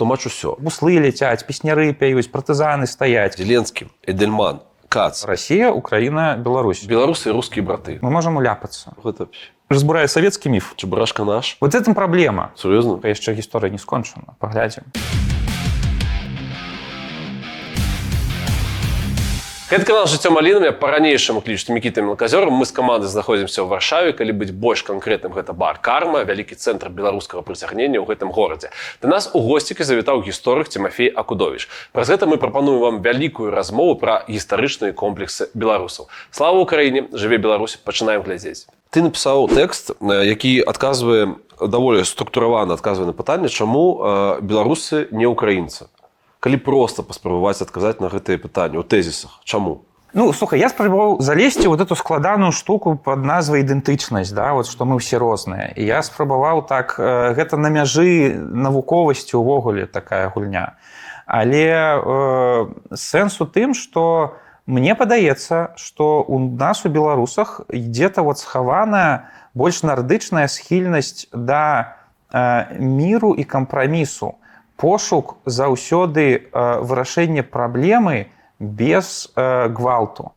тлумач 0.00 0.24
усё. 0.24 0.56
Буслы 0.56 0.96
ляцяць 0.96 1.44
песняры 1.44 1.92
пяюць 1.92 2.32
партызаны 2.32 2.88
стаяць 2.88 3.36
зеленскі 3.36 3.92
эдельман 4.08 4.64
кац. 4.88 5.24
Россия 5.28 5.70
Украина 5.70 6.40
Беларусь. 6.40 6.82
Беларусы 6.88 7.30
рускія 7.30 7.62
браты. 7.62 7.98
Мы 8.00 8.10
можем 8.10 8.40
уляпацца 8.40 8.96
гэта 9.04 9.28
разбурая 9.68 10.08
советский 10.08 10.48
міф 10.48 10.72
чебурашка 10.76 11.24
наш. 11.24 11.56
Вот 11.60 11.74
этом 11.76 11.94
проблема. 11.94 12.50
Сур'ёзна 12.56 12.96
яшчэ 13.04 13.36
гісторыя 13.36 13.70
не 13.70 13.78
скончана 13.78 14.34
паглядзім 14.40 14.88
Гэта 19.70 19.86
канал 19.86 20.08
жыццё 20.10 20.32
малінамі 20.34 20.72
па-ранейшаму 20.82 21.38
клічце 21.46 21.70
мікіта 21.70 22.02
мелказёрам 22.02 22.50
мы 22.58 22.66
з 22.66 22.74
каманды 22.74 23.06
знаходзімся 23.06 23.62
ў 23.62 23.70
варшаве 23.70 24.10
калі 24.18 24.34
быць 24.34 24.50
больш 24.50 24.82
канкрэтным 24.82 25.30
гэта 25.30 25.54
бар 25.54 25.78
карма 25.78 26.26
вялікі 26.26 26.58
цэнтр 26.58 26.90
беларускага 26.90 27.46
прыцягнення 27.46 28.02
ў 28.02 28.10
гэтым 28.10 28.34
горадзе 28.34 28.74
да 28.98 29.06
нас 29.06 29.30
у 29.30 29.38
госцікі 29.38 29.86
завітаў 29.86 30.26
гісторык 30.26 30.66
Тимофей 30.66 31.06
акудович. 31.06 31.70
Праз 31.94 32.10
гэта 32.10 32.26
мы 32.26 32.42
прапануем 32.42 32.82
вам 32.82 32.98
вялікую 32.98 33.54
размову 33.54 33.94
пра 33.94 34.26
гістарычныя 34.26 34.90
комплексы 34.90 35.54
беларусаў 35.54 36.10
слава 36.34 36.66
ўкраіне 36.66 37.06
жыве 37.14 37.38
Беларусь! 37.38 37.78
Пачынаем 37.78 38.26
глядзець 38.26 38.66
ты 38.90 39.06
напісаў 39.06 39.46
тэкст 39.54 39.94
які 40.02 40.66
адказвае 40.66 41.38
даволі 41.62 42.02
структуравана 42.02 42.74
адказвае 42.74 43.06
на 43.06 43.14
пытанне 43.14 43.46
чаму 43.46 44.42
беларусы 44.42 45.06
не 45.14 45.30
украінцы 45.30 45.86
калі 46.40 46.56
просто 46.56 47.04
паспрабаваць 47.04 47.60
адказаць 47.60 48.00
на 48.00 48.08
гэтыя 48.08 48.40
пытанні 48.40 48.80
ў 48.80 48.84
тэзісах? 48.88 49.44
Чаму? 49.44 49.84
Ну 50.12 50.32
слухай 50.32 50.58
я 50.58 50.68
спрабаваў 50.68 51.20
залезці 51.22 51.68
вот 51.68 51.80
эту 51.80 51.94
складаную 51.94 52.50
штуку 52.50 52.96
под 52.96 53.22
назвай 53.22 53.62
ідэнтычнасць 53.62 54.34
да 54.34 54.56
вот 54.58 54.66
што 54.66 54.82
мы 54.82 54.98
ўсе 54.98 55.22
розныя. 55.22 55.70
І 55.76 55.86
я 55.86 56.02
спрабаваў 56.02 56.66
так 56.66 56.98
э, 56.98 57.36
гэта 57.38 57.54
на 57.54 57.70
мяжы 57.70 58.34
навуковасці 58.34 59.38
увогуле 59.38 59.86
такая 59.86 60.32
гульня. 60.34 60.74
Але 61.30 61.70
э, 61.70 62.66
сэнс 62.90 63.38
у 63.38 63.46
тым 63.46 63.70
что 63.74 64.34
мне 64.66 64.98
падаецца 64.98 65.78
что 65.78 66.26
у 66.26 66.40
нас 66.42 66.82
у 66.82 66.88
беларусах 66.88 67.62
ідзе-то 67.70 68.26
вот 68.26 68.42
схаваная 68.42 69.30
больш 69.54 69.86
нардычная 69.86 70.48
схільнасць 70.48 71.30
да 71.30 71.94
э, 72.34 72.74
міру 72.82 73.30
і 73.38 73.44
кампрамісу 73.44 74.40
пошук 74.80 75.36
заўсёды 75.44 76.48
э, 76.48 76.80
вырашэння 76.80 77.44
праблемы 77.44 78.32
без 78.58 79.30
э, 79.36 79.68
гвалту. 79.68 80.32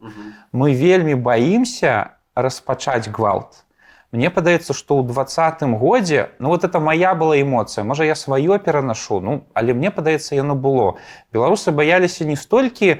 Мы 0.52 0.76
вельмі 0.76 1.16
баімся 1.16 2.20
распачаць 2.36 3.08
гвалт. 3.08 3.64
Мне 4.12 4.30
падаецца, 4.30 4.76
што 4.76 5.00
ў 5.00 5.08
двадцатым 5.08 5.80
годзе 5.80 6.30
ну 6.38 6.50
вот 6.50 6.64
это 6.64 6.80
моя 6.80 7.16
была 7.16 7.40
эмоцыя, 7.40 7.88
можа 7.88 8.04
я 8.04 8.16
сваё 8.16 8.60
перанашу, 8.60 9.20
ну, 9.20 9.48
але 9.54 9.74
мне 9.74 9.90
падаецца 9.90 10.36
яно 10.36 10.56
было. 10.56 11.00
Беларусы 11.32 11.72
баяліся 11.72 12.28
не 12.28 12.36
столькі 12.36 13.00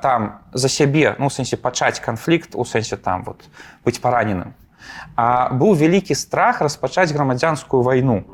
там 0.00 0.40
за 0.52 0.68
сябе 0.68 1.14
ну 1.18 1.28
сэнсе 1.28 1.60
пачаць 1.60 2.00
канфлікт 2.00 2.56
у 2.56 2.64
сэнсе 2.64 2.96
там 2.96 3.28
вот 3.28 3.44
быць 3.84 4.00
параненым. 4.00 4.56
А 5.16 5.52
быў 5.52 5.76
вялікі 5.76 6.16
страх 6.16 6.64
распачаць 6.64 7.12
грамадзянскую 7.12 7.82
вайну. 7.82 8.24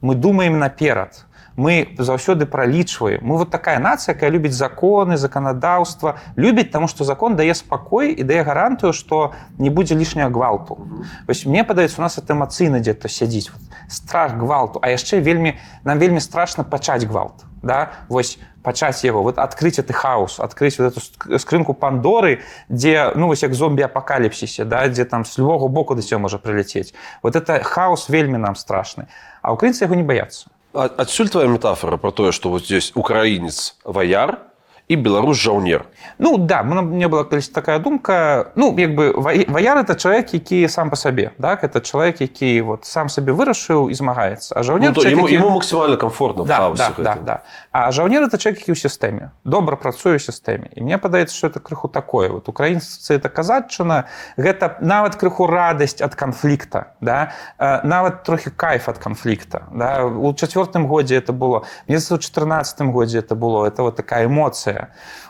Мы 0.00 0.14
думаем 0.14 0.58
наперад 0.58 1.24
мы 1.56 1.94
заўсёды 1.98 2.46
пралічваем. 2.46 3.20
Мы 3.22 3.36
вот 3.36 3.50
такая 3.50 3.78
нацыя 3.78 4.14
якая 4.14 4.30
любіць 4.30 4.54
законы 4.54 5.16
заканадаўства 5.16 6.16
любіць 6.36 6.70
таму 6.70 6.88
што 6.88 7.04
закон 7.04 7.36
дае 7.36 7.54
спакой 7.54 8.12
і 8.12 8.22
дае 8.22 8.42
гарантыю 8.44 8.92
што 8.92 9.32
не 9.58 9.70
будзе 9.70 9.94
лішняга 9.94 10.30
гвалту. 10.30 10.78
Вось 11.26 11.46
мне 11.46 11.64
падаецца 11.64 11.98
у 11.98 12.02
нас 12.02 12.18
это 12.18 12.34
эмацыйна 12.34 12.80
дзе-то 12.80 13.08
сядзіць 13.08 13.50
вот, 13.50 13.62
страх 13.88 14.36
гвалту 14.36 14.78
а 14.82 14.88
яшчэ 14.90 15.20
вельмі 15.20 15.58
нам 15.84 15.98
вельмі 15.98 16.20
страшна 16.20 16.64
пачаць 16.64 17.04
гвалт 17.04 17.44
да? 17.62 17.92
Вось 18.08 18.38
пачаць 18.62 19.04
яго 19.04 19.22
вот 19.22 19.38
адкрыць 19.38 19.80
ты 19.80 19.92
хаос 19.92 20.40
адкрыць 20.40 20.78
вот 20.78 20.96
эту 20.96 21.38
скрынку 21.38 21.74
пандоры 21.74 22.40
дзе 22.68 23.12
ну 23.16 23.26
вось 23.26 23.42
як 23.42 23.54
зомбі 23.54 23.82
апакаліпсісе 23.82 24.64
да? 24.64 24.88
Дзе 24.88 25.04
там 25.04 25.24
з 25.24 25.38
любого 25.38 25.68
боку 25.68 25.94
да 25.94 26.02
цього 26.02 26.20
можа 26.20 26.38
прыляцець. 26.38 26.94
Вот 27.22 27.36
это 27.36 27.62
хаос 27.62 28.08
вельмі 28.08 28.38
нам 28.38 28.54
страшны. 28.54 29.08
А 29.42 29.52
украінцы 29.52 29.84
яго 29.84 29.94
не 29.94 30.02
баяцца 30.02 30.50
адсюль 30.72 31.28
твоя 31.28 31.48
метафора 31.48 31.96
про 31.96 32.10
тое 32.10 32.32
что 32.32 32.50
вот 32.50 32.64
здесь 32.64 32.92
украінец 32.94 33.76
ваяр 33.84 34.49
і 34.90 34.96
беларус 34.96 35.38
жаўнер 35.38 35.86
Ну 36.18 36.36
да 36.36 36.62
мне 36.62 37.08
была 37.08 37.24
калісь 37.24 37.48
такая 37.48 37.78
думка. 37.78 38.50
Ну 38.56 38.74
як 38.78 38.94
бы 38.94 39.12
ваяр 39.14 39.78
это 39.78 39.94
чалавек 39.94 40.34
які 40.34 40.68
сам 40.68 40.90
по 40.90 40.96
сабе 40.96 41.30
так 41.40 41.64
это 41.64 41.80
чалавек 41.80 42.20
які 42.20 42.60
вот 42.62 42.84
сам 42.84 43.08
сабе 43.08 43.32
вырашыў 43.32 43.90
і 43.90 43.94
змагаецца 43.94 44.54
а 44.58 44.62
жаўнер 44.62 44.92
ну, 44.96 45.02
ему, 45.02 45.28
які... 45.28 45.34
ему 45.34 45.50
максімальна 45.50 45.96
комфортно 45.96 46.44
да, 46.44 46.70
да, 46.76 46.90
да, 46.98 47.16
да. 47.26 47.42
а 47.72 47.92
жаўнер 47.92 48.22
это 48.22 48.38
чалавек 48.38 48.60
які 48.60 48.72
ў 48.72 48.82
сістэме 48.82 49.30
добра 49.44 49.76
працуе 49.76 50.18
ў 50.18 50.20
сістэме 50.20 50.74
і 50.74 50.82
мне 50.82 50.98
падаецца 50.98 51.36
что 51.36 51.46
это 51.46 51.60
крыху 51.60 51.88
такое. 51.88 52.28
Вот 52.28 52.48
украінцы 52.48 53.14
это 53.14 53.28
казачына 53.28 54.10
гэта 54.36 54.76
нават 54.80 55.14
крыху 55.14 55.46
радасць 55.46 56.02
ад 56.02 56.14
канфлікта 56.14 56.98
да. 57.00 57.30
Нават 57.58 58.26
трохі 58.26 58.50
кайф 58.50 58.88
ад 58.88 58.98
канфлікта 58.98 59.70
да. 59.70 60.04
У 60.04 60.34
чавёртым 60.34 60.90
годзе 60.90 61.16
это 61.16 61.32
было 61.32 61.62
мне 61.86 61.98
у 62.10 62.18
14 62.18 62.80
годзе 62.90 63.18
это 63.20 63.34
было. 63.34 63.66
Это 63.66 63.82
вот 63.82 63.96
такая 63.96 64.26
эмоцыя 64.26 64.79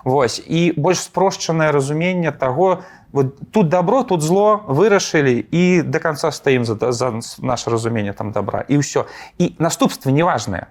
Вось. 0.05 0.43
І 0.47 0.73
больш 0.77 1.07
спрошчанае 1.07 1.71
разуменне 1.73 2.33
таго 2.33 2.83
вот, 3.13 3.39
тут 3.51 3.69
добро 3.69 4.03
тут 4.03 4.23
зло 4.23 4.63
вырашылі 4.69 5.47
і 5.51 5.83
до 5.83 6.01
конца 6.01 6.31
стаім 6.31 6.65
за, 6.65 6.93
за 6.93 7.21
наше 7.39 7.71
разуменне 7.71 8.13
там 8.13 8.33
добра. 8.33 8.65
І 8.69 8.79
ўсё. 8.79 9.07
І 9.39 9.55
наступствы 9.59 10.13
неважныя. 10.13 10.71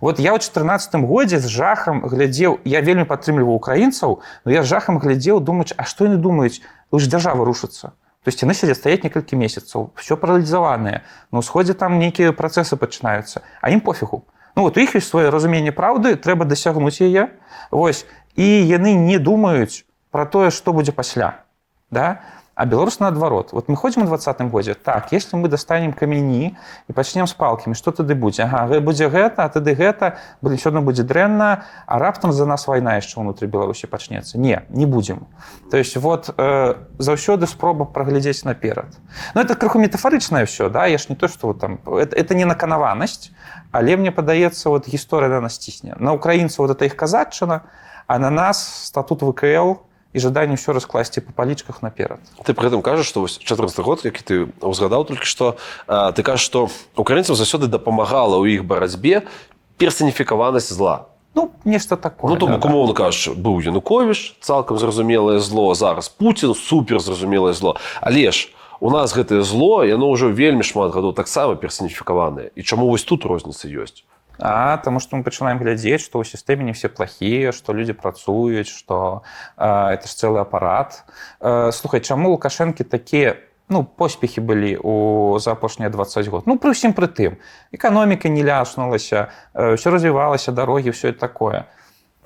Вот 0.00 0.20
я 0.20 0.34
ў 0.34 0.38
14 0.38 1.08
годзе 1.08 1.38
з 1.40 1.48
жахам 1.48 2.04
глядзеў 2.04 2.60
я 2.64 2.80
вельмі 2.80 3.08
падтрымліваў 3.08 3.56
украінцаў 3.56 4.20
но 4.44 4.48
я 4.52 4.62
жахам 4.62 4.98
глядзеў 4.98 5.40
думаць 5.40 5.72
А 5.76 5.84
што 5.84 6.04
яны 6.04 6.16
думаюць? 6.20 6.60
Ж 6.92 7.08
дзяржава 7.08 7.44
рушыцца. 7.44 7.96
То 8.22 8.28
есть 8.28 8.42
яны 8.42 8.54
сядзе 8.54 8.74
стаять 8.74 9.04
некалькі 9.04 9.36
месяцаў. 9.36 9.94
Все 9.94 10.16
паралізаваныя 10.16 11.06
на 11.32 11.38
ўсходзе 11.38 11.74
там 11.74 11.98
нейкія 11.98 12.32
працэсы 12.36 12.76
пачынаюцца 12.76 13.40
а 13.62 13.70
ім 13.70 13.80
пофігу 13.80 14.26
Ну 14.56 14.62
вот 14.62 14.78
іх 14.80 14.96
ёсць 14.96 15.12
сваё 15.12 15.30
разуменне 15.30 15.72
праўды 15.76 16.16
трэба 16.16 16.48
дасягнуць 16.48 16.96
яе 17.04 17.28
Вось 17.70 18.06
і 18.36 18.44
яны 18.44 18.96
не 18.96 19.18
думаюць 19.18 19.84
про 20.10 20.24
тое 20.24 20.50
что 20.50 20.72
будзе 20.72 20.92
пасля 20.96 21.44
да 21.90 22.24
а 22.56 22.64
беларус 22.64 23.00
наадварот. 23.00 23.52
Вот 23.52 23.68
мы 23.68 23.76
ходзім 23.76 24.02
у 24.02 24.06
двадцатым 24.06 24.48
годзе 24.48 24.72
так 24.72 25.12
если 25.12 25.36
мы 25.36 25.48
достанем 25.48 25.92
камяні 25.92 26.56
і 26.88 26.92
пачнем 26.92 27.26
с 27.26 27.34
палкамі 27.34 27.76
что 27.76 27.92
тады 27.92 28.14
будзе? 28.14 28.48
Ага, 28.48 28.80
будзе 28.80 29.12
гэта 29.12 29.44
а 29.44 29.48
тады 29.52 29.76
гэта 29.76 30.16
будзе 30.40 30.56
все 30.56 30.70
одно 30.70 30.80
будзе 30.80 31.04
дрэнна 31.04 31.64
а 31.86 31.98
раптам 31.98 32.32
за 32.32 32.46
нас 32.46 32.66
вайна 32.66 32.96
яшчэ 32.96 33.20
ўнутры 33.20 33.46
беларусі 33.46 33.86
пачнецца. 33.92 34.40
Не 34.40 34.64
не 34.70 34.86
будзем. 34.86 35.28
То 35.70 35.76
есть 35.76 35.96
вот 35.96 36.32
э, 36.32 36.74
заўсёды 36.96 37.46
спроба 37.46 37.84
праглядзець 37.84 38.44
наперад. 38.44 38.88
Но 39.34 39.42
это 39.42 39.54
крыху 39.54 39.78
метафарычнае 39.78 40.46
все 40.46 40.70
да 40.70 40.86
я 40.86 40.96
ж 40.96 41.10
не 41.10 41.16
то 41.16 41.28
что 41.28 41.48
вот 41.48 41.60
там 41.60 41.78
это, 41.84 42.16
это 42.16 42.34
не 42.34 42.46
наканаванасць 42.46 43.32
але 43.70 43.96
мне 43.98 44.10
падаецца 44.10 44.70
вот 44.70 44.88
гісторыя 44.88 45.28
да 45.28 45.40
нас 45.44 45.58
цісне 45.58 45.94
на 46.00 46.16
украінцаў 46.16 46.64
вот 46.64 46.72
это 46.72 46.86
іх 46.86 46.96
казачына 46.96 47.68
а 48.06 48.18
на 48.18 48.30
нас 48.30 48.86
статут 48.86 49.20
ВКЛ 49.20 49.84
і 50.16 50.18
жаданне 50.18 50.56
ўсё 50.56 50.72
раскласці 50.72 51.20
па 51.20 51.36
палічках 51.36 51.84
наперад. 51.84 52.24
Ты 52.40 52.56
пры 52.56 52.72
гэтым 52.72 52.80
кажаш, 52.80 53.04
што 53.04 53.28
14 53.28 53.84
год, 53.84 54.08
які 54.08 54.22
ты 54.24 54.34
ўзгадаў 54.64 55.04
толькі 55.04 55.28
што 55.28 55.60
ты 55.84 56.24
кажаш, 56.24 56.40
што 56.40 56.72
украінцам 56.96 57.36
заўсёды 57.36 57.68
дапамагала 57.68 58.40
ў 58.40 58.56
іх 58.56 58.64
барацьбе 58.64 59.28
персаніфікаванасць 59.76 60.72
зла. 60.72 61.12
Ну, 61.36 61.52
нешта 61.68 62.00
такое 62.00 62.32
ну, 62.32 62.40
то, 62.40 62.48
да, 62.48 62.56
умоўна 62.56 62.96
да. 62.96 63.04
кажаш 63.04 63.36
быў 63.36 63.60
януковіш 63.60 64.40
цалкам 64.40 64.80
зразумелае 64.80 65.36
зло 65.44 65.68
зараз 65.76 66.08
Пуін 66.08 66.56
супер 66.56 66.96
зразумелае 66.96 67.52
зло 67.52 67.76
але 68.00 68.32
ж 68.32 68.48
у 68.80 68.88
нас 68.88 69.12
гэтае 69.12 69.44
зло 69.44 69.84
яно 69.84 70.08
ўжо 70.08 70.32
вельмі 70.32 70.64
шмат 70.64 70.96
гадоў 70.96 71.12
таксама 71.12 71.60
персаніфікаванае 71.60 72.56
і 72.56 72.64
чаму 72.64 72.88
вось 72.88 73.04
тут 73.04 73.28
розніца 73.28 73.68
ёсць 73.68 74.08
а 74.38 74.76
тому 74.78 75.00
что 75.00 75.16
мы 75.16 75.24
пачынаем 75.24 75.58
глядзець 75.58 76.04
что 76.04 76.20
ў 76.20 76.24
сістэме 76.24 76.64
не 76.64 76.72
все 76.72 76.88
плохие 76.88 77.52
что 77.52 77.72
люди 77.72 77.92
працуюць 77.92 78.68
что 78.68 79.22
э, 79.56 79.64
это 79.66 80.08
ж 80.08 80.12
целый 80.12 80.42
апарат 80.42 81.04
э, 81.40 81.72
слухай 81.72 82.00
чаму 82.00 82.30
лукашэнкі 82.36 82.84
такія 82.84 83.36
ну 83.68 83.84
поспехи 83.84 84.40
былі 84.40 84.76
у 84.76 85.38
за 85.38 85.52
апошнія 85.52 85.90
20 85.90 86.28
год. 86.28 86.42
Ну 86.46 86.54
пры 86.58 86.70
ўсім 86.70 86.94
пры 86.94 87.10
тым. 87.10 87.42
Эканоміка 87.74 88.30
не 88.30 88.46
ляснулася 88.46 89.34
все 89.54 89.90
развівалася 89.90 90.52
дарогі 90.52 90.90
это 90.90 91.12
такое 91.12 91.66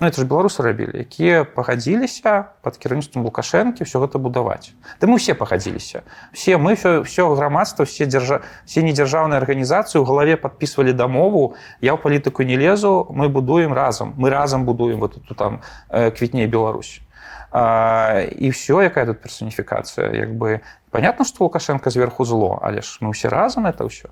Ну, 0.01 0.07
это 0.07 0.17
ж 0.17 0.25
беларусы 0.25 0.63
рабілі 0.65 0.97
якія 1.05 1.45
пагадзіліся 1.45 2.57
под 2.65 2.77
кіраўніцтвам 2.81 3.25
лукашэнкі 3.29 3.85
все 3.85 4.01
гэта 4.01 4.17
будаваць 4.17 4.73
да 4.97 5.05
мы 5.05 5.21
все 5.21 5.37
пагадзіліся 5.37 6.01
все 6.33 6.57
мы 6.57 6.73
все 6.73 7.05
все 7.05 7.29
грамадства 7.29 7.85
все 7.85 8.09
дзяржа 8.09 8.41
все 8.65 8.81
недзяржаўныя 8.81 9.37
арганізацыі 9.37 10.01
у 10.01 10.09
галаве 10.09 10.41
подписывалі 10.41 10.97
дамову 10.97 11.53
я 11.85 11.93
ў 11.93 12.01
палітыку 12.01 12.49
не 12.49 12.57
лезу 12.57 13.13
мы 13.13 13.29
будуем 13.29 13.77
разам 13.77 14.17
мы 14.17 14.33
разам 14.33 14.65
будуем 14.65 15.05
вот 15.05 15.21
тут 15.21 15.37
там 15.37 15.61
э, 15.93 16.11
квітней 16.11 16.49
Беларусь 16.49 17.05
а, 17.53 18.25
і 18.25 18.51
все 18.57 18.89
якая 18.89 19.05
тут 19.05 19.21
персоніфікацыя 19.21 20.17
як 20.17 20.33
бы. 20.33 20.61
Понятно 20.91 21.25
что 21.25 21.45
лукашенко 21.45 21.91
зверху 21.91 22.25
зло 22.25 22.59
але 22.63 22.81
ж 22.81 22.99
мы 23.05 23.13
все 23.13 23.29
разам 23.29 23.67
это 23.67 23.85
ўсё 23.85 24.09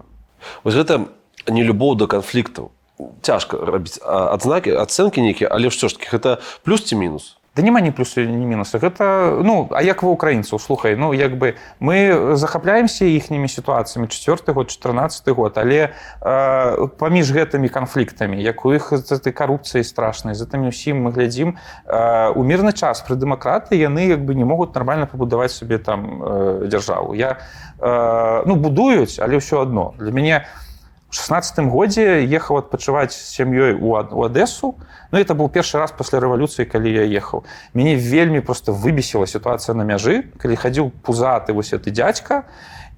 вось 0.64 0.76
гэта 0.76 1.08
не 1.48 1.64
любоў 1.64 1.96
до 1.96 2.04
канфліктаў 2.04 2.76
цяжка 3.22 3.58
рабіць 3.58 3.98
адзнакі 4.04 4.74
ацэнкі 4.78 5.22
нейкія 5.22 5.48
але 5.52 5.70
ўсё 5.72 5.88
ж 5.88 5.98
таки 5.98 6.16
гэта 6.16 6.38
плюс 6.62 6.84
ці 6.84 6.96
мінус 6.96 7.38
Да 7.58 7.64
няма 7.64 7.80
ні 7.82 7.90
плюсы 7.90 8.22
ні 8.22 8.46
мінусы 8.46 8.78
гэта 8.78 9.42
ну 9.42 9.66
а 9.74 9.82
як 9.82 10.06
вы 10.06 10.14
украінцаў 10.14 10.62
слухай 10.62 10.94
ну 10.94 11.10
як 11.10 11.34
бы 11.42 11.58
мы 11.82 12.36
захапляемся 12.38 13.02
іхнімі 13.02 13.50
сітуацыямі 13.50 14.06
четверты 14.06 14.54
год 14.54 14.70
14 14.70 15.26
год 15.34 15.58
але 15.58 15.90
э, 16.22 16.86
паміж 16.86 17.34
гэтымі 17.34 17.66
канфліктамі 17.66 18.38
як 18.38 18.62
у 18.62 18.78
іх 18.78 18.94
з 18.94 19.10
этой 19.10 19.34
карупцыі 19.34 19.82
страшнай 19.82 20.38
за 20.38 20.46
тымі 20.46 20.70
ўсім 20.70 21.02
мы 21.02 21.10
глядзім 21.10 21.58
э, 21.58 22.30
у 22.30 22.46
мірны 22.46 22.70
час 22.70 23.02
пры 23.02 23.18
дэмакраты 23.18 23.74
яны 23.74 24.06
як 24.06 24.22
бы 24.22 24.38
не 24.38 24.46
могуць 24.46 24.70
нармальна 24.78 25.10
пабудаваць 25.10 25.50
сабе 25.50 25.82
там 25.82 26.22
э, 26.22 26.70
дзяржаву. 26.70 27.18
Я 27.18 27.42
э, 27.82 28.42
ну 28.46 28.54
будуюць 28.54 29.18
але 29.18 29.42
ўсё 29.42 29.66
адно. 29.66 29.98
Для 29.98 30.14
мяне 30.14 30.46
у 30.46 30.67
16 31.10 31.66
годзе 31.72 32.20
ехаў 32.24 32.60
адпачываць 32.60 33.16
з 33.16 33.24
сям'ёй 33.32 33.72
у, 33.80 33.96
Ад- 33.96 34.12
у 34.12 34.24
адэсу 34.24 34.76
Ну 35.10 35.18
это 35.18 35.34
быў 35.34 35.48
першы 35.48 35.78
раз 35.78 35.92
пасля 35.96 36.20
рэвалюцыі 36.20 36.68
калі 36.68 36.92
я 36.92 37.04
ехаў. 37.08 37.44
Мяне 37.72 37.96
вельмі 37.96 38.40
просто 38.40 38.72
выбесіла 38.72 39.24
сітуацыя 39.24 39.72
на 39.72 39.84
мяжы 39.88 40.28
калі 40.36 40.56
хадзіў 40.56 40.92
пузаты 41.02 41.56
вось 41.56 41.72
гэты 41.72 41.90
дядька 41.90 42.44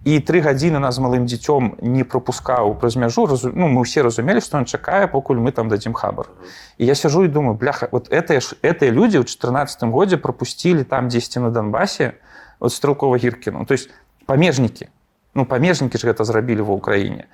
і 0.03 0.19
тры 0.19 0.41
гадзіны 0.43 0.81
нас 0.83 0.99
малым 0.99 1.31
дзіцём 1.31 1.79
не 1.83 2.03
пропускаў 2.03 2.75
праз 2.83 2.97
мяжу. 2.97 3.27
Разу... 3.27 3.53
ну, 3.55 3.69
мы 3.69 3.87
ўсе 3.87 4.03
разумелі 4.03 4.43
што 4.43 4.59
ён 4.59 4.67
чакае 4.67 5.07
покуль 5.07 5.39
мы 5.39 5.53
там 5.53 5.71
дадзім 5.71 5.95
хабар. 5.95 6.27
І 6.79 6.87
я 6.87 6.95
сяжу 6.99 7.23
і 7.25 7.29
думаю 7.29 7.55
бляха 7.55 7.87
вот 7.93 8.11
это 8.11 8.41
ж 8.41 8.59
гэтыя 8.59 8.91
людзі 8.91 9.23
ў 9.23 9.25
14 9.25 9.87
годзе 9.95 10.17
пропусцілі 10.17 10.83
там 10.83 11.15
дзесьці 11.15 11.47
на 11.47 11.51
Донбасе 11.51 12.19
от 12.59 12.73
стрелкова 12.73 13.17
гіркіну 13.17 13.65
то 13.65 13.75
есть 13.75 13.91
памежнікі 14.27 14.91
ну 15.35 15.45
памежнікі 15.45 15.99
ж 15.99 16.07
гэта 16.07 16.25
зрабілі 16.25 16.67
ва 16.67 16.75
ўкраіне 16.77 17.27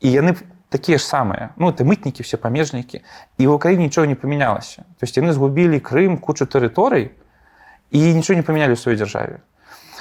і 0.00 0.10
яны 0.10 0.36
такія 0.68 0.98
ж 0.98 1.04
самыя 1.06 1.54
ну 1.56 1.70
это 1.70 1.86
мытнікі 1.86 2.26
все 2.26 2.36
памежнікі 2.36 3.00
і 3.38 3.44
ў 3.46 3.52
Україніне 3.54 3.88
нічого 3.88 4.06
не 4.06 4.14
памянялася 4.14 4.86
то 4.98 5.02
есть 5.06 5.16
яны 5.16 5.32
згубілі 5.32 5.80
Крым 5.80 6.18
кучу 6.18 6.44
тэрыторый 6.44 7.14
і 7.90 8.00
нічого 8.14 8.36
не 8.36 8.44
памянялі 8.46 8.74
ў 8.74 8.80
сваёй 8.80 8.98
дзяржаве 8.98 9.40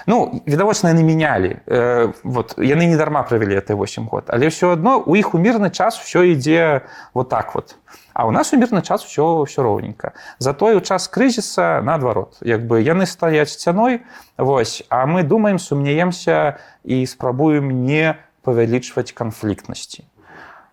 Ну 0.06 0.44
відавочна 0.48 0.92
яны 0.92 1.04
мянялі 1.04 1.64
э, 1.66 2.12
вот 2.24 2.56
яны 2.58 2.86
не 2.86 2.98
дарма 2.98 3.24
правялі 3.24 3.56
это 3.56 3.76
8 3.76 4.08
год. 4.08 4.28
Але 4.28 4.52
ўсё 4.52 4.76
адно 4.76 5.00
у 5.00 5.16
іх 5.16 5.34
у 5.34 5.40
мірны 5.40 5.72
час 5.72 5.98
все 5.98 6.28
ідзе 6.28 6.84
вот 7.14 7.30
так 7.30 7.56
вот 7.56 7.76
а 8.14 8.28
у 8.28 8.32
нас 8.32 8.54
у 8.54 8.58
мірны 8.58 8.82
час 8.82 9.04
все 9.04 9.44
все 9.44 9.62
роўненька. 9.62 10.14
Затое 10.40 10.78
у 10.78 10.82
час 10.82 11.08
крызіса 11.08 11.82
наадварот. 11.82 12.38
Як 12.42 12.68
бы 12.68 12.82
яны 12.82 13.06
стаяць 13.06 13.50
сцяной 13.50 14.02
Вось 14.38 14.84
а 14.90 15.06
мы 15.06 15.24
думаем 15.24 15.60
сумнеемся 15.60 16.58
і 16.84 17.06
спрабуем 17.06 17.86
не 17.86 18.16
павялічваць 18.42 19.12
канфліктнасці. 19.12 20.06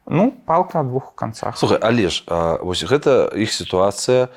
Ну 0.06 0.32
палка 0.32 0.82
на 0.82 0.88
двух 0.88 1.14
канцах. 1.14 1.58
Слухай 1.58 1.78
але 1.80 2.08
ж 2.08 2.24
а, 2.26 2.58
вось 2.62 2.84
гэта 2.84 3.32
іх 3.36 3.52
сітуацыя 3.52 4.28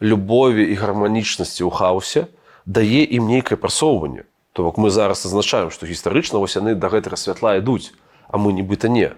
любові 0.00 0.64
і 0.66 0.74
гарманічнасці 0.74 1.64
ў 1.64 1.70
хаосе 1.70 2.26
дае 2.66 3.06
ім 3.06 3.28
нейкае 3.28 3.56
прасоўванне. 3.56 4.24
То 4.52 4.64
бок 4.64 4.78
мы 4.78 4.90
зараз 4.90 5.26
азначаем 5.26 5.70
што 5.70 5.86
гістарычна 5.86 6.38
вось 6.42 6.56
яны 6.58 6.74
да 6.74 6.90
гэтага 6.90 7.16
святла 7.16 7.56
ідуць 7.56 7.94
а 8.28 8.38
мы 8.38 8.52
нібыта 8.52 8.90
не 8.90 9.14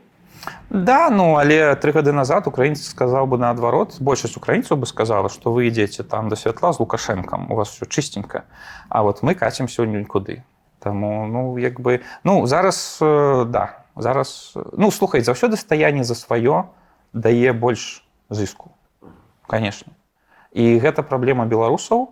Да 0.70 1.10
ну 1.10 1.36
але 1.38 1.74
тры 1.76 1.92
гады 1.92 2.12
назад 2.12 2.46
украінец 2.46 2.82
сказаў 2.88 3.26
бы 3.26 3.38
наадварот 3.38 4.00
большасць 4.00 4.36
украінцаў 4.36 4.80
бы 4.82 4.86
сказала 4.86 5.28
што 5.28 5.52
вы 5.52 5.68
ідзеце 5.68 6.02
там 6.02 6.28
да 6.28 6.36
святла 6.36 6.72
з 6.72 6.80
лукашэнкам 6.80 7.50
у 7.50 7.54
вас 7.54 7.70
все 7.70 7.86
чыстенька 7.86 8.44
А 8.88 9.02
вот 9.02 9.22
мы 9.22 9.34
кацім 9.34 9.68
сёння 9.68 9.98
нікуды. 10.00 10.42
Таму 10.78 11.26
ну 11.26 11.58
як 11.58 11.80
бы 11.80 12.02
ну 12.24 12.46
зараз 12.46 12.98
э, 13.00 13.44
да 13.46 13.84
зараз 13.96 14.54
ну 14.72 14.90
слухай 14.90 15.20
заўсёды 15.20 15.56
стаянне 15.56 16.04
за 16.04 16.14
сваё 16.14 16.72
дае 17.12 17.52
больш 17.52 18.04
зыску 18.30 18.72
конечно 19.46 19.92
і 20.52 20.78
гэта 20.78 21.02
праблема 21.02 21.46
беларусаў 21.46 22.10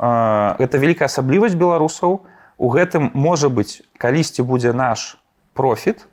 Э, 0.00 0.56
гэта 0.56 0.80
вялікая 0.80 1.12
асаблівасць 1.12 1.54
беларусаў. 1.60 2.24
У 2.60 2.68
гэтым 2.72 3.12
можа 3.12 3.48
быць 3.52 3.84
калісьці 4.00 4.44
будзе 4.48 4.72
наш 4.72 5.20
профіт 5.52 6.08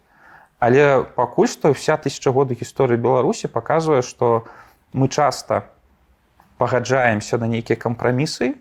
але 0.59 1.03
пакуль 1.15 1.47
што 1.47 1.73
вся 1.73 1.97
тысяча 1.97 2.33
году 2.33 2.57
гісторыі 2.57 2.97
беларусі 3.01 3.47
паказвае 3.47 4.01
што 4.01 4.45
мы 4.93 5.09
часта 5.09 5.69
пагаджаемся 6.57 7.37
на 7.37 7.47
нейкія 7.47 7.77
кампрамісы 7.77 8.57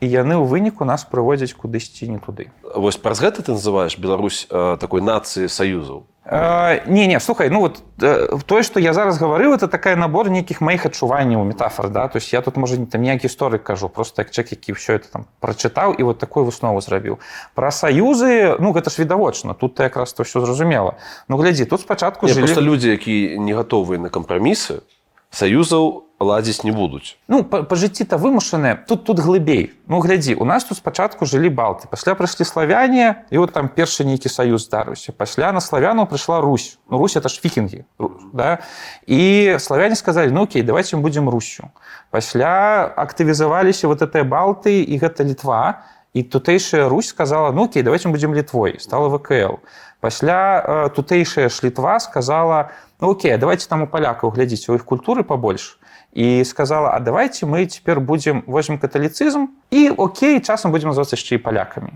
і 0.00 0.06
яны 0.06 0.36
ў 0.36 0.44
выніку 0.44 0.84
нас 0.84 1.04
прыводзяць 1.04 1.54
кудысьці 1.54 2.08
не 2.08 2.18
туды 2.18 2.50
вось 2.74 2.96
праз 2.96 3.20
гэта 3.20 3.42
ты 3.42 3.52
называеш 3.52 3.98
Беларусь 3.98 4.46
а, 4.50 4.76
такой 4.76 5.00
нацыі 5.00 5.48
саюзаў? 5.48 6.04
Э, 6.28 6.82
не 6.90 7.06
не 7.06 7.20
слухай 7.20 7.50
ну 7.50 7.60
вот 7.60 7.82
э, 8.02 8.28
тое 8.46 8.62
что 8.64 8.80
я 8.80 8.92
зараз 8.92 9.16
гаварыў 9.18 9.54
это 9.54 9.68
такая 9.68 9.94
набор 9.94 10.28
нейкіх 10.28 10.60
маіх 10.60 10.86
адчуванняў 10.86 11.44
метафор 11.44 11.88
да? 11.88 12.08
То 12.08 12.18
есть 12.18 12.32
я 12.32 12.42
тут 12.42 12.56
можа 12.56 12.76
не 12.76 12.86
там 12.86 13.02
ніякі 13.02 13.28
гісторык 13.28 13.62
кажу 13.62 13.88
просто 13.88 14.22
як 14.22 14.30
чэк 14.32 14.50
які 14.50 14.72
ўсё 14.74 14.98
это 14.98 15.06
там 15.12 15.26
прачытаў 15.40 15.94
і 15.94 16.02
вот 16.02 16.18
такую 16.18 16.44
выснову 16.44 16.80
зрабіў. 16.80 17.20
Пра 17.54 17.70
саюзы 17.70 18.58
ну 18.58 18.72
гэта 18.72 18.90
ж 18.90 19.02
відавочна 19.02 19.54
тут 19.54 19.78
ты 19.78 19.84
якраз 19.86 20.12
то 20.12 20.26
ўсё 20.26 20.42
зразумела. 20.42 20.98
Ну 21.28 21.36
глядзі 21.36 21.64
тут 21.64 21.80
спачатку 21.80 22.26
жылі... 22.26 22.42
просто 22.42 22.60
людзі 22.60 22.90
які 22.90 23.38
не 23.38 23.54
гатовыя 23.54 24.02
на 24.02 24.10
кампрамісы 24.10 24.82
саюзаў 25.30 26.05
ладзіць 26.18 26.64
не 26.64 26.72
будуць. 26.72 27.16
Ну 27.28 27.44
па, 27.44 27.60
па 27.62 27.76
жыцці-то 27.76 28.16
вымушаныя 28.16 28.80
тут 28.88 29.04
тут 29.04 29.20
глыбей. 29.20 29.76
Ну 29.86 30.00
глядзі 30.00 30.34
у 30.40 30.44
нас 30.44 30.64
тут 30.64 30.78
спачатку 30.78 31.26
жылі 31.28 31.52
балты. 31.52 31.88
Пасля 31.90 32.16
прыйшлі 32.16 32.44
славяне 32.48 33.26
і 33.30 33.38
вот 33.38 33.52
там 33.52 33.68
першы 33.68 34.04
нейкі 34.08 34.32
саюз 34.32 34.64
здарыўся. 34.64 35.12
Пасля 35.12 35.52
на 35.52 35.60
славяну 35.60 36.06
прыйшла 36.06 36.40
Русь. 36.40 36.78
Ну 36.88 36.98
Русь 36.98 37.16
это 37.16 37.28
ж 37.28 37.40
фікінгі 37.40 37.84
да? 38.32 38.58
і 39.06 39.56
славяне 39.60 39.96
сказалі 39.96 40.32
ну 40.32 40.42
окей 40.44 40.62
давайте 40.62 40.96
мы 40.96 41.02
будзем 41.02 41.28
русю 41.28 41.68
пасля 42.10 42.88
актывізаваліся 42.96 43.88
вот 43.88 44.00
этой 44.00 44.24
балты 44.24 44.80
і 44.82 44.98
гэта 44.98 45.24
літва. 45.24 45.84
І 46.16 46.22
тутэйшая 46.22 46.88
Русь 46.88 47.08
сказала 47.08 47.52
ну 47.52 47.64
окей 47.64 47.82
давайте 47.82 48.08
будзем 48.08 48.34
літвой 48.34 48.80
стала 48.80 49.08
ВКЛ. 49.08 49.60
Пасля 50.00 50.64
э, 50.64 50.88
тутэйшая 50.96 51.48
ж 51.48 51.60
літва 51.62 52.00
сказала 52.00 52.70
ну 53.00 53.10
окей 53.10 53.36
давайте 53.36 53.68
там 53.68 53.82
у 53.82 53.86
палякаў 53.86 54.32
глядзіць 54.32 54.72
у 54.72 54.74
іх 54.80 54.84
культуры 54.88 55.22
побольш 55.22 55.76
і 56.16 56.44
сказала 56.44 56.96
а 56.96 57.00
давайте 57.00 57.44
мы 57.44 57.66
цяпер 57.66 58.00
будзем 58.00 58.42
возьмем 58.46 58.78
каталіцызм 58.80 59.52
і 59.70 59.92
окей 60.00 60.40
часам 60.40 60.72
будзем 60.72 60.88
называцца 60.88 61.12
яшчэ 61.12 61.36
і 61.36 61.44
палякамі 61.44 61.92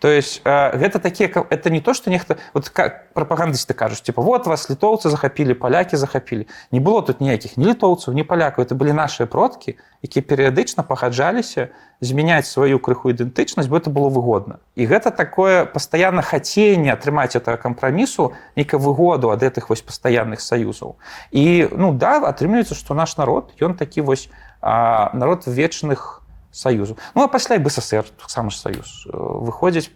то 0.00 0.08
есть 0.08 0.40
э, 0.44 0.76
гэта 0.76 0.98
такія 0.98 1.28
это 1.28 1.70
не 1.70 1.80
то 1.80 1.94
что 1.94 2.10
нехта 2.10 2.38
вот 2.54 2.68
как 2.70 3.12
прапагандысты 3.12 3.74
кажуць 3.74 4.00
типа 4.00 4.22
вот 4.22 4.46
вас 4.46 4.70
літоўцы 4.70 5.08
захапілі 5.10 5.54
палякі 5.54 5.96
захапілі 5.96 6.46
не 6.72 6.80
было 6.80 7.02
тут 7.02 7.20
ніякіх 7.20 7.56
ні 7.56 7.66
літоўцаў 7.66 8.14
ні 8.14 8.24
палякаў 8.24 8.64
это 8.64 8.74
былі 8.74 8.92
нашыя 8.92 9.26
продкі 9.26 9.76
якія 10.02 10.24
перыядычна 10.24 10.82
пагаджаліся 10.82 11.68
змяняць 12.00 12.48
сваю 12.48 12.80
крыху 12.80 13.12
ідэнтычнасць 13.12 13.68
бо 13.68 13.76
это 13.76 13.92
было 13.92 14.08
выгодна 14.08 14.64
і 14.74 14.86
гэта 14.88 15.10
такое 15.12 15.64
пастаянна 15.64 16.22
хаценне 16.22 16.92
атрымаць 16.92 17.36
этого 17.36 17.56
кампрамісу 17.56 18.32
нейкая 18.56 18.80
выгоду 18.80 19.30
ад 19.30 19.44
гэтых 19.44 19.68
вось 19.68 19.84
пастаянных 19.84 20.40
саюзаў 20.40 20.96
і 21.30 21.68
ну 21.76 21.92
да 21.92 22.24
атрымліваецца 22.24 22.74
што 22.74 22.94
наш 22.94 23.16
народ 23.20 23.52
ён 23.60 23.76
такі 23.76 24.00
вось 24.00 24.30
а, 24.60 25.10
народ 25.12 25.46
вечных 25.46 26.19
саюзу 26.52 26.96
ну 27.14 27.22
а 27.22 27.28
пасля 27.28 27.56
і 27.56 27.64
бСр 27.64 28.04
таксама 28.18 28.50
ж 28.50 28.58
саюз 28.58 29.06
Э, 29.06 29.16
выходзіць 29.16 29.90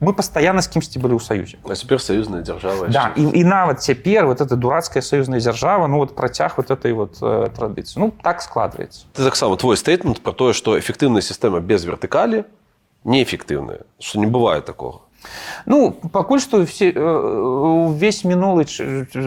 мы 0.00 0.14
пастаянна 0.14 0.62
з 0.62 0.70
кімсьці 0.70 1.02
былі 1.02 1.18
ў 1.18 1.22
саюзе 1.22 1.58
а 1.66 1.74
цяпер 1.74 1.98
саюзная 1.98 2.42
дзяржава 2.42 2.86
Да, 2.88 3.10
і, 3.16 3.26
і 3.34 3.42
нават 3.44 3.82
цяпер 3.82 4.26
вот 4.26 4.40
эта 4.40 4.54
дурацкая 4.54 5.02
саюзная 5.02 5.40
дзяржава 5.40 5.86
ну 5.86 5.98
вот 5.98 6.14
працяг 6.14 6.54
вот 6.56 6.70
этой 6.70 6.92
вот 6.92 7.18
э, 7.22 7.50
традыцыі 7.50 7.98
ну 7.98 8.14
так 8.22 8.42
складваецца 8.42 9.10
ты 9.12 9.24
таксама 9.24 9.56
твой 9.56 9.76
стейтмент 9.76 10.22
про 10.22 10.32
тое 10.32 10.52
што 10.54 10.78
эфектыўная 10.78 11.22
сістэма 11.22 11.60
без 11.60 11.84
вертыкалі 11.84 12.44
неэфектыўная 13.04 13.82
што 13.98 14.22
не 14.22 14.26
бывае 14.26 14.62
такого 14.62 15.07
Ну 15.66 15.92
пакуль 15.92 16.40
што 16.40 16.62
все, 16.64 16.90
э, 16.90 16.98
увесь 17.90 18.24
мінулы 18.24 18.64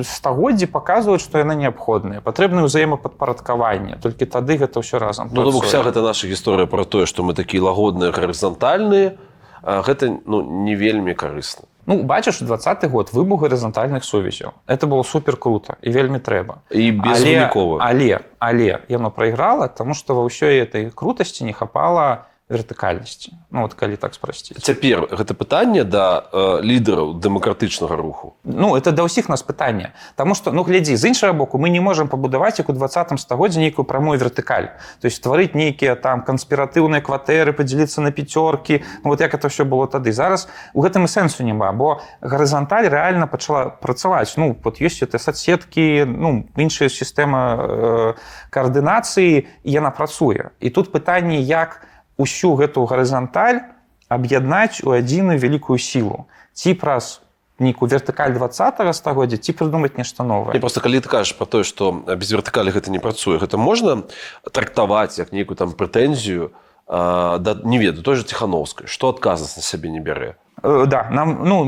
стагоддзі 0.03 0.65
паказваюць 0.71 1.21
што 1.21 1.37
яна 1.37 1.53
неабходная. 1.53 2.21
Патрэбна 2.21 2.63
ўзаемападпарадкаванне. 2.65 3.99
Толькі 4.01 4.25
тады 4.25 4.57
гэта 4.57 4.79
ўсё 4.79 4.99
разам 4.99 5.29
Ну, 5.31 5.43
бок 5.43 5.61
працуе. 5.61 5.67
вся 5.67 5.83
гэта 5.83 6.01
наша 6.01 6.27
гісторыя 6.27 6.65
про 6.67 6.85
тое 6.85 7.05
што 7.05 7.23
мы 7.23 7.33
такія 7.33 7.61
лагодныя 7.63 8.11
гарызантальныя 8.11 9.17
гэта 9.63 10.17
ну 10.25 10.41
не 10.65 10.75
вельмі 10.75 11.13
карысна. 11.13 11.67
Ну 11.85 12.03
бачыш 12.03 12.39
двадцаты 12.39 12.87
год 12.87 13.11
выбух 13.13 13.41
гарызантальных 13.41 14.03
сувязяў. 14.03 14.53
Это 14.67 14.87
было 14.87 15.03
супер 15.03 15.35
круто 15.35 15.75
і 15.81 15.89
вельмі 15.91 16.19
трэба. 16.19 16.61
І 16.71 16.91
безвынікова. 16.91 17.77
Але 17.81 18.21
але 18.39 18.79
яно 18.89 19.11
прайграла 19.11 19.67
тому 19.67 19.93
што 19.93 20.15
ва 20.15 20.23
ўсёй 20.25 20.61
этой 20.61 20.89
крутасці 20.89 21.43
не 21.43 21.53
хапала 21.53 22.25
вертыкальнасці 22.51 23.33
ну 23.51 23.63
вот 23.63 23.73
калі 23.73 23.95
так 23.95 24.13
спрасціць 24.13 24.59
Цяпер 24.59 25.07
гэта 25.11 25.33
пытанне 25.33 25.83
да 25.83 26.23
э, 26.31 26.61
лідараў 26.61 27.19
дэмакратычнага 27.19 27.95
руху. 27.95 28.35
Ну 28.43 28.75
это 28.75 28.91
да 28.91 29.03
ўсіх 29.03 29.29
нас 29.29 29.43
пытанне. 29.43 29.93
Таму 30.15 30.35
что 30.35 30.51
ну 30.51 30.63
глядзі 30.63 30.95
з 30.95 31.11
іншага 31.11 31.33
боку 31.33 31.57
мы 31.57 31.69
не 31.69 31.79
можемм 31.79 32.07
пабудаваць 32.07 32.59
як 32.59 32.69
у 32.69 32.73
двадцатым 32.73 33.17
стагоддзе 33.17 33.59
нейкую 33.59 33.85
прамую 33.85 34.19
вертыкаль. 34.19 34.75
То 35.01 35.07
есть 35.07 35.23
стварыць 35.23 35.55
нейкія 35.55 35.95
там 35.95 36.23
канспіратыўныя 36.23 37.01
кватэры 37.01 37.53
падзяліцца 37.53 38.01
на 38.01 38.11
пяцёркі. 38.11 38.83
Ну, 39.03 39.09
вот 39.09 39.21
як 39.21 39.33
это 39.33 39.49
все 39.49 39.65
было 39.65 39.87
тады. 39.87 40.11
Зараз 40.11 40.47
у 40.73 40.81
гэтым 40.81 41.05
і 41.05 41.07
сэнсу 41.07 41.43
няма 41.43 41.71
бо 41.71 42.01
гарызанталь 42.21 42.87
рэальна 42.87 43.27
пачала 43.27 43.69
працаваць. 43.69 44.37
Ну 44.37 44.57
вот 44.63 44.81
ёсць 44.81 45.03
это 45.03 45.19
соцсеткі 45.19 46.05
ну 46.05 46.47
іншая 46.55 46.89
сістэма 46.89 47.41
э, 47.57 48.13
каардынацыі 48.49 49.47
яна 49.63 49.91
працуе. 49.91 50.51
І 50.59 50.69
тут 50.69 50.91
пытанне 50.91 51.39
як 51.39 51.87
усю 52.21 52.53
гэту 52.55 52.85
гарызанталь 52.85 53.65
аб'яднаць 54.07 54.85
у 54.85 54.93
адзіную 54.93 55.41
вялікую 55.41 55.81
сілу. 55.81 56.29
Ці 56.53 56.77
праз 56.77 57.21
нейкую 57.61 57.89
вертыкаль 57.89 58.33
20 58.37 58.81
стагоддзя 58.93 59.37
ці 59.41 59.51
прыдумаць 59.57 59.97
нешта 59.97 60.23
новае. 60.23 60.59
Просто 60.61 60.81
калі 60.81 61.01
ты 61.01 61.09
кажаш 61.09 61.33
про 61.37 61.49
тое, 61.49 61.63
што 61.65 61.91
без 61.91 62.29
вертыкалі 62.29 62.69
гэта 62.69 62.93
не 62.93 62.99
працуе, 62.99 63.41
гэта 63.41 63.57
можна 63.57 64.05
трактаваць 64.45 65.17
як 65.17 65.33
нейкую 65.33 65.57
там 65.57 65.73
прэтэнзію 65.73 66.53
да 66.91 67.55
не 67.63 67.79
ведаю 67.79 68.03
той 68.03 68.19
же 68.19 68.27
ціхановскай, 68.27 68.87
што 68.87 69.15
адказнасць 69.15 69.55
на 69.55 69.63
сябе 69.63 69.89
не 69.89 70.03
бярэ. 70.03 70.35
Э, 70.63 70.85
да 70.85 71.07
нам 71.09 71.41
ну 71.43 71.65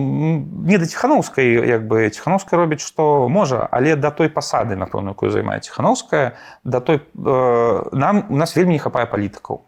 не 0.67 0.77
да 0.77 0.85
ціхановскай 0.85 1.49
як 1.49 1.87
бы 1.87 2.09
ціхановская 2.09 2.59
робіць 2.59 2.85
што 2.85 3.27
можа 3.29 3.67
але 3.71 3.95
да 3.95 4.11
той 4.11 4.29
пасады 4.29 4.77
напэўна 4.77 5.17
якую 5.17 5.31
займае 5.31 5.59
ціхановская 5.61 6.37
да 6.63 6.79
той 6.79 7.01
э, 7.01 7.89
нам 7.91 8.25
у 8.29 8.37
нас 8.37 8.55
вельмі 8.55 8.77
не 8.77 8.79
хапае 8.79 9.09
палітыкаў 9.09 9.65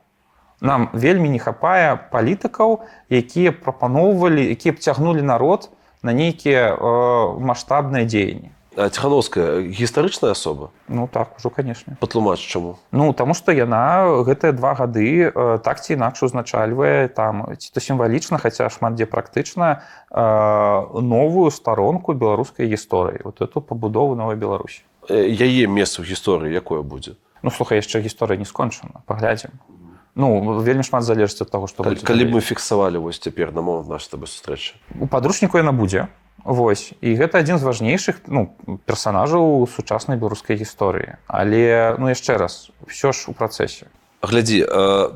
нам 0.66 0.90
вельмі 0.94 1.30
не 1.30 1.40
хапае 1.40 1.96
палітыкаў 2.12 2.82
якія 3.14 3.54
прапаноўвалі 3.54 4.42
якія 4.42 4.74
б 4.74 4.82
цягнулі 4.82 5.22
народ 5.22 5.70
на 6.02 6.14
нейкія 6.14 6.74
э, 6.74 7.40
маштабныя 7.40 8.06
дзеянні. 8.06 8.52
Ціхановская 8.76 9.62
гістарычная 9.62 10.32
асоба? 10.32 10.70
Ну 10.88 11.08
так 11.08 11.38
ужо 11.38 11.50
канешне 11.50 11.96
патлумач 12.00 12.40
чаму. 12.40 12.78
Ну 12.92 13.14
таму 13.14 13.34
што 13.34 13.56
яна 13.56 14.04
гэтыя 14.28 14.52
два 14.52 14.76
гады 14.76 15.32
э, 15.32 15.60
так 15.64 15.80
ці 15.80 15.96
інакш 15.96 16.28
узначальвае 16.28 17.08
там 17.08 17.56
ці 17.56 17.72
то 17.72 17.80
сімвалічна 17.80 18.38
хаця 18.38 18.68
шмат 18.70 19.00
дзе 19.00 19.06
практычна 19.06 19.80
э, 20.12 20.20
новую 21.00 21.52
старонку 21.52 22.14
беларускай 22.14 22.68
гісторыі 22.68 23.24
вот 23.24 23.40
эту 23.42 23.62
пабудову 23.62 24.16
новой 24.16 24.36
Беларусі. 24.36 24.84
Э, 25.08 25.24
Яе 25.24 25.72
месца 25.72 26.04
ў 26.04 26.12
гісторыі 26.12 26.52
якое 26.52 26.84
будзе. 26.84 27.16
Ну 27.44 27.52
слухай 27.56 27.80
яшчэ 27.80 28.04
гісторыя 28.04 28.36
не 28.36 28.46
скончана 28.46 29.08
паглядзім 29.08 29.56
Ну 30.16 30.60
вельмі 30.64 30.84
шмат 30.88 31.04
залежыць 31.04 31.44
ад 31.44 31.52
таго 31.52 31.68
што 31.68 31.84
Калі, 31.84 32.00
будзе 32.00 32.08
калі 32.08 32.24
мы 32.32 32.40
фіксавалі 32.40 33.04
вось 33.04 33.20
цяпер 33.20 33.52
на 33.52 33.62
момант 33.62 33.92
нашай 33.92 34.16
табе 34.16 34.32
сустрэчы. 34.32 34.80
у 35.00 35.08
падручніку 35.08 35.60
яна 35.60 35.76
будзе 35.76 36.08
Вось. 36.46 36.94
І 37.02 37.18
гэта 37.18 37.42
адзін 37.42 37.58
з 37.58 37.66
важнейшых 37.66 38.22
ну, 38.30 38.54
персанажаў 38.86 39.66
сучаснай 39.66 40.14
беларускай 40.14 40.60
гісторыі. 40.62 41.18
Але 41.26 41.98
ну 41.98 42.06
яшчэ 42.06 42.38
раз 42.38 42.70
все 42.86 43.10
ж 43.12 43.26
у 43.28 43.34
працэсе 43.34 43.90
Глядзі 44.22 44.66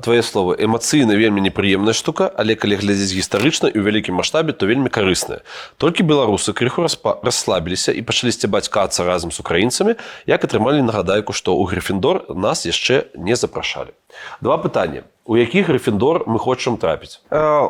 твае 0.04 0.22
словы 0.22 0.60
эмацыйна 0.60 1.16
вельмі 1.16 1.42
непрыемная 1.42 1.94
штука, 1.94 2.30
але 2.30 2.54
калі 2.56 2.78
глядзець 2.78 3.16
гістарычна 3.16 3.72
і 3.72 3.78
ў 3.80 3.84
вялікім 3.86 4.20
маштабе, 4.20 4.54
то 4.54 4.70
вельмі 4.70 4.92
карысная. 4.92 5.42
Толькі 5.82 6.06
беларусы 6.06 6.54
крыху 6.54 6.86
распа- 6.86 7.18
расслабіліся 7.24 7.90
і 7.96 8.02
пачалі 8.06 8.32
сцябаць 8.36 8.70
кацца 8.70 9.08
разам 9.08 9.32
з 9.32 9.40
украінцамі, 9.40 9.96
як 10.30 10.44
атрымалі 10.46 10.86
нагадайку, 10.86 11.34
што 11.34 11.58
ў 11.58 11.66
Грыфіндор 11.74 12.30
нас 12.36 12.70
яшчэ 12.70 13.10
не 13.18 13.34
запрашалі. 13.36 13.96
Два 14.42 14.58
пытання. 14.58 15.04
У 15.30 15.38
які 15.38 15.62
Грыфіндор 15.62 16.24
мы 16.26 16.40
хочам 16.40 16.78
трапіць? 16.78 17.22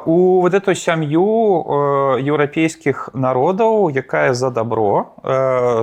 У 0.06 0.40
вот 0.40 0.54
эту 0.54 0.72
сям'ю 0.76 1.28
еўрапейскіх 2.24 3.10
народаў 3.14 3.92
якая 3.92 4.32
за 4.34 4.50
добро 4.50 5.12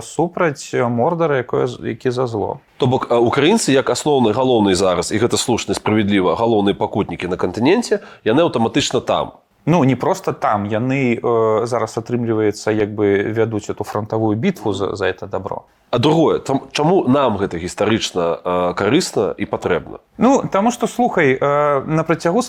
супраць 0.01 0.73
мордара 0.73 1.45
якое 1.45 1.69
які 1.85 2.11
за 2.11 2.27
зло 2.27 2.65
То 2.81 2.87
бок 2.87 3.13
украінцы 3.13 3.77
як 3.77 3.93
асноўны 3.93 4.33
галоўны 4.33 4.73
зараз 4.73 5.13
і 5.13 5.21
гэта 5.21 5.37
слушна 5.37 5.77
справядліва 5.77 6.33
галоўныя 6.41 6.73
пакутнікі 6.73 7.29
на 7.29 7.37
кантыненце 7.37 8.01
яны 8.25 8.41
аўтаматычна 8.41 9.05
там. 9.05 9.37
Ну 9.67 9.85
не 9.85 9.97
просто 9.97 10.33
там 10.33 10.65
яны 10.65 11.21
э, 11.21 11.67
зараз 11.67 11.99
атрымліваецца 12.01 12.73
як 12.73 12.95
бы 12.97 13.37
вядуць 13.37 13.69
эту 13.69 13.85
фронтавую 13.85 14.37
бітву 14.37 14.73
за, 14.73 14.97
за 14.97 15.13
это 15.13 15.27
добро 15.27 15.69
А 15.91 15.99
другое 15.99 16.41
там 16.41 16.63
чаму 16.73 17.07
нам 17.07 17.39
гэта 17.39 17.63
гістарычна 17.63 18.75
карысна 18.75 19.39
і 19.39 19.47
патрэбна? 19.47 20.03
Ну 20.19 20.43
таму 20.51 20.75
што 20.75 20.91
слухай 20.91 21.39
на 21.39 22.03
працягу 22.03 22.43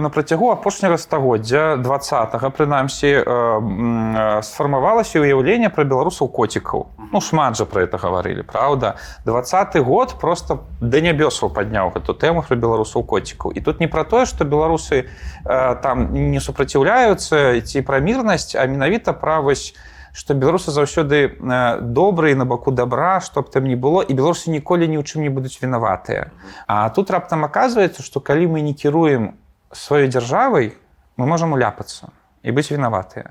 на 0.00 0.08
працягу 0.08 0.48
апошняга 0.50 0.96
стагоддзя 0.96 1.76
два 1.76 2.00
прынамсі 2.48 3.12
м, 3.28 4.40
сфармавалася 4.40 5.20
ўяўленне 5.20 5.68
пра 5.68 5.84
беларусаў 5.84 6.32
коцікаў. 6.32 6.88
Ну 7.12 7.20
шмат 7.20 7.60
жа 7.60 7.68
пра 7.68 7.84
это 7.84 8.00
гаварылі 8.00 8.42
Праўда. 8.42 8.96
Двадцаты 9.24 9.84
год 9.84 10.16
просто 10.18 10.64
да 10.80 11.04
нябёсаў 11.04 11.52
падняў 11.52 11.92
гэту 11.92 12.16
тэму 12.16 12.40
пра 12.40 12.56
беларусаў 12.56 13.04
коцікаў. 13.04 13.52
І 13.52 13.60
тут 13.60 13.80
не 13.84 13.86
пра 13.86 14.04
тое 14.08 14.24
што 14.24 14.48
беларусы 14.48 15.12
там 15.44 16.08
не 16.14 16.40
супраціўляюцца 16.40 17.60
ці 17.60 17.82
пра 17.84 18.00
мірнасць 18.00 18.56
а 18.56 18.64
менавіта 18.64 19.12
пра 19.12 19.44
вось 19.44 19.76
што 20.18 20.34
беларусы 20.34 20.74
заўсёды 20.74 21.38
э, 21.38 21.78
добрыя 21.80 22.34
на 22.34 22.44
баку 22.44 22.74
добра 22.74 23.22
што 23.22 23.46
б 23.46 23.54
там 23.54 23.70
не 23.70 23.78
было 23.78 24.02
і 24.02 24.12
беларусы 24.18 24.50
ніколі 24.50 24.90
ні 24.90 24.98
ў 24.98 25.06
чым 25.06 25.22
не 25.22 25.30
будуць 25.30 25.62
вінаватыя. 25.62 26.34
А 26.66 26.90
тут 26.90 27.14
раптам 27.14 27.46
аказваецца 27.46 28.02
што 28.02 28.18
калі 28.18 28.50
мы 28.58 28.66
не 28.66 28.74
кіруем 28.74 29.38
сваёй 29.70 30.10
дзяржавай 30.10 30.74
мы 31.14 31.24
можам 31.30 31.54
уляпацца 31.54 32.10
і 32.42 32.50
быць 32.50 32.74
вінаватыя. 32.74 33.30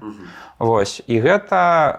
Вось 0.63 1.03
і 1.03 1.19
гэта 1.19 1.59
э, 1.59 1.95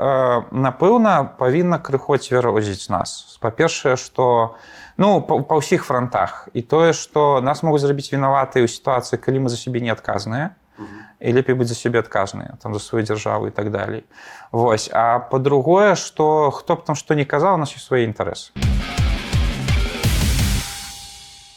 напэўна 0.56 1.36
павінна 1.36 1.76
крыху 1.76 2.16
цвярозіць 2.16 2.88
нас. 2.88 3.36
Па-першае 3.44 4.00
што 4.00 4.56
ну 4.96 5.20
па, 5.20 5.44
па 5.44 5.60
ўсіх 5.60 5.84
фронтах 5.84 6.48
і 6.56 6.64
тое 6.64 6.96
што 6.96 7.44
нас 7.44 7.60
могуць 7.60 7.84
зрабіць 7.84 8.08
вінаватыя 8.08 8.64
ў 8.64 8.72
сітуацыі 8.72 9.20
калі 9.20 9.46
мы 9.46 9.48
за 9.52 9.60
сябе 9.60 9.84
не 9.84 9.92
адказныя 9.92 10.56
і 11.20 11.32
лепей 11.32 11.54
быць 11.54 11.68
за 11.68 11.74
сябе 11.74 11.98
адказныя 11.98 12.56
там 12.62 12.74
за 12.74 12.80
сваю 12.80 13.04
дзяржаву 13.04 13.48
і 13.48 13.50
так 13.50 13.70
далей 13.70 14.04
Вось. 14.52 14.88
А 14.92 15.18
па-другое 15.18 15.94
што 15.94 16.50
хто 16.50 16.76
б 16.76 16.84
там 16.86 16.96
што 16.96 17.14
не 17.14 17.24
казаў 17.24 17.54
у 17.54 17.60
нас 17.60 17.74
ёсць 17.74 17.86
свае 17.86 18.06
інтарэсы 18.06 18.52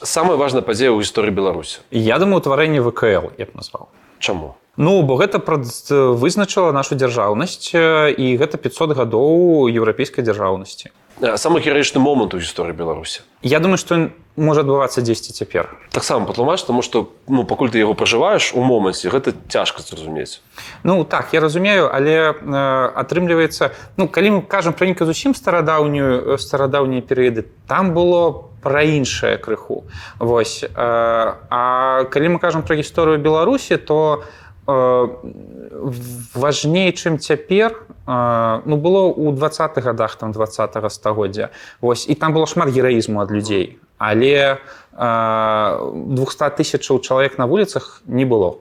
Самая 0.01 0.33
важная 0.33 0.65
падзея 0.65 0.89
ў 0.89 1.05
гісторыі 1.05 1.29
Беларусі. 1.29 1.85
я 1.91 2.17
думаю 2.17 2.41
утварэнне 2.41 2.81
ВКЛ 2.81 3.37
я 3.37 3.45
б 3.45 3.51
назваў 3.53 3.87
Чаму? 4.19 4.55
Ну 4.77 5.01
бо 5.03 5.17
гэта 5.17 5.37
вызначыла 5.41 6.71
нашу 6.71 6.95
дзяржаўнасць 6.95 7.75
э, 7.75 8.13
і 8.15 8.37
гэта 8.37 8.57
500 8.57 8.97
гадоў 8.97 9.69
еўрапейскай 9.69 10.23
дзяржаўнасці 10.23 10.89
Самы 11.21 11.61
гераічны 11.61 12.01
момант 12.01 12.33
у 12.33 12.41
гісторыі 12.41 12.73
Беларусі. 12.73 13.21
Я 13.45 13.61
думаю 13.61 13.77
што 13.77 13.93
ён 13.93 14.03
можа 14.33 14.65
адбывацца 14.65 15.05
дзесьці 15.05 15.37
цяпер 15.37 15.69
Таксама 15.93 16.25
патлумач, 16.25 16.63
таму 16.65 16.81
што 16.81 17.13
ну, 17.29 17.45
пакуль 17.45 17.69
ты 17.69 17.77
яго 17.77 17.93
пражываеш 17.93 18.57
у 18.57 18.65
моманце, 18.65 19.05
гэта 19.13 19.37
цяжка 19.45 19.85
зразумець. 19.85 20.41
Ну 20.81 21.05
так 21.05 21.29
я 21.33 21.39
разумею 21.39 21.93
але 21.93 22.33
э, 22.33 22.33
атрымліваецца 22.97 23.69
ну 24.01 24.07
калі 24.09 24.29
мы 24.29 24.41
кажам 24.41 24.73
пра 24.73 24.89
нейкую 24.89 25.05
зусім 25.05 25.37
старадаўнюю 25.37 26.33
э, 26.33 26.37
старадаўнія 26.41 27.05
перыяды 27.05 27.45
там 27.69 27.93
было 27.93 28.49
пра 28.65 28.81
іншае 28.81 29.37
крыху 29.37 29.85
Вось 30.17 30.65
э, 30.65 30.73
А 30.73 32.03
калі 32.09 32.27
мы 32.33 32.39
кажам 32.39 32.65
пра 32.65 32.81
гісторыю 32.81 33.21
беларусі 33.21 33.77
то 33.77 34.25
э, 34.25 34.50
важней 36.33 36.91
чым 36.93 37.19
цяпер 37.19 37.75
э, 38.07 38.61
ну 38.65 38.77
было 38.77 39.11
ў 39.11 39.35
двадцатых 39.35 39.83
годах 39.83 40.15
там 40.15 40.31
два 40.31 40.47
стагоддзя. 40.47 41.51
Вось 41.81 42.07
і 42.07 42.15
там 42.15 42.33
было 42.33 42.47
шмат 42.47 42.69
гераізму 42.69 43.21
ад 43.21 43.31
людзей. 43.31 43.79
Але 43.97 44.57
э, 44.57 45.91
200 45.93 46.49
тысячаў 46.57 46.99
чалавек 46.99 47.37
на 47.37 47.45
вуліцах 47.45 48.01
не 48.05 48.25
было. 48.25 48.57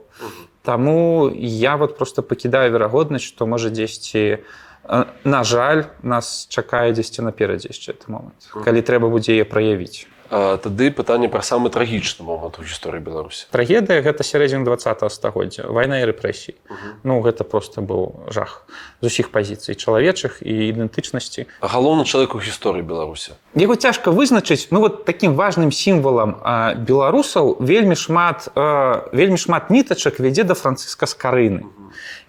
Таму 0.62 1.30
я 1.32 1.76
вот 1.76 1.96
просто 1.96 2.22
пакідаю 2.22 2.72
верагоднасць 2.72 3.24
што 3.24 3.46
можа 3.46 3.70
дзесьці 3.70 4.44
э, 4.84 5.04
на 5.24 5.44
жаль 5.44 5.88
нас 6.02 6.46
чакае 6.50 6.92
дзесьці 6.92 7.22
наперадзе 7.22 7.72
яшчэ 7.72 7.96
ты 7.96 8.12
момант 8.12 8.52
калі 8.52 8.84
трэба 8.84 9.08
будзе 9.08 9.40
яе 9.40 9.48
праявіць 9.48 10.09
тады 10.30 10.94
пытанне 10.94 11.28
пра 11.28 11.42
самы 11.42 11.74
трагічны 11.74 12.22
момант 12.22 12.58
у 12.58 12.62
гісторыі 12.62 13.02
Беларусі. 13.02 13.50
трагедыя 13.50 13.98
гэта 13.98 14.22
сярэдзін 14.22 14.62
20 14.62 15.02
стагоддзя 15.10 15.66
вайна 15.66 15.98
і 16.00 16.06
рэпрэсій 16.06 16.54
ну 17.02 17.18
гэта 17.20 17.42
просто 17.42 17.82
быў 17.82 18.30
жах 18.30 18.62
з 19.02 19.10
усіх 19.10 19.34
пазіцый 19.34 19.74
чалавечых 19.74 20.38
і 20.46 20.54
ідэнтычнасці 20.70 21.50
Галоўны 21.60 22.06
чалавек 22.06 22.34
у 22.34 22.38
гісторыі 22.38 22.86
Беларусі. 22.86 23.34
Яго 23.54 23.74
цяжка 23.74 24.12
вызначыць 24.14 24.70
ну 24.70 24.78
вот 24.78 25.04
таким 25.04 25.34
важным 25.34 25.72
сімвалам 25.74 26.38
беларусаў 26.86 27.58
вельмі 27.58 27.98
шмат 27.98 28.46
вельмі 28.54 29.38
шмат 29.42 29.74
нітачак 29.74 30.20
вядзе 30.22 30.46
да 30.46 30.54
францыска 30.54 31.10
скарыны 31.10 31.66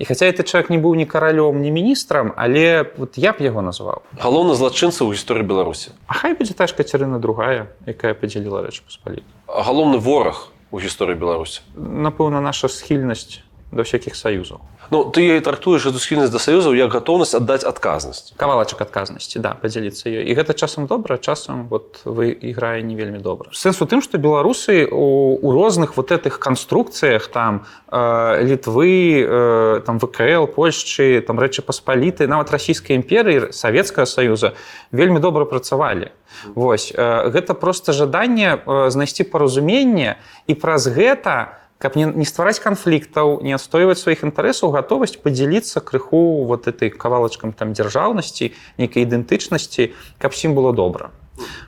і 0.01 0.04
хаця 0.10 0.25
это 0.25 0.42
чалавек 0.42 0.74
не 0.74 0.82
быў 0.82 0.98
ні 0.98 1.06
каралём 1.06 1.62
ні 1.62 1.70
міністрам 1.70 2.34
але 2.36 2.90
вот 2.98 3.22
я 3.22 3.38
б 3.38 3.46
яго 3.46 3.62
назваў. 3.62 4.01
Галоўны 4.18 4.58
злачынца 4.58 5.06
ў 5.06 5.13
гісторыі 5.13 5.46
Беларусі. 5.46 5.94
А 6.10 6.18
хай 6.18 6.34
будзе 6.34 6.58
тая 6.58 6.66
ж 6.66 6.74
кацярына 6.74 7.22
другая 7.22 7.70
якая 7.86 8.18
падзяліла 8.18 8.66
рэч 8.66 8.82
паспаліт 8.82 9.22
Галоўны 9.46 10.01
вораг 10.01 10.50
у 10.74 10.82
гісторыі 10.82 11.22
Беларусі. 11.22 11.62
Напэўна 11.78 12.42
наша 12.42 12.66
схільнасць 12.66 13.46
да 13.70 13.86
всяких 13.86 14.18
саюзаў 14.18 14.66
Ну 14.91 15.05
ты 15.07 15.21
яе 15.24 15.39
трактуеш 15.39 15.86
эту 15.88 16.00
схільнасць 16.03 16.31
да 16.36 16.39
саюзаў 16.39 16.75
як 16.75 16.91
гатоўнасць 16.91 17.31
аддаць 17.39 17.63
адказнасць 17.63 18.36
кавалачак 18.36 18.83
адказнасці 18.83 19.39
да 19.39 19.55
падзяліцца 19.55 20.12
ёй 20.12 20.27
і 20.27 20.36
гэта 20.36 20.51
часам 20.51 20.83
добра 20.91 21.15
часам 21.15 21.71
вот 21.71 22.03
вы 22.03 22.36
іграе 22.36 22.83
не 22.83 23.00
вельмі 23.00 23.24
добра 23.24 23.55
сэнс 23.55 23.79
у 23.79 23.88
тым 23.88 24.03
што 24.03 24.19
беларусы 24.19 24.83
у, 24.91 25.39
у 25.39 25.51
розных 25.55 25.95
вот 25.95 26.12
этих 26.12 26.39
канструкцыях 26.43 27.31
там 27.31 27.63
э, 27.88 28.43
літвы 28.43 29.24
э, 29.24 29.81
там 29.88 29.95
вКл 29.95 30.51
польшчы 30.51 31.24
там 31.24 31.39
рэчы 31.39 31.63
паспаліты 31.63 32.27
нават 32.27 32.51
расійскай 32.51 33.00
імперыі 33.00 33.55
савецкага 33.55 34.03
саюза 34.03 34.60
вельмі 34.91 35.24
добра 35.24 35.48
працавалі 35.48 36.12
Вось 36.55 36.91
э, 36.95 37.29
гэта 37.29 37.53
просто 37.53 37.93
жаданне 37.93 38.57
э, 38.57 38.89
знайсці 38.89 39.24
паразуменне 39.24 40.17
і 40.48 40.53
праз 40.55 40.88
гэта, 40.88 41.61
каб 41.82 41.98
не, 41.98 42.06
не 42.06 42.26
ствараць 42.30 42.62
канфліктаў 42.62 43.42
не 43.42 43.58
адстойваць 43.58 43.98
сваіх 43.98 44.22
інтарэсаў 44.30 44.70
гатовасць 44.78 45.18
падзяліцца 45.18 45.82
крыху 45.82 46.46
вот 46.46 46.70
этой 46.70 46.94
кавалачкам 46.94 47.54
там 47.58 47.74
дзяржаўнасці 47.74 48.54
нейкай 48.78 49.10
ідэнтычнасці 49.10 49.92
каб 50.22 50.38
сім 50.38 50.54
было 50.54 50.74
добра. 50.74 51.10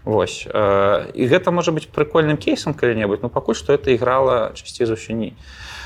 Вось 0.06 0.46
э, 0.46 1.12
і 1.18 1.24
гэта 1.26 1.50
можа 1.50 1.74
быць 1.74 1.90
прыкольным 1.90 2.38
кейсам 2.38 2.78
калі-небудзь 2.78 3.26
но 3.26 3.30
пакуль 3.34 3.58
што 3.58 3.74
это 3.74 3.90
іграла 3.90 4.54
часцей 4.54 4.86
за 4.86 4.94
ўсё 4.94 5.18
не 5.18 5.34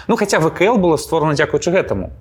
Ну 0.08 0.16
хаця 0.16 0.40
ВКл 0.40 0.76
было 0.76 0.98
створана 0.98 1.36
дзякуючы 1.36 1.72
гэтаму. 1.72 2.12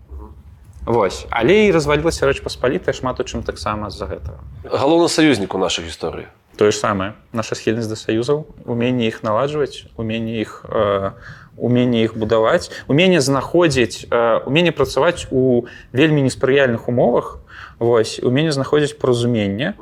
Вось 0.87 1.27
але 1.31 1.67
і 1.67 1.75
развалілася 1.75 2.31
рэч 2.31 2.43
паспалітая 2.47 2.95
шмат 2.95 3.19
у 3.19 3.27
чым 3.27 3.43
таксама 3.43 3.91
з-за 3.91 4.07
гэтага. 4.07 4.39
Галоўны 4.63 5.11
саюзнік 5.11 5.55
у 5.55 5.59
нашай 5.59 5.83
гісторыі. 5.83 6.31
Тое 6.57 6.71
ж 6.71 6.79
самае. 6.79 7.13
Наша 7.33 7.55
схільнасць 7.55 7.91
да 7.91 7.97
саюзаў 7.99 8.47
уменне 8.65 9.11
іх 9.11 9.21
наладжваць 9.27 9.91
уменне 9.97 10.41
іх 10.41 10.65
э, 10.65 11.13
уменне 11.57 12.05
іх 12.05 12.17
будаваць 12.17 12.71
уменне 12.89 13.21
знаходзіць 13.21 14.07
э, 14.11 14.41
уменне 14.47 14.73
працаваць 14.73 15.27
у 15.31 15.67
вельмі 15.93 16.23
неспрыяльных 16.23 16.89
умовах 16.89 17.39
вось 17.79 18.21
уменне 18.23 18.53
знаходзіць 18.53 18.97
паразуменне 19.01 19.75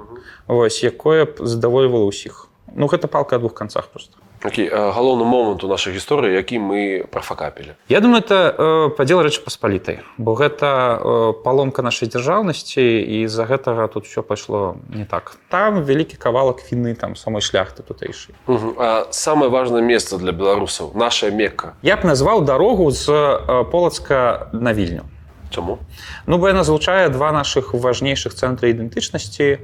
вось 0.49 0.83
якое 0.83 1.28
задавольвала 1.38 2.09
ўсіх 2.09 2.49
ну 2.75 2.87
гэта 2.87 3.09
палка 3.09 3.37
о 3.37 3.38
двух 3.38 3.54
канцах 3.54 3.88
просто 3.93 4.24
які 4.44 4.68
галоўны 4.68 5.24
момант 5.24 5.64
у 5.64 5.68
нашай 5.68 5.94
гісторыі 5.94 6.34
які 6.34 6.58
мы 6.58 7.04
прафакапілі 7.10 7.74
Я 7.88 8.00
думаю 8.00 8.22
это 8.22 8.54
э, 8.56 8.88
падзел 8.96 9.22
рэчы 9.22 9.44
паспалітай 9.44 10.00
бо 10.18 10.34
гэта 10.34 11.00
э, 11.00 11.32
паломка 11.44 11.82
нашай 11.82 12.08
дзяржаўнасці 12.08 12.82
і 12.82 13.26
з-за 13.28 13.44
гэтага 13.44 13.88
тут 13.88 14.06
все 14.06 14.22
пайшло 14.22 14.76
не 14.88 15.04
так. 15.04 15.36
Там 15.48 15.84
вялікі 15.84 16.16
кавалак 16.16 16.60
віны 16.70 16.94
там 16.94 17.16
самой 17.16 17.40
шляхты 17.40 17.82
тутэйшай 17.82 18.34
самае 19.10 19.48
важное 19.48 19.82
месца 19.82 20.18
для 20.18 20.32
беларусаў 20.32 20.92
наша 20.94 21.30
мекка. 21.30 21.74
Я 21.82 21.96
б 21.96 22.04
назваў 22.04 22.44
дарогу 22.44 22.90
з 22.90 23.08
э, 23.10 23.64
полацка 23.64 24.48
на 24.52 24.72
вільню. 24.72 25.04
Чаму 25.54 25.78
Ну 26.26 26.38
бо 26.38 26.48
яна 26.48 26.64
злучае 26.64 27.08
два 27.08 27.32
наших 27.32 27.74
важнейшых 27.74 28.34
цэнтра 28.34 28.74
ідэнтычнасці 28.74 29.58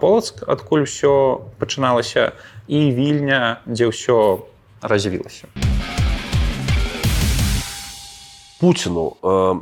полацк 0.00 0.42
адкуль 0.46 0.86
все 0.86 1.42
пачыналася 1.58 2.32
і 2.68 2.78
вільня 2.94 3.60
дзе 3.66 3.90
ўсё 3.90 4.46
развілася. 4.82 5.48
Пуціну 8.60 9.16
э, 9.22 9.54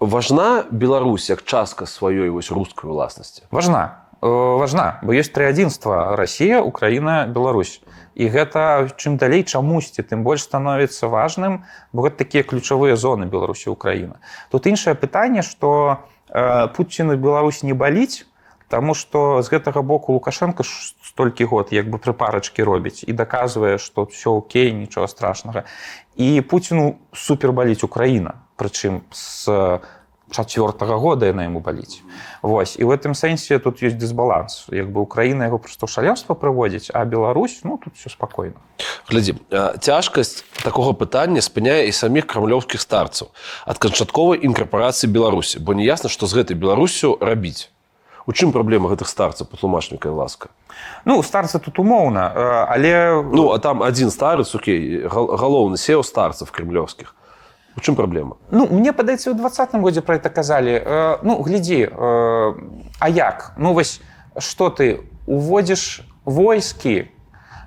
важна 0.00 0.64
Беларусь 0.70 1.30
як 1.30 1.44
частка 1.44 1.86
сваёй 1.86 2.30
вось 2.30 2.50
рускай 2.50 2.90
уласнасці? 2.90 3.42
Важна 3.50 4.10
э, 4.22 4.26
важна 4.26 4.98
бо 5.02 5.14
ёсць 5.14 5.30
тры 5.30 5.46
адзінства 5.46 6.16
Росія 6.16 6.62
Украіна 6.62 7.26
Беларусь. 7.30 7.80
І 8.14 8.30
гэта 8.30 8.90
чым 8.98 9.18
далей 9.18 9.42
чамусьці 9.42 10.02
тым 10.02 10.26
больш 10.26 10.42
становіцца 10.42 11.06
важным 11.06 11.62
бо 11.92 12.06
гэта 12.06 12.26
такія 12.26 12.42
ключавыя 12.42 12.98
зоны 12.98 13.26
Беларусі 13.26 13.70
Украіна 13.70 14.18
тут 14.50 14.66
іншае 14.66 14.98
пытанне 14.98 15.42
што 15.42 16.02
э, 16.30 16.68
Пуціну 16.74 17.14
Беларусь 17.14 17.62
не 17.62 17.74
баліць 17.74 18.26
Таму 18.68 18.94
што 18.94 19.42
з 19.42 19.48
гэтага 19.52 19.82
боку 19.82 20.12
Лукашенко 20.12 20.64
столькі 20.64 21.44
год 21.44 21.72
як 21.72 21.90
бы 21.90 21.98
прыпарачкі 21.98 22.64
робіць 22.64 23.04
і 23.04 23.12
даказвае, 23.12 23.78
што 23.78 24.06
все 24.06 24.30
окей, 24.30 24.72
нічога 24.72 25.08
страшнага. 25.08 25.64
І 26.16 26.40
Пуціну 26.40 26.96
супербаліць 27.12 27.84
Украіна, 27.84 28.40
прычым 28.56 29.02
з 29.12 29.80
чацвёртага 30.34 30.96
года 30.98 31.28
яна 31.30 31.44
яму 31.46 31.60
баліць. 31.60 32.02
Вось. 32.42 32.74
І 32.80 32.84
в 32.84 32.90
гэтым 32.90 33.14
сэнсе 33.14 33.58
тут 33.62 33.82
ёсць 33.84 33.94
дысбаланс. 33.94 34.66
Як 34.72 34.90
бы 34.90 35.04
Украіна 35.04 35.46
яго 35.46 35.58
проста 35.58 35.86
шалёўства 35.86 36.34
прыводзіць, 36.34 36.90
а 36.90 37.04
Беларусь 37.04 37.60
ну 37.62 37.78
тут 37.78 37.94
все 37.94 38.10
спакойна. 38.10 38.58
Глядзі 39.06 39.36
цяжкасць 39.80 40.42
такога 40.64 40.96
пытання 40.96 41.44
спыняе 41.44 41.86
і 41.86 41.92
саміх 41.92 42.26
крамлёўскіх 42.26 42.80
старцаў 42.80 43.30
ад 43.68 43.78
канчатковай 43.78 44.40
інкарпорацыі 44.42 45.12
Беларусі, 45.12 45.60
бо 45.60 45.74
не 45.74 45.84
ясна, 45.84 46.08
што 46.08 46.26
з 46.26 46.40
гэтай 46.40 46.56
Беларусю 46.56 47.18
рабіць. 47.20 47.73
У 48.26 48.32
чым 48.32 48.52
праблема 48.52 48.88
гэтых 48.88 49.08
старцаў 49.08 49.46
патлумачніка 49.46 50.08
ласка? 50.08 50.48
Ну 51.04 51.22
старцы 51.22 51.58
тут 51.58 51.78
умоўна 51.78 52.32
але 52.68 53.22
Ну 53.22 53.52
а 53.52 53.58
там 53.58 53.82
адзін 53.82 54.10
старыц 54.10 54.54
Окей 54.54 55.04
галоўны 55.08 55.76
сеў 55.76 56.02
старцаў 56.04 56.48
крымлёўскіх 56.48 57.14
У 57.76 57.80
чым 57.80 57.96
праблема? 57.96 58.36
Ну 58.50 58.66
мне 58.70 58.92
падаецца 58.92 59.30
у 59.30 59.34
двадцатым 59.34 59.82
годзе 59.82 60.00
пра 60.00 60.16
это 60.16 60.30
казалі. 60.30 60.80
Ну 61.22 61.42
глядзі 61.42 61.90
А 61.92 63.08
як? 63.08 63.52
Ну 63.56 63.74
вось 63.74 64.00
што 64.38 64.70
ты 64.70 65.04
уводзіш 65.26 66.02
войскі 66.24 67.10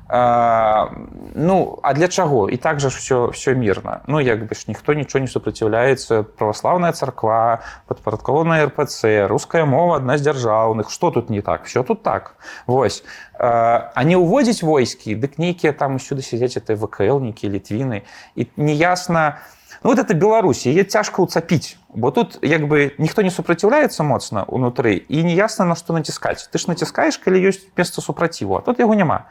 Ну 0.09 1.79
а 1.83 1.93
для 1.93 2.07
чаго? 2.07 2.49
І 2.49 2.57
так 2.57 2.79
жа 2.79 2.87
все 2.87 3.27
все 3.27 3.55
мірна 3.55 3.99
Ну 4.07 4.21
як 4.21 4.47
бы 4.47 4.55
ж 4.55 4.65
ніхто 4.67 4.93
нічого 4.93 5.21
не 5.21 5.27
супраціўляецца 5.27 6.23
праваслаўная 6.23 6.91
царква 6.91 7.59
падпарадкованая 7.87 8.65
РПЦ 8.71 9.27
руская 9.27 9.65
мова 9.65 9.97
адна 9.97 10.17
з 10.17 10.23
дзяржаўных. 10.23 10.89
Что 10.89 11.11
тут 11.11 11.29
не 11.29 11.41
так? 11.41 11.65
Все 11.65 11.83
тут 11.83 12.03
так. 12.03 12.35
Вось. 12.67 13.03
А 13.39 14.03
не 14.03 14.15
ўводзіць 14.15 14.63
войскі? 14.63 15.15
Дык 15.15 15.35
нейкія 15.37 15.73
там 15.73 15.99
усюды 15.99 16.23
сядзець 16.23 16.55
это 16.57 16.75
вКлнікі 16.79 17.49
літвіны. 17.49 18.07
І 18.35 18.47
неясна 18.55 19.43
ну, 19.83 19.89
вот 19.89 19.99
это 19.99 20.13
Беларусі 20.13 20.71
е 20.79 20.83
цяжка 20.83 21.21
уцапіць 21.21 21.77
бо 21.97 22.11
тут 22.11 22.39
як 22.41 22.67
бы 22.67 22.91
ніхто 22.97 23.21
не 23.25 23.31
супраціўляецца 23.31 24.03
моцна 24.03 24.43
унутры 24.45 25.01
і 25.07 25.23
неясна 25.23 25.65
на 25.65 25.75
што 25.75 25.97
націскаць 25.97 26.45
ты 26.51 26.59
ж 26.61 26.69
націскаеш 26.69 27.17
калі 27.17 27.41
ёсць 27.41 27.65
месца 27.73 28.01
супраціву 28.05 28.59
а 28.59 28.61
тут 28.61 28.79
яго 28.79 28.93
няма 28.93 29.25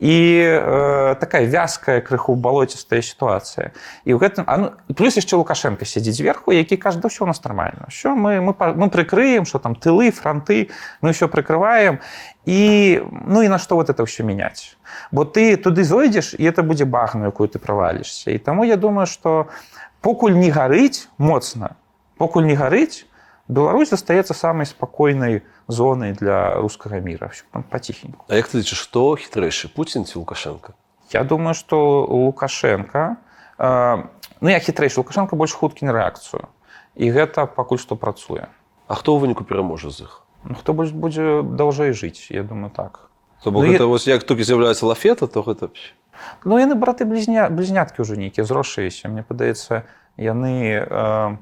і 0.00 0.12
э, 0.12 1.14
такая 1.16 1.46
вязкая 1.46 2.04
крыху 2.04 2.34
балоцістая 2.34 3.00
сітуацыя 3.00 3.72
і 4.04 4.12
ў 4.12 4.18
гэтым 4.20 4.44
а, 4.46 4.56
ну, 4.58 4.66
плюс 4.92 5.16
яшчэ 5.16 5.40
лукашенко 5.40 5.88
сядзіць 5.88 6.20
зверху 6.20 6.52
які 6.52 6.76
кажа 6.76 7.00
да 7.00 7.08
ўсё 7.08 7.24
у 7.24 7.30
нас 7.30 7.40
нармальна 7.40 7.86
що 7.88 8.12
мы 8.12 8.44
мы, 8.44 8.52
мы 8.58 8.90
прыкрыем 8.90 9.46
что 9.46 9.58
там 9.58 9.72
тылы 9.72 10.10
фронты 10.10 10.68
мы 11.00 11.16
ўсё 11.16 11.30
прыкрываем 11.30 12.04
і 12.44 13.00
ну 13.26 13.42
і 13.42 13.48
на 13.48 13.56
што 13.56 13.80
вот 13.80 13.88
это 13.88 14.02
ўсё 14.02 14.26
мяняць 14.26 14.76
бо 15.08 15.24
ты 15.24 15.56
туды 15.56 15.84
зойдзеш 15.86 16.34
і 16.34 16.44
это 16.44 16.66
будзе 16.66 16.84
багну 16.84 17.30
якую 17.30 17.48
ты 17.48 17.62
правалішся 17.62 18.30
і 18.34 18.38
таму 18.38 18.64
я 18.64 18.76
думаю 18.76 19.06
что 19.06 19.48
покуль 20.00 20.34
не 20.34 20.50
гарыць 20.50 21.08
моцна 21.18 21.76
покуль 22.16 22.46
не 22.46 22.54
гарыць 22.54 23.06
Беларусь 23.50 23.90
застаецца 23.90 24.30
самай 24.30 24.66
спакойнай 24.66 25.42
зонай 25.66 26.12
для 26.12 26.54
рускага 26.54 27.00
мира. 27.00 27.32
Там 27.50 27.64
паціхеньку 27.64 28.24
А 28.28 28.38
як 28.38 28.46
ты 28.46 28.62
лічыш 28.62 28.78
што 28.78 29.18
хітрэйшы 29.18 29.74
Пуін 29.74 30.06
ці 30.06 30.22
лукашенко? 30.22 30.74
Я 31.10 31.24
думаю 31.24 31.54
что 31.54 32.06
лукашенко 32.06 33.16
э, 33.58 34.04
ну 34.40 34.48
я 34.48 34.58
хітрэйшы 34.62 35.02
лукашенко 35.02 35.34
больш 35.34 35.52
хуткі 35.52 35.82
на 35.82 35.92
рэакцыю. 35.92 36.46
І 36.94 37.10
гэта 37.10 37.50
пакуль 37.50 37.82
што 37.82 37.98
працуе. 37.98 38.46
А 38.86 38.94
хто 38.94 39.18
ў 39.18 39.26
выніку 39.26 39.42
пераможа 39.42 39.90
з 39.90 40.06
іх? 40.06 40.22
Ну, 40.46 40.54
хто 40.54 40.72
больш 40.72 40.94
будзе 40.94 41.42
даўжэй 41.42 41.90
жыць 41.90 42.30
я 42.30 42.46
думаю 42.46 42.70
так 42.70 43.09
То 43.42 43.50
бок 43.50 43.64
Ну, 43.64 43.72
гэта 43.72 43.84
я- 43.84 43.86
вось 43.86 44.06
як 44.06 44.22
толькі 44.24 44.42
з'яўляецца 44.44 44.86
лафета 44.86 45.26
то 45.26 45.42
гэта 45.42 45.70
Ну 46.44 46.58
яны 46.58 46.74
браты 46.76 47.04
блізня 47.04 47.48
блізняткі 47.48 48.02
ўжо 48.02 48.14
нейкія 48.16 48.44
зрошыеся 48.44 49.08
мне 49.08 49.22
падаецца 49.22 49.84
яны 50.20 50.84
э, 50.84 51.36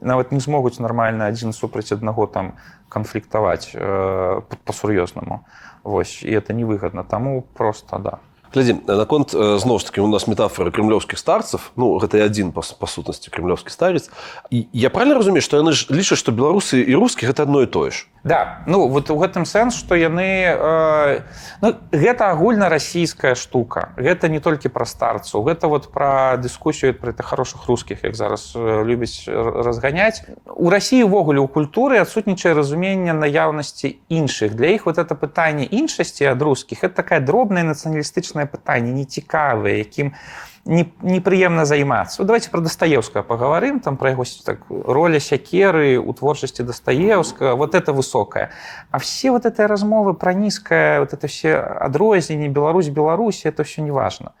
нават 0.00 0.32
не 0.32 0.40
змогуць 0.40 0.80
нармальна 0.80 1.28
адзін 1.28 1.52
супраць 1.52 1.92
аднаго 1.92 2.26
там 2.26 2.56
канфліктаваць 2.88 3.72
э, 3.74 4.40
па-сур'ёзнаму 4.64 5.44
Вось 5.84 6.22
і 6.24 6.32
это 6.32 6.54
невыгадна 6.56 7.04
таму 7.04 7.42
просто 7.42 7.98
да 7.98 8.18
глядзі 8.54 8.78
наконт 8.86 9.34
э, 9.34 9.58
зноў 9.58 9.78
ж 9.78 9.86
таки 9.86 10.00
у 10.00 10.06
нас 10.06 10.26
метафора 10.30 10.70
крымлёўскіх 10.70 11.18
старцаў. 11.18 11.60
Ну 11.76 11.98
гэта 11.98 12.22
і 12.22 12.26
адзін 12.30 12.52
па, 12.54 12.62
па 12.62 12.86
сутнасці 12.86 13.30
крымлёўскі 13.34 13.70
старец. 13.74 14.10
І 14.50 14.66
я 14.72 14.90
правильно 14.90 15.18
разумею 15.18 15.42
што 15.42 15.58
яны 15.58 15.74
ж 15.74 15.90
лічаць 15.90 16.18
што 16.18 16.30
беларусы 16.32 16.78
і 16.80 16.94
рускі 16.94 17.26
гэта 17.26 17.44
адно 17.44 17.62
і 17.62 17.66
тое 17.66 17.90
ж? 17.90 18.06
Да 18.24 18.64
ну 18.66 18.88
вот 18.88 19.10
у 19.10 19.18
гэтым 19.18 19.44
сэнс 19.44 19.74
што 19.76 19.98
яны 19.98 20.48
э, 20.48 21.20
ну, 21.60 21.74
гэта 21.92 22.30
агульнарасійская 22.30 23.34
штука. 23.34 23.92
Гэта 23.98 24.30
не 24.30 24.40
толькі 24.40 24.70
пра 24.70 24.86
старцу 24.86 25.42
гэта 25.42 25.68
вот 25.68 25.90
пра 25.92 26.38
дыскусію 26.38 26.94
пра 26.94 27.10
это 27.10 27.26
хорошых 27.26 27.66
рускіх 27.66 28.04
як 28.04 28.14
зараз 28.14 28.54
э, 28.54 28.84
любяць 28.86 29.28
разганяць. 29.28 30.22
У 30.46 30.70
рассіі 30.70 31.04
увогуле 31.04 31.40
у 31.40 31.48
культуры 31.48 31.98
адсутнічае 31.98 32.54
разуменне 32.54 33.12
наяўнасці 33.12 33.98
іншых. 34.08 34.54
Для 34.54 34.72
іх 34.78 34.86
вот 34.86 34.98
это 34.98 35.14
пытанне 35.14 35.66
іншасці 35.66 36.24
ад 36.24 36.42
рускіх 36.42 36.84
это 36.84 36.94
такая 36.94 37.20
дробная 37.20 37.64
нацыяналістычнае 37.64 38.43
пытанне 38.46 38.92
нецікавае 38.92 39.76
якім 39.86 40.12
не, 40.64 40.92
непрыемна 41.02 41.64
займацца. 41.64 42.22
Вот 42.22 42.26
давайте 42.26 42.50
про 42.50 42.60
дастаеўска 42.60 43.22
паговорым 43.22 43.80
там 43.80 43.96
про 43.96 44.10
яго 44.10 44.24
так 44.44 44.60
роля 44.68 45.20
сякеры 45.20 45.98
у 45.98 46.12
творчасці 46.12 46.62
дастаеўска 46.62 47.54
вот 47.54 47.74
это 47.74 47.92
высокая 47.92 48.50
а 48.90 48.98
все 48.98 49.30
вот 49.30 49.44
этой 49.44 49.66
размовы 49.66 50.14
про 50.14 50.32
нізкае 50.32 51.00
вот 51.00 51.12
это 51.12 51.26
все 51.26 51.56
адрозненне 51.56 52.48
Беларусь 52.48 52.88
Беларусь 52.88 53.44
это 53.44 53.64
все 53.64 53.82
не 53.82 53.90
важно 53.90 54.32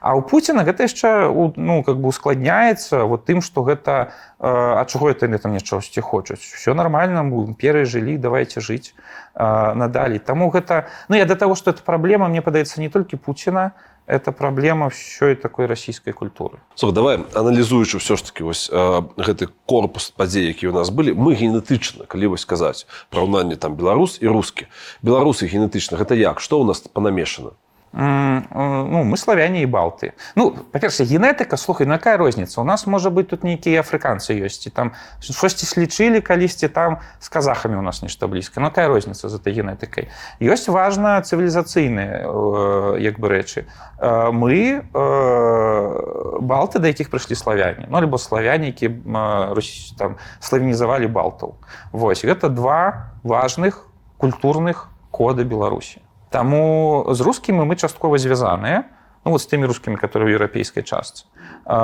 а 0.00 0.16
у 0.16 0.22
Путина 0.22 0.64
гэта 0.64 0.82
яшчэ 0.84 1.28
ну 1.56 1.82
как 1.84 2.00
бы 2.00 2.08
ускладняецца 2.08 3.04
вот 3.04 3.24
тым 3.24 3.40
что 3.40 3.62
гэта 3.62 4.12
э, 4.38 4.48
а 4.48 4.84
чого 4.84 5.10
это 5.10 5.26
яны 5.26 5.38
там 5.38 5.52
нічогосьці 5.52 6.00
хочуць. 6.00 6.40
Все 6.40 6.74
нормально 6.74 7.22
мы 7.22 7.44
імперы 7.44 7.84
жылі 7.84 8.16
давайте 8.16 8.60
жыць 8.60 8.94
э, 9.34 9.74
надалей. 9.74 10.18
Таму 10.18 10.50
гэта 10.50 10.88
ну 11.08 11.16
я 11.16 11.24
до 11.24 11.36
того 11.36 11.54
что 11.54 11.70
это 11.70 11.82
праблема 11.82 12.28
мне 12.28 12.42
падаецца 12.42 12.80
не 12.80 12.88
толькі 12.88 13.16
Путина 13.16 13.72
это 14.10 14.32
праблема 14.32 14.90
ўсёй 14.90 15.38
такой 15.38 15.70
расійскай 15.70 16.12
культуры. 16.12 16.58
Слухай, 16.74 16.94
давай 16.94 17.14
аналізуючы 17.34 18.02
ўсё 18.02 18.18
ж 18.18 18.26
таки 18.26 18.42
вось 18.42 18.66
гэты 18.66 19.48
корпус 19.70 20.10
падзей 20.10 20.50
які 20.50 20.68
у 20.68 20.74
нас 20.74 20.90
былі 20.90 21.14
мы 21.14 21.38
генетычна 21.38 22.10
калі 22.10 22.34
вось 22.34 22.42
сказаць 22.42 22.90
параўнанне 23.14 23.54
там 23.54 23.78
беларус 23.78 24.18
і 24.18 24.26
рускі 24.26 24.66
беларусы 25.06 25.46
генетычна 25.46 25.94
гэта 25.94 26.18
як? 26.18 26.42
Што 26.42 26.58
ў 26.58 26.74
нас 26.74 26.82
панамешана 26.82 27.54
ну 27.92 29.02
мы 29.04 29.16
славяне 29.16 29.62
і 29.62 29.66
балты. 29.66 30.12
Ну 30.36 30.54
па-перша 30.72 31.04
генетыка 31.04 31.56
слухай 31.56 31.86
ну 31.86 31.94
якая 31.94 32.16
розніца 32.16 32.60
у 32.60 32.64
нас 32.64 32.86
можа 32.86 33.10
быть 33.10 33.28
тут 33.28 33.42
нейкія 33.42 33.82
афрыканцы 33.82 34.38
ёсць 34.38 34.66
і 34.66 34.70
там 34.70 34.92
штосьці 35.20 35.66
слічылі 35.66 36.20
калісьці 36.20 36.68
там 36.68 36.98
з 37.18 37.28
казахамі 37.28 37.76
у 37.76 37.82
нас 37.82 38.02
нешта 38.02 38.28
блізка 38.28 38.60
ну 38.60 38.70
якая 38.70 38.88
розніца 38.88 39.28
з 39.28 39.34
этой 39.34 39.50
генетыкай 39.50 40.06
ёсць 40.38 40.70
важна 40.70 41.18
цывілізацыйныя 41.22 42.30
э, 42.30 43.02
як 43.02 43.18
бы 43.18 43.28
рэчы 43.28 43.66
Э, 44.00 44.30
мы 44.32 44.80
э, 44.80 46.38
балты 46.40 46.78
да 46.80 46.88
якіх 46.88 47.10
прыйшлі 47.12 47.36
славяне. 47.36 47.84
Ну 47.90 47.98
альбо 47.98 48.16
славяне 48.18 48.72
які 48.72 48.88
э, 48.88 49.60
там 49.98 50.16
славянізавалі 50.40 51.06
балтаў. 51.06 51.60
Вось 51.92 52.24
гэта 52.24 52.48
два 52.48 53.12
важных 53.22 53.84
культурных 54.16 54.88
кода 55.10 55.44
беларусі 55.44 56.00
Таму 56.30 57.06
з 57.10 57.20
рускімі 57.20 57.66
мы 57.66 57.76
часткова 57.76 58.18
звязаныя 58.18 58.86
ну, 59.24 59.32
вот 59.32 59.42
з 59.42 59.46
тымі 59.46 59.66
рускімі 59.66 59.96
которые 59.96 60.32
ў 60.32 60.34
еўрапейскай 60.38 60.82
частцы. 60.82 61.26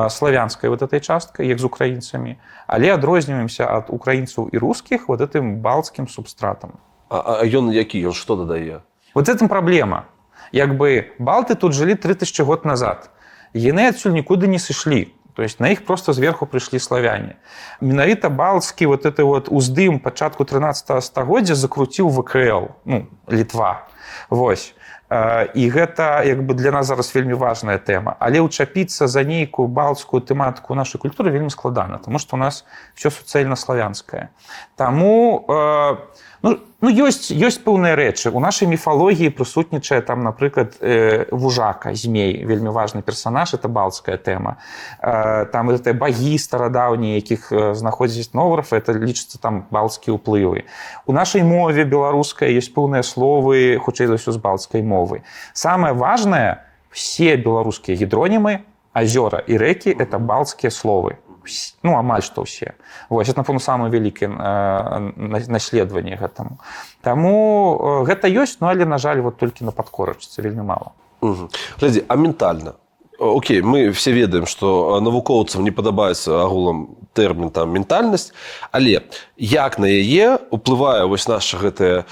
Славянскай 0.08 0.70
вот 0.70 0.82
этой 0.82 1.00
часткай 1.00 1.48
як 1.48 1.58
з 1.58 1.64
украінцамі. 1.64 2.38
Але 2.66 2.94
адрозніваемся 2.94 3.66
ад 3.66 3.90
украінцаў 3.90 4.48
і 4.52 4.58
рускіх 4.58 5.08
вот 5.08 5.20
этым 5.20 5.60
балцкім 5.60 6.08
субстратам. 6.08 6.80
А, 7.10 7.42
а 7.42 7.44
ён 7.44 7.70
які 7.70 8.00
ён 8.08 8.14
што 8.14 8.36
дадае? 8.36 8.80
Вот 9.14 9.28
этом 9.28 9.48
праблема 9.48 10.06
як 10.52 10.76
бы 10.76 11.12
балты 11.18 11.54
тут 11.54 11.72
жылі 11.74 11.94
3000 11.94 12.44
год 12.44 12.64
назад. 12.64 13.10
Яны 13.52 13.88
адсюль 13.88 14.12
нікуды 14.12 14.46
не 14.46 14.58
сышлі. 14.58 15.12
То 15.34 15.42
есть 15.42 15.60
на 15.60 15.68
іх 15.68 15.84
просто 15.84 16.12
зверху 16.12 16.46
прыйшлі 16.46 16.78
славяне. 16.80 17.36
Менавіта 17.80 18.28
балцкі 18.28 18.86
вот 18.86 19.04
это 19.04 19.24
вот 19.24 19.48
уздым 19.48 20.00
пачатку 20.00 20.44
13 20.44 21.04
стагоддзя 21.04 21.54
закруціў 21.54 22.08
вКл 22.08 22.72
ну 22.84 23.06
літва 23.28 23.85
Вось. 24.30 24.74
І 25.54 25.70
гэта 25.70 26.26
як 26.26 26.42
бы 26.42 26.54
для 26.54 26.74
нас 26.74 26.86
зараз 26.90 27.14
вельмі 27.14 27.38
важная 27.38 27.78
тэма. 27.78 28.18
Але 28.18 28.42
ўчапіцца 28.42 29.06
за 29.06 29.22
нейкую 29.22 29.70
балцкую 29.70 30.18
тэматыку 30.18 30.74
нашай 30.74 30.98
культуры 30.98 31.30
вельмі 31.30 31.50
складана 31.50 32.02
тому 32.02 32.18
что 32.18 32.34
у 32.34 32.40
нас 32.42 32.66
все 32.94 33.10
суцэльна 33.10 33.54
славянскае 33.54 34.34
Таму 34.74 35.46
э, 35.46 35.96
ну, 36.46 36.58
ну 36.80 36.90
ёсць 36.90 37.34
ёсць 37.34 37.58
пэўныя 37.58 37.98
рэчы. 37.98 38.30
У 38.30 38.38
нашай 38.38 38.70
міфалогіі 38.70 39.34
прысутнічае 39.34 39.98
там 40.06 40.22
напрыклад 40.22 40.78
э, 40.78 41.26
вужака 41.34 41.90
змей 41.94 42.46
вельмі 42.46 42.70
важны 42.70 43.02
персонаж 43.02 43.54
это 43.54 43.66
балцкая 43.66 44.16
тэма. 44.16 44.62
Э, 45.02 45.46
там 45.50 45.70
это 45.74 45.90
багі 45.90 46.38
старадаўнія 46.38 47.18
якіх 47.18 47.50
э, 47.50 47.74
знаходзіць 47.74 48.30
новарф 48.34 48.72
это 48.72 48.94
лічыцца 48.94 49.42
там 49.42 49.66
балцкія 49.70 50.14
ўплывы. 50.14 50.70
У 51.06 51.12
нашай 51.12 51.42
мове 51.42 51.82
беларускай 51.82 52.54
ёсць 52.54 52.70
пэўныя 52.70 53.02
словы 53.02 53.82
хутчэй 53.82 54.06
за 54.06 54.14
ўсё 54.14 54.30
з 54.30 54.38
балцкай 54.38 54.86
мовы. 54.86 55.26
Самое 55.50 55.98
важное 55.98 56.62
все 56.94 57.34
беларускія 57.34 57.98
гідронімы 57.98 58.62
азёра 58.94 59.42
і 59.42 59.58
рэкі 59.58 59.90
это 59.98 60.22
балцкія 60.22 60.70
словы 60.70 61.18
ну 61.82 61.96
амаль 61.98 62.22
што 62.22 62.42
ўсе 62.42 62.74
вось 63.10 63.28
это 63.28 63.40
напэўна 63.42 63.60
самае 63.60 63.90
вялікае 63.90 64.28
э, 64.28 64.32
на- 65.16 65.48
наследаванне 65.48 66.16
гэтаму 66.16 66.58
Таму 67.02 68.02
э, 68.02 68.04
гэта 68.10 68.28
ёсць 68.28 68.58
ну 68.60 68.68
але 68.68 68.84
на 68.84 68.98
жаль 68.98 69.20
вот 69.20 69.36
толькі 69.38 69.64
на 69.64 69.72
падкорачцы 69.72 70.42
вельмі 70.42 70.62
мала. 70.62 70.92
Глядзі, 71.80 72.04
а 72.08 72.16
ментальна 72.16 72.74
Окей, 73.18 73.62
мы 73.62 73.88
все 73.96 74.12
ведаем, 74.12 74.44
што 74.44 75.00
навукоўцам 75.00 75.64
не 75.64 75.70
падабаецца 75.72 76.36
агулам 76.44 77.00
тэрмін 77.16 77.48
там 77.48 77.72
ментальнасць, 77.72 78.32
але 78.76 79.08
як 79.40 79.78
на 79.80 79.88
яе 79.88 80.36
уплывае 80.52 81.08
вось 81.08 81.24
наша 81.24 81.56
гэтае 81.56 82.04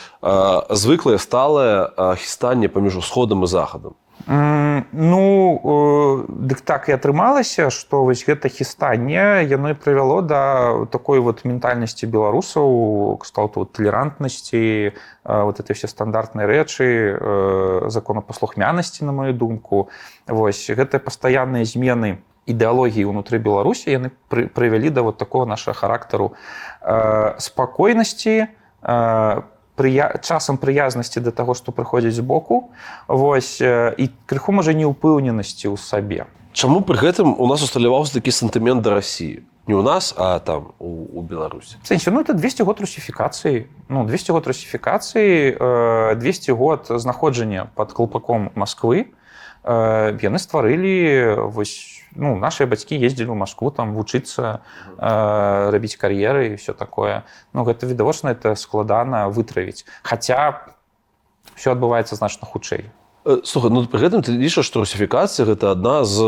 звыклае 0.73 1.19
сталае 1.21 1.93
хістанне 2.17 2.73
паміж 2.73 2.97
усходам 3.05 3.45
і 3.45 3.47
захадам. 3.47 3.93
М, 4.25 4.64
Ну 4.93 5.61
э, 5.63 6.25
дык 6.29 6.61
так 6.61 6.89
і 6.89 6.97
атрымалася, 6.97 7.71
што 7.71 8.05
вось 8.05 8.25
гэта 8.27 8.49
хістанне 8.49 9.45
яно 9.47 9.71
і 9.71 9.79
прывяло 9.79 10.23
да 10.23 10.87
такой 10.91 11.21
вот 11.21 11.45
ментальнасці 11.45 12.07
беларусаў 12.07 13.19
кшталту 13.23 13.61
вот 13.65 13.73
талерантнасці, 13.73 14.93
э, 14.93 15.43
вот 15.45 15.61
это 15.61 15.75
все 15.75 15.89
стандартныя 15.89 16.47
рэчы, 16.47 16.85
э, 16.85 17.91
законапаслухмянасці, 17.91 19.05
на 19.05 19.13
мою 19.13 19.33
думку. 19.33 19.89
Вось 20.27 20.71
гэтыя 20.71 20.99
пастаянныя 20.99 21.65
змены 21.65 22.19
ідэалогіі 22.47 23.09
ўнутры 23.09 23.39
Беларусі 23.41 23.91
яны 23.91 24.11
пры- 24.29 24.49
прывялі 24.49 24.91
да 24.91 25.03
вот 25.03 25.17
такого 25.19 25.47
нашага 25.47 25.77
характару 25.77 26.35
э, 26.83 27.35
спакойнасці, 27.39 28.47
э, 28.83 29.43
прыя... 29.77 30.21
часам 30.23 30.57
прыязнасці 30.57 31.21
да 31.21 31.31
таго, 31.31 31.55
што 31.55 31.73
прыходзіць 31.73 32.15
збоку 32.15 32.71
вось 33.09 33.61
э, 33.61 33.95
і 33.97 34.11
крыху 34.27 34.53
можа 34.53 34.73
неўпэўненасці 34.73 35.71
ў 35.71 35.77
сабе. 35.77 36.27
Чаму 36.55 36.81
пры 36.87 36.99
гэтым 36.99 37.35
у 37.39 37.47
нас 37.51 37.63
усталяваўся 37.63 38.21
такі 38.21 38.31
сантымент 38.31 38.83
да 38.83 38.95
рассіі? 38.95 39.43
Не 39.67 39.75
ў 39.75 39.83
нас, 39.83 40.13
а 40.17 40.39
там 40.45 40.77
у, 40.79 41.09
у 41.19 41.23
Беларусі. 41.23 41.81
В 41.83 41.89
сэнсе, 41.89 42.13
ну, 42.13 42.21
это 42.21 42.35
200 42.35 42.63
год 42.63 42.81
русіфікацыі 42.81 43.67
ну 43.89 44.05
200 44.05 44.33
год 44.33 44.47
русіфікацыі 44.47 45.57
э, 45.61 46.15
200 46.17 46.53
год 46.53 46.87
знаходжання 46.89 47.67
под 47.75 47.93
колпаком 47.93 48.51
Москвы 48.55 49.07
э, 49.65 50.19
яны 50.21 50.39
стварылі 50.39 51.49
вось 51.49 51.94
ну 52.15 52.37
наши 52.37 52.67
бацькі 52.67 52.99
ездзілі 52.99 53.31
ў 53.31 53.39
Москву 53.39 53.71
там 53.71 53.95
вучыцца 53.95 54.65
э, 54.99 55.71
рабіць 55.71 55.97
кар'еры 55.99 56.55
і 56.55 56.59
все 56.59 56.73
такое. 56.73 57.23
Ну 57.53 57.65
гэта 57.65 57.87
відавочна 57.87 58.33
это 58.33 58.57
складана 58.57 59.29
вытравіць 59.29 59.87
хаця 60.03 60.65
все 61.55 61.75
адбываецца 61.75 62.15
значна 62.17 62.49
хутчэй 62.49 62.91
Слухай, 63.25 63.71
ну 63.73 63.81
пры 63.89 64.05
гэтым 64.05 64.21
ты 64.21 64.37
лічыш, 64.37 64.69
што 64.69 64.85
русіфікацыя 64.85 65.49
гэта 65.49 65.73
адна 65.73 66.05
з 66.05 66.21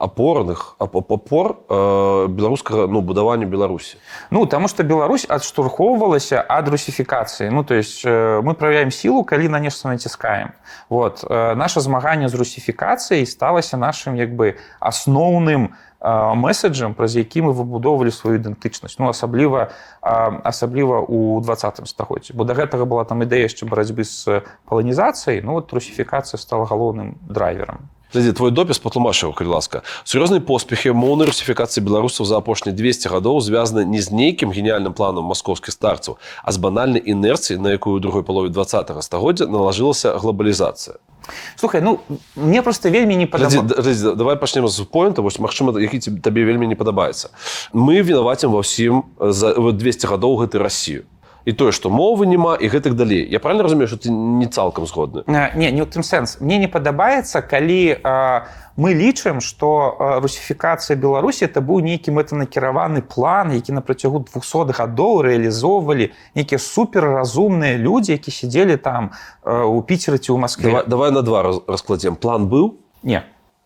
апорных 0.00 0.72
ап- 0.80 0.96
ап- 0.96 1.12
апор 1.12 1.60
э, 1.68 2.32
беларускага 2.32 2.86
ну, 2.88 3.04
будавання 3.04 3.44
Беларусі. 3.44 4.00
Ну, 4.32 4.46
таму 4.48 4.64
што 4.64 4.80
Беларусь 4.80 5.28
адштурхоўвалася 5.28 6.40
ад 6.48 6.72
русіфікацыі. 6.72 7.52
Ну, 7.52 7.60
то 7.60 7.74
есть 7.76 8.00
э, 8.08 8.40
мы 8.40 8.54
праяем 8.54 8.88
сілу, 8.90 9.20
калі 9.24 9.52
на 9.52 9.60
нешта 9.60 9.88
націскаем. 9.92 10.56
Вот. 10.88 11.20
Э, 11.28 11.54
Наша 11.54 11.80
змаганне 11.80 12.28
з 12.32 12.34
русіфікацыяй 12.34 13.26
сталася 13.26 13.76
нашым 13.76 14.16
як 14.16 14.32
бы 14.32 14.56
асноўным 14.80 15.76
месседжам, 16.00 16.94
праз 16.94 17.16
які 17.16 17.42
мы 17.44 17.52
выбудоўвалі 17.52 18.10
сваю 18.10 18.40
ідэнтычнасць. 18.40 18.96
Ну, 18.98 19.12
асабліва, 19.12 19.70
асабліва 20.00 21.04
ў 21.04 21.44
двадцатым 21.44 21.84
стагоддзі. 21.84 22.32
Бо 22.32 22.48
да 22.48 22.56
гэтага 22.56 22.88
была 22.88 23.04
там 23.04 23.20
ідэя 23.20 23.44
яшчэ 23.44 23.68
барацьбы 23.68 24.04
з 24.04 24.40
паланізацыяй, 24.64 25.44
ну, 25.44 25.60
вот 25.60 25.72
русіфікацыя 25.72 26.40
стала 26.40 26.64
галоўным 26.64 27.20
драйверам. 27.28 27.92
Глядзі, 28.10 28.32
твой 28.32 28.50
допіс 28.50 28.80
патлумачыў, 28.82 29.30
калі 29.38 29.54
ласка. 29.54 29.84
Сур'ёзныя 30.02 30.42
поспехі 30.42 30.90
моўнай 30.90 31.30
русіфікацыі 31.30 31.84
беларусаў 31.86 32.26
за 32.26 32.42
апошнія 32.42 32.74
200 32.74 33.06
гадоў 33.06 33.38
звязаны 33.38 33.86
не 33.86 34.02
з 34.02 34.10
нейкім 34.10 34.50
геніяльным 34.50 34.96
планам 34.98 35.30
маскоўскіх 35.30 35.70
старцаў, 35.70 36.18
а 36.42 36.50
з 36.50 36.58
банальнай 36.58 36.98
інерцыі, 36.98 37.62
на 37.62 37.70
якую 37.70 38.00
другой 38.02 38.26
палове 38.26 38.50
20 38.50 38.90
стагоддзя 39.04 39.46
налажылася 39.46 40.18
глобалізацыя. 40.18 40.98
Слухай, 41.56 41.80
ну, 41.80 42.00
мне 42.36 42.62
просто 42.62 42.90
вельмі 42.90 43.16
не 43.16 43.26
глядзі, 43.26 44.14
давай 44.16 44.36
пачнем 44.36 44.68
з 44.68 44.80
поінта, 44.80 45.22
вось 45.22 45.38
магчыма, 45.38 45.80
які 45.80 45.98
табе 46.20 46.44
вельмі 46.44 46.66
не 46.66 46.74
падабаецца. 46.74 47.30
Мы 47.72 48.02
вінавацім 48.02 48.50
ва 48.50 48.60
ўсім 48.60 49.04
за 49.18 49.54
вот 49.54 49.76
200 49.76 50.06
гадоў 50.06 50.36
гэтай 50.44 50.60
Расію. 50.60 51.04
І 51.44 51.52
тое, 51.52 51.72
што 51.72 51.88
мовы 51.88 52.26
няма 52.26 52.54
і 52.60 52.68
гэтак 52.68 52.94
далей. 52.94 53.24
Я 53.30 53.40
правильно 53.40 53.64
разумею, 53.64 53.88
што 53.88 53.96
ты 53.96 54.10
не 54.10 54.46
цалкам 54.46 54.84
згодны. 54.86 55.24
Э, 55.26 55.56
Не, 55.56 55.72
не 55.72 55.80
ў 55.82 55.88
тым 55.88 56.02
сэнс. 56.04 56.40
Мне 56.40 56.58
не 56.58 56.68
падабаецца, 56.68 57.40
калі 57.40 57.96
э, 57.96 58.40
мы 58.76 58.92
лічым, 58.92 59.40
што 59.40 59.96
э, 59.98 60.20
русіфікацыя 60.20 60.96
Беларусі 61.00 61.44
это 61.48 61.60
быў 61.64 61.80
нейкі 61.80 62.12
мэтанакіраваны 62.12 63.00
план, 63.02 63.52
які 63.56 63.72
на 63.72 63.80
працягу 63.80 64.20
200 64.20 64.72
гадоў 64.76 65.22
рэалізоўвалі 65.24 66.12
нейкія 66.36 66.58
суперразумныя 66.58 67.76
людзі, 67.80 68.12
які 68.12 68.30
сядзелі 68.30 68.76
там 68.76 69.10
э, 69.44 69.64
у 69.64 69.80
піцеры 69.82 70.18
ці 70.20 70.32
ў 70.32 70.38
Маскве. 70.38 70.68
Давай, 70.70 70.84
давай 70.86 71.10
на 71.10 71.22
два 71.22 71.42
раз- 71.42 71.60
раскладзем. 71.66 72.16
План 72.16 72.46
быў 72.48 72.76
Не. 73.02 73.22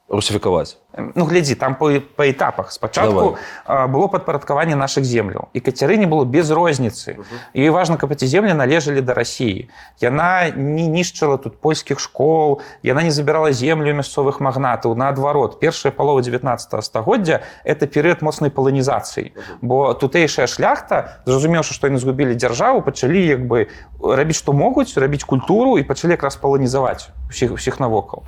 русіфікаваць. 0.09 0.79
Ну 0.97 1.25
глядзі 1.25 1.55
там 1.55 1.75
по, 1.75 1.91
по 2.17 2.31
этапах. 2.31 2.71
Спачатку 2.73 3.39
было 3.67 4.07
падпарадкаванне 4.07 4.77
наших 4.77 5.05
земляў 5.05 5.49
і 5.53 5.61
кацярыне 5.61 6.07
было 6.07 6.25
без 6.25 6.51
розніцы 6.51 7.19
і 7.53 7.71
важно 7.71 7.97
каб 7.97 8.13
эти 8.13 8.27
землі 8.27 8.55
належалі 8.55 9.01
да 9.01 9.15
Росіі 9.15 9.69
яна 10.01 10.51
не 10.55 10.87
нішчыла 10.87 11.39
тут 11.39 11.61
польскіх 11.61 12.01
школ 12.01 12.61
яна 12.83 13.03
не 13.03 13.11
забірала 13.11 13.53
землю 13.53 13.95
мясцовых 13.95 14.41
магнатаў 14.41 14.95
наадварот 14.95 15.59
першая 15.61 15.93
палова 15.93 16.23
19 16.23 16.85
стагоддзя 16.85 17.43
это 17.65 17.87
перыяд 17.87 18.23
моцнай 18.23 18.51
паланізацыі 18.51 19.33
бо 19.63 19.95
тутэйшая 19.95 20.47
шляхта 20.47 21.21
зразумеўшы 21.27 21.75
што 21.75 21.91
яны 21.91 21.99
згубілі 21.99 22.35
дзяржаву 22.35 22.83
пачалі 22.83 23.27
як 23.27 23.47
бы 23.47 23.67
рабіць 23.99 24.39
што 24.39 24.53
могуць 24.53 24.97
рабіць 24.97 25.25
культуру 25.25 25.79
і 25.79 25.83
пачалі 25.83 26.15
якраз 26.15 26.37
паланізаваць 26.37 27.11
усіх 27.35 27.53
усіх 27.53 27.81
навокал. 27.81 28.23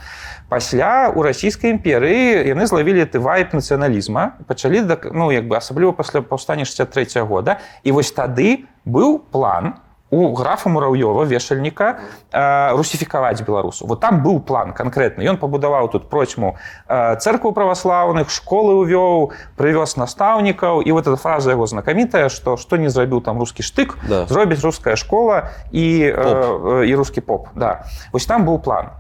Пасля 0.48 1.12
у 1.14 1.22
расійскай 1.22 1.70
імперыі 1.70 2.54
яны 2.56 2.64
злавілі 2.64 3.04
ты 3.04 3.20
вайп 3.20 3.52
нацыяналізма 3.52 4.40
пачалі 4.48 4.88
ну 5.12 5.28
як 5.28 5.44
бы 5.44 5.60
асабліва 5.60 5.92
пасля 5.92 6.24
паўстання 6.24 6.64
63 6.64 7.20
года. 7.20 7.60
І 7.84 7.92
вось 7.92 8.12
тады 8.12 8.64
быў 8.88 9.20
план 9.20 9.76
у 10.10 10.34
графа 10.34 10.70
мурав'ёва 10.70 11.24
вешальніка 11.24 11.98
э, 12.32 12.76
русіфікаваць 12.76 13.42
беларусу. 13.42 13.86
Вот 13.86 14.00
там 14.00 14.22
быў 14.22 14.40
план 14.40 14.72
канкрэтны. 14.72 15.26
Ён 15.26 15.36
пабудаваў 15.36 15.88
тут 15.88 16.08
процьму 16.08 16.56
э, 16.88 17.16
церкву 17.18 17.52
праваслаўных 17.52 18.30
школы 18.30 18.86
увёў 18.86 19.32
прывёз 19.58 19.98
настаўнікаў. 19.98 20.80
І 20.80 20.92
вот 20.92 21.06
эта 21.06 21.16
фраза 21.16 21.50
яго 21.50 21.66
знакамітая 21.66 22.28
што 22.28 22.56
што 22.56 22.76
не 22.76 22.88
зрабіў 22.88 23.20
там 23.20 23.38
рускі 23.38 23.62
штык 23.62 23.98
Да. 24.08 24.26
зробіць 24.26 24.62
руская 24.62 24.96
школа 24.96 25.50
і, 25.72 26.14
э, 26.14 26.86
і 26.86 26.94
рускі 26.94 27.20
поп. 27.20 27.48
Да. 27.54 27.84
Вось 28.12 28.26
там 28.26 28.46
быў 28.46 28.62
план 28.62 28.94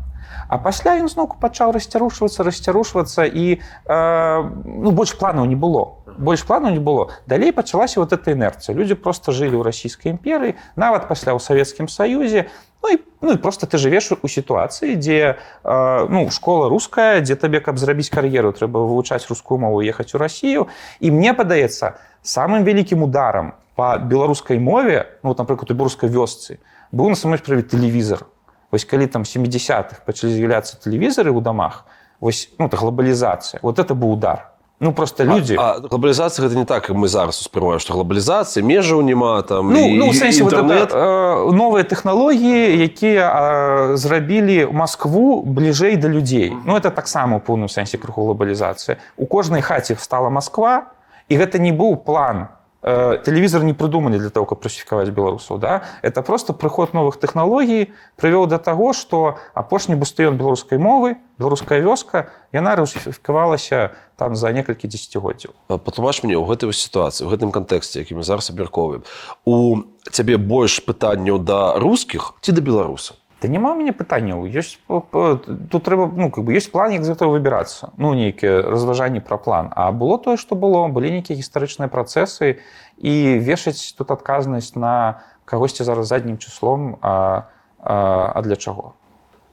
А 0.48 0.58
пасля 0.58 0.94
ён 1.00 1.08
зноўку 1.08 1.36
пачаў 1.40 1.74
расцярушвацца 1.74 2.46
расцярушвацца 2.46 3.26
і 3.26 3.58
э, 3.58 4.50
ну, 4.64 4.90
больш 4.90 5.16
планаў 5.18 5.46
не 5.46 5.56
было. 5.56 5.98
Больш 6.18 6.46
планаў 6.46 6.72
не 6.72 6.80
было. 6.80 7.10
Далей 7.26 7.52
пачалася 7.52 8.00
вот 8.00 8.12
эта 8.12 8.32
інерцыя. 8.32 8.76
Людзі 8.76 8.94
просто 8.94 9.32
жылі 9.32 9.58
ў 9.58 9.62
расійскай 9.66 10.14
імперыі 10.14 10.54
нават 10.76 11.08
пасля 11.08 11.34
ў 11.34 11.40
савецкім 11.42 11.88
саюзе. 11.88 12.46
Ну 12.82 12.92
і, 12.94 12.98
ну 13.20 13.32
і 13.32 13.36
просто 13.42 13.66
ты 13.66 13.78
жывеш 13.82 14.14
у 14.14 14.28
сітуацыі 14.28 14.94
дзе 14.94 15.34
э, 15.34 16.06
ну 16.10 16.30
школа 16.30 16.68
руская 16.70 17.20
дзе 17.20 17.34
табе 17.34 17.58
каб 17.58 17.78
зрабіць 17.78 18.10
кар'еру 18.14 18.54
трэба 18.54 18.78
вывучаць 18.86 19.26
рускую 19.26 19.58
мову 19.58 19.82
ехаць 19.82 20.14
у 20.14 20.18
Расію. 20.18 20.70
І 21.00 21.10
мне 21.10 21.34
падаецца 21.34 21.98
самым 22.22 22.62
вялікім 22.62 23.02
ударам 23.02 23.58
по 23.74 23.98
беларускай 23.98 24.58
мове 24.58 25.06
ну 25.22 25.34
напрыклад 25.34 25.70
у 25.70 25.74
беларускай 25.74 26.06
вёсцы 26.06 26.62
быў 26.92 27.10
насамрэч 27.10 27.42
правіць 27.42 27.70
тэлевізор 27.74 28.24
Вось 28.70 28.84
калі 28.84 29.06
там 29.06 29.22
70-х 29.22 30.02
пачалі 30.06 30.32
з'яўляцца 30.34 30.76
тэлевізары 30.82 31.30
ў 31.30 31.40
дамах 31.42 31.84
вось 32.20 32.50
ну 32.58 32.68
глобалізацыя 32.68 33.60
вот 33.62 33.78
это 33.78 33.94
быў 33.94 34.16
удар 34.16 34.50
ну 34.80 34.92
просто 34.92 35.24
людзі 35.24 35.56
А, 35.58 35.76
а 35.76 35.80
глобалізацыя 35.80 36.44
гэта 36.46 36.56
не 36.56 36.64
так 36.64 36.88
як 36.88 36.96
мы 36.98 37.08
зараз 37.08 37.40
успрымаем 37.40 37.78
што 37.78 37.94
глобалізацыя 37.94 38.64
межаў 38.64 39.02
няма 39.02 39.42
там 39.42 39.72
Ну, 39.72 39.80
і, 39.86 39.98
ну, 39.98 40.08
у 40.08 40.12
і- 40.12 40.16
сэнсе, 40.16 40.42
вот 40.42 40.52
это, 40.52 40.96
э, 40.96 41.52
новыя 41.52 41.84
тэхналогіі, 41.84 42.82
якія 42.82 43.24
э, 43.30 43.96
зрабілі 43.96 44.68
Маскву 44.72 45.42
бліжэй 45.42 45.96
да 45.96 46.08
людзей. 46.08 46.52
Ну 46.64 46.76
это 46.76 46.90
таксама 46.90 47.36
у 47.36 47.40
поўным 47.40 47.68
сэнсе 47.68 47.98
крыху 47.98 48.24
глобалізацыя. 48.24 48.96
У 49.16 49.26
кожнай 49.26 49.62
хаце 49.62 49.96
стала 49.96 50.28
Масква, 50.30 50.92
і 51.28 51.36
гэта 51.36 51.58
не 51.58 51.72
быў 51.72 51.96
план. 51.96 52.48
Э, 52.82 53.18
Тэлевізор 53.18 53.64
не 53.64 53.74
прыдумалі 53.74 54.18
для 54.18 54.30
того, 54.30 54.46
каб 54.46 54.62
русіфікаваць 54.62 55.10
беларусаў. 55.10 55.58
Да? 55.58 55.82
Это 56.02 56.22
просто 56.22 56.52
прыход 56.52 56.94
новых 56.94 57.16
тэхналогій 57.16 57.90
прывёў 58.16 58.46
да 58.46 58.58
таго, 58.58 58.92
што 58.92 59.38
апошні 59.54 59.96
бастыён 59.96 60.36
беларускай 60.36 60.78
мовы, 60.78 61.16
беларуская 61.38 61.80
вёска, 61.80 62.30
яна 62.52 62.76
русіфікавалася 62.76 63.96
там 64.16 64.36
за 64.36 64.52
некалькі 64.52 64.88
дзесяцігоддзяў. 64.88 65.52
А, 65.68 65.78
патлумач 65.78 66.22
мне 66.22 66.36
ў 66.36 66.44
гэтай 66.46 66.72
сітуацыі 66.72 67.26
у 67.26 67.30
гэтым 67.32 67.52
кантэксце 67.52 68.00
які 68.00 68.20
мы 68.20 68.22
зараз 68.22 68.50
абмяркоўваем 68.50 69.04
у 69.44 69.84
цябе 70.08 70.36
больш 70.40 70.80
пытанняў 70.80 71.42
да 71.42 71.76
рускіх 71.76 72.32
ці 72.40 72.56
да 72.56 72.60
беларусаў 72.64 73.20
Да 73.46 73.52
няма 73.52 73.72
ў 73.72 73.78
мяне 73.78 73.94
пытанняў 73.94 74.42
ёсць 74.50 74.74
тут 74.90 75.80
трэба 75.86 76.10
ну 76.10 76.34
как 76.34 76.42
бы 76.42 76.50
ёсць 76.58 76.66
план 76.66 76.90
як 76.90 77.06
з 77.06 77.14
этого 77.14 77.38
выбірацца 77.38 77.94
ну 77.94 78.10
нейкія 78.10 78.66
разважанні 78.66 79.22
пра 79.22 79.38
план. 79.38 79.70
А 79.70 79.94
было 79.94 80.18
тое 80.18 80.34
што 80.34 80.58
было 80.58 80.82
былі 80.90 81.14
нейкія 81.14 81.38
гістарычныя 81.38 81.86
працэсы 81.86 82.58
і 82.98 83.14
вешаць 83.38 83.94
тут 83.94 84.10
адказнасць 84.10 84.74
на 84.74 85.22
кагосьці 85.46 85.86
зараз 85.86 86.10
заднім 86.10 86.42
числом 86.42 86.98
а, 87.06 87.46
а, 87.78 88.32
а 88.34 88.42
для 88.42 88.58
чаго 88.58 88.98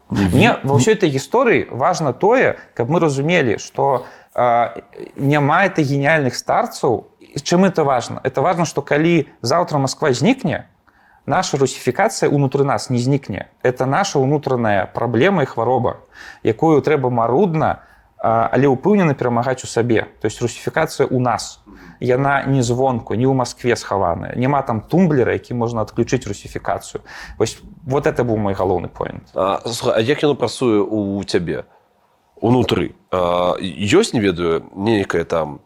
мне 0.09 0.57
ва 0.65 0.73
ўсёй 0.81 0.97
этой 0.97 1.13
гісторыі 1.13 1.69
важна 1.69 2.17
тое 2.17 2.57
каб 2.73 2.89
мы 2.89 2.97
разумелі 2.97 3.61
што 3.61 4.09
няма 4.33 5.69
это 5.69 5.85
геніяльных 5.85 6.33
старцаў 6.33 7.13
чым 7.41 7.65
это 7.65 7.83
важно? 7.83 8.21
Это 8.23 8.41
важно 8.41 8.65
что 8.65 8.81
калі 8.81 9.29
заўтра 9.41 9.77
Москва 9.77 10.13
знікне 10.13 10.65
наша 11.25 11.57
русіфікацыя 11.57 12.29
унутры 12.29 12.63
нас 12.63 12.89
не 12.89 12.99
знікне 12.99 13.47
это 13.63 13.85
наша 13.85 14.19
унутраная 14.19 14.85
праблема 14.85 15.43
і 15.43 15.45
хвароба 15.45 16.03
якую 16.43 16.81
трэба 16.81 17.09
марудна 17.09 17.83
але 18.23 18.71
ўпэўнена 18.71 19.19
перамагаць 19.19 19.63
у 19.63 19.67
сабе. 19.67 20.07
То 20.23 20.31
есть 20.31 20.39
русіфікацыя 20.39 21.07
у 21.11 21.19
нас. 21.19 21.59
Яна 21.99 22.47
не 22.47 22.63
звонку 22.63 23.19
не 23.19 23.27
ў 23.27 23.35
Маскве 23.35 23.75
схаваная. 23.75 24.31
Няма 24.39 24.63
там 24.63 24.79
тумблера 24.79 25.35
які 25.35 25.53
можна 25.59 25.83
адключыць 25.83 26.23
русіфікацыю 26.23 27.03
вось 27.37 27.59
вот 27.83 28.07
это 28.07 28.23
быў 28.23 28.39
мой 28.39 28.55
галоўны 28.55 28.87
а 29.35 29.99
як 29.99 30.23
яно 30.23 30.35
працуе 30.35 30.79
у 30.79 31.19
цябе? 31.27 31.67
Унутры. 32.39 32.95
Ёсць 33.11 34.15
не 34.15 34.23
ведаю 34.23 34.63
нейкая 34.71 35.27
там 35.27 35.59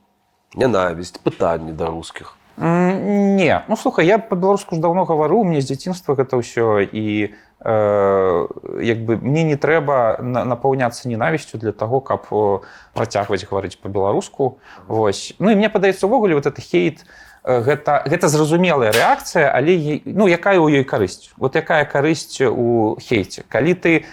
нянавісць 0.58 1.22
пытанні 1.22 1.78
да 1.78 1.94
рускіх 1.94 2.34
Не. 2.58 3.64
Ну 3.68 3.78
слухай 3.78 4.08
я 4.08 4.18
по-беларуску 4.18 4.76
ж 4.76 4.82
давно 4.82 5.06
гавару 5.06 5.44
мне 5.44 5.62
з 5.62 5.70
дзяцінства 5.70 6.16
гэта 6.18 6.42
ўсё 6.42 6.82
і 6.82 7.30
э, 7.62 8.48
як 8.82 9.00
бы 9.06 9.22
мне 9.22 9.44
не 9.46 9.58
трэба 9.62 10.18
на- 10.26 10.46
напаўняцца 10.46 11.06
ненавісцю 11.06 11.62
для 11.62 11.72
того 11.72 12.02
каб 12.02 12.26
о, 12.32 12.62
працягваць 12.98 13.46
гаварыць 13.46 13.78
по-беларуску 13.78 14.58
Вось 14.88 15.36
ну 15.38 15.52
і 15.52 15.56
мне 15.56 15.70
падаецца 15.70 16.10
увогуле 16.10 16.34
вот 16.34 16.48
это 16.50 16.58
хейт 16.62 17.06
э, 17.46 17.62
гэта 17.62 18.02
гэта 18.10 18.28
зразумелая 18.28 18.90
рэакцыя 18.92 19.54
але 19.54 20.02
ну 20.06 20.26
якая 20.26 20.58
ў 20.58 20.82
ёй 20.82 20.84
карысць? 20.84 21.30
Вот 21.38 21.54
якая 21.54 21.86
карысць 21.86 22.42
у 22.42 22.98
хейце? 22.98 23.46
Калі 23.46 23.78
ты 23.78 24.06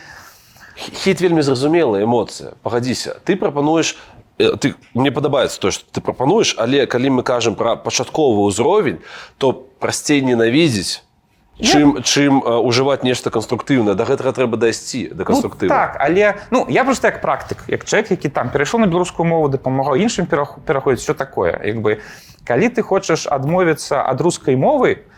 хейт 0.77 1.21
вельмі 1.25 1.41
зразумелая 1.41 2.05
эмоцыя. 2.05 2.61
Пагадзіся 2.61 3.17
ты 3.25 3.37
прапануеш 3.41 3.97
э, 3.97 4.14
ты 4.39 4.75
мне 4.95 5.11
падабаецца 5.11 5.61
то 5.61 5.71
што 5.71 5.85
ты 5.93 6.01
прапануеш 6.01 6.57
але 6.59 6.87
калі 6.87 7.11
мы 7.11 7.23
кажам 7.23 7.55
пра 7.55 7.77
пачатковы 7.77 8.47
ўзровень 8.51 8.99
то 9.39 9.53
прасцей 9.53 10.21
ненавідзець 10.23 11.03
чым 11.63 12.03
чым 12.03 12.43
э, 12.43 12.51
ужываць 12.59 13.05
нешта 13.07 13.31
канструктыўнае. 13.31 13.95
Да 13.95 14.03
гэтага 14.05 14.33
трэба 14.35 14.57
дайсці 14.59 15.15
да 15.15 15.23
Ну, 15.23 15.25
канструктыва. 15.25 15.71
так 15.71 15.97
але 16.03 16.35
ну 16.51 16.67
я 16.69 16.83
просто 16.83 17.07
як 17.15 17.23
практык 17.23 17.63
як 17.69 17.85
чалавек 17.85 18.11
які 18.11 18.29
там 18.29 18.51
перайшоў 18.51 18.81
на 18.81 18.87
беларускую 18.87 19.23
мову 19.27 19.49
дапамагаў 19.49 19.95
іншым 19.95 20.27
перах- 20.27 20.59
пераходзіць 20.67 21.03
все 21.07 21.15
такое. 21.15 21.55
Як 21.63 21.79
бы 21.81 22.01
калі 22.45 22.69
ты 22.75 22.83
хочаш 22.83 23.27
адмовіцца 23.31 24.03
ад 24.03 24.21
рускай 24.21 24.57
мовы 24.57 24.99
а, 24.99 25.14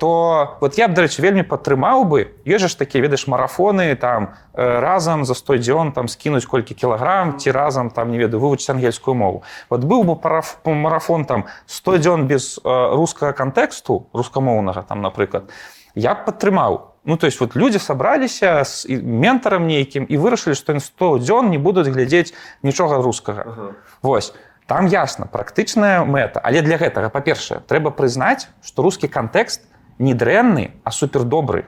то 0.00 0.56
вот 0.60 0.78
я 0.78 0.88
б 0.88 0.94
дарэчы 0.94 1.22
вельмі 1.22 1.42
падтрымаў 1.42 2.04
бы 2.04 2.34
ёсць 2.46 2.68
ж 2.68 2.78
такія 2.78 3.02
ведаеш 3.02 3.26
марафоны 3.26 3.94
там 3.96 4.34
разам 4.54 5.24
за 5.24 5.34
100 5.34 5.58
дзён 5.62 5.92
там 5.92 6.08
скінуць 6.08 6.46
колькі 6.46 6.74
кілаграм 6.74 7.38
ці 7.38 7.50
разам 7.50 7.90
там 7.90 8.10
не 8.10 8.18
ведаю 8.18 8.40
вывучыць 8.40 8.70
ангельскую 8.70 9.14
мову. 9.14 9.42
Вот 9.70 9.84
быў 9.84 10.04
бы 10.04 10.16
параф- 10.16 10.58
марафон 10.64 11.24
там 11.24 11.44
100 11.66 11.98
дзён 11.98 12.26
без 12.26 12.58
рускага 12.64 13.32
кантэксту 13.32 14.06
рускамоўнага 14.12 14.82
там 14.82 15.02
напрыклад 15.02 15.50
я 15.94 16.14
б 16.14 16.24
падтрымаў 16.26 16.92
Ну, 17.08 17.16
то 17.16 17.26
есть 17.26 17.38
вот 17.40 17.54
люди 17.54 17.78
сабраліся 17.78 18.64
і- 18.88 18.96
ментарам 18.98 19.66
нейкім 19.66 20.06
і 20.10 20.18
вырашылі 20.18 20.54
што 20.58 20.72
ён 20.74 20.80
100 20.80 21.18
дзён 21.22 21.50
не 21.50 21.58
будуць 21.58 21.86
глядзець 21.86 22.34
нічога 22.62 22.98
рускага 22.98 23.42
ага. 23.46 23.70
Вось 24.02 24.34
там 24.66 24.86
ясна 24.86 25.26
практычная 25.26 26.04
мэта. 26.04 26.40
Але 26.42 26.62
для 26.62 26.76
гэтага 26.76 27.08
па-першае 27.10 27.62
трэба 27.66 27.90
прызнаць 27.94 28.50
што 28.62 28.82
рускі 28.82 29.08
кантэкст 29.08 29.62
не 29.98 30.14
дрэнны 30.14 30.70
а 30.84 30.90
супердобры 30.90 31.66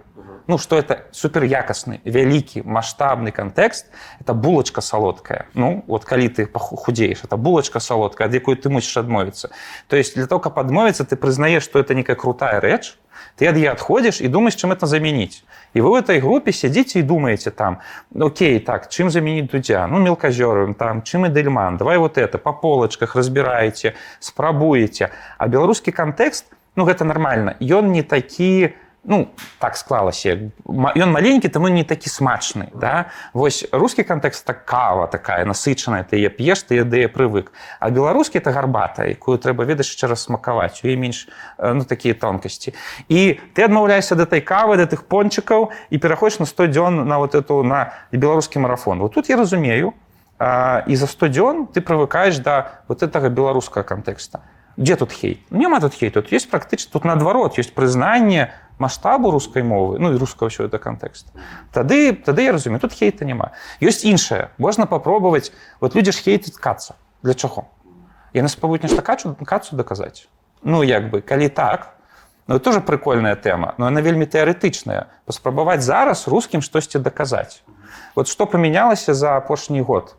ну 0.48 0.58
что 0.58 0.76
это 0.80 1.04
суперякасны 1.12 2.00
вялікі 2.04 2.64
маштабны 2.64 3.30
кантэкст 3.30 3.92
это 4.20 4.32
булочка 4.34 4.80
салодкая 4.80 5.46
ну 5.54 5.84
вот 5.86 6.04
калі 6.04 6.28
ты 6.28 6.46
паху- 6.46 6.76
худееш 6.76 7.22
это 7.22 7.36
булочка 7.36 7.80
салодкая 7.80 8.28
ад 8.28 8.34
якой 8.34 8.56
ты 8.56 8.68
мусіш 8.72 8.96
адмовіцца 8.96 9.50
то 9.86 9.96
есть 9.96 10.16
для 10.16 10.26
того 10.26 10.40
каб 10.40 10.58
адмовіцца 10.58 11.04
ты 11.04 11.16
прызнаеш 11.16 11.62
что 11.62 11.78
это 11.78 11.94
некая 11.94 12.16
крутая 12.16 12.60
рэч 12.60 12.96
ты 13.36 13.46
ад 13.46 13.60
яе 13.60 13.70
адходзіш 13.76 14.20
і 14.24 14.28
думаеш 14.28 14.56
чым 14.56 14.72
это 14.72 14.88
замяніць 14.88 15.44
і 15.74 15.84
вы 15.84 15.90
в 15.92 16.00
этой 16.00 16.18
групе 16.18 16.52
сядзіце 16.52 16.98
і 16.98 17.02
думаеце 17.02 17.50
там 17.50 17.78
Окей 18.16 18.58
так 18.58 18.88
чым 18.88 19.10
замяніць 19.10 19.52
дудзя 19.52 19.86
ну 19.86 20.00
мелказёрым 20.00 20.74
там 20.74 21.04
чым 21.04 21.26
і 21.26 21.28
дельман 21.28 21.76
давай 21.76 21.98
вот 21.98 22.16
это 22.16 22.38
по 22.38 22.52
полочках 22.52 23.16
разбираеце 23.16 23.94
спрабуеце 24.18 25.12
а 25.36 25.46
беларускі 25.46 25.92
кантэкст 25.92 26.46
ну 26.76 26.88
гэта 26.88 27.04
нормально 27.04 27.52
ён 27.60 27.92
не 27.92 28.02
такі 28.02 28.72
ну 29.04 29.28
так 29.58 29.76
склалася 29.76 30.50
ён 30.66 31.08
маленькі 31.10 31.48
таму 31.48 31.68
не 31.68 31.84
такі 31.84 32.10
смачны 32.10 32.68
да? 32.74 33.10
Вось 33.32 33.64
рускі 33.72 34.02
кантэкст 34.02 34.44
так 34.44 34.64
кава 34.64 35.06
такая 35.06 35.44
насычаная 35.44 36.04
ты 36.04 36.18
яе 36.18 36.30
п'еш 36.30 36.62
ты 36.62 36.84
ды 36.84 37.08
прывык. 37.08 37.52
А 37.80 37.90
беларускі 37.90 38.38
это 38.38 38.52
гарбата 38.52 39.06
якую 39.08 39.38
трэба 39.38 39.64
ведаць 39.64 39.88
яшчэ 39.88 40.08
раз 40.08 40.26
смакаваць 40.26 40.84
у 40.84 40.88
менш 40.88 41.28
ну 41.58 41.84
такія 41.84 42.14
тонкасці. 42.14 42.74
І 43.08 43.40
ты 43.54 43.64
адмаўляешся 43.64 44.14
да 44.14 44.26
той 44.26 44.40
кавы 44.40 44.76
да 44.76 44.86
тых 44.86 45.06
пончыкаў 45.08 45.70
і 45.90 45.98
пераходишь 45.98 46.38
на 46.38 46.46
100 46.46 46.66
дзён 46.68 47.08
на 47.08 47.18
вот 47.18 47.34
эту 47.34 47.62
на 47.62 47.94
беларускі 48.12 48.58
марафон. 48.58 48.98
Вот 49.00 49.14
тут 49.14 49.28
я 49.28 49.36
разумею 49.36 49.94
і 50.86 50.96
за 50.96 51.06
100 51.06 51.28
дзён 51.28 51.66
ты 51.66 51.80
прывыкаеш 51.80 52.38
да 52.38 52.84
вот 52.88 53.02
этого 53.02 53.28
беларускага 53.28 53.86
кантэкста. 53.86 54.40
Где 54.76 54.94
тут 54.94 55.12
хейт? 55.12 55.40
Няма 55.50 55.80
тут 55.80 55.94
хейт 55.94 56.14
тут 56.14 56.30
есть 56.30 56.50
практычна 56.50 56.92
тут 56.92 57.04
наадварот 57.04 57.58
есть 57.58 57.74
прызнанне 57.74 58.52
масштабу 58.78 59.30
рускай 59.30 59.62
мовы 59.62 59.98
ну 59.98 60.12
і 60.14 60.18
рускага 60.18 60.48
ўсё 60.50 60.66
это 60.66 60.78
кантэкст 60.78 61.30
тады 61.72 62.14
тады 62.14 62.46
я 62.46 62.52
разумею 62.52 62.80
тут 62.80 62.92
хейта 62.92 63.24
няма 63.24 63.52
ёсць 63.80 64.04
іншае 64.04 64.50
можна 64.58 64.86
попробовать 64.86 65.52
вот 65.80 65.94
людзі 65.94 66.12
ж 66.12 66.22
хейтыць 66.22 66.56
каца. 66.56 66.94
Для 67.22 67.34
чаго 67.34 67.66
яны 68.32 68.48
спабуюць 68.48 68.82
нешта 68.82 69.02
качу 69.02 69.34
кацу 69.44 69.76
даказаць 69.76 70.28
ну 70.62 70.82
як 70.82 71.10
бы 71.10 71.20
калі 71.20 71.48
так 71.48 71.94
ну 72.46 72.58
тоже 72.58 72.80
прикольная 72.80 73.34
тэма 73.34 73.74
но 73.78 73.86
она 73.86 74.00
вельмі 74.00 74.26
тэарэтычная 74.26 75.10
паспрабаваць 75.26 75.82
зараз 75.82 76.28
рускім 76.28 76.62
штосьці 76.62 76.98
даказаць 76.98 77.62
вот 78.14 78.28
что 78.28 78.46
памянялася 78.46 79.14
за 79.14 79.36
апошні 79.36 79.80
год? 79.80 80.16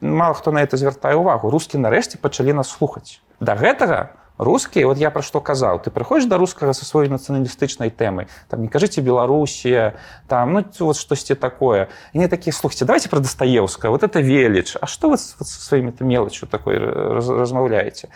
Мало 0.00 0.34
хто 0.34 0.50
на 0.50 0.62
это 0.62 0.76
звяртае 0.76 1.14
увагу. 1.14 1.50
Рускі 1.50 1.78
нарэшце 1.78 2.18
пачалі 2.18 2.52
нас 2.52 2.68
слухаць 2.68 3.20
да 3.40 3.54
гэтага 3.54 4.16
рускі 4.38 4.84
вот 4.84 4.98
я 4.98 5.10
пра 5.10 5.22
што 5.22 5.40
казаў 5.40 5.80
ты 5.84 5.90
прыходзіш 5.90 6.28
да 6.28 6.36
рускага 6.36 6.72
са 6.76 6.84
сваёй 6.84 7.08
нацыяналістычнай 7.08 7.90
тэмы 7.90 8.28
там 8.48 8.62
не 8.62 8.68
кажыце 8.68 9.00
беларусія 9.00 9.96
там 10.28 10.52
ну 10.52 10.64
вот 10.80 10.96
штосьці 10.96 11.34
такое 11.34 11.88
і 12.12 12.18
не 12.18 12.28
такія 12.28 12.52
слухце 12.52 12.84
давайте 12.84 13.08
пра 13.08 13.20
дастаеўска 13.20 13.90
вот 13.90 14.02
это 14.02 14.20
веліч 14.20 14.76
А 14.80 14.86
што 14.86 15.10
вы 15.10 15.16
со 15.16 15.44
сваімі 15.44 15.92
ты 15.92 16.04
мелачу 16.04 16.46
такой 16.46 16.78
раз, 16.78 17.28
размаўляеце 17.28 18.08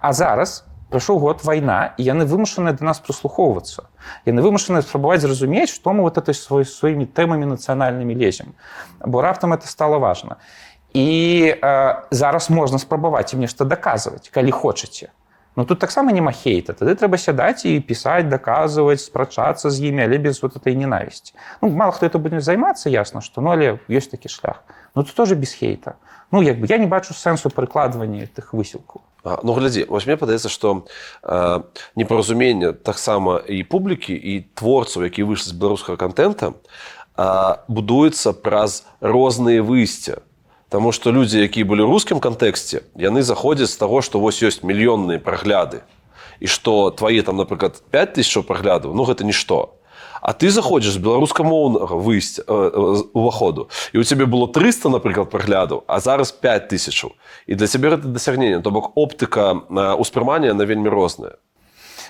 А 0.00 0.12
зараз 0.12 0.64
прыйшоў 0.94 1.18
год 1.18 1.42
вайна 1.42 1.94
і 1.98 2.06
яны 2.06 2.22
вымушаныя 2.24 2.76
да 2.78 2.86
нас 2.86 3.02
прыслухоўвацца 3.02 3.90
яны 4.30 4.42
вымушаны 4.46 4.82
спрабаваць 4.82 5.26
зразумець 5.26 5.74
што 5.74 5.92
мы 5.92 6.06
вот 6.06 6.18
этой 6.18 6.34
свой 6.38 6.64
сваімі 6.64 7.06
тэмамі 7.10 7.50
нацыянальнымі 7.50 8.14
лезем. 8.14 8.54
Бо 9.00 9.22
раптам 9.22 9.52
это 9.52 9.66
стало 9.66 9.98
важно. 9.98 10.36
І 10.94 11.58
э, 11.58 12.02
зараз 12.10 12.50
можна 12.50 12.78
спрабаваць 12.78 13.34
ім 13.34 13.40
нешта 13.40 13.64
даказваць 13.64 14.30
калі 14.30 14.50
хочаце 14.54 15.10
Ну 15.56 15.64
тут 15.64 15.78
таксама 15.78 16.12
няма 16.12 16.32
хейта. 16.32 16.74
Тады 16.74 16.98
трэба 16.98 17.14
сядаць 17.14 17.62
і 17.62 17.78
пісаць 17.78 18.26
даказваць 18.26 19.06
спрачацца 19.06 19.70
з 19.70 19.86
імі 19.86 20.02
але 20.02 20.18
без 20.18 20.42
вот 20.42 20.56
этой 20.58 20.74
ненавісці. 20.74 21.34
Ну 21.62 21.70
мало 21.70 21.92
хто 21.92 22.06
это 22.06 22.18
будзе 22.18 22.40
займацца 22.40 22.90
ясна 22.90 23.22
што 23.22 23.40
ну 23.40 23.54
але 23.54 23.78
ёсць 23.86 24.10
такі 24.10 24.28
шлях. 24.28 24.66
Ну 24.94 25.04
тут 25.06 25.14
тоже 25.14 25.34
без 25.38 25.54
хейта. 25.54 25.94
Ну 26.32 26.42
як 26.42 26.58
бы 26.58 26.66
я 26.66 26.78
не 26.78 26.86
бачу 26.86 27.14
сэнсу 27.14 27.54
прыкладвання 27.54 28.26
тых 28.34 28.50
высілкаў. 28.50 29.06
Ну 29.22 29.54
глядзі 29.54 29.86
вось 29.88 30.06
мне 30.10 30.18
падаецца 30.18 30.50
што 30.50 30.84
э, 31.22 31.60
непаразуменне 31.94 32.72
таксама 32.74 33.38
і 33.38 33.62
публікі 33.62 34.12
і 34.12 34.50
творцаў 34.58 35.06
які 35.06 35.22
выйшлі 35.22 35.54
з 35.54 35.56
беларускага 35.56 35.96
контента 35.96 36.50
э, 36.50 37.56
будуецца 37.70 38.34
праз 38.34 38.82
розныя 38.98 39.62
выйсця 39.62 40.18
Таму 40.74 40.90
што 40.90 41.14
людзі, 41.14 41.38
якія 41.38 41.62
былі 41.62 41.86
ў 41.86 41.94
рускім 41.94 42.18
кантэксце, 42.18 42.82
яны 42.98 43.22
заходзяць 43.22 43.70
з 43.70 43.78
таго, 43.78 44.02
што 44.02 44.18
вось 44.18 44.42
ёсць 44.42 44.66
мільённыя 44.66 45.22
прагляды. 45.22 45.86
І 46.42 46.50
што 46.50 46.90
твае 46.90 47.22
там, 47.22 47.38
напрыклад, 47.38 47.78
5 47.94 48.18
тысяч 48.18 48.42
праглядаў, 48.42 48.90
ну 48.90 49.06
гэта 49.06 49.22
нішто. 49.22 49.78
А 50.18 50.34
ты 50.34 50.50
заходзіш 50.50 50.98
з 50.98 51.02
беларускамоўнага 51.04 51.94
выйсця 51.94 52.42
э, 52.42 52.50
э, 52.50 53.06
уваходу. 53.14 53.70
І 53.94 54.02
у 54.02 54.04
цябе 54.04 54.26
было 54.26 54.50
300, 54.50 54.90
напрыклад, 54.90 55.30
праглядаў, 55.30 55.86
а 55.86 56.00
зараз 56.02 56.34
5 56.34 56.66
тысячаў. 56.74 57.14
І 57.46 57.54
для 57.54 57.70
цябе 57.70 57.94
гэта 57.94 58.10
дасягненне, 58.10 58.58
то 58.58 58.74
бок 58.74 58.98
оптыка 58.98 59.54
ўспрымання 59.70 60.58
на 60.58 60.66
вельмі 60.66 60.90
розная. 60.90 61.38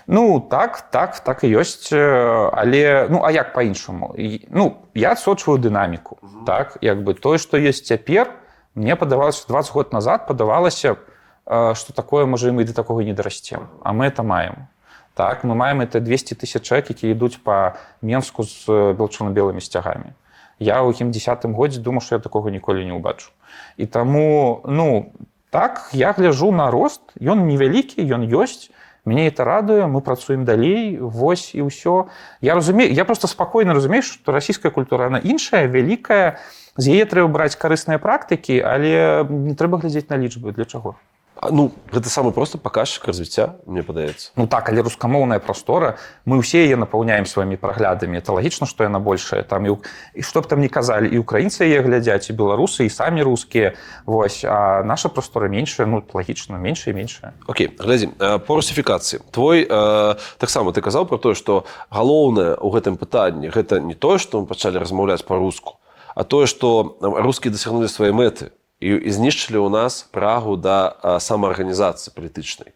Ну 0.06 0.40
так 0.40 0.88
так 0.88 1.20
так 1.20 1.44
і 1.44 1.52
ёсць 1.52 1.92
але 1.92 3.08
ну 3.08 3.20
а 3.24 3.32
як 3.32 3.52
по-іншаму 3.52 4.12
ну 4.48 4.84
я 4.94 5.12
адсочваю 5.12 5.58
дынаміку 5.58 6.16
mm 6.20 6.28
-hmm. 6.28 6.44
так 6.44 6.76
як 6.80 7.00
бы 7.04 7.14
тое 7.14 7.38
што 7.38 7.56
ёсць 7.56 7.88
цяпер 7.88 8.43
мне 8.74 8.96
падавалася 8.96 9.46
20 9.48 9.72
год 9.72 9.92
назад 9.92 10.26
падавалася 10.26 10.96
что 11.44 11.92
такое 11.94 12.26
можа 12.26 12.52
мы 12.52 12.64
да 12.64 12.72
такого 12.72 13.00
не 13.00 13.12
дарасцем 13.12 13.68
а 13.82 13.92
мы 13.92 14.06
это 14.06 14.22
маем. 14.22 14.68
Так 15.14 15.44
мы 15.44 15.54
маем 15.54 15.80
это 15.80 16.00
200 16.00 16.34
тысяч 16.34 16.62
чалавек 16.62 16.90
які 16.90 17.10
ідуць 17.10 17.36
по 17.36 17.76
менску 18.02 18.42
з 18.42 18.66
белчуно-белымі 18.98 19.60
сцягамі 19.60 20.14
я 20.58 20.82
ў 20.82 20.94
ім 21.00 21.10
десятым 21.10 21.54
годзе 21.54 21.80
думаю 21.80 22.00
что 22.00 22.16
я 22.16 22.20
такого 22.20 22.50
ніколі 22.50 22.84
не 22.84 22.92
ўбачу 22.92 23.30
і 23.76 23.86
таму 23.86 24.62
ну 24.64 25.12
так 25.50 25.90
я 25.92 26.12
гляжу 26.12 26.50
на 26.50 26.70
рост 26.70 27.02
ён 27.20 27.46
невялікі 27.46 28.02
ён 28.02 28.26
ёсць 28.26 28.70
мяне 29.04 29.28
это 29.28 29.44
радуе 29.44 29.86
мы 29.86 30.00
працуем 30.00 30.44
далей 30.44 30.98
вось 30.98 31.54
і 31.54 31.68
ўсё 31.68 32.08
я 32.40 32.54
разумею 32.54 32.90
я 32.90 33.04
просто 33.04 33.28
спакойна 33.28 33.74
разумею 33.74 34.02
что 34.02 34.32
расійская 34.32 34.72
культура 34.72 35.06
она 35.06 35.18
іншая 35.18 35.68
вялікая 35.68 36.40
і 36.40 36.63
з 36.76 36.94
яе 36.94 37.04
трэба 37.06 37.28
браць 37.30 37.56
карысныя 37.56 38.02
практыкі 38.02 38.60
але 38.62 39.24
не 39.28 39.54
трэба 39.54 39.78
глядзець 39.78 40.08
на 40.10 40.18
лічбы. 40.18 40.52
Для 40.52 40.64
чаго? 40.64 40.96
Ну 41.50 41.72
гэта 41.92 42.08
самы 42.08 42.32
просто 42.32 42.58
паказчык 42.58 43.04
развіцця 43.10 43.58
мне 43.66 43.82
падаецца. 43.82 44.30
Ну 44.36 44.46
так 44.46 44.68
але 44.70 44.80
рускамоўная 44.86 45.38
прастора 45.42 45.98
мы 46.24 46.38
ўсе 46.40 46.64
яе 46.64 46.78
напаўняем 46.78 47.26
сваімі 47.26 47.58
праглядамі. 47.60 48.18
Это 48.18 48.32
лагічна 48.32 48.66
што 48.70 48.86
яна 48.86 48.98
большая 49.02 49.42
там 49.42 49.66
і, 49.66 49.76
і 50.14 50.22
што 50.22 50.40
б 50.40 50.48
там 50.48 50.62
не 50.62 50.70
казалі 50.70 51.10
і 51.10 51.18
украінцы 51.20 51.66
яе 51.66 51.82
глядзяць 51.82 52.30
і 52.30 52.38
беларусы 52.38 52.86
і 52.86 52.90
самі 52.90 53.22
рускія. 53.26 53.74
Вось 54.06 54.44
а 54.46 54.82
наша 54.86 55.08
прастора 55.08 55.48
меншая 55.48 55.86
ну 55.86 56.02
лагічна 56.14 56.56
меншая 56.56 56.94
меншая. 56.94 57.34
Окей 57.46 57.74
глядзім. 57.78 58.14
По 58.46 58.54
русіфікацыі. 58.54 59.20
Твой 59.30 59.66
э, 59.68 60.14
таксама 60.38 60.72
ты 60.72 60.80
казаў 60.80 61.06
про 61.06 61.18
тое 61.18 61.34
што 61.34 61.66
галоўнае 61.90 62.56
ў 62.56 62.68
гэтым 62.72 62.96
пытанні 62.96 63.50
гэта 63.50 63.82
не 63.82 63.94
тое 63.94 64.18
што 64.18 64.40
мы 64.40 64.46
пачалі 64.46 64.78
размаўляць 64.78 65.26
па-руску 65.26 65.82
а 66.14 66.24
тое 66.24 66.46
што 66.46 66.96
рускія 67.00 67.52
дасягнулі 67.52 67.88
свае 67.88 68.12
мэты 68.14 68.54
і, 68.80 68.94
і 68.98 69.10
знішчылі 69.10 69.58
ў 69.62 69.68
нас 69.70 70.06
прагу 70.10 70.56
да 70.56 71.18
самаарганізацыі 71.20 72.14
палітычнай. 72.14 72.74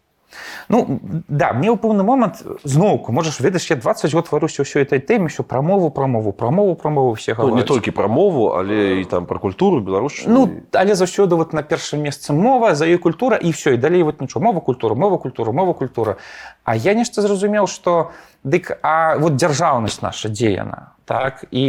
Ну 0.68 1.00
да 1.28 1.52
мне 1.56 1.72
ў 1.72 1.80
пэўны 1.80 2.04
момант 2.04 2.44
зноўку 2.64 3.12
можаш 3.12 3.40
ведаць 3.40 3.64
я 3.70 3.76
20 3.76 4.12
год 4.12 4.28
варуся 4.30 4.62
ўсё 4.62 4.84
этой 4.84 5.00
тэме 5.00 5.32
що 5.32 5.42
прамову 5.42 5.90
прамову 5.90 6.32
прамову 6.32 6.74
прамову 6.76 7.12
все 7.16 7.34
ну, 7.38 7.56
не 7.56 7.64
толькі 7.64 7.90
пра 7.90 8.08
мову 8.08 8.52
але 8.52 9.00
і 9.00 9.04
там 9.04 9.26
пра 9.26 9.38
культуру 9.38 9.80
беларуш 9.80 10.24
Ну 10.26 10.48
але 10.72 10.94
заўсёды 10.94 11.34
вот 11.34 11.52
на 11.52 11.62
першым 11.62 12.04
месцы 12.04 12.32
мова 12.32 12.74
за 12.74 12.84
ёй 12.84 12.98
культура 12.98 13.36
і 13.36 13.50
все 13.50 13.74
і 13.74 13.76
далей 13.76 14.02
вот 14.02 14.20
нічого. 14.20 14.44
Мова 14.44 14.60
культура 14.60 14.94
мова 14.94 15.18
культура 15.18 15.52
мова 15.52 15.72
культура. 15.72 16.16
А 16.64 16.76
я 16.76 16.94
нешта 16.94 17.22
зразумеў 17.22 17.66
что 17.66 18.12
дык 18.44 18.78
а 18.82 19.16
вот 19.16 19.36
дзяржаўнасць 19.36 20.02
наша 20.02 20.28
дзе 20.28 20.52
яна 20.52 20.97
так 21.08 21.48
і 21.50 21.64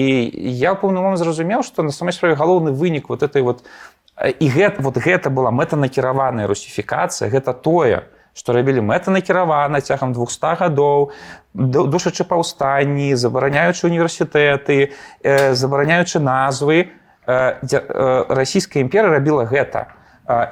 я 0.60 0.75
пэўны 0.75 0.99
момант 0.99 1.23
зразумеў 1.23 1.63
што 1.63 1.88
на 1.88 1.95
самай 1.95 2.13
справе 2.13 2.36
галоўны 2.36 2.75
вынік 2.75 3.10
вот 3.10 3.23
этой 3.23 3.41
вот 3.41 3.63
і 4.19 4.47
гэта 4.52 4.84
вот 4.84 4.99
гэта 4.99 5.32
была 5.32 5.52
мэтанакіраваная 5.56 6.47
русіфікацыя 6.52 7.32
гэта 7.32 7.56
тое 7.56 8.04
што 8.36 8.54
рабілі 8.54 8.84
мэтанакіравана 8.84 9.82
цягам 9.82 10.13
200 10.13 10.60
гадоў 10.60 11.12
душачы 11.56 12.28
паўстанні 12.28 13.15
забараняючы 13.15 13.88
універсітэты 13.88 14.91
забараняючы 15.56 16.19
назвы 16.19 16.91
расійская 17.30 18.84
імперыя 18.84 19.13
рабіла 19.13 19.45
гэта. 19.45 19.93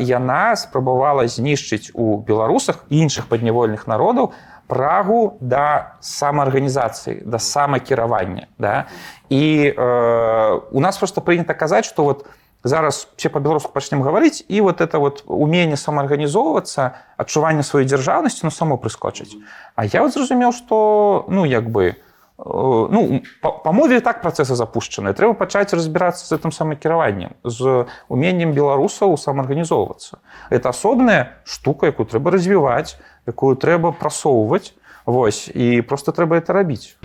Яна 0.02 0.56
спрабавала 0.58 1.28
знішчыць 1.30 1.94
у 1.94 2.18
беларусах 2.18 2.86
іншых 2.90 3.30
паднявольных 3.30 3.86
народаў 3.86 4.34
прагу 4.68 5.38
да 5.42 5.96
самаарганізацыі 6.00 7.24
да 7.26 7.40
самакіравання 7.40 8.48
да? 8.58 8.86
І 9.30 9.74
э, 9.76 10.62
у 10.72 10.80
нас 10.80 10.98
просто 10.98 11.22
прынята 11.22 11.54
казаць 11.54 11.86
что 11.86 12.04
вот 12.04 12.26
зараз 12.64 13.08
все 13.16 13.30
по-беларуску 13.30 13.72
пачнем 13.72 14.04
гаварыць 14.04 14.44
і 14.48 14.62
вот 14.62 14.82
это 14.82 15.00
вот 15.00 15.24
умение 15.28 15.78
самаарганізоўвацца 15.78 16.96
адчуванне 17.18 17.64
сваёй 17.64 17.86
дзяржаўнасці 17.86 18.46
на 18.46 18.52
само 18.52 18.78
прыскочыць. 18.78 19.36
А 19.76 19.86
я 19.86 20.02
вот 20.02 20.14
зразумеў 20.14 20.52
что 20.52 21.26
ну 21.30 21.46
як 21.46 21.70
бы 21.70 21.96
э, 21.96 22.07
ну 22.38 23.22
по, 23.42 23.52
по 23.52 23.72
мове 23.72 24.00
так 24.02 24.22
працэсы 24.22 24.56
запущеныя 24.56 25.14
трэба 25.18 25.34
пачаць 25.34 25.74
разбірацца 25.74 26.26
з 26.26 26.38
гэтым 26.38 26.54
самакіраваннем 26.54 27.34
з 27.44 27.86
уменнем 28.10 28.54
беларусаў 28.54 29.18
самаарганізоўвацца 29.18 30.22
это 30.50 30.70
асобная 30.70 31.42
штука 31.44 31.90
якую 31.90 32.06
трэба 32.06 32.32
развіваць 32.32 32.98
якую 33.26 33.56
трэба 33.56 33.92
прасоўваць 33.92 34.74
Вось 35.08 35.48
і 35.48 35.82
просто 35.88 36.12
трэба 36.12 36.44
это 36.44 36.52
рабіць 36.52 37.00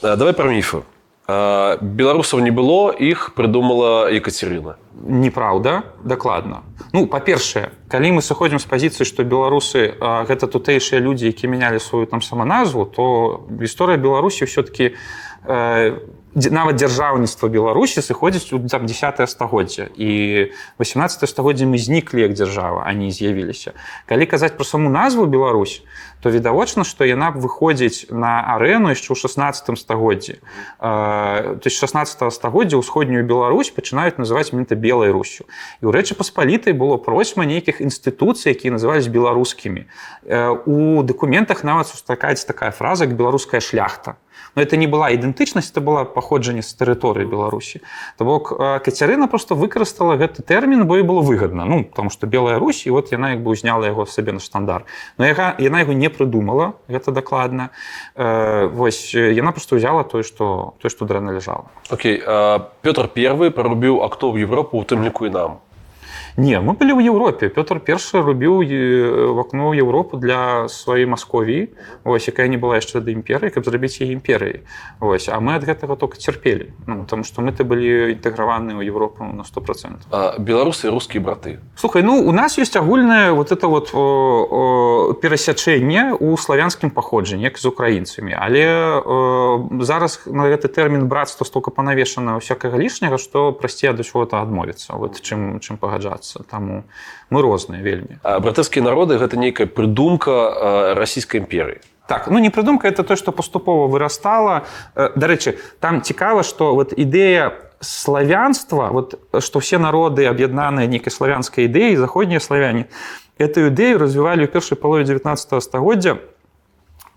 давай 0.00 0.32
про 0.32 0.48
міфы 0.48 0.82
Э, 1.28 1.78
беларусаў 1.80 2.40
не 2.40 2.50
было 2.50 2.90
іх 2.90 3.34
прыдумала 3.38 4.10
Екатерина 4.10 4.74
неправда 4.94 5.82
дакладна 6.04 6.62
ну 6.92 7.06
па-першае 7.06 7.72
калі 7.88 8.18
мы 8.18 8.22
сыходзім 8.22 8.58
з 8.58 8.66
пазіцыі 8.68 9.08
што 9.08 9.24
беларусы 9.24 9.94
а, 10.00 10.24
гэта 10.28 10.46
тутэйшыя 10.46 11.00
людзі 11.00 11.26
які 11.26 11.48
мянялі 11.48 11.80
сваю 11.80 12.06
там 12.06 12.22
саманазву 12.22 12.84
то 12.86 13.46
гісторыя 13.48 13.96
беларусі 13.96 14.44
ўсё-таки 14.44 14.94
э, 15.44 15.98
нават 16.34 16.80
дзяржаўніцтва 16.80 17.48
беларусі 17.52 18.00
сыходзіць 18.00 18.56
у 18.56 18.60
там 18.68 18.88
10 18.88 19.28
стагоддзя 19.28 19.92
і 19.96 20.48
18 20.80 21.28
стагоддзя 21.28 21.68
мы 21.68 21.76
зніклі 21.76 22.24
як 22.24 22.32
дзяржава 22.32 22.88
они 22.88 23.12
з'явіліся. 23.12 23.76
Калі 24.08 24.24
казаць 24.26 24.56
про 24.56 24.64
саму 24.64 24.88
назву 24.88 25.26
Беларусь 25.26 25.84
то 26.22 26.30
відавочна 26.30 26.84
што 26.88 27.04
яна 27.04 27.36
выходзіць 27.36 28.08
на 28.08 28.40
арэну 28.56 28.96
яшчэ 28.96 29.12
ў 29.12 29.18
16 29.20 29.76
стагоддзі 29.76 30.40
то 30.80 31.66
есть 31.68 31.76
16 31.76 32.32
стагоддзя 32.32 32.80
ўсходнюю 32.80 33.28
Беларусь 33.28 33.68
пачынаюць 33.68 34.16
называць 34.16 34.56
менты 34.56 34.72
белай 34.72 35.12
русю. 35.12 35.44
І 35.84 35.86
ў 35.86 35.92
рэчы 35.92 36.16
паспалітай 36.16 36.72
было 36.72 36.96
просьма 36.96 37.44
нейкіх 37.44 37.84
інстытуцый 37.84 38.56
якія 38.56 38.72
назывались 38.72 39.12
беларускімі. 39.12 39.84
У 40.64 41.02
дакументах 41.04 41.60
нават 41.60 41.92
сустракаецца 41.92 42.48
такая 42.48 42.72
фраза 42.72 43.04
як 43.04 43.12
беларуская 43.12 43.60
шляхта 43.60 44.16
но 44.54 44.62
это 44.62 44.76
не 44.76 44.86
была 44.86 45.10
ідэнтычнасць 45.10 45.70
это 45.72 45.80
была 45.80 46.04
паходжанне 46.04 46.62
з 46.62 46.72
тэрыторыі 46.76 47.26
беларусі 47.26 47.80
то 48.18 48.24
бок 48.24 48.52
кацярына 48.84 49.28
просто 49.28 49.54
выкарыстала 49.54 50.16
гэты 50.16 50.42
тэрмін 50.42 50.86
бо 50.86 50.98
і 50.98 51.02
было 51.02 51.20
выгодна 51.20 51.64
ну 51.64 51.84
потому 51.84 52.10
что 52.10 52.26
белая 52.26 52.58
русь 52.58 52.86
і 52.86 52.90
вот 52.90 53.12
яна 53.12 53.32
як 53.32 53.42
бы 53.42 53.50
узняла 53.52 53.86
яго 53.86 54.06
сабе 54.06 54.32
на 54.32 54.40
штандар 54.40 54.84
но 55.18 55.26
яга 55.26 55.54
яна 55.58 55.80
яго 55.80 55.92
не 55.92 56.08
прыдумала 56.08 56.74
гэта 56.88 57.12
дакладна 57.12 57.70
э, 58.14 58.66
вось 58.66 59.14
яна 59.14 59.52
просто 59.52 59.76
взяла 59.76 60.04
тое 60.04 60.22
что 60.22 60.74
то 60.78 60.88
что 60.88 61.04
дрэнна 61.04 61.30
ляжала 61.30 61.66
Окей 61.90 62.22
э, 62.24 62.58
Пётр 62.82 63.08
первый 63.08 63.50
прорубіў 63.50 64.02
актоў 64.02 64.36
Европу 64.36 64.78
у 64.78 64.84
тым 64.84 65.04
ліку 65.04 65.26
і 65.26 65.30
нам 65.30 65.58
Не 66.36 66.60
мы 66.64 66.72
былі 66.72 66.96
ў 66.96 67.12
Еўропе 67.12 67.52
Пётр 67.52 67.76
першы 67.76 68.24
рубіў 68.24 68.64
в 68.64 69.38
акно 69.40 69.76
Еўропу 69.76 70.16
для 70.16 70.64
сваёй 70.64 71.04
Масковіі 71.04 71.68
ось 72.04 72.28
якая 72.28 72.48
не 72.48 72.56
была 72.56 72.80
яшчэ 72.80 73.04
да 73.04 73.12
імперыі 73.12 73.52
каб 73.52 73.68
зрабіць 73.68 74.00
яе 74.00 74.16
імперыі 74.16 74.64
ось 75.00 75.28
а 75.28 75.36
мы 75.44 75.60
ад 75.60 75.68
гэтага 75.68 75.96
только 76.00 76.16
цярпелі 76.16 76.72
ну, 76.86 77.04
потому 77.04 77.24
что 77.24 77.42
мы-то 77.44 77.68
былі 77.68 78.16
інтэграваны 78.16 78.80
ў 78.80 78.88
Еўропу 78.88 79.28
на 79.28 79.44
сто 79.44 79.60
процент 79.60 80.08
беларусы 80.40 80.88
рускія 80.88 81.20
браты? 81.20 81.60
Слухай 81.76 82.02
ну 82.02 82.16
у 82.16 82.32
нас 82.32 82.56
есть 82.56 82.76
агульнае 82.76 83.32
вот 83.32 83.52
это 83.52 83.68
вот 83.68 83.90
о, 83.92 84.00
о, 84.00 85.12
перасячэнне 85.12 86.16
у 86.16 86.36
славянскім 86.36 86.90
паходжанні 86.90 87.44
як 87.44 87.58
з 87.58 87.66
украінцамі 87.66 88.32
але 88.40 88.64
о, 89.04 89.68
зараз 89.84 90.24
на 90.24 90.48
гэты 90.48 90.72
тэрмін 90.72 91.12
братства 91.12 91.44
столько 91.44 91.70
панавешана 91.70 92.40
всякага 92.40 92.80
лішняга 92.80 93.18
што 93.20 93.52
прасцей 93.52 93.92
ад 93.92 94.00
чего-то 94.00 94.40
адмовіцца 94.40 94.96
вот 94.96 95.20
чым 95.20 95.60
чым 95.60 95.76
пагаджацца 95.76 96.21
адбывацца 96.22 96.44
таму 96.48 96.84
мы 97.30 97.42
розныя 97.42 97.82
вельмі. 97.82 98.18
Братэрскія 98.22 98.84
народы 98.84 99.18
гэта 99.18 99.36
нейкая 99.36 99.66
прыдумка 99.66 100.94
расійскай 100.94 101.40
імперыі. 101.40 101.80
Так 102.06 102.28
ну 102.28 102.38
не 102.38 102.50
прыдумка 102.50 102.88
это 102.88 103.02
то 103.02 103.16
что 103.16 103.32
паступова 103.32 103.88
вырастала 103.88 104.66
дарэчы 104.94 105.58
там 105.80 106.02
цікава 106.02 106.42
что 106.42 106.74
вот 106.74 106.92
ідэя 106.92 107.52
славянства 107.80 108.88
вот 108.90 109.18
что 109.40 109.60
все 109.60 109.78
народы 109.78 110.26
аб'яднаныя 110.26 110.86
нейкай 110.86 111.10
славянскай 111.10 111.66
ідэі 111.66 111.96
заходнія 111.96 112.40
славяне 112.40 112.86
эту 113.38 113.66
ідэю 113.70 113.98
развівалі 113.98 114.46
ў 114.46 114.50
першай 114.50 114.78
палове 114.78 115.04
19 115.04 115.62
стагоддзя 115.62 116.18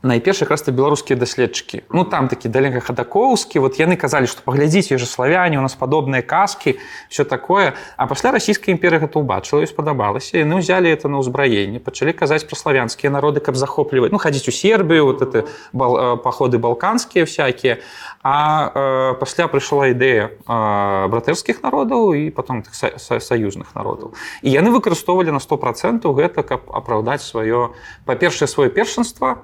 найперш 0.06 0.42
якраз 0.42 0.62
то 0.62 0.72
беларускія 0.72 1.18
даследчыкі. 1.20 1.84
Ну 1.90 2.04
там 2.06 2.28
такі 2.28 2.50
далега 2.50 2.80
хадакоўскі 2.80 3.60
вот 3.60 3.80
яны 3.82 3.98
казалі 3.98 4.30
што 4.30 4.46
паглядзіце 4.46 4.98
же 4.98 5.06
славяне 5.06 5.58
у 5.58 5.66
нас 5.66 5.74
падобныя 5.74 6.22
казкі 6.22 6.78
все 7.10 7.26
такое. 7.26 7.74
А 7.98 8.06
пасля 8.06 8.32
расійскай 8.32 8.78
імперы 8.78 9.02
гэта 9.02 9.18
ўбачыла 9.18 9.66
і 9.66 9.68
спадабалася. 9.68 10.38
Яны 10.38 10.62
ўзялі 10.62 10.86
это 10.86 11.10
на 11.10 11.18
ўзбраенне 11.20 11.82
пачалі 11.82 12.14
казаць 12.14 12.46
пра 12.46 12.56
славянскія 12.56 13.10
народы 13.10 13.42
каб 13.42 13.58
захопліваць 13.58 14.14
ну 14.14 14.22
хадзіць 14.22 14.48
у 14.48 14.54
сербію 14.54 15.06
вот 15.10 15.22
это 15.22 15.50
бал, 15.74 15.98
э, 15.98 16.18
паходы 16.22 16.62
балканскія 16.62 17.26
всякие 17.26 17.82
а 18.22 18.72
э, 18.74 19.14
пасля 19.20 19.50
прыйшла 19.50 19.90
ідэя 19.90 20.30
э, 20.30 21.08
братэрскіх 21.10 21.66
народаў 21.66 22.14
і 22.14 22.30
потом 22.30 22.64
са, 22.72 22.98
са, 22.98 23.20
саюзных 23.20 23.74
народаў. 23.74 24.14
І 24.46 24.54
яны 24.54 24.70
выкарыстоўвалі 24.70 25.34
на 25.34 25.42
сто 25.42 25.58
процентаў 25.58 26.14
гэта 26.14 26.46
каб 26.46 26.70
апраўдаць 26.70 27.26
сваё 27.26 27.74
па-першае 28.06 28.46
сваё 28.46 28.70
першынства 28.70 29.42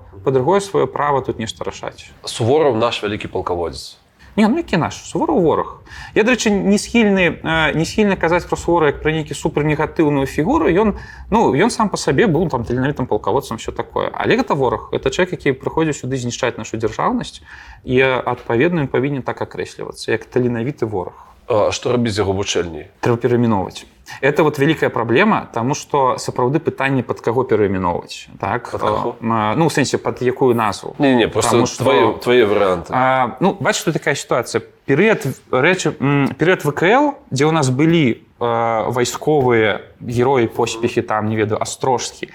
по-другое 0.52 0.60
сваё 0.60 0.88
права 0.88 1.22
тут 1.22 1.40
нешта 1.40 1.64
рашаць 1.64 2.12
сувораў 2.26 2.76
наш 2.76 3.04
вялікі 3.04 3.28
палкаводзец 3.32 3.98
Не, 4.38 4.48
ну 4.48 4.58
які 4.58 4.78
наш. 4.78 4.96
Сувораў 4.96 5.40
вораг 5.44 5.80
я 6.16 6.24
дарэчы 6.24 6.52
не 6.52 6.78
схільны 6.78 7.40
не 7.76 7.86
схільна 7.86 8.16
казаць 8.16 8.44
пра 8.48 8.58
сувора 8.58 8.92
як 8.92 9.02
пра 9.02 9.12
нейкі 9.16 9.36
супернегатыўную 9.36 10.28
фігуру 10.28 10.68
ён 10.68 10.96
ну 11.32 11.56
ён 11.56 11.72
сам 11.72 11.88
по 11.88 11.98
сабе 11.98 12.28
быў 12.28 12.50
там 12.50 12.64
таленавітым 12.64 13.08
палкаводцам 13.08 13.58
все 13.58 13.72
такое. 13.72 14.12
Але 14.12 14.36
гэта 14.36 14.56
вораг 14.56 14.92
это 14.92 15.12
чалавек 15.12 15.40
які 15.40 15.56
прыходзіць 15.56 16.04
сюды 16.04 16.20
знішчаць 16.20 16.58
нашу 16.58 16.76
дзяржаўнасць 16.76 17.44
і 17.84 18.00
адпаведна 18.04 18.88
павінен 18.88 19.24
так 19.24 19.42
акрэслівацца 19.42 20.12
як 20.12 20.28
таленавіты 20.28 20.84
вораг 20.84 21.31
што 21.48 21.92
рабіць 21.92 22.18
яго 22.18 22.34
вучэльні 22.34 22.88
трэба 23.02 23.18
пераміноваць 23.18 23.86
это 24.22 24.44
вот 24.44 24.60
вялікая 24.60 24.90
праблема 24.90 25.48
тому 25.54 25.74
что 25.76 26.18
сапраўды 26.18 26.60
пытанне 26.60 27.04
под 27.04 27.22
каго 27.22 27.44
пераміноваць 27.44 28.28
так 28.40 28.76
ну 29.22 29.68
в 29.68 29.74
сэнсе 29.74 29.98
под 29.98 30.22
якую 30.22 30.56
назву? 30.56 30.96
Не, 31.00 31.16
не 31.16 31.28
просто 31.28 31.66
что... 31.66 31.84
твои, 31.84 32.14
твои 32.20 32.44
варианты. 32.44 32.94
Ну 33.40 33.58
бач 33.60 33.76
что 33.76 33.94
такая 33.94 34.16
ситуация. 34.16 34.62
Перыяд 34.86 35.26
рэчы 35.52 35.92
перыяд 36.38 36.64
вКл 36.64 37.16
дзе 37.32 37.46
у 37.46 37.52
нас 37.52 37.70
былі 37.70 38.24
вайсковыя 38.40 39.82
героі 40.02 40.48
поспехи 40.48 41.02
там 41.02 41.30
не 41.30 41.36
ведаю 41.36 41.62
астрожскі 41.62 42.30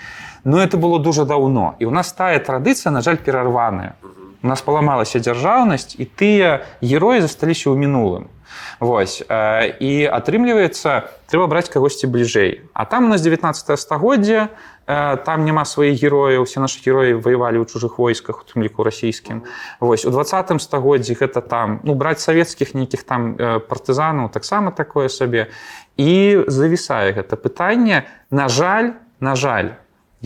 но 0.45 0.63
это 0.63 0.77
было 0.77 0.99
дуже 0.99 1.25
даўно 1.25 1.75
і 1.79 1.87
у 1.87 1.91
нас 1.91 2.13
тая 2.13 2.39
традыцыя 2.39 2.91
на 2.91 3.03
жаль 3.03 3.17
перарваная 3.17 3.97
у 4.43 4.47
нас 4.47 4.63
паламалася 4.63 5.19
дзяржаўнасць 5.19 5.99
і 5.99 6.05
тыя 6.07 6.63
героі 6.81 7.21
засталіся 7.21 7.71
ў 7.71 7.77
мінулым 7.77 8.31
Вось 8.81 9.23
і 9.25 9.93
атрымліваецца 10.13 11.09
трэба 11.31 11.47
браць 11.49 11.69
кагосьці 11.73 12.07
бліжэй. 12.07 12.69
А 12.73 12.85
там 12.85 13.07
у 13.07 13.09
нас 13.09 13.23
19 13.23 13.79
стагоддзя 13.81 14.49
там 14.87 15.45
няма 15.45 15.65
сваіх 15.65 15.99
герояў 15.99 16.47
усе 16.47 16.61
нашы 16.63 16.79
героі 16.85 17.19
ваявалі 17.19 17.59
ў 17.59 17.67
чужых 17.67 17.99
войсках 17.99 18.43
у 18.43 18.45
тым 18.47 18.63
ліку 18.63 18.87
расійскім. 18.87 19.43
Вось 19.81 20.07
у 20.07 20.13
двадцатым 20.15 20.63
стагоддзі 20.63 21.19
гэта 21.19 21.43
там 21.43 21.81
ну 21.83 21.99
браць 21.99 22.23
савецкіх 22.23 22.77
нейкіх 22.79 23.03
там 23.03 23.35
партызанаў 23.67 24.31
таксама 24.31 24.71
такое 24.71 25.09
сабе. 25.09 25.51
І 25.99 26.45
завісае 26.47 27.17
гэта 27.19 27.35
пытанне 27.35 28.07
на 28.31 28.47
жаль 28.47 28.95
на 29.19 29.35
жаль 29.35 29.75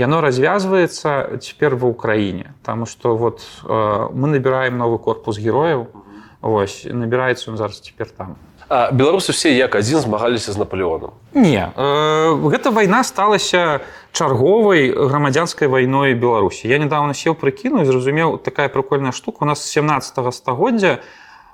развязваецца 0.00 1.40
цяпер 1.40 1.76
ва 1.76 1.92
ўкраіне. 1.92 2.52
Таму 2.64 2.84
што 2.84 3.16
вот 3.16 3.44
мы 3.64 4.28
набіраем 4.28 4.76
новы 4.76 4.98
корпус 4.98 5.36
герояў. 5.36 5.88
у 5.88 6.09
Вось 6.40 6.86
набіраецца 6.88 7.50
ён 7.52 7.56
зараз 7.56 7.80
цяпер 7.80 8.08
там. 8.10 8.36
А 8.68 8.90
беларусы 8.92 9.32
все 9.32 9.52
як 9.52 9.74
адзін 9.74 10.00
змагаліся 10.00 10.52
з 10.52 10.56
наполеоном 10.56 11.12
не 11.34 11.70
э, 11.76 12.50
гэта 12.50 12.70
вайна 12.70 13.04
сталася 13.04 13.80
чарговай 14.12 14.90
грамадзянскай 14.90 15.68
вайной 15.68 16.14
беларусі. 16.14 16.66
Я 16.68 16.78
недавно 16.78 17.14
сеў 17.14 17.34
прыкіну 17.38 17.84
зразумеў 17.84 18.38
такая 18.38 18.68
прыкольная 18.68 19.12
штука. 19.12 19.44
У 19.44 19.46
нас 19.46 19.62
17 19.62 20.34
стагоддзя 20.34 20.98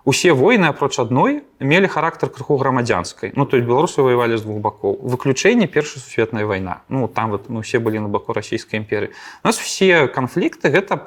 усе 0.06 0.32
войны 0.32 0.70
апроч 0.70 0.98
адной 1.02 1.42
мелі 1.58 1.88
характар 1.90 2.30
крыху 2.30 2.56
грамадзянскай. 2.56 3.32
Ну 3.34 3.44
то 3.44 3.56
есть 3.58 3.66
беларусы 3.66 4.00
воевалі 4.02 4.38
з 4.38 4.42
двух 4.46 4.62
бакоў. 4.62 5.02
Выключэнне 5.02 5.66
першая 5.66 6.00
сусветная 6.00 6.46
вайна 6.46 6.82
ну 6.88 7.08
там 7.08 7.30
вот 7.30 7.50
мы 7.50 7.62
все 7.62 7.78
былі 7.78 7.98
на 7.98 8.08
баку 8.08 8.32
расійскай 8.32 8.78
імперы 8.78 9.10
у 9.42 9.46
нас 9.50 9.58
все 9.58 10.06
канфлікты 10.06 10.70
гэта 10.70 11.02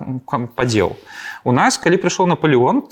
падзел. 0.56 0.98
У 1.44 1.52
нас 1.52 1.78
калі 1.80 1.96
прыйшоў 1.96 2.28
наполеон 2.28 2.84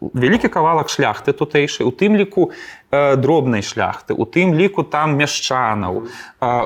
вялікі 0.00 0.48
кавалак 0.48 0.88
шляхты 0.88 1.36
тутэйшай 1.36 1.84
у 1.84 1.92
тым 1.92 2.16
ліку 2.16 2.52
дробнай 2.90 3.62
шляхты 3.62 4.14
у 4.14 4.26
тым 4.26 4.54
ліку 4.58 4.82
там 4.82 5.14
мяшчанаў 5.14 6.10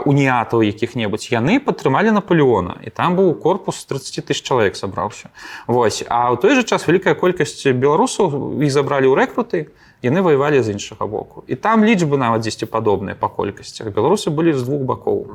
уніатаў 0.09 0.65
якіх-небудзь 0.65 1.29
яны 1.29 1.61
падтрымалі 1.61 2.17
наполеона. 2.17 2.81
І 2.81 2.91
там 2.91 3.17
быў 3.17 3.35
корпус 3.37 3.85
30 3.85 4.25
тысяч 4.25 4.43
чалавек 4.43 4.77
сабраўся 4.77 5.29
Вось 5.67 6.05
а 6.09 6.33
ў 6.33 6.41
той 6.41 6.57
жа 6.57 6.65
час 6.65 6.89
вялікая 6.89 7.15
колькасць 7.15 7.69
беларусаў 7.69 8.57
і 8.57 8.69
забралі 8.73 9.13
ў 9.13 9.15
рэкруты 9.21 9.69
яны 10.05 10.21
воевалі 10.21 10.63
з 10.63 10.77
іншага 10.77 11.07
боку. 11.07 11.45
І 11.47 11.57
там 11.57 11.85
лічбы 11.85 12.17
нават 12.17 12.45
дзесьці 12.45 12.69
падобныя 12.69 13.17
па 13.17 13.29
колькасцях 13.29 13.93
беларусы 13.93 14.33
былі 14.33 14.53
з 14.53 14.65
двух 14.65 14.85
бакоў 14.85 15.29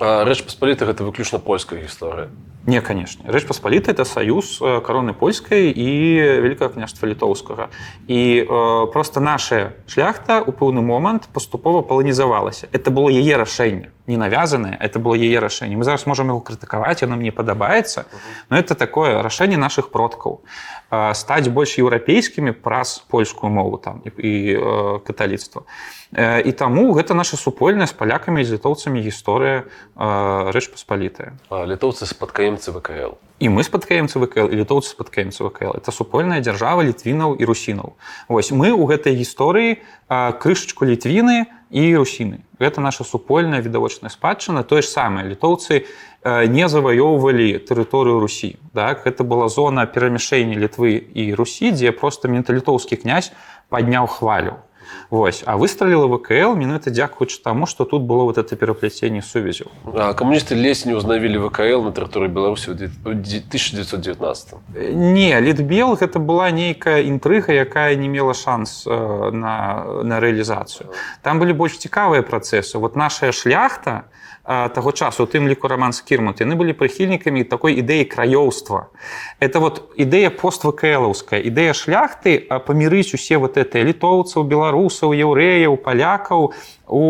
рэч 0.00 0.44
паспаліта 0.44 0.86
гэта 0.86 1.04
выключна 1.04 1.38
польская 1.38 1.80
гісторыя 1.80 2.28
не 2.66 2.80
канешне 2.80 3.30
рэч 3.30 3.46
паспаліта 3.46 3.92
это 3.92 4.04
саюз 4.04 4.58
кароны 4.60 5.14
польскай 5.14 5.70
і 5.70 5.88
вялікае 6.42 6.68
княства 6.74 7.06
літоўскага 7.06 7.70
і 8.06 8.20
э, 8.42 8.86
просто 8.92 9.20
наша 9.20 9.72
шляхта 9.86 10.42
у 10.42 10.50
пэўны 10.50 10.82
момант 10.82 11.28
паступова 11.32 11.82
паланізавалася 11.82 12.68
это 12.72 12.90
было 12.90 13.08
яе 13.08 13.36
рашэнне 13.38 13.94
не 14.06 14.16
навязанае 14.16 14.76
это 14.80 14.98
было 14.98 15.14
яе 15.14 15.38
рашэнне 15.38 15.76
мы 15.76 15.84
зараз 15.84 16.06
можем 16.06 16.28
яго 16.28 16.40
крытыкаваць 16.40 17.00
яно 17.02 17.16
мне 17.16 17.30
падабаецца 17.30 18.04
но 18.50 18.58
это 18.58 18.74
такое 18.74 19.22
рашэнне 19.22 19.56
наших 19.56 19.90
продкаў 19.90 20.42
э, 20.90 21.14
стаць 21.14 21.48
больш 21.48 21.78
еўрапейскімі 21.78 22.52
праз 22.52 22.98
польскую 23.08 23.50
мову 23.50 23.78
там 23.78 24.02
і, 24.04 24.10
і 24.10 24.32
э, 24.58 24.98
каталіцтва 25.06 25.62
э, 25.62 25.96
і 26.16 26.52
таму 26.56 26.96
гэта 26.96 27.12
наша 27.12 27.36
супольная 27.36 27.84
з 27.84 27.92
палякамі 27.92 28.40
з 28.40 28.56
літоўцамі 28.56 29.04
гісторыя 29.04 29.68
э, 29.68 30.48
рэч 30.48 30.72
паспалітая. 30.72 31.36
Літоўцы 31.52 32.08
спадкаемцы 32.08 32.72
ВКЛ. 32.72 33.20
і 33.38 33.48
мы 33.52 33.60
спадкаемцы 33.60 34.16
ВКЛ 34.16 34.48
і 34.48 34.56
літоўцы 34.64 34.96
спадкаемцы 34.96 35.44
ВКЛ. 35.44 35.76
Это 35.76 35.92
супольная 35.92 36.40
дзяржава 36.40 36.80
літвінаў 36.88 37.36
і 37.36 37.44
русінаў. 37.44 37.92
Вось 38.28 38.48
мы 38.48 38.72
ў 38.72 38.80
гэтай 38.88 39.12
гісторыі 39.12 39.84
крышачку 40.08 40.88
літвіны 40.88 41.52
і 41.68 41.82
русіны. 42.00 42.40
Гэта 42.56 42.80
наша 42.80 43.04
супольная 43.04 43.60
відавочная 43.60 44.08
спадчына 44.08 44.64
тое 44.64 44.80
ж 44.80 44.88
самае 44.88 45.28
літоўцы 45.28 45.84
э, 46.24 46.48
не 46.48 46.64
заваёўвалі 46.64 47.60
тэрыторыю 47.60 48.24
Русі 48.24 48.56
так? 48.72 49.04
Гэта 49.04 49.20
была 49.20 49.52
зона 49.52 49.84
перамяшэння 49.84 50.56
літвы 50.56 50.96
і 50.96 51.34
Русі 51.36 51.76
дзе 51.76 51.92
просто 51.92 52.32
менталітоўскі 52.32 52.96
князь 52.96 53.36
падняў 53.68 54.08
хвалю 54.08 54.64
Вось 55.10 55.42
а 55.46 55.54
выстраліла 55.56 56.06
ВКЛ 56.18 56.56
менавіта 56.58 56.90
дзякуючы 56.90 57.38
таму 57.42 57.66
што 57.66 57.84
тут 57.84 58.02
было 58.02 58.24
вот 58.26 58.38
это 58.38 58.56
пераплеценне 58.56 59.22
сувязяў 59.22 59.70
камуністы 60.18 60.58
ледзь 60.58 60.86
не 60.86 60.94
ўзнавілі 60.98 61.38
ВКЛ 61.46 61.86
на 61.86 61.92
тэрыторыі 61.94 62.26
Беларусі 62.28 62.70
ў 62.70 62.74
две- 62.74 62.90
ў 63.06 63.14
дзе- 63.22 63.44
1919. 63.46 64.58
Не, 64.74 65.40
Літбел 65.40 65.94
гэта 65.94 66.18
была 66.18 66.50
нейкая 66.50 67.02
інтрыга, 67.06 67.52
якая 67.52 67.94
не 67.94 68.08
мела 68.08 68.34
шанс 68.34 68.82
э, 68.86 69.30
на, 69.30 69.84
на 70.02 70.18
рэалізацыю. 70.20 70.90
Там 71.22 71.38
былі 71.38 71.52
больш 71.52 71.78
цікавыя 71.78 72.22
працэсы. 72.22 72.78
Вот 72.78 72.96
наша 72.96 73.30
шляхта 73.32 74.04
таго 74.46 74.92
часу, 74.92 75.24
у 75.24 75.26
тым 75.26 75.48
ліку 75.50 75.66
раман 75.66 75.92
Скірмут, 75.92 76.38
яны 76.38 76.54
былі 76.54 76.70
прыхільнікамі 76.70 77.42
такой 77.50 77.74
ідэі 77.82 78.06
краёўства. 78.06 78.94
Это 79.42 79.58
вот 79.58 79.90
ідэя 79.98 80.30
поствКлаўская, 80.30 81.42
ідэя 81.42 81.74
шляхты 81.74 82.46
памірыць 82.46 83.10
усе 83.10 83.42
вот 83.42 83.58
это 83.58 83.82
літоўцаў, 83.82 84.46
беларусаў, 84.46 85.18
яўрэяў, 85.18 85.74
палякаў, 85.82 86.54
у 86.86 87.02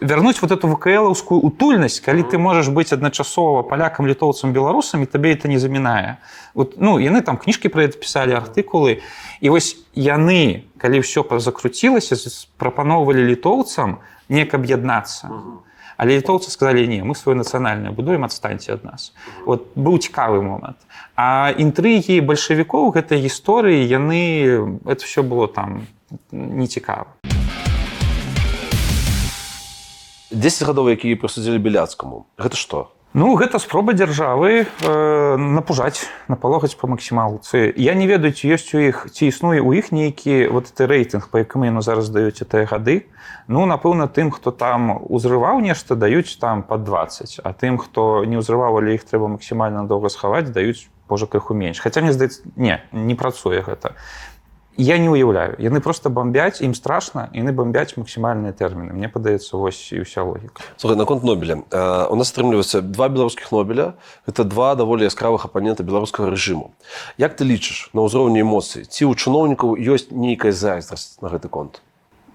вярнуць 0.00 0.40
вот 0.40 0.56
эту 0.56 0.72
вКлаўскую 0.72 1.44
утульнасць 1.44 2.00
калі 2.00 2.24
ты 2.24 2.40
можаш 2.40 2.72
быць 2.72 2.96
адначасова 2.96 3.60
палякам 3.68 4.08
літоўцам 4.08 4.56
беларусам 4.56 5.04
і 5.04 5.06
табе 5.06 5.36
это 5.36 5.48
не 5.48 5.60
замінае. 5.60 6.16
Вот, 6.54 6.80
ну 6.80 6.96
яны 6.96 7.20
там 7.20 7.36
кніжкі 7.36 7.68
пра 7.68 7.84
это 7.84 8.00
пісалі 8.00 8.40
артыкулы. 8.40 9.04
І 9.44 9.52
вось 9.52 9.76
яны 9.92 10.64
калі 10.80 11.04
ўсё 11.04 11.28
закруцілася 11.28 12.16
прапаноўвалі 12.56 13.20
літоўцам 13.28 14.00
неяк 14.32 14.56
аб'яднацца 14.56 15.28
але 15.96 16.18
літоўцы 16.18 16.50
сказалі 16.50 16.86
не 16.88 17.02
мы 17.02 17.14
сваё 17.18 17.36
нацыянальнае 17.38 17.92
будуем 17.92 18.24
адстаньце 18.24 18.72
ад 18.74 18.84
нас 18.84 19.12
вот 19.46 19.68
быў 19.76 19.98
цікавы 19.98 20.42
момант 20.42 20.78
а 21.16 21.52
інтрыгі 21.58 22.20
бальшавікоў 22.20 22.94
гэтай 22.94 23.20
гісторыі 23.20 23.84
яны 23.86 24.80
это 24.86 25.04
все 25.04 25.22
было 25.22 25.48
там 25.48 25.86
нецікава 26.30 27.14
10 30.34 30.66
гадоў, 30.66 30.90
якія 30.90 31.14
прысудзілі 31.14 31.62
беляцкаму. 31.62 32.26
Гэта 32.34 32.58
што? 32.58 32.93
Ну 33.14 33.36
гэта 33.38 33.60
спроба 33.62 33.94
дзяржавы 33.94 34.66
э, 34.66 35.36
напужаць 35.38 36.10
напалохаць 36.26 36.74
па 36.74 36.90
максімалцы. 36.90 37.70
Я 37.78 37.94
не 37.94 38.10
ведаю 38.10 38.34
ці 38.34 38.50
ёсць 38.50 38.74
у 38.74 38.82
іх 38.82 39.06
ці 39.06 39.30
існуе 39.30 39.62
ў 39.62 39.78
іх 39.78 39.94
нейкі 39.94 40.50
вот 40.50 40.66
ты 40.74 40.90
рэйтынг 40.90 41.30
па 41.30 41.46
якому 41.46 41.70
яно 41.70 41.78
зараз 41.78 42.10
даюць 42.10 42.42
тыя 42.42 42.66
гады. 42.66 43.06
Ну 43.46 43.70
напэўна 43.70 44.10
тым 44.10 44.34
хто 44.34 44.50
там 44.50 44.98
узрываў 44.98 45.62
нешта 45.62 45.94
даюць 45.94 46.34
там 46.42 46.66
под 46.66 46.82
20 46.82 47.38
а 47.46 47.54
тым 47.54 47.78
хто 47.78 48.26
не 48.26 48.42
ўзрываў 48.42 48.82
але 48.82 48.98
іх 48.98 49.06
трэба 49.06 49.30
максімальна 49.38 49.86
доўга 49.86 50.10
схаваць 50.10 50.50
даюць 50.50 50.90
можа 51.06 51.30
крыху 51.30 51.54
менш. 51.54 51.78
Хаця 51.78 52.02
мне 52.02 52.10
здаецца 52.10 52.42
не 52.58 52.82
не 52.90 53.14
працуе 53.14 53.62
гэта 53.62 53.94
я 54.76 54.98
не 54.98 55.08
уяўляю 55.08 55.54
яны 55.58 55.80
просто 55.80 56.10
бомбяць 56.10 56.60
ім 56.60 56.74
страшна 56.74 57.28
яны 57.32 57.52
бомбяць 57.52 57.96
максімальныя 57.96 58.52
тэрміны 58.52 58.92
мне 58.92 59.08
падаецца 59.08 59.56
вось 59.56 59.80
і 59.92 60.02
ўся 60.02 60.22
логіка 60.22 60.62
Слухай, 60.76 60.98
наконт 60.98 61.24
Нобеля. 61.24 61.62
Э, 61.70 62.06
у 62.10 62.16
нас 62.16 62.32
атрымліваецца 62.32 62.82
два 62.82 63.08
беларускіх 63.08 63.52
Нобеля. 63.52 63.94
Гэта 64.26 64.44
два 64.44 64.74
даволі 64.74 65.06
яскравых 65.06 65.44
апанента 65.44 65.82
беларускага 65.82 66.30
рэжыму. 66.30 66.74
Як 67.18 67.36
ты 67.36 67.44
лічыш 67.44 67.90
на 67.94 68.02
ўзроўні 68.04 68.42
эмоцый? 68.42 68.84
Ці 68.84 69.06
ў 69.06 69.14
чыноўнікаў 69.14 69.78
ёсць 69.78 70.10
нейкая 70.10 70.52
зайздрасць 70.52 71.22
на 71.22 71.30
гэты 71.30 71.48
конт? 71.48 71.80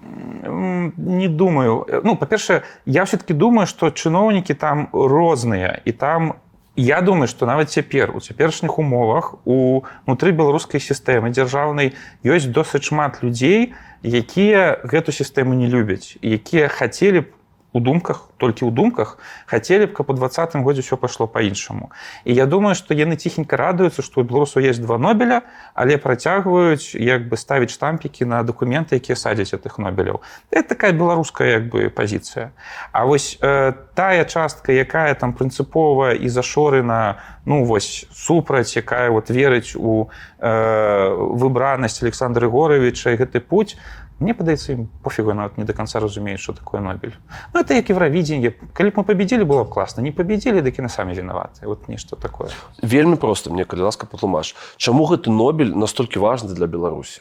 Не 0.02 1.28
думаю 1.28 1.84
ну 2.04 2.16
па-першае 2.16 2.62
я 2.86 3.04
все-таки 3.04 3.34
думаю 3.34 3.66
что 3.66 3.90
чыноўнікі 3.90 4.54
там 4.54 4.88
розныя 4.92 5.80
і 5.84 5.92
там 5.92 6.40
я 6.80 7.00
думаю 7.00 7.28
что 7.28 7.46
нават 7.46 7.70
цяпер 7.70 8.16
у 8.16 8.20
цяперашніх 8.20 8.78
умовах 8.78 9.34
унутры 9.44 10.32
беларускай 10.32 10.80
сістэмы 10.80 11.30
дзяржаўнай 11.30 11.92
ёсць 12.24 12.48
досыць 12.48 12.88
шмат 12.88 13.20
людзей 13.22 13.74
якія 14.02 14.80
гэту 14.84 15.12
сістэму 15.12 15.52
не 15.52 15.68
любяць 15.68 16.16
якія 16.24 16.72
хацелі 16.72 17.20
б 17.20 17.39
у 17.72 17.80
думках 17.80 18.28
толькі 18.36 18.66
ў 18.66 18.70
думках 18.74 19.18
хацелі 19.46 19.86
б 19.86 19.94
каб 19.94 20.10
у 20.10 20.14
двадцатым 20.18 20.66
годзе 20.66 20.82
ўсё 20.82 20.98
пайшло 20.98 21.30
по-іншаму 21.30 21.94
і 22.24 22.34
я 22.34 22.46
думаю 22.46 22.74
что 22.74 22.94
яны 22.94 23.14
ціхенька 23.14 23.56
радуюцца 23.56 24.02
што 24.02 24.20
у 24.20 24.24
беларусу 24.24 24.58
есть 24.58 24.82
два 24.82 24.98
нобеля 24.98 25.42
але 25.74 25.96
працягваюць 25.96 26.98
як 26.98 27.30
бы 27.30 27.36
ставіць 27.38 27.70
штампікі 27.70 28.26
на 28.26 28.42
дакументы 28.42 28.98
якія 28.98 29.14
садзяць 29.14 29.54
гэтых 29.54 29.78
нобеляў 29.78 30.20
это 30.50 30.74
такая 30.74 30.92
беларуская 30.92 31.62
як 31.62 31.70
бы 31.70 31.90
пазіцыя 31.90 32.50
А 32.92 33.04
вось 33.04 33.38
э, 33.40 33.72
тая 33.94 34.24
частка 34.24 34.72
якая 34.72 35.14
там 35.14 35.32
прынцыповая 35.32 36.14
і 36.14 36.28
зашорена 36.28 37.22
ну 37.44 37.64
вось 37.64 38.06
супраць 38.12 38.76
якая 38.76 39.10
вот 39.10 39.30
верыць 39.30 39.76
у 39.76 40.10
э, 40.38 41.14
выбранасць 41.38 42.02
александра 42.02 42.46
егоровича 42.46 43.14
гэты 43.16 43.40
путь 43.40 43.76
мне 44.20 44.34
падаецца 44.34 44.72
ім 44.72 44.88
пофігу 45.02 45.34
нават 45.34 45.58
не 45.58 45.64
до 45.64 45.72
конца 45.72 46.00
разумеюць 46.00 46.40
что 46.40 46.52
такое 46.52 46.80
нобель 46.80 47.12
ну 47.54 47.60
это 47.60 47.74
як 47.74 47.90
евровидение 47.90 48.54
калі 48.72 48.90
б 48.90 49.00
мы 49.00 49.04
победили 49.04 49.42
было 49.42 49.64
б 49.64 49.68
класна 49.68 50.02
не 50.02 50.12
победили 50.12 50.60
дык 50.60 50.78
і 50.78 50.82
на 50.82 50.88
самі 50.88 51.14
вінаваты 51.14 51.66
вот 51.66 51.88
нешта 51.88 52.16
такое 52.16 52.50
Вельмі 52.82 53.16
проста 53.16 53.50
мне 53.50 53.64
калі 53.64 53.82
ласка 53.82 54.06
патлумач. 54.06 54.54
Чаму 54.76 55.04
гэты 55.04 55.30
Нобель 55.30 55.74
настолькі 55.74 56.18
важны 56.20 56.54
для 56.54 56.66
Беларусі? 56.66 57.20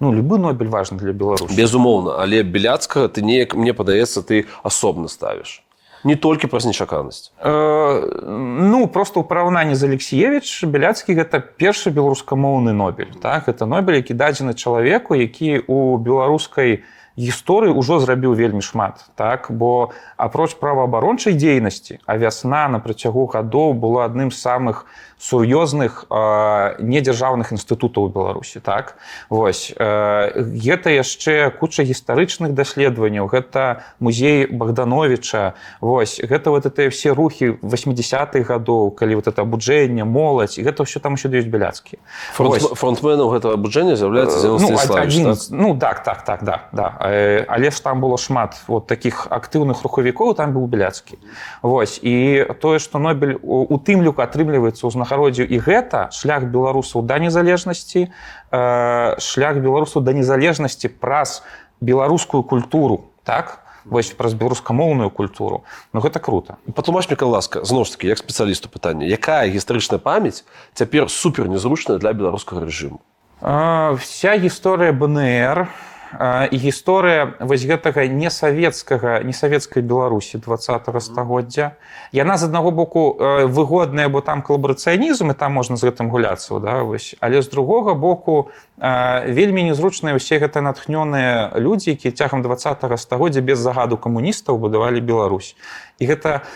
ну 0.00 0.12
любы 0.12 0.38
нобель 0.38 0.68
важны 0.68 0.98
для 0.98 1.12
беларус 1.12 1.52
Безумоўна, 1.52 2.20
але 2.22 2.42
беляцкага 2.42 3.08
ты 3.08 3.22
неяк 3.22 3.54
мне 3.54 3.72
падаецца 3.72 4.22
ты 4.22 4.46
асобна 4.62 5.08
ставіш. 5.08 5.62
Не 6.06 6.14
толькі 6.14 6.46
праз 6.46 6.64
нечаканасць. 6.70 7.34
Э, 7.42 7.98
ну 8.22 8.86
просто 8.86 9.20
ў 9.20 9.24
параўнанні 9.26 9.74
з 9.74 9.90
алексеевич 9.90 10.62
беляцкі 10.62 11.18
гэта 11.18 11.42
першы 11.42 11.90
беларускамоўны 11.90 12.70
нобель 12.70 13.10
так 13.18 13.50
это 13.50 13.66
нобель 13.66 13.98
які 13.98 14.14
дадзены 14.14 14.54
чалавеку 14.54 15.18
які 15.18 15.66
у 15.66 15.98
беларускай 15.98 16.86
гісторыі 17.16 17.72
ўжо 17.72 17.98
зрабіў 17.98 18.36
вельмі 18.36 18.62
шмат 18.62 19.02
так 19.16 19.48
бо 19.50 19.90
апроч 20.20 20.54
праваабарончай 20.60 21.34
дзейнасці 21.34 21.98
а 22.06 22.16
вясна 22.20 22.68
на 22.68 22.78
працягу 22.78 23.26
гадоў 23.26 23.74
была 23.74 24.04
адным 24.06 24.30
з 24.30 24.38
самых 24.38 24.86
сур'ёзных 25.18 26.06
э, 26.10 26.76
недзяржаўных 26.78 27.52
інстытутаў 27.52 28.12
беларусі 28.12 28.60
так? 28.60 28.96
Вось 29.30 29.72
э, 29.76 30.32
гэта 30.36 30.90
яшчэ 30.92 31.50
куча 31.50 31.82
гістарычных 31.82 32.52
даследаванняў 32.52 33.26
гэта 33.26 33.82
музей 33.98 34.46
богдановича. 34.46 35.54
Вось 35.80 36.20
гэта 36.20 36.50
вот 36.50 36.66
это 36.66 36.90
все 36.90 37.14
рухі 37.14 37.56
80-х 37.62 38.44
гадоў 38.44 38.90
калі 38.90 39.14
вот 39.16 39.26
это 39.26 39.42
абуджэнне 39.42 40.04
моладзь 40.04 40.60
гэта 40.60 40.84
ўсё 40.84 41.00
там 41.00 41.14
еще 41.14 41.28
даюць 41.28 41.48
беляцкі 41.48 41.98
Фронт, 42.36 42.76
фронтменам 42.76 43.32
гэтага 43.32 43.56
абуджэння 43.56 43.96
з'яўляецца 43.96 44.36
ну, 44.44 44.58
Станіславович, 44.58 45.06
адзін, 45.06 45.24
так? 45.32 45.40
ну 45.50 45.68
так 45.78 46.04
так 46.04 46.24
так 46.24 46.44
да 46.44 46.68
да. 46.72 46.98
Э, 47.00 47.44
але 47.48 47.70
ж 47.70 47.82
там 47.82 48.00
было 48.00 48.18
шмат 48.18 48.60
вот 48.68 48.86
таких 48.86 49.28
актыўных 49.30 49.82
рухавікоў 49.82 50.34
там 50.34 50.52
быў 50.52 50.68
беляцкі 50.68 51.16
Вось 51.62 51.98
і 52.02 52.44
тое 52.60 52.78
што 52.78 52.98
нобель 52.98 53.38
у, 53.42 53.78
тым 53.78 54.02
люку 54.02 54.22
атрымліваецца 54.22 54.86
ўзнагароддзю 55.06 55.46
і 55.46 55.58
гэта 55.62 56.10
шлях 56.10 56.50
беларусаў 56.50 57.06
да 57.06 57.18
незалежнасці 57.22 58.10
э, 58.10 59.20
шлях 59.22 59.56
беларусаў 59.62 60.02
да 60.02 60.12
незалежнасці 60.12 60.88
праз 60.98 61.42
беларускую 61.80 62.42
культуру 62.42 63.06
так? 63.24 63.62
Вось 63.86 64.10
праз 64.10 64.34
беларускамоўную 64.34 65.10
культуру. 65.14 65.62
Ну 65.94 66.02
гэта 66.02 66.18
круто. 66.18 66.58
Патлумач 66.74 67.06
мне 67.06 67.14
калі 67.14 67.38
ласка 67.38 67.62
зноў 67.62 67.86
ж 67.86 67.94
таки 67.94 68.10
як 68.10 68.18
спецыялісту 68.18 68.66
пытання 68.66 69.06
якая 69.06 69.46
гістарычная 69.46 70.02
памяць 70.02 70.42
цяпер 70.74 71.06
супер 71.06 71.46
незручная 71.46 71.98
для 71.98 72.12
беларускага 72.12 72.66
рэжыму? 72.66 72.98
Э, 73.40 73.94
вся 73.94 74.34
гісторыя 74.34 74.90
БНР 74.90 75.70
Э, 75.70 75.85
і 76.14 76.56
гісторыя 76.56 77.34
вось 77.40 77.66
гэтага 77.66 78.06
несавецкага 78.06 79.20
несавецкай 79.26 79.82
беларусі 79.82 80.38
20 80.38 80.86
стагоддзя. 81.02 81.74
Яна 82.12 82.36
з 82.38 82.46
аднаго 82.46 82.70
боку 82.70 83.18
выгодная 83.50 84.08
бо 84.08 84.20
там 84.20 84.42
калабарацыянізм 84.42 85.30
і 85.30 85.34
там 85.34 85.58
можна 85.58 85.76
з 85.76 85.90
гэтым 85.90 86.08
гуляцца 86.08 86.58
да, 86.60 86.82
вось. 86.82 87.16
але 87.20 87.42
з 87.42 87.48
другога 87.50 87.94
боку 87.94 88.50
вельмі 88.78 89.66
незручныя 89.66 90.14
ўсе 90.14 90.38
гэта 90.38 90.62
натхнёныя 90.62 91.58
людзі 91.58 91.98
якія 91.98 92.14
цягам 92.14 92.42
20 92.42 92.86
стагоддзя 92.96 93.40
без 93.40 93.58
загаду 93.58 93.98
камуністаў 93.98 94.58
будавалі 94.58 95.00
Беларусь. 95.00 95.56
І 95.98 96.06
гэта 96.06 96.46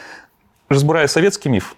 разбурае 0.71 1.09
савецкі 1.09 1.51
міф 1.51 1.75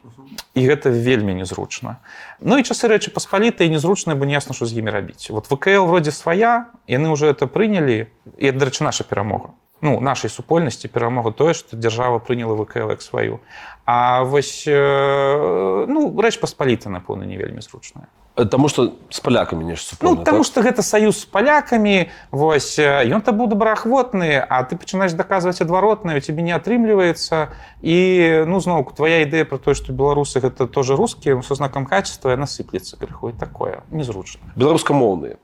і 0.55 0.61
гэта 0.69 0.93
вельмі 0.93 1.35
незручна. 1.35 1.97
Ну 2.41 2.61
і 2.61 2.67
часы 2.67 2.89
рэчы 2.89 3.09
паспалітыя 3.15 3.73
незручныя 3.73 4.19
бы 4.19 4.29
неясна 4.29 4.53
што 4.53 4.69
з 4.69 4.77
імі 4.77 4.93
рабіць. 4.93 5.33
Вот 5.33 5.49
вКл 5.49 5.89
вроде 5.89 6.13
свая 6.13 6.69
яны 6.87 7.09
уже 7.09 7.33
это 7.33 7.49
прынялі 7.49 8.13
і 8.37 8.53
дарэчы 8.53 8.85
наша 8.85 9.05
перамога 9.05 9.57
ну 9.83 10.01
нашай 10.01 10.31
супольнасці 10.31 10.89
перамога 10.89 11.35
тое 11.35 11.53
што 11.59 11.77
дзяржава 11.77 12.23
прыняла 12.23 12.57
вКл 12.57 12.95
як 12.95 13.03
сваю 13.03 13.43
А 13.85 14.23
вось 14.23 14.65
э, 14.67 15.87
ну 15.89 16.15
рэч 16.15 16.39
паспаліта 16.39 16.87
напэўна 16.87 17.27
не 17.27 17.35
вельмі 17.35 17.59
зручная. 17.61 18.07
Таму 18.33 18.71
што 18.71 18.95
з 19.11 19.21
палякамі 19.21 19.67
нешта 19.67 19.99
Ну, 20.01 20.15
таму 20.23 20.41
так? 20.41 20.47
што 20.47 20.63
гэта 20.63 20.83
саюз 20.87 21.19
з 21.21 21.27
палякамі 21.27 22.07
вось 22.31 22.79
э, 22.79 23.03
ён 23.11 23.27
то 23.27 23.35
быў 23.35 23.51
добраахвотны 23.51 24.39
а 24.39 24.63
ты 24.63 24.79
пачынаеш 24.79 25.19
даказваць 25.19 25.61
адваротнае 25.61 26.17
у 26.17 26.23
цябе 26.23 26.47
не 26.47 26.55
атрымліваецца 26.55 27.51
і 27.83 27.99
ну 28.47 28.63
зноўку 28.63 28.95
твоя 28.95 29.27
ідэя 29.27 29.45
про 29.45 29.59
тое 29.59 29.75
што 29.75 29.91
беларусы 29.93 30.39
гэта 30.39 30.71
тоже 30.71 30.95
рускія 30.95 31.43
со 31.43 31.59
знакам 31.59 31.85
качества 31.85 32.31
яна 32.31 32.47
сыплецца 32.47 32.97
крыху 32.97 33.29
і 33.29 33.37
такое. 33.37 33.83
Незручна 33.91 34.55
беларускамоўныя 34.55 35.43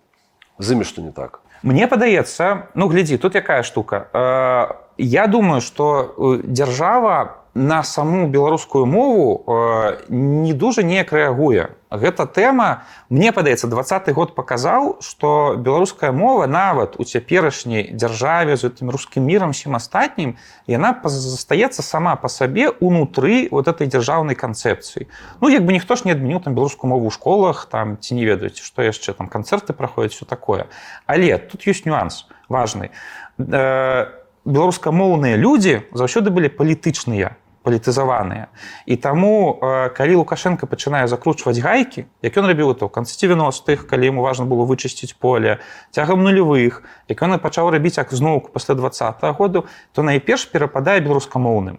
з 0.63 0.79
імі 0.79 0.87
што 0.87 1.03
не 1.03 1.11
так 1.11 1.43
Мне 1.63 1.87
падаецца 1.87 2.71
ну 2.75 2.89
глядзі 2.89 3.19
тут 3.19 3.35
якая 3.35 3.63
штука. 3.63 4.09
Э, 4.13 4.75
я 4.99 5.27
думаю 5.27 5.61
что 5.61 6.15
э, 6.17 6.47
дзяржава 6.47 7.45
на 7.59 7.83
саму 7.83 8.29
беларускую 8.29 8.87
мову 8.87 9.43
э, 9.47 10.05
не 10.09 10.53
дужа 10.55 10.83
неяк 10.87 11.11
рэагуе. 11.13 11.75
Гэта 11.91 12.27
тэма 12.27 12.85
мне 13.09 13.33
падаецца 13.33 13.67
двадцаты 13.67 14.13
год 14.13 14.35
паказаў 14.37 15.01
что 15.03 15.57
беларуская 15.59 16.13
мова 16.13 16.47
нават 16.47 17.01
у 17.01 17.05
цяперашняй 17.05 17.91
дзяржаве 17.91 18.55
з 18.57 18.69
гэтым 18.69 18.93
рускім 18.95 19.25
мірам 19.25 19.57
всем 19.57 19.75
астатнім 19.75 20.37
яна 20.69 20.93
па- 20.93 21.09
застаецца 21.09 21.83
сама 21.83 22.15
по 22.17 22.29
сабе 22.29 22.69
унутры 22.69 23.49
вот 23.51 23.67
этой 23.67 23.89
дзяржаўнай 23.89 24.37
канцэпцыі. 24.37 25.09
Ну 25.41 25.49
як 25.49 25.65
бы 25.67 25.73
ніхто 25.73 25.97
ж 25.97 26.05
не 26.05 26.13
адмяніў 26.13 26.45
там 26.45 26.55
беларускую 26.55 26.93
мову 26.93 27.09
ў 27.09 27.13
школах 27.13 27.67
там 27.67 27.99
ці 27.99 28.15
не 28.15 28.25
ведаюць 28.25 28.61
што 28.61 28.87
яшчэ 28.87 29.19
там 29.19 29.27
канцэрты 29.27 29.73
праходзяць 29.73 30.15
все 30.15 30.25
такое. 30.25 30.69
Але 31.07 31.39
тут 31.39 31.67
ёсць 31.67 31.89
нюанс 31.89 32.29
важный 32.49 32.93
Э, 33.39 34.11
беларускамоўныя 34.45 35.37
людзі 35.37 35.87
заўсёды 35.95 36.35
былі 36.35 36.51
палітычныя 36.51 37.37
палітызаваныя 37.69 38.49
і 38.89 38.97
таму 38.97 39.61
калі 39.93 40.25
лукашенко 40.25 40.65
пачынае 40.65 41.05
закручваць 41.13 41.61
гайкі 41.61 42.09
як 42.25 42.33
ён 42.41 42.49
рабіў 42.49 42.73
это 42.73 42.89
ў 42.89 42.91
канцы 42.91 43.21
90-х 43.21 43.85
калі 43.85 44.09
ему 44.09 44.25
важно 44.25 44.49
было 44.49 44.65
вычысціць 44.65 45.13
поле 45.21 45.61
цягам 45.93 46.25
нулявых 46.25 46.81
як 47.13 47.19
ён 47.21 47.37
пачаў 47.37 47.69
рабіць 47.77 48.01
як 48.01 48.17
зноўку 48.17 48.49
пасля 48.57 48.75
двадцатого 48.75 49.37
году 49.37 49.67
то 49.93 50.03
найперш 50.03 50.49
перападае 50.49 51.01
беларускамоўным. 51.01 51.79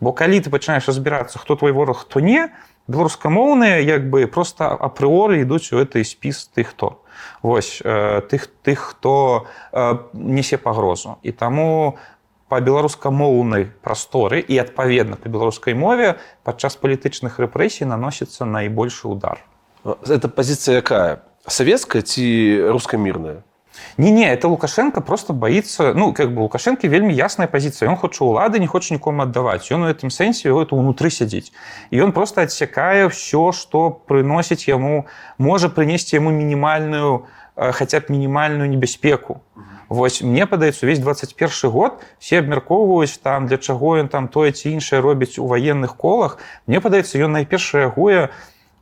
Бо 0.00 0.12
калі 0.12 0.40
ты 0.42 0.50
пачынаеш 0.50 0.88
разбірацца 0.90 1.38
хто 1.38 1.56
твой 1.56 1.72
вораг 1.72 2.02
хто 2.02 2.20
не 2.20 2.50
беларускамоўныя 2.88 3.78
як 3.84 4.10
бы 4.10 4.26
просто 4.26 4.68
апрыоры 4.74 5.42
ідуць 5.42 5.70
у 5.72 5.78
этой 5.78 6.04
спіс 6.04 6.50
ты 6.54 6.64
хто. 6.64 7.02
Вось 7.42 7.82
э, 7.84 8.22
тых 8.30 8.48
тых 8.62 8.78
хто 8.78 9.46
э, 9.72 9.98
несе 10.14 10.58
пагрозу. 10.58 11.18
І 11.22 11.32
таму 11.32 11.98
па 12.48 12.60
беларускамоўнай 12.60 13.68
прасторы 13.84 14.40
і 14.40 14.58
адпаведна 14.58 15.16
па 15.20 15.28
беларускай 15.28 15.74
мове 15.74 16.16
падчас 16.44 16.76
палітычных 16.76 17.38
рэпрэсій 17.38 17.84
наносіцца 17.84 18.44
найбольшы 18.44 19.08
удар. 19.08 19.44
Это 19.84 20.28
пазіцыя 20.28 20.80
якая 20.80 21.22
савецкая 21.46 22.02
ці 22.02 22.24
рускамірная 22.72 23.44
не 23.96 24.10
не 24.10 24.24
это 24.32 24.48
лукашенко 24.48 25.00
просто 25.00 25.32
боится 25.32 25.92
ну 25.94 26.12
как 26.12 26.32
бы 26.34 26.42
лукашенко 26.42 26.86
вельмі 26.88 27.14
ясная 27.14 27.48
позиция 27.48 27.88
он 27.88 27.96
хоча 27.96 28.24
улады 28.24 28.58
не 28.58 28.66
хоча 28.66 28.94
нікому 28.94 29.22
аддаваць 29.22 29.70
ён 29.70 29.82
у 29.84 29.88
этом 29.88 30.10
сэнсе 30.10 30.50
это 30.50 30.74
унутры 30.74 31.10
сядзіць 31.10 31.52
і 31.90 32.00
он 32.00 32.12
просто 32.12 32.42
отсекае 32.42 33.08
все 33.08 33.52
что 33.52 33.90
прыносіць 33.90 34.68
яму 34.68 35.06
можа 35.38 35.68
прынесці 35.68 36.16
яму 36.16 36.30
мінімальную 36.30 37.26
э, 37.58 37.72
хотя 37.72 38.00
б 38.00 38.04
мінімальную 38.08 38.70
небяспеку 38.70 39.42
Вось 39.88 40.20
мне 40.20 40.44
падаецца 40.46 40.84
увесь 40.84 40.98
21 41.00 41.70
год 41.72 42.04
все 42.18 42.40
абмяркоўваюць 42.44 43.20
там 43.24 43.46
для 43.48 43.56
чаго 43.56 43.96
ён 43.96 44.08
там 44.08 44.28
тое 44.28 44.52
ці 44.52 44.68
іншае 44.68 45.00
робіць 45.00 45.40
у 45.40 45.46
военных 45.48 45.96
колах. 45.96 46.36
Мне 46.66 46.80
падаецца 46.80 47.16
ён 47.16 47.32
найперш 47.32 47.72
рэагуе 47.72 48.28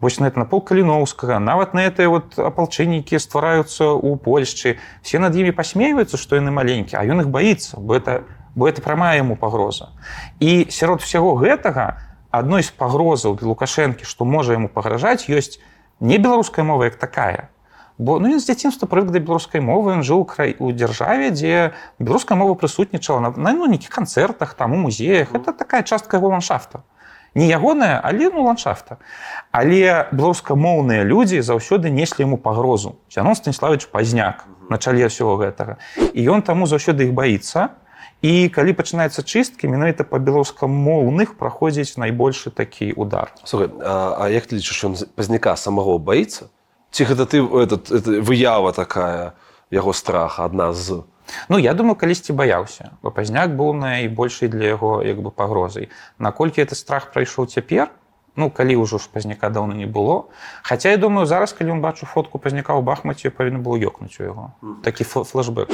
вось 0.00 0.18
на 0.18 0.26
это 0.26 0.38
на 0.38 0.44
пол 0.44 0.60
каліноўскага 0.60 1.38
нават 1.38 1.74
на 1.74 1.86
это 1.86 2.08
вот 2.10 2.38
апалчэннікі 2.38 3.18
ствараюцца 3.22 3.96
ў 3.96 4.18
Польшчы 4.18 4.76
все 5.00 5.18
над 5.18 5.32
імі 5.36 5.54
пасмейваюцца 5.56 6.20
што 6.20 6.36
яны 6.36 6.50
маленькі 6.50 6.98
а 7.00 7.04
ён 7.06 7.24
іх 7.24 7.30
баіцца 7.32 7.80
бо 7.80 7.96
это 7.96 8.26
бо 8.54 8.68
это 8.68 8.82
прамая 8.82 9.16
яму 9.16 9.36
пагроза 9.36 9.96
і 10.40 10.68
сярод 10.68 11.00
всяго 11.00 11.32
гэтага 11.40 11.96
адной 12.28 12.60
з 12.60 12.70
пагрозаў 12.76 13.40
для 13.40 13.48
лукашэнкі 13.48 14.04
што 14.04 14.28
можа 14.28 14.52
яму 14.52 14.68
пагражаць 14.68 15.32
ёсць 15.32 15.56
не 16.00 16.18
беларуская 16.20 16.64
мова 16.64 16.92
як 16.92 17.00
такая 17.00 17.48
бо 17.98 18.18
ну 18.20 18.28
ён 18.28 18.40
з 18.40 18.46
дзяцінства 18.46 18.86
прывык 18.86 19.10
да 19.10 19.20
беларускай 19.20 19.64
мовы 19.64 19.96
ён 19.96 20.04
жыў 20.04 20.24
край 20.28 20.56
у 20.60 20.72
дзяржаве 20.72 21.30
дзе 21.32 21.72
беларуская 21.98 22.36
мова 22.36 22.54
прысутнічала 22.54 23.20
на, 23.20 23.30
на 23.32 23.52
ну, 23.56 23.66
нейкіх 23.66 23.88
канцэртах 23.88 24.54
там 24.54 24.72
у 24.72 24.76
музеях. 24.76 25.32
Это 25.32 25.52
такая 25.52 25.82
частка 25.82 26.16
яго 26.16 26.28
ландшафта. 26.28 26.84
Не 27.34 27.48
ягоная 27.48 28.00
але 28.04 28.28
ну 28.28 28.44
ландшафта. 28.44 28.98
Але 29.50 30.08
беларускамоўныя 30.12 31.04
людзі 31.04 31.40
заўсёды 31.40 31.88
неслі 31.88 32.28
яму 32.28 32.36
пагрозу. 32.36 32.96
Сянон 33.08 33.34
станіславович 33.34 33.88
пазняк 33.88 34.44
на 34.68 34.76
чале 34.76 35.08
ўсяго 35.08 35.40
гэтага. 35.40 35.80
І 36.12 36.20
ён 36.28 36.44
таму 36.44 36.68
заўсёды 36.68 37.08
іх 37.08 37.16
баіцца. 37.16 37.80
І 38.24 38.48
калі 38.48 38.72
пачынаецца 38.72 39.20
чысткі 39.20 39.68
менавіта 39.68 40.04
па 40.04 40.16
беларускамоўных 40.16 41.36
праходзіць 41.36 42.00
найбольшы 42.00 42.48
такі 42.50 42.92
удар 42.96 43.32
Слухай, 43.44 43.68
а, 43.84 44.16
а 44.24 44.28
як 44.32 44.48
ты 44.48 44.56
лічыш 44.56 44.88
ён 44.88 44.96
пазняка 45.14 45.52
самого 45.56 46.00
баіцца 46.00 46.48
ці 46.96 47.04
гэта 47.04 47.28
ты 47.28 47.44
этот, 47.44 47.92
это, 47.92 48.24
выява 48.24 48.72
такая 48.72 49.36
яго 49.70 49.92
страха 49.92 50.48
адна 50.48 50.72
з? 50.72 51.04
Ну 51.52 51.58
я 51.58 51.74
думаю 51.74 51.96
калісьці 52.00 52.32
баяўся. 52.32 52.96
Бо 53.02 53.10
пазняк 53.10 53.52
быў 53.52 53.76
найбольшай 53.76 54.48
для 54.48 54.72
яго 54.72 55.04
як 55.04 55.20
бы 55.20 55.30
пагрозай. 55.30 55.92
Наколькі 56.18 56.64
это 56.64 56.74
страх 56.74 57.12
прайшоў 57.12 57.52
цяпер 57.52 57.92
ну 58.36 58.50
калі 58.50 58.76
ўжо 58.76 59.00
ж 59.00 59.08
пазняка 59.12 59.48
даўно 59.50 59.74
не 59.74 59.86
было. 59.88 60.28
Хаця 60.62 60.90
я 60.92 60.96
думаю 60.96 61.26
зараз 61.26 61.52
калі 61.52 61.76
ён 61.76 61.80
бачу 61.80 62.06
фотку 62.06 62.38
пазняка 62.38 62.76
ў 62.76 62.84
бахмаце 62.84 63.28
павінна 63.32 63.60
было 63.60 63.76
ёкнуць 63.76 64.16
у 64.20 64.24
яго. 64.24 64.44
Такі 64.84 65.04
фл- 65.04 65.24
флэшбэк. 65.24 65.68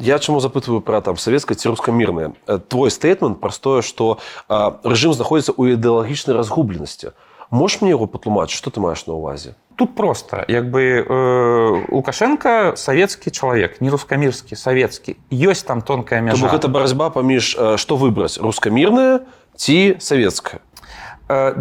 Я 0.00 0.18
чаму 0.20 0.40
запытваю 0.40 0.80
пра 0.80 1.00
там 1.00 1.16
савецкае 1.16 1.56
ці 1.56 1.72
рускамірнае? 1.72 2.32
Твой 2.68 2.92
стейтмент 2.92 3.40
праз 3.40 3.58
тое 3.58 3.82
што 3.82 4.20
рэжым 4.48 5.12
знаходзіцца 5.16 5.52
ў 5.56 5.76
ідэалагічнай 5.76 6.36
разгубленасці 6.36 7.16
можаш 7.52 7.84
мне 7.84 7.92
яго 7.92 8.08
патлумачыць 8.10 8.58
што 8.58 8.72
ты 8.74 8.80
маеш 8.80 9.06
на 9.06 9.14
ўвазе 9.14 9.54
тут 9.76 9.94
просто. 9.96 10.44
Як 10.48 10.70
бы 10.70 11.00
э, 11.00 11.86
лукашенко 11.88 12.74
савецкі 12.76 13.30
чалавек 13.30 13.80
не 13.80 13.88
рускамірскі 13.90 14.56
савецкі 14.56 15.16
ёсць 15.30 15.64
там 15.64 15.80
тонкая 15.80 16.20
мяжа. 16.20 16.48
Гэта 16.48 16.68
барацьба 16.68 17.08
паміж 17.10 17.56
а, 17.56 17.76
што 17.80 17.96
выбраць 17.96 18.36
рускамірнае 18.42 19.24
ці 19.56 19.96
савецкае 19.98 20.60
Э, 21.32 21.54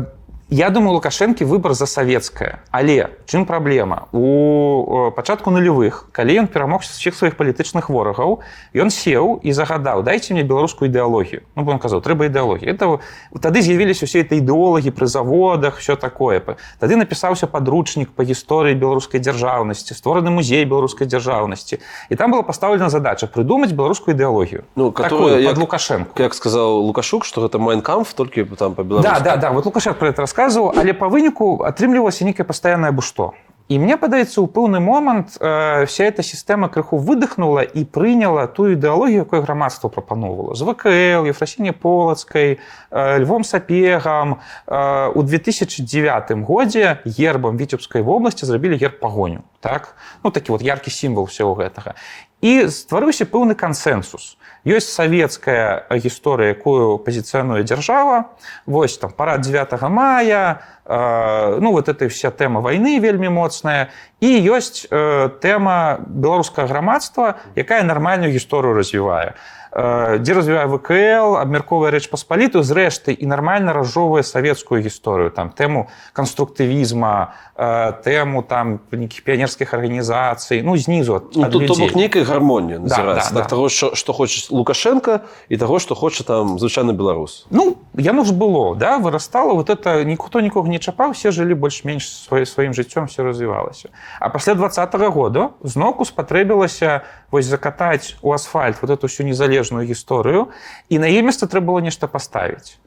Я 0.54 0.70
думаю 0.70 1.00
лукашэнкі 1.00 1.46
выбар 1.48 1.72
за 1.80 1.86
савецкае 1.88 2.60
але 2.76 3.08
чым 3.24 3.46
праблема 3.48 4.12
у 4.12 5.08
э, 5.08 5.12
пачатку 5.16 5.48
нулявых 5.48 6.12
калі 6.12 6.44
ён 6.44 6.48
перамог 6.52 6.84
усіх 6.84 7.16
сваіх 7.16 7.40
палітычных 7.40 7.88
ворагаў 7.88 8.44
ён 8.76 8.92
сеў 8.92 9.40
і 9.40 9.56
загадаў 9.56 10.04
дайце 10.04 10.36
мне 10.36 10.44
беларускую 10.44 10.92
ідэалогію 10.92 11.48
ну 11.56 11.64
бо 11.64 11.72
он 11.72 11.80
казаў 11.80 12.04
трэба 12.04 12.28
ідэалогію 12.28 12.68
это 12.68 13.00
тады 13.40 13.64
з'явіліся 13.64 14.04
усе 14.04 14.28
это 14.28 14.36
ідэолагі 14.36 14.92
пры 14.92 15.08
заводах 15.08 15.80
все 15.80 15.96
такое. 15.96 16.44
Тады 16.84 17.00
напісаўся 17.00 17.48
падручнік 17.48 18.12
па 18.12 18.28
гісторыі 18.28 18.76
беларускай 18.76 19.24
дзяржаўнасці 19.24 19.96
створаны 19.96 20.36
музей 20.36 20.68
беларускай 20.68 21.08
дзяржаўнасці 21.08 21.80
і 22.12 22.16
там 22.20 22.36
была 22.36 22.44
пастаўлена 22.44 22.92
задача 22.92 23.32
прыдумаць 23.32 23.72
беларускую 23.72 24.20
ідэалогію 24.20 24.68
Ну, 24.76 24.92
которая, 24.92 25.40
як- 25.40 25.56
лукашенко. 25.56 26.12
як 26.20 26.36
сказаў 26.36 26.84
лукашук 26.92 27.24
што 27.24 27.48
гэта 27.48 27.56
майнкамф 27.56 28.12
толькі 28.14 28.44
там 28.60 28.76
па 28.76 28.84
Да, 28.84 29.24
да, 29.24 29.38
да, 29.38 29.52
вот 29.52 29.64
Лукашенко 29.66 29.96
про 30.00 30.10
это 30.10 30.22
рассказывал, 30.42 30.74
але 30.76 30.94
по 30.94 31.10
выніку 31.10 31.62
атрымлівалася 31.64 32.26
нейкае 32.26 32.46
пастаяннае 32.46 32.90
або 32.90 33.02
што. 33.02 33.34
І 33.70 33.80
мне 33.80 33.96
падаецца, 33.96 34.42
у 34.42 34.48
пэўны 34.52 34.82
момант 34.84 35.38
э, 35.40 35.86
вся 35.86 36.04
эта 36.04 36.24
сістэма 36.24 36.68
крыху 36.68 36.98
выдохнула 36.98 37.62
і 37.64 37.86
прыняла 37.88 38.48
тую 38.52 38.76
ідэалогію, 38.76 39.24
якую 39.24 39.42
грамадства 39.48 39.88
прапановвала. 39.88 40.56
З 40.56 40.68
ВКЛ, 40.68 41.30
Ефрасіне 41.32 41.72
Полацкай, 41.72 42.60
э, 42.92 43.20
Львом 43.24 43.46
Сапегам. 43.46 44.42
Э, 44.68 45.08
у 45.16 45.24
2009 45.24 46.44
годзе 46.44 47.00
гербам 47.06 47.58
Віцебскай 47.58 48.02
вобласці 48.02 48.46
зрабілі 48.46 48.76
герб 48.76 49.00
пагоню. 49.00 49.44
так 49.62 49.96
ну 50.24 50.32
такі 50.32 50.52
вот 50.52 50.62
яркі 50.62 50.92
сімвал 50.92 51.26
всего 51.26 51.54
гэтага 51.56 51.94
і 52.42 52.68
стварыўся 52.68 53.30
пэўны 53.30 53.56
кансенсус 53.56 54.36
ёсць 54.66 54.94
савецкая 54.94 55.90
гісторыя 55.90 56.54
якую 56.54 56.98
пазіцыянуе 57.02 57.64
дзяржава. 57.64 58.34
Вось 58.66 58.98
там 58.98 59.12
парад 59.12 59.42
9 59.42 59.82
мая 59.90 60.62
э, 60.86 61.58
ну 61.60 61.72
вот 61.72 61.90
этой 61.90 62.08
вся 62.10 62.32
тэма 62.32 62.62
войны 62.62 63.00
вельмі 63.00 63.30
моцная. 63.30 63.90
І 64.20 64.30
ёсць 64.52 64.86
э, 64.90 65.30
тэма 65.42 66.02
беларускага 66.06 66.68
грамадства 66.68 67.42
якая 67.56 67.84
нармальную 67.84 68.32
гісторыю 68.32 68.74
развівае. 68.78 69.34
э, 69.34 69.61
дзе 69.72 70.34
развівае 70.36 70.68
вКл 70.68 71.40
абмярковая 71.40 71.96
рэч 71.96 72.12
паспаліту 72.12 72.60
зрэшты 72.60 73.16
і 73.16 73.26
нармальна 73.26 73.72
разжоўвае 73.72 74.20
савецкую 74.24 74.84
гісторыю 74.84 75.32
там 75.32 75.48
тэму 75.56 75.88
канструктывізма 76.12 77.32
э, 77.56 77.96
тэму 78.04 78.44
там 78.44 78.84
нейкіх 78.92 79.24
піянерскіх 79.24 79.72
арганізацый 79.74 80.60
ну 80.62 80.76
знізу 80.76 81.24
Ну, 81.36 81.48
тут 81.48 81.80
бок 81.80 81.96
нейкая 81.96 82.28
гармонія 82.28 82.80
назіраецца 82.84 83.32
да, 83.32 83.40
так, 83.40 83.48
да. 83.48 83.50
таго 83.50 83.70
що, 83.70 83.96
што 83.96 84.12
хоча 84.12 84.52
лукашенко 84.52 85.24
і 85.48 85.56
таго 85.56 85.80
што 85.80 85.96
хоча 85.96 86.24
там 86.28 86.60
звычайны 86.60 86.92
беларус 86.92 87.48
Ну, 87.50 87.78
яно 87.96 88.24
ж 88.24 88.34
было, 88.34 88.76
да, 88.76 88.98
вырастало, 88.98 89.54
вот 89.54 89.70
это 89.70 90.04
ніхто 90.04 90.42
нікога 90.42 90.68
не 90.70 90.80
чапаў, 90.80 91.12
все 91.12 91.32
жылі 91.32 91.56
больш-менш 91.56 92.28
сваім, 92.28 92.46
сваім 92.46 92.74
жыццём 92.74 93.08
все 93.08 93.24
развівалася. 93.24 93.90
А 94.20 94.30
пасля 94.30 94.56
двадцатого 94.56 95.10
года 95.10 95.50
зноку 95.64 96.04
спатрэбілася 96.06 97.02
вось 97.32 97.46
закатаць 97.46 98.16
у 98.22 98.34
асфальт 98.34 98.82
вот 98.82 98.92
эту 98.92 99.08
всю 99.08 99.24
незалежную 99.24 99.61
гісторыю 99.70 100.50
і 100.90 101.00
на 101.00 101.06
яе 101.06 101.22
месца 101.22 101.46
трэба 101.46 101.74
было 101.74 101.80
нешта 101.82 102.08
паставіць. 102.08 102.78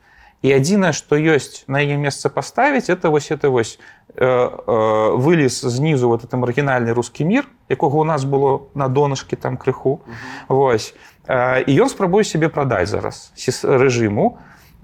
І 0.45 0.53
адзінае, 0.53 0.93
што 0.93 1.17
ёсць 1.17 1.65
на 1.69 1.81
яе 1.81 1.97
месца 1.97 2.29
паставіць, 2.29 2.91
это 2.91 3.09
вось 3.09 3.31
это 3.31 3.49
вось 3.49 3.79
э, 4.15 4.27
э, 4.27 5.17
вылез 5.17 5.61
знізу 5.63 6.09
вот 6.09 6.25
этом 6.25 6.45
арыгінальны 6.45 6.93
рускі 6.93 7.25
мір, 7.25 7.49
якога 7.69 7.97
у 7.97 8.05
нас 8.05 8.25
было 8.25 8.69
на 8.75 8.89
донышке 8.89 9.37
там 9.37 9.57
крыху. 9.57 10.01
Вось. 10.49 10.95
Э, 11.29 11.65
І 11.65 11.81
ён 11.81 11.89
спрабуе 11.89 12.25
сябе 12.25 12.49
прадаць 12.49 12.89
зараз 12.89 13.33
сіс- 13.37 13.65
рэжыму. 13.65 14.37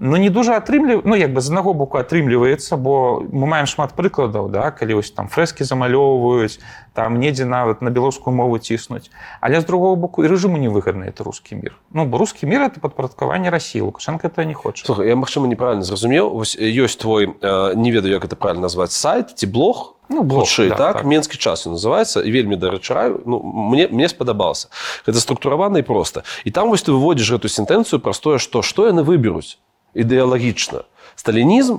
Ну 0.03 0.17
не 0.17 0.29
дужа 0.33 0.57
атрымлі 0.57 1.05
ну 1.05 1.13
як 1.13 1.29
бы 1.29 1.41
з 1.45 1.53
аднаго 1.53 1.77
боку 1.77 2.01
атрымліваецца 2.01 2.73
бо 2.73 3.21
мы 3.21 3.45
маем 3.45 3.69
шмат 3.69 3.93
прыкладаў 3.93 4.49
да 4.49 4.73
калі 4.73 4.97
вось 4.97 5.13
там 5.13 5.29
фрэскі 5.29 5.61
замалёўваюць 5.61 6.57
там 6.97 7.21
недзе 7.21 7.45
нават 7.45 7.85
на 7.85 7.93
беларускую 7.93 8.33
мову 8.33 8.57
ціснуць 8.57 9.13
але 9.45 9.61
з 9.61 9.65
другого 9.69 9.93
боку 9.93 10.25
і 10.25 10.31
рэжыму 10.33 10.57
невыгадны 10.57 11.05
это 11.05 11.21
рускі 11.21 11.61
мір 11.61 11.77
ну 11.93 12.09
бо 12.09 12.17
рускі 12.17 12.49
мір 12.49 12.65
это 12.65 12.81
падпарадкаванне 12.81 13.53
рассіі 13.53 13.85
лукашенко 13.93 14.25
это 14.25 14.41
не 14.41 14.57
хоча 14.57 14.89
Слухай, 14.89 15.07
я 15.07 15.15
магчыма 15.15 15.45
неправильно 15.45 15.85
зразумеў 15.85 16.33
вось 16.33 16.57
ёсць 16.57 16.97
твой 16.97 17.37
э, 17.37 17.75
не 17.77 17.91
ведаю 17.93 18.17
як 18.17 18.25
это 18.25 18.35
правильно 18.35 18.65
назваць 18.65 18.97
сайт 18.97 19.37
ці 19.37 19.45
блог? 19.45 20.01
Ну, 20.09 20.23
блог, 20.23 20.49
Хутчэй, 20.49 20.69
да, 20.69 20.75
так, 20.75 20.93
так. 20.93 21.05
менскі 21.05 21.37
час 21.37 21.69
называецца 21.69 22.25
вельмі 22.25 22.57
дарэчы 22.57 22.93
раю 22.97 23.21
ну, 23.25 23.37
мне 23.45 23.85
мне 23.85 24.09
спадабаўся 24.09 24.73
гэта 25.05 25.21
структуравана 25.21 25.77
і 25.77 25.85
проста 25.85 26.25
і 26.43 26.49
там 26.49 26.73
вось 26.73 26.81
ты 26.81 26.89
выводзіш 26.89 27.37
гэту 27.37 27.53
сентэнцыю 27.53 28.01
праз 28.01 28.17
тое 28.17 28.41
што 28.41 28.65
што 28.65 28.89
яны 28.89 29.05
выберуць 29.05 29.61
ідэалагічна 29.93 30.85
сталінізм 31.15 31.77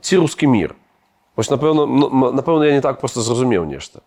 ці 0.00 0.14
рускі 0.16 0.46
мір. 0.46 0.74
Вось 1.36 1.50
напэўна 1.52 1.86
напэўна 2.32 2.66
я 2.66 2.72
не 2.72 2.80
так 2.80 2.98
просто 3.00 3.20
зразумеў 3.20 3.64
нешта. 3.64 4.00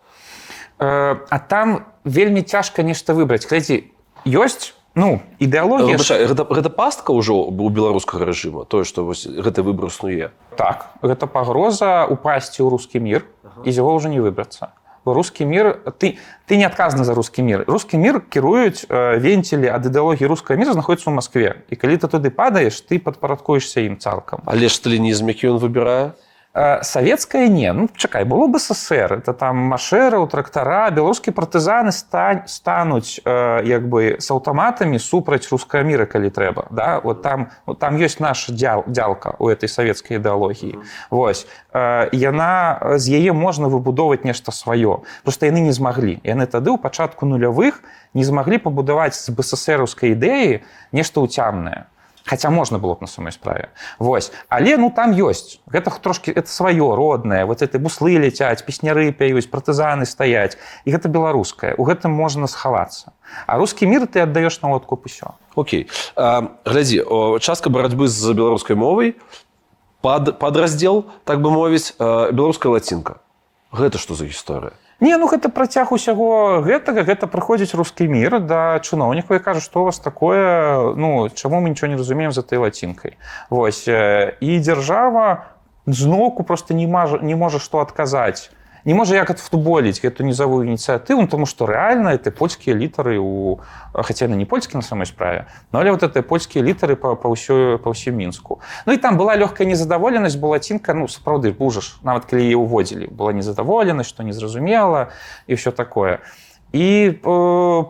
А 0.80 1.40
там 1.48 1.86
вельмі 2.04 2.42
цяжка 2.42 2.84
нешта 2.84 3.14
выбраць. 3.14 3.48
Глядзі 3.48 3.92
ёсць 4.26 4.74
ну 4.96 5.22
ідэалогія 5.40 6.00
гэта, 6.00 6.44
гэта 6.44 6.70
пастка 6.70 7.14
ўжо 7.14 7.46
у 7.46 7.70
беларускага 7.70 8.26
рэжыма? 8.26 8.66
Тое 8.66 8.84
што 8.84 9.06
вось 9.06 9.28
гэты 9.28 9.62
выбор 9.62 9.94
існуе? 9.94 10.32
Так 10.58 10.92
гэта 11.06 11.28
пагроза 11.28 12.10
упасці 12.10 12.66
ў 12.66 12.68
рускі 12.74 13.00
мір 13.00 13.24
і 13.64 13.70
з 13.72 13.76
яго 13.80 13.96
ўжо 13.96 14.10
не 14.10 14.20
выбрацца 14.20 14.74
рускі 15.14 15.46
мір 15.46 15.80
ты 15.98 16.18
ты 16.46 16.58
не 16.58 16.66
адказны 16.66 17.04
за 17.04 17.14
рускі 17.14 17.44
мір 17.44 17.66
рускі 17.68 17.98
мір 17.98 18.22
кіруюць 18.30 18.86
э, 18.90 19.20
венцілі 19.20 19.70
ад 19.70 19.86
ідэалогіі 19.86 20.30
рускага 20.30 20.60
міра 20.60 20.74
знаходіцца 20.74 21.10
ў 21.10 21.14
Маскве 21.18 21.50
і 21.70 21.76
калі 21.76 21.98
ты 21.98 22.08
туды 22.08 22.30
падаеш 22.30 22.80
ты 22.86 23.00
падпарадкуешся 23.00 23.82
ім 23.86 23.98
цалкам 23.98 24.46
але 24.46 24.70
ж 24.70 24.76
сталінізм 24.76 25.30
які 25.34 25.56
ён 25.56 25.58
выбірае 25.64 26.18
Э, 26.52 26.82
савецкая 26.82 27.48
не. 27.48 27.72
Ну 27.74 27.90
чакай 27.96 28.26
было 28.26 28.48
бы 28.48 28.58
ССР 28.58 29.22
это 29.22 29.34
там 29.34 29.58
машэраў 29.70 30.26
трактара 30.28 30.90
беларускія 30.90 31.32
партызаны 31.32 31.92
стань 31.92 32.42
стануць 32.48 33.22
э, 33.24 33.62
як 33.70 33.86
бы 33.86 34.18
з 34.18 34.32
аўтаматамі 34.34 34.98
супраць 34.98 35.46
рускага 35.52 35.86
міра 35.86 36.10
калі 36.10 36.34
трэба 36.34 36.66
да? 36.72 37.02
Вот 37.04 37.22
там 37.22 37.52
вот 37.68 37.78
там 37.78 38.02
ёсць 38.02 38.18
наш 38.18 38.50
дзял 38.50 38.84
дзялка 38.88 39.36
у 39.38 39.48
этой 39.48 39.70
савецкай 39.70 40.18
ідэалогіі 40.18 40.82
Вось. 41.12 41.46
Э, 41.72 42.10
яна 42.18 42.98
з 42.98 43.14
яе 43.14 43.32
можна 43.32 43.70
выбудоўваць 43.70 44.26
нешта 44.26 44.50
сваё 44.50 45.06
просто 45.22 45.46
яны 45.46 45.62
не 45.62 45.72
змаглі. 45.72 46.18
Яны 46.26 46.50
тады 46.50 46.74
ў 46.74 46.82
пачатку 46.82 47.30
нулявых 47.30 47.86
не 48.18 48.26
змаглі 48.26 48.58
пабудаваць 48.58 49.14
з 49.14 49.30
бССРаўскай 49.30 50.18
ідэі 50.18 50.66
нешта 50.98 51.22
ўцямнае 51.22 51.86
Хаця 52.26 52.50
можна 52.50 52.80
было 52.80 52.96
б 52.96 53.02
на 53.02 53.08
самой 53.08 53.32
справе 53.32 53.70
Вось. 54.00 54.32
Але 54.50 54.78
ну 54.78 54.92
там 54.92 55.12
ёсць 55.12 55.60
гэта 55.68 55.92
трошки 56.02 56.32
это 56.32 56.48
сваё 56.48 56.96
роднае 56.96 57.46
вот 57.46 57.62
это 57.62 57.80
буслы 57.80 58.18
ляцяць 58.18 58.64
песняры 58.66 59.12
пяюць 59.12 59.50
партызаны 59.50 60.06
стаяць 60.06 60.58
і 60.86 60.92
гэта 60.92 61.10
беларускае 61.10 61.76
у 61.78 61.84
гэтым 61.84 62.12
можна 62.12 62.48
схавацца. 62.48 63.12
А 63.48 63.58
рускі 63.58 63.88
мір 63.88 64.08
ты 64.08 64.22
аддаеш 64.22 64.62
на 64.62 64.74
откуп 64.74 65.06
усё. 65.06 65.38
Окей. 65.56 65.90
А, 66.16 66.58
глядзі 66.66 67.04
о, 67.06 67.40
частка 67.40 67.70
барацьбы 67.70 68.08
з 68.08 68.34
беларускай 68.34 68.76
мовай 68.76 69.16
пад 70.02 70.40
падраздзел 70.40 71.06
так 71.26 71.42
бы 71.42 71.52
мовіць 71.52 71.96
беларуская 72.00 72.72
лацінка. 72.74 73.20
Гэта 73.72 73.98
што 73.98 74.16
за 74.16 74.26
гісторыя 74.26 74.74
Не 75.00 75.16
ну 75.18 75.28
гэта 75.32 75.48
працяг 75.48 75.92
усяго 75.96 76.60
гэтага. 76.60 77.08
Гэта 77.08 77.28
прыходзіць 77.32 77.72
рускі 77.72 78.12
мір 78.12 78.44
да 78.44 78.84
чыноўнікаў 78.84 79.40
і 79.40 79.44
кажа 79.44 79.64
што 79.64 79.82
у 79.82 79.86
вас 79.88 80.00
такое 80.00 80.94
ну 81.00 81.30
чаму 81.32 81.64
мы 81.64 81.72
нічого 81.72 81.92
не 81.92 81.98
разумеем 81.98 82.32
за 82.32 82.44
той 82.44 82.60
лацінкай. 82.60 83.16
Вось 83.50 83.88
э, 83.88 84.36
і 84.44 84.60
дзяржава 84.60 85.56
зноку 85.88 86.44
просто 86.44 86.74
не 86.74 86.88
мажа 86.88 87.20
не 87.22 87.36
можа 87.36 87.60
што 87.60 87.80
адказаць 87.80 88.52
не 88.90 88.98
можа 88.98 89.14
як 89.14 89.30
адфутболіць 89.30 90.02
гэту 90.02 90.26
нізавую 90.26 90.66
ініцыятыву 90.66 91.30
тому 91.30 91.46
што 91.46 91.70
рэальна 91.70 92.18
это 92.18 92.34
польскія 92.34 92.74
літары 92.74 93.22
у 93.22 93.62
хаця 93.94 94.26
яны 94.26 94.42
не 94.42 94.50
польскі 94.50 94.82
на 94.82 94.86
самой 94.86 95.06
справе 95.06 95.46
но 95.72 95.80
але 95.80 95.94
вот 95.94 96.02
это 96.02 96.26
польскія 96.26 96.66
літары 96.66 96.98
па, 96.98 97.14
па 97.14 97.30
ўсё 97.30 97.78
па 97.78 97.94
ўсім 97.94 98.18
мінску 98.18 98.58
Ну 98.90 98.94
і 98.94 98.98
там 98.98 99.22
была 99.22 99.38
лёгкая 99.38 99.70
незадаволенасць 99.70 100.42
была 100.42 100.58
лацінка 100.58 100.98
ну 100.98 101.06
сапраўды 101.06 101.54
бужаш 101.54 102.02
нават 102.02 102.26
калі 102.26 102.42
яе 102.42 102.58
ўводзілі 102.58 103.14
была 103.14 103.30
незадаволенасць 103.30 104.10
што 104.10 104.26
незразумела 104.26 105.14
і 105.46 105.54
ўсё 105.54 105.70
такое. 105.70 106.26
І 106.74 107.14
э, 107.14 107.84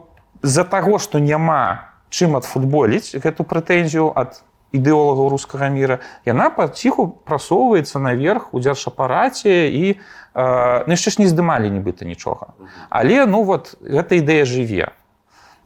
з-за 0.43 0.63
таго 0.67 0.99
што 0.99 1.23
няма 1.23 1.95
чым 2.11 2.35
адфутболіць 2.35 3.15
гэту 3.15 3.47
прэтэнзію 3.47 4.11
ад 4.11 4.43
ідэолагаў 4.71 5.29
рускага 5.33 5.69
міра 5.73 5.99
яна 6.25 6.49
паціху 6.53 7.07
прасоўваецца 7.25 7.99
наверх 7.99 8.53
у 8.53 8.61
дзяржапараце 8.61 9.69
і 9.69 9.85
э, 9.93 9.97
ну, 10.85 10.91
яшчэ 10.93 11.09
ж 11.15 11.15
не 11.25 11.27
здымалі 11.27 11.69
нібыта 11.73 12.05
нічога. 12.05 12.53
Але 12.89 13.25
ну 13.25 13.43
вот 13.43 13.75
гэта 13.81 14.21
ідэя 14.21 14.45
жыве. 14.45 14.93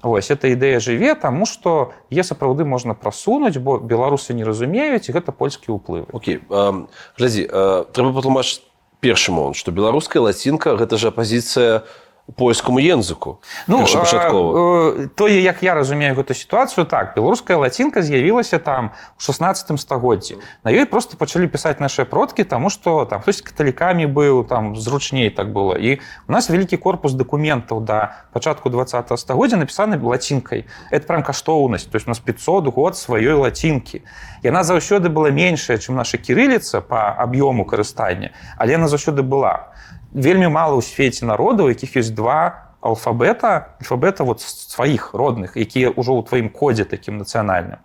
Вось 0.04 0.32
эта 0.32 0.52
ідэя 0.52 0.84
жыве 0.84 1.16
таму 1.16 1.48
што 1.48 1.96
е 2.12 2.24
сапраўды 2.24 2.68
можна 2.68 2.96
прасунуць 2.96 3.60
бо 3.60 3.80
беларусы 3.80 4.36
не 4.36 4.44
разумеюць 4.44 5.08
гэта 5.08 5.32
польскі 5.32 5.80
ўплывы 5.80 6.12
Окей 6.12 6.44
а, 6.52 6.88
глядзі 7.16 7.48
трэба 7.96 8.12
патлумачыць 8.12 8.68
першы 9.00 9.32
момант 9.32 9.56
што 9.56 9.72
беларуская 9.72 10.24
лацінка 10.24 10.76
гэта 10.76 11.00
ж 11.00 11.12
апазіцыя 11.12 11.88
польскаму 12.32 12.80
ензыку 12.80 13.42
Ну 13.68 13.80
першапачаткова 13.80 15.08
тое 15.16 15.44
як 15.44 15.62
я 15.64 15.76
разумею 15.76 16.16
гэту 16.16 16.34
сітуацыю 16.34 16.88
так 16.88 17.16
беларуская 17.16 17.58
лацінка 17.58 18.02
з'явілася 18.02 18.60
там 18.64 18.96
у 19.20 19.22
16 19.22 19.80
стагоддзі 19.80 20.40
на 20.64 20.72
ёй 20.72 20.86
просто 20.86 21.18
пачалі 21.18 21.52
пісаць 21.52 21.84
нашыя 21.84 22.08
продкі 22.08 22.48
таму 22.48 22.70
што 22.70 23.04
там 23.06 23.20
хтось 23.20 23.42
каталікамі 23.44 24.08
быў 24.08 24.48
там 24.48 24.76
зручней 24.80 25.30
так 25.36 25.52
было 25.52 25.76
і 25.76 26.00
у 26.28 26.32
нас 26.32 26.50
вялікі 26.50 26.78
корпус 26.78 27.12
дакументаў 27.12 27.84
да 27.84 28.24
пачатку 28.32 28.70
20 28.70 29.20
стагоддзя 29.20 29.60
напісаны 29.60 30.00
лацінкай 30.00 30.64
это 30.92 31.08
прям 31.08 31.24
каштоўнасць 31.24 31.92
то 31.92 32.00
есть 32.00 32.08
у 32.08 32.10
нас 32.10 32.20
500 32.20 32.72
год 32.72 32.96
сваёй 32.96 33.36
лацінкі 33.36 34.00
яна 34.44 34.64
заўсёды 34.64 35.12
была 35.12 35.28
меншая 35.28 35.76
чым 35.76 36.00
наша 36.00 36.18
кірыліца 36.18 36.80
по 36.80 37.04
аб'ёму 37.20 37.68
карыстання 37.68 38.32
але 38.56 38.80
яна 38.80 38.88
заўсёды 38.88 39.28
была 39.28 39.76
вельмі 40.14 40.48
мала 40.48 40.78
ў 40.78 40.82
свеце 40.86 41.26
народаў 41.26 41.74
якіх 41.74 41.98
ёсць 41.98 42.14
два 42.14 42.70
алфабета 42.84 43.76
альфабета 43.80 44.24
вот 44.24 44.42
сваіх 44.42 45.14
родных 45.14 45.56
якія 45.56 45.96
ўжо 45.96 46.20
ў 46.20 46.22
тваім 46.28 46.50
кодзе 46.52 46.84
такім 46.84 47.18
нацыянальным 47.18 47.80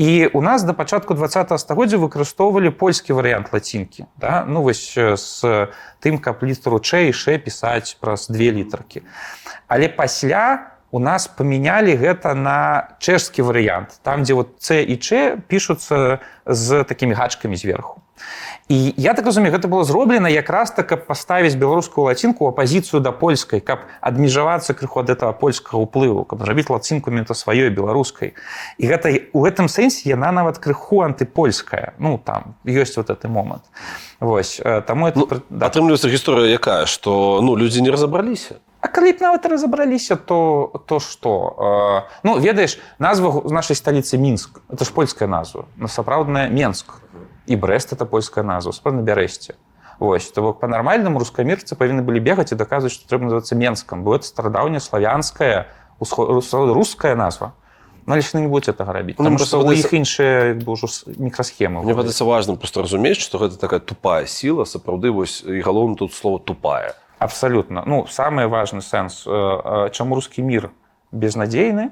і 0.00 0.32
у 0.32 0.40
нас 0.40 0.64
да 0.64 0.72
пачатку 0.72 1.14
20 1.14 1.52
стагоддзя 1.60 2.00
выкарыстоўвалі 2.00 2.72
польскі 2.72 3.12
варыянт 3.12 3.52
лацінкі 3.52 4.08
да? 4.16 4.44
ну 4.48 4.62
вось 4.62 4.96
э, 4.96 5.16
з 5.20 5.68
тым 6.00 6.18
каб 6.18 6.40
літару 6.42 6.80
чэй 6.80 7.12
ше 7.12 7.36
пісаць 7.38 7.94
праз 8.00 8.32
две 8.32 8.50
літаркі 8.50 9.04
але 9.68 9.88
пасля 9.92 10.77
у 10.90 10.98
нас 10.98 11.28
памянялі 11.28 11.96
гэта 11.96 12.34
на 12.34 12.96
чэшскі 12.98 13.44
варыянт. 13.44 14.00
Там 14.02 14.24
дзе 14.24 14.34
вот 14.34 14.56
c 14.58 14.80
і 14.82 14.96
ч 14.96 15.36
пішуцца 15.48 16.20
з 16.46 16.84
такімі 16.84 17.14
гачкамі 17.14 17.56
зверху. 17.56 18.00
І 18.68 18.94
я 18.96 19.14
так 19.14 19.26
разумею 19.26 19.52
гэта 19.52 19.68
было 19.68 19.84
зроблена 19.84 20.28
якраз 20.28 20.70
так 20.70 20.88
каб 20.88 21.06
паставіць 21.06 21.56
беларускую 21.56 22.04
лацінку 22.04 22.48
апазіцыю 22.48 23.00
да 23.00 23.12
польскай 23.12 23.60
каб 23.60 23.84
адмежавацца 24.00 24.74
крыху 24.74 25.00
ад 25.00 25.12
этого 25.12 25.32
польскага 25.32 25.80
ўплыву 25.84 26.24
каб 26.24 26.40
зрабіць 26.44 26.68
лацінку 26.68 27.10
мента 27.10 27.32
сваёй 27.32 27.68
беларускай. 27.68 28.32
І 28.76 28.84
гэта 28.88 29.32
у 29.32 29.44
гэтым 29.44 29.68
сэнсе 29.68 30.08
яна 30.08 30.32
нават 30.32 30.58
крыху 30.58 31.04
антыпольская. 31.04 31.96
Ну 31.98 32.16
там 32.16 32.56
ёсць 32.64 32.96
вот 32.96 33.08
гэты 33.08 33.28
момант. 33.28 33.64
Вось 34.20 34.60
э, 34.60 34.82
таму 34.82 35.06
это 35.06 35.18
Ну, 35.18 35.28
да. 35.48 35.66
атрымліваецца 35.66 36.08
гісторыя 36.08 36.48
якая 36.52 36.86
што 36.86 37.40
ну 37.42 37.56
людзі 37.56 37.80
не 37.80 37.90
разабраліся 37.90 38.60
А 38.80 38.88
калі 38.88 39.12
б 39.12 39.20
нават 39.20 39.46
разабраліся 39.46 40.16
то 40.16 40.70
то 40.86 41.00
што? 41.00 41.32
Э, 41.58 42.14
ну 42.22 42.38
ведаеш 42.38 42.78
назва 42.98 43.42
нашай 43.50 43.74
сталіцы 43.74 44.18
мінск. 44.18 44.60
Это 44.70 44.84
ж 44.84 44.92
польская 44.94 45.26
назва. 45.28 45.66
На 45.76 45.88
сапраўдная 45.88 46.48
менск. 46.48 47.02
І 47.46 47.56
брест 47.56 47.92
это 47.92 48.06
польская 48.06 48.44
назва. 48.44 48.72
Справна 48.72 49.02
бярэсце. 49.02 49.54
Вось 49.98 50.30
то 50.30 50.42
бок 50.42 50.60
па-нармальнаму 50.60 51.18
рускамірцы 51.18 51.74
павінны 51.74 52.06
былі 52.06 52.20
бегаць 52.20 52.52
і 52.52 52.54
даказваць 52.54 52.94
што 52.94 53.10
трэба 53.10 53.26
называцца 53.26 53.58
менскам. 53.58 54.04
Бо 54.04 54.14
это 54.14 54.22
старадаўняя 54.30 54.80
славянская 54.80 55.66
усход- 55.98 56.30
руская 56.70 57.16
назва. 57.16 57.52
Ну, 58.08 58.14
але 58.14 58.40
не 58.40 58.48
будуць 58.48 58.68
этого 58.68 58.92
рабіць 58.92 59.16
Ну, 59.18 59.36
просто 59.36 59.60
у 59.60 59.72
іх 59.72 59.92
іншыя 59.92 60.56
ўжо 60.64 60.88
мікрасхемы 61.20 61.84
Мне 61.84 61.92
падаецца 61.92 62.24
важным 62.24 62.56
просто 62.56 62.80
разумець 62.80 63.20
што 63.20 63.36
гэта 63.36 63.60
такая 63.60 63.80
тупая 63.80 64.24
сіла 64.24 64.64
сапраўды 64.64 65.12
вось 65.12 65.44
і 65.44 65.60
галоўна 65.60 65.94
тут 65.96 66.14
слово 66.14 66.38
тупая 66.38 66.94
Абсалютна. 67.18 67.82
Ну 67.86 68.06
самы 68.06 68.46
важны 68.46 68.80
сэнс, 68.80 69.26
э, 69.26 69.30
э, 69.30 69.90
чаму 69.90 70.14
рускі 70.14 70.42
мір 70.42 70.70
безнадзейны, 71.12 71.90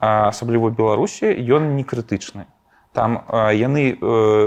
асабліва 0.00 0.70
Беларусі 0.70 1.28
ён 1.28 1.76
не 1.76 1.84
крытычны. 1.84 2.46
Там 2.92 3.24
э, 3.28 3.56
яны 3.56 3.92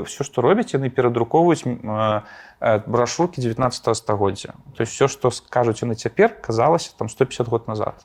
все, 0.06 0.24
што 0.24 0.42
робяць, 0.42 0.74
яны 0.74 0.90
перадрукоўваюць 0.90 1.66
м, 1.66 2.24
брашуркі 2.60 3.42
19 3.42 3.96
стагоддзя. 3.96 4.54
То 4.76 4.82
есть 4.82 4.94
все, 4.94 5.08
што 5.08 5.30
скажуць 5.30 5.82
яны 5.82 5.94
цяпер, 5.94 6.34
казалася 6.42 6.92
там 6.98 7.10
150 7.10 7.48
год 7.48 7.68
назад. 7.68 8.02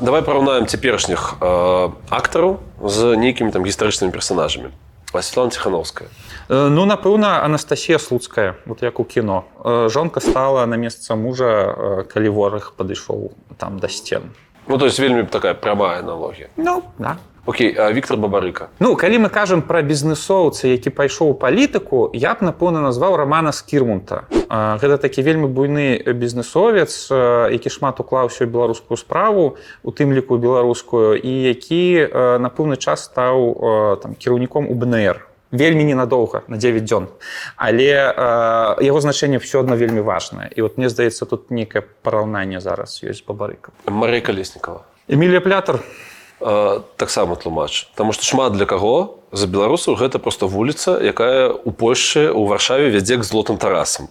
давай 0.00 0.22
параўнаем 0.24 0.66
цяперашніх 0.66 1.36
актараў 1.40 2.58
з 2.80 3.16
нейкімі 3.20 3.52
там 3.52 3.68
гістарычнымі 3.68 4.12
персонажамі 4.12 4.72
Светлана 5.18 5.50
ціхановская 5.50 6.08
Э, 6.50 6.68
Ну 6.68 6.84
напэўна 6.84 7.44
Анастасія 7.44 7.98
слуцкая 7.98 8.56
вот 8.66 8.82
як 8.82 9.00
у 9.00 9.04
кіно. 9.04 9.44
Э, 9.64 9.88
жонка 9.88 10.20
стала 10.20 10.66
на 10.66 10.76
месца 10.76 11.14
мужа 11.14 11.46
э, 11.46 12.02
калі 12.02 12.28
вораг 12.28 12.72
падышоў 12.76 13.30
там 13.56 13.78
да 13.78 13.88
сцен. 13.88 14.22
Ну 14.66 14.78
то 14.78 14.86
есть 14.86 14.98
вельмі 14.98 15.22
такая 15.22 15.54
прямая 15.54 16.00
аналогія. 16.00 16.48
Ну 16.56 16.82
да 16.98 17.16
Окей 17.50 17.74
а 17.74 17.90
Віктор 17.90 18.16
бабарыка 18.16 18.68
Ну 18.78 18.94
калі 18.94 19.26
мы 19.26 19.28
кажам 19.28 19.62
пра 19.66 19.82
бізнесоўца 19.82 20.70
які 20.70 20.94
пайшоў 20.94 21.34
у 21.34 21.34
палітыку 21.34 22.06
я 22.14 22.38
б 22.38 22.46
напэўна 22.46 22.78
назваў 22.78 23.18
рамана 23.18 23.50
скірмунта. 23.50 24.30
Гэта 24.46 25.02
такі 25.02 25.26
вельмі 25.26 25.50
буйны 25.50 25.98
бізнесовец 26.14 27.10
э, 27.10 27.50
які 27.50 27.70
шмат 27.74 27.98
уклаўся 27.98 28.46
беларускую 28.46 28.94
справу 28.94 29.58
у 29.82 29.90
тым 29.90 30.14
ліку 30.14 30.38
беларускую 30.38 31.18
і 31.18 31.32
які 31.50 32.06
на 32.14 32.54
пэўны 32.54 32.78
час 32.78 33.10
стаў 33.10 33.98
там 33.98 34.14
кіраўніком 34.14 34.70
у 34.70 34.74
бнр 34.78 35.26
вельмі 35.50 35.82
ненадоўга 35.84 36.46
на 36.46 36.54
9 36.56 36.86
дзён. 36.86 37.10
Але 37.56 37.90
э, 37.90 38.78
яго 38.78 39.00
значэнне 39.02 39.42
все 39.42 39.66
адно 39.66 39.74
вельмі 39.74 40.06
важнае. 40.06 40.54
І 40.54 40.62
вот 40.62 40.78
мне 40.78 40.86
здаецца 40.86 41.26
тут 41.26 41.50
нейкае 41.50 41.82
параўнанне 42.06 42.62
зараз 42.62 43.02
ёсць 43.02 43.26
бабарыка 43.26 43.74
Марыя 43.90 44.22
калеснікова. 44.22 44.86
Эмілія 45.10 45.42
плятар. 45.42 45.82
э, 45.82 46.09
таксама 46.40 47.36
тлумач 47.36 47.88
Таму 47.94 48.12
што 48.16 48.24
шмат 48.24 48.56
для 48.56 48.66
каго 48.66 49.20
за 49.32 49.46
беларусаў 49.46 49.94
гэта 50.00 50.18
просто 50.18 50.48
вуліца 50.48 50.96
якая 50.98 51.52
у 51.52 51.70
Польшчы 51.70 52.32
у 52.32 52.46
варшаве 52.46 52.90
вядзе 52.90 53.20
к 53.20 53.24
злотым 53.24 53.60
тарасам 53.60 54.08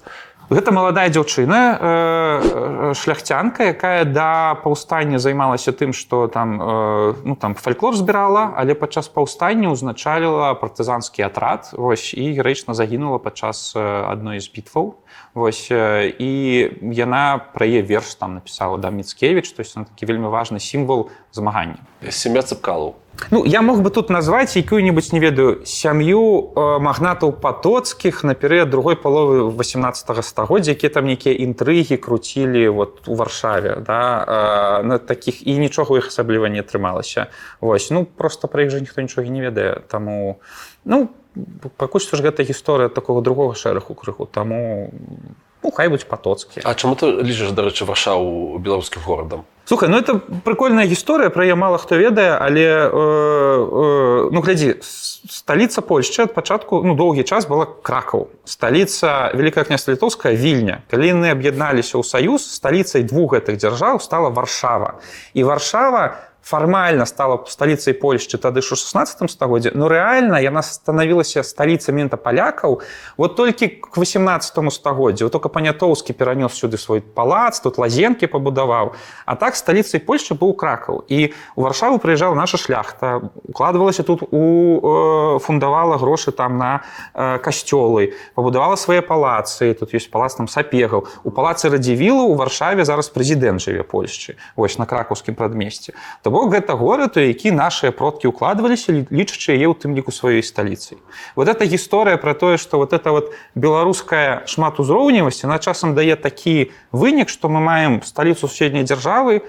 Гэта 0.49 0.73
маладая 0.73 1.13
дзяўчына 1.13 1.57
э, 1.61 1.77
э, 1.77 2.93
шляхцянка, 2.97 3.69
якая 3.69 4.01
да 4.01 4.57
паўстання 4.63 5.21
займалася 5.21 5.69
тым, 5.69 5.93
што 5.93 6.25
там, 6.25 6.57
э, 6.57 7.13
ну, 7.21 7.35
там 7.37 7.53
фальклор 7.53 7.93
збірала, 7.93 8.57
але 8.57 8.73
падчас 8.73 9.13
паўстання 9.13 9.69
ўзначаліла 9.69 10.57
партызанскі 10.57 11.21
атрад 11.29 11.69
вось, 11.77 12.17
і 12.17 12.33
гераічна 12.33 12.73
загінула 12.73 13.21
падчас 13.21 13.77
э, 13.77 13.81
адной 14.09 14.41
з 14.41 14.49
бітваў. 14.49 14.97
Вось, 15.39 15.71
э, 15.71 16.11
і 16.19 16.31
яна 16.91 17.39
пра 17.55 17.63
яе 17.63 17.81
верш 17.81 18.15
там 18.19 18.35
напісала 18.35 18.77
да 18.77 18.91
Міцкевіч, 18.91 19.47
то 19.55 19.63
есть 19.63 19.73
такі 19.73 20.05
вельмі 20.05 20.27
важны 20.27 20.59
сімвал 20.59 21.09
змагання. 21.31 21.79
сям'я 22.09 22.41
цыпкалаў. 22.41 22.95
Ну, 23.31 23.45
я 23.45 23.61
мог 23.61 23.81
бы 23.81 23.89
тут 23.89 24.09
назваць 24.09 24.55
якую-нибудь 24.55 25.13
не 25.13 25.19
ведаю 25.19 25.65
сям'ю 25.65 26.51
э, 26.55 26.79
магнатаў 26.79 27.31
патоцкіх 27.31 28.23
на 28.23 28.33
перыяд 28.33 28.69
другой 28.69 28.95
паловы 28.95 29.51
18 29.51 30.25
стагоддзя 30.25 30.71
якія 30.71 30.89
там 30.89 31.05
нейкія 31.05 31.35
інтрыгі 31.35 31.97
круцілі 31.97 32.67
вот 32.69 33.07
у 33.07 33.15
варшаве 33.15 33.83
да, 33.85 34.25
э, 34.27 34.83
на 34.83 34.97
таких 34.97 35.47
і 35.47 35.59
нічога 35.59 35.95
у 35.95 35.97
іх 35.97 36.07
асабліва 36.07 36.49
не 36.49 36.59
атрымалася. 36.59 37.27
Вось 37.61 37.91
ну 37.91 38.05
просто 38.05 38.47
пра 38.47 38.63
іх 38.63 38.71
жа 38.71 38.79
ніхто 38.79 39.01
нічога 39.01 39.27
не 39.27 39.41
ведае. 39.41 39.83
Таму 39.87 40.39
ну 40.85 41.09
пакуль 41.77 42.01
што 42.01 42.17
ж 42.17 42.25
гэта 42.25 42.43
гісторыя 42.43 42.89
такого 42.89 43.21
другого 43.21 43.55
шэрагу 43.55 43.93
крыху 43.93 44.25
таму 44.25 44.91
ну 45.63 45.71
хай 45.71 45.89
будь 45.89 46.05
патоцкі. 46.07 46.61
А 46.63 46.73
чаму 46.73 46.95
ты 46.95 47.11
лічыш 47.21 47.51
дарэчы 47.51 47.85
варшаву 47.85 48.57
беларускім 48.59 49.01
горадам? 49.05 49.43
Слухай, 49.65 49.89
ну 49.89 49.99
это 49.99 50.17
прикольная 50.17 50.87
гісторыя 50.89 51.29
пра 51.29 51.45
яе 51.45 51.53
мала 51.53 51.77
хто 51.77 51.93
ведае 51.93 52.33
але 52.41 52.65
э, 52.65 52.89
э, 52.89 54.29
ну 54.33 54.41
глядзі 54.41 54.81
сталіца 54.81 55.85
Польшчы 55.85 56.25
ад 56.25 56.33
пачатку 56.33 56.81
ну 56.81 56.95
доўгі 56.95 57.21
час 57.23 57.45
была 57.45 57.67
кракаў. 57.67 58.33
Сталіца 58.45 59.29
великая 59.35 59.63
княства 59.63 59.93
літоўская 59.93 60.33
вільня. 60.33 60.81
Калі 60.89 61.13
яны 61.13 61.29
аб'ядналіся 61.29 62.01
ў 62.01 62.03
саюз 62.07 62.41
сталіцай 62.49 63.03
двух 63.03 63.37
гэтых 63.37 63.61
дзяржаў 63.61 64.01
стала 64.01 64.33
варшава. 64.33 64.97
І 65.37 65.43
варшава 65.43 66.28
фармальна 66.43 67.05
стала 67.05 67.43
сталіцай 67.47 67.93
Польшчы 67.93 68.37
тады 68.37 68.61
ж 68.61 68.73
у 68.73 68.75
16 68.75 69.31
стагоддзе 69.31 69.71
но 69.75 69.87
рэальна 69.87 70.39
яна 70.41 70.61
станавілася 70.61 71.43
сталіцай 71.43 71.95
мента 71.95 72.17
палякаў 72.17 72.81
вот 73.17 73.35
толькі 73.35 73.67
к 73.67 73.97
18 73.97 74.73
стагоддзю 74.73 75.25
вот 75.25 75.31
только 75.31 75.49
панятоўскі 75.49 76.13
перанёс 76.13 76.53
сюды 76.53 76.77
свой 76.77 77.01
палац 77.01 77.59
тут 77.59 77.77
лазенкі 77.77 78.27
пабудаваў 78.27 78.95
а 79.25 79.35
так 79.35 79.55
сталіцай 79.55 79.99
Польшчы 79.99 80.33
быў 80.33 80.53
кракаў 80.53 81.03
і 81.07 81.33
у 81.55 81.61
варшаву 81.61 81.99
прыязджала 81.99 82.35
наша 82.35 82.57
шляхта 82.57 83.21
укладвалася 83.43 84.03
тут 84.03 84.23
у 84.31 85.35
э, 85.35 85.39
фундавала 85.39 85.97
грошы 85.97 86.31
там 86.31 86.57
на 86.57 86.81
э, 87.13 87.37
касцёлы 87.39 88.13
пабудавала 88.35 88.75
свае 88.75 89.01
палацы. 89.01 89.73
Тут 89.73 89.93
ёсць 89.93 90.09
палац 90.09 90.35
там 90.35 90.47
сапегаў 90.47 91.07
у 91.23 91.29
палацы 91.31 91.69
радзівілу 91.69 92.31
у 92.31 92.35
варшаве 92.35 92.85
зараз 92.85 93.09
прэзідэнт 93.09 93.61
жыве 93.61 93.83
Польшчы 93.83 94.37
вось 94.55 94.77
на 94.77 94.85
кракаўскім 94.85 95.35
прадмесці 95.35 95.93
то 96.23 96.28
бок 96.29 96.53
гэта 96.53 96.73
горад 96.77 97.17
у 97.17 97.19
які 97.19 97.51
нашыя 97.51 97.91
продкі 97.91 98.29
укладваліся 98.29 98.93
лі- 98.93 99.07
лічачы 99.11 99.53
яе 99.57 99.67
ў 99.69 99.75
тым 99.75 99.95
ліку 99.95 100.11
сваёй 100.11 100.43
сталіцай. 100.43 100.97
Вот 101.35 101.47
эта 101.47 101.65
гісторыя 101.65 102.17
про 102.17 102.33
тое 102.33 102.57
что 102.57 102.77
вот 102.77 102.93
это 102.93 103.11
вот 103.11 103.33
беларуская 103.55 104.43
шматузроўневасць 104.45 105.43
она 105.43 105.59
часам 105.59 105.95
дае 105.95 106.15
такі 106.15 106.71
вынік 106.91 107.29
што 107.29 107.49
мы 107.49 107.59
маем 107.59 108.01
сталіцу 108.03 108.47
суседняй 108.47 108.83
дзяржавы 108.83 109.41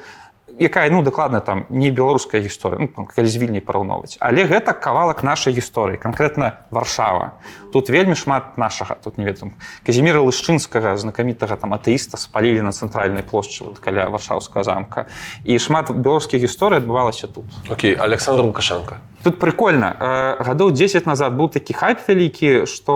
якая 0.60 0.90
ну 0.90 1.02
дакладна 1.02 1.40
там 1.40 1.64
не 1.70 1.90
беларуская 1.90 2.40
гісторыя 2.40 2.80
ну, 2.80 2.88
там, 2.88 3.06
калі 3.06 3.26
з 3.26 3.36
вільняй 3.40 3.64
параўноўваць. 3.64 4.20
Але 4.20 4.44
гэта 4.44 4.76
кавалак 4.76 5.24
нашай 5.24 5.56
гісторыі 5.56 5.96
канкрэтна 5.96 6.68
варшава. 6.70 7.40
Тут 7.72 7.88
вельмі 7.88 8.14
шмат 8.14 8.60
нашага 8.60 9.00
тут 9.00 9.16
не 9.16 9.24
ведам 9.24 9.56
казіміра 9.86 10.20
лышчынскага 10.20 10.96
знакамітага 11.00 11.56
там 11.56 11.72
атэіста 11.72 12.20
спалілі 12.20 12.60
на 12.60 12.76
цэнтральнай 12.76 13.24
плошчы 13.24 13.64
вот, 13.64 13.80
каля 13.80 14.12
варшаўскага 14.12 14.64
замка. 14.64 15.06
І 15.48 15.56
шмат 15.56 15.88
беларускіх 15.88 16.44
гісторый 16.44 16.84
адбывалася 16.84 17.26
тут. 17.26 17.48
Окей 17.70 17.96
Александр 17.96 18.44
лукашенко. 18.44 19.00
Тут 19.24 19.40
прикольно 19.40 19.96
гадоў 20.40 20.76
10 20.76 21.06
назад 21.06 21.32
быў 21.32 21.48
такі 21.48 21.72
хайп 21.72 22.04
вялікі 22.04 22.68
што 22.68 22.94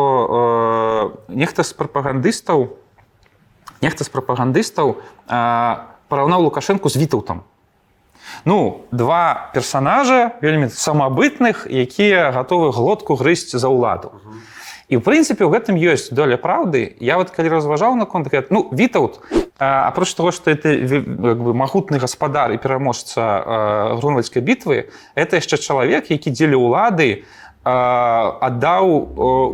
э, 1.29 1.33
нехта 1.33 1.65
з 1.65 1.73
прапагандыстаў 1.73 2.77
нехта 3.81 4.05
з 4.05 4.09
прапагандыстаў 4.13 5.01
э, 5.29 5.77
параўнаў 6.09 6.49
лукашэнку 6.49 6.89
з 6.89 6.97
вітаўтам 7.01 7.45
Ну 8.45 8.85
два 8.91 9.51
персонажа 9.55 10.37
вельмі 10.43 10.69
самабытных 10.69 11.67
якія 11.71 12.31
гатовы 12.35 12.73
глотку 12.75 13.15
грызць 13.15 13.55
за 13.55 13.69
ўладу. 13.69 14.13
І 14.89 14.99
в 14.99 15.03
прынцыпе 15.03 15.49
у 15.49 15.51
гэтым 15.51 15.81
ёсць 15.81 16.13
доля 16.13 16.37
праўды. 16.37 16.97
Я 17.01 17.17
вот 17.17 17.33
калі 17.33 17.49
разважаў 17.49 17.97
наконт 17.97 18.29
гэта 18.29 18.53
ну 18.53 18.69
вітаут 18.69 19.23
апроч 19.59 20.15
того 20.15 20.33
что 20.33 20.51
это 20.51 20.69
як 20.69 21.39
бы 21.41 21.55
магутны 21.55 21.99
гаспадар 21.99 22.53
і 22.53 22.59
пераможца 22.59 23.97
грунвальдскай 24.03 24.43
бітвы 24.43 24.91
это 25.15 25.39
яшчэ 25.39 25.57
чалавек 25.57 26.11
які 26.11 26.31
дзеля 26.31 26.59
ўлады 26.59 27.25
аддаў 27.65 28.85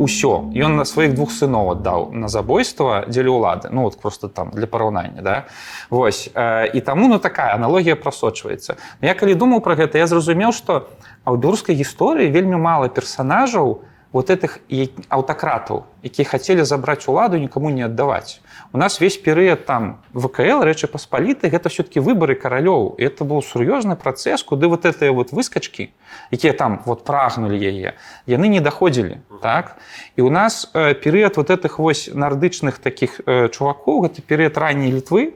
ўсё 0.03 0.51
ён 0.51 0.75
на 0.75 0.83
сваіх 0.83 1.15
двух 1.15 1.31
сыноў 1.31 1.79
аддаў 1.79 2.11
на 2.11 2.27
забойства 2.27 3.07
дзеля 3.07 3.31
ўлады 3.31 3.71
ну 3.71 3.87
вот 3.87 3.95
просто 3.95 4.27
там 4.27 4.51
для 4.51 4.67
параўнання 4.67 5.21
да. 5.21 5.45
Вось 5.89 6.27
і 6.27 6.79
таму 6.83 7.07
ну 7.07 7.19
такая 7.19 7.55
аналогія 7.55 7.95
прасочваецца 7.95 8.75
я 8.99 9.13
калі 9.15 9.39
думаў 9.39 9.63
про 9.63 9.79
гэта 9.79 9.95
я 9.95 10.07
зразумеў 10.11 10.51
что 10.51 10.91
а 11.23 11.31
ў 11.31 11.39
беларускай 11.39 11.75
гісторыі 11.79 12.27
вельмі 12.35 12.59
мала 12.59 12.91
персонажаў 12.91 13.87
вот 14.11 14.27
этих 14.27 14.59
аўтакратаў 15.07 15.87
якія 16.03 16.27
хацелі 16.27 16.67
забраць 16.67 17.07
уладу 17.07 17.39
нікому 17.39 17.71
не 17.71 17.87
аддаваць 17.87 18.40
у 18.73 18.77
нас 18.77 19.01
весь 19.01 19.17
перыяд 19.17 19.65
там 19.65 20.01
вКл 20.13 20.63
рэчы 20.63 20.87
паспаліты 20.87 21.49
гэта 21.49 21.69
все-таки 21.69 21.99
выборы 21.99 22.35
каралёў 22.35 22.95
это 22.97 23.25
быў 23.25 23.43
сур'ёзны 23.43 23.95
працэс 23.95 24.43
куды 24.43 24.67
вот 24.67 24.85
этыя 24.85 25.11
вот 25.11 25.31
выскачки 25.31 25.91
якія 26.31 26.53
там 26.53 26.81
вот 26.85 27.03
прагнули 27.03 27.57
яе 27.59 27.95
яны 28.27 28.47
не 28.47 28.59
даходзілі 28.59 29.17
так? 29.41 29.77
І 30.15 30.21
у 30.21 30.29
нас 30.29 30.71
э, 30.73 30.93
перыяд 30.93 31.37
вот 31.37 31.49
этих 31.49 31.79
вось 31.79 32.09
нардычных 32.13 32.79
таких 32.79 33.21
э, 33.25 33.49
чувакоў 33.49 34.07
гэта 34.07 34.21
перыяд 34.21 34.57
ранняй 34.57 34.91
літвы 34.91 35.33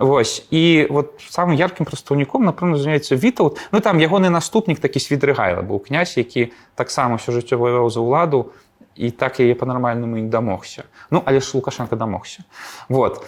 Вось. 0.00 0.46
І 0.50 0.86
вот 0.88 1.20
самым 1.28 1.60
яркім 1.60 1.84
прадстаўніком 1.84 2.46
напэўна 2.48 2.80
зняецца 2.80 3.20
вітал 3.20 3.58
ну 3.68 3.80
там 3.84 4.00
ягоны 4.00 4.30
наступнік 4.30 4.80
такі 4.80 4.96
свідрыгайла 4.96 5.60
быў 5.60 5.76
князь 5.84 6.16
які 6.16 6.56
таксама 6.72 7.20
ўсё 7.20 7.36
жыццё 7.36 7.60
ваяваў 7.60 7.90
за 7.92 8.00
ўладу 8.00 8.54
і 9.00 9.10
так 9.10 9.40
яе 9.40 9.56
па-нармальнаму 9.56 10.20
і 10.20 10.28
дамогся 10.28 10.84
ну 11.10 11.22
але 11.24 11.40
ж 11.40 11.56
лукашенко 11.56 11.96
дамогся 11.96 12.44
вот. 12.88 13.24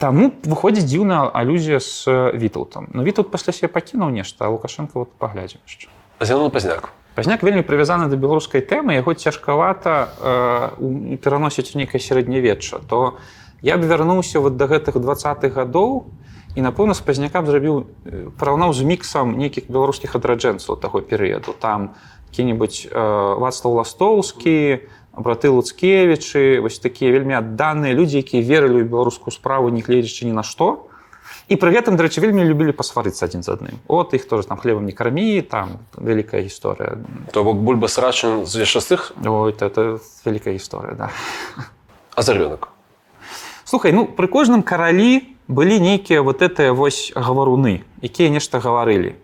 Таму 0.00 0.32
выходзіць 0.48 0.88
дзіўная 0.88 1.28
алюзія 1.28 1.80
з 1.84 2.08
віталтам 2.32 2.88
ну 2.96 3.04
вітут 3.04 3.30
пасля 3.30 3.52
себе 3.52 3.68
пакінуў 3.68 4.08
нешта 4.08 4.48
лукашенко 4.48 5.04
вот 5.04 5.12
паглядзім 5.20 5.60
яшчэ 5.68 5.92
Зяну 6.20 6.48
пазняк 6.50 6.88
пазняк 7.14 7.44
вельмі 7.44 7.60
прывязаны 7.60 8.08
да 8.08 8.16
беларускай 8.16 8.64
тэмы 8.64 8.96
яго 8.96 9.12
цяжкавата 9.12 10.08
э, 10.80 11.16
пераносіць 11.20 11.76
у 11.76 11.78
нейкае 11.78 12.00
сярэднявечча 12.00 12.80
то 12.88 13.20
я 13.60 13.76
б 13.76 13.84
вярнуўся 13.84 14.40
вот 14.40 14.56
да 14.56 14.64
гэтых 14.64 14.96
двадцатых 14.96 15.60
гадоў 15.60 16.08
і 16.56 16.64
напэўна 16.64 16.96
з 16.96 17.04
пазнякам 17.04 17.44
зрабіў 17.44 17.84
параўнаў 18.40 18.72
з 18.72 18.88
міксам 18.88 19.36
нейкіх 19.36 19.68
беларускіх 19.68 20.16
адраджэнцаў 20.16 20.80
таго 20.80 21.04
перыяду. 21.04 21.52
Там 21.52 21.92
які-небудзь 22.36 22.92
э, 22.92 23.38
вацлаў 23.40 23.80
ластоўскі 23.80 24.84
браты 25.16 25.48
луцкевічы 25.48 26.60
вось 26.60 26.78
такія 26.78 27.08
вельмі 27.16 27.40
адданыя 27.40 27.96
людзі 27.96 28.20
якія 28.20 28.44
верылі 28.44 28.84
ў 28.84 28.88
беларускую 28.92 29.32
справу 29.32 29.72
не 29.72 29.80
гледзячы 29.80 30.28
ні 30.28 30.36
на 30.36 30.44
што 30.44 30.92
і 31.48 31.56
пры 31.56 31.72
гэтым 31.72 31.96
дарэчы 31.96 32.20
вельмі 32.20 32.44
любілі 32.44 32.76
пасварыцца 32.76 33.24
адзін 33.24 33.40
з 33.40 33.48
адным 33.56 33.76
от 33.88 34.12
іх 34.12 34.28
тоже 34.28 34.44
там 34.44 34.60
хлебам 34.60 34.84
не 34.84 34.92
кармі 34.92 35.40
там 35.40 35.80
вялікая 35.96 36.44
гісторыя 36.44 37.00
то 37.32 37.44
бок 37.48 37.56
бульба 37.64 37.88
срачын 37.88 38.44
з 38.44 38.68
шастых 38.68 39.16
это, 39.16 39.72
это 39.72 39.82
вялікая 40.24 40.52
гісторыя 40.52 40.94
да. 40.94 41.10
А 42.14 42.22
за 42.22 42.36
рынок 42.36 42.68
Слухай 43.64 43.96
ну 43.96 44.04
пры 44.04 44.28
кожным 44.28 44.60
каралі 44.62 45.32
былі 45.48 45.80
нейкія 45.80 46.20
вот 46.20 46.44
этыя 46.44 46.76
вось 46.76 47.08
гаваруны 47.16 47.88
якія 48.04 48.28
нешта 48.28 48.60
гаварылі 48.60 49.16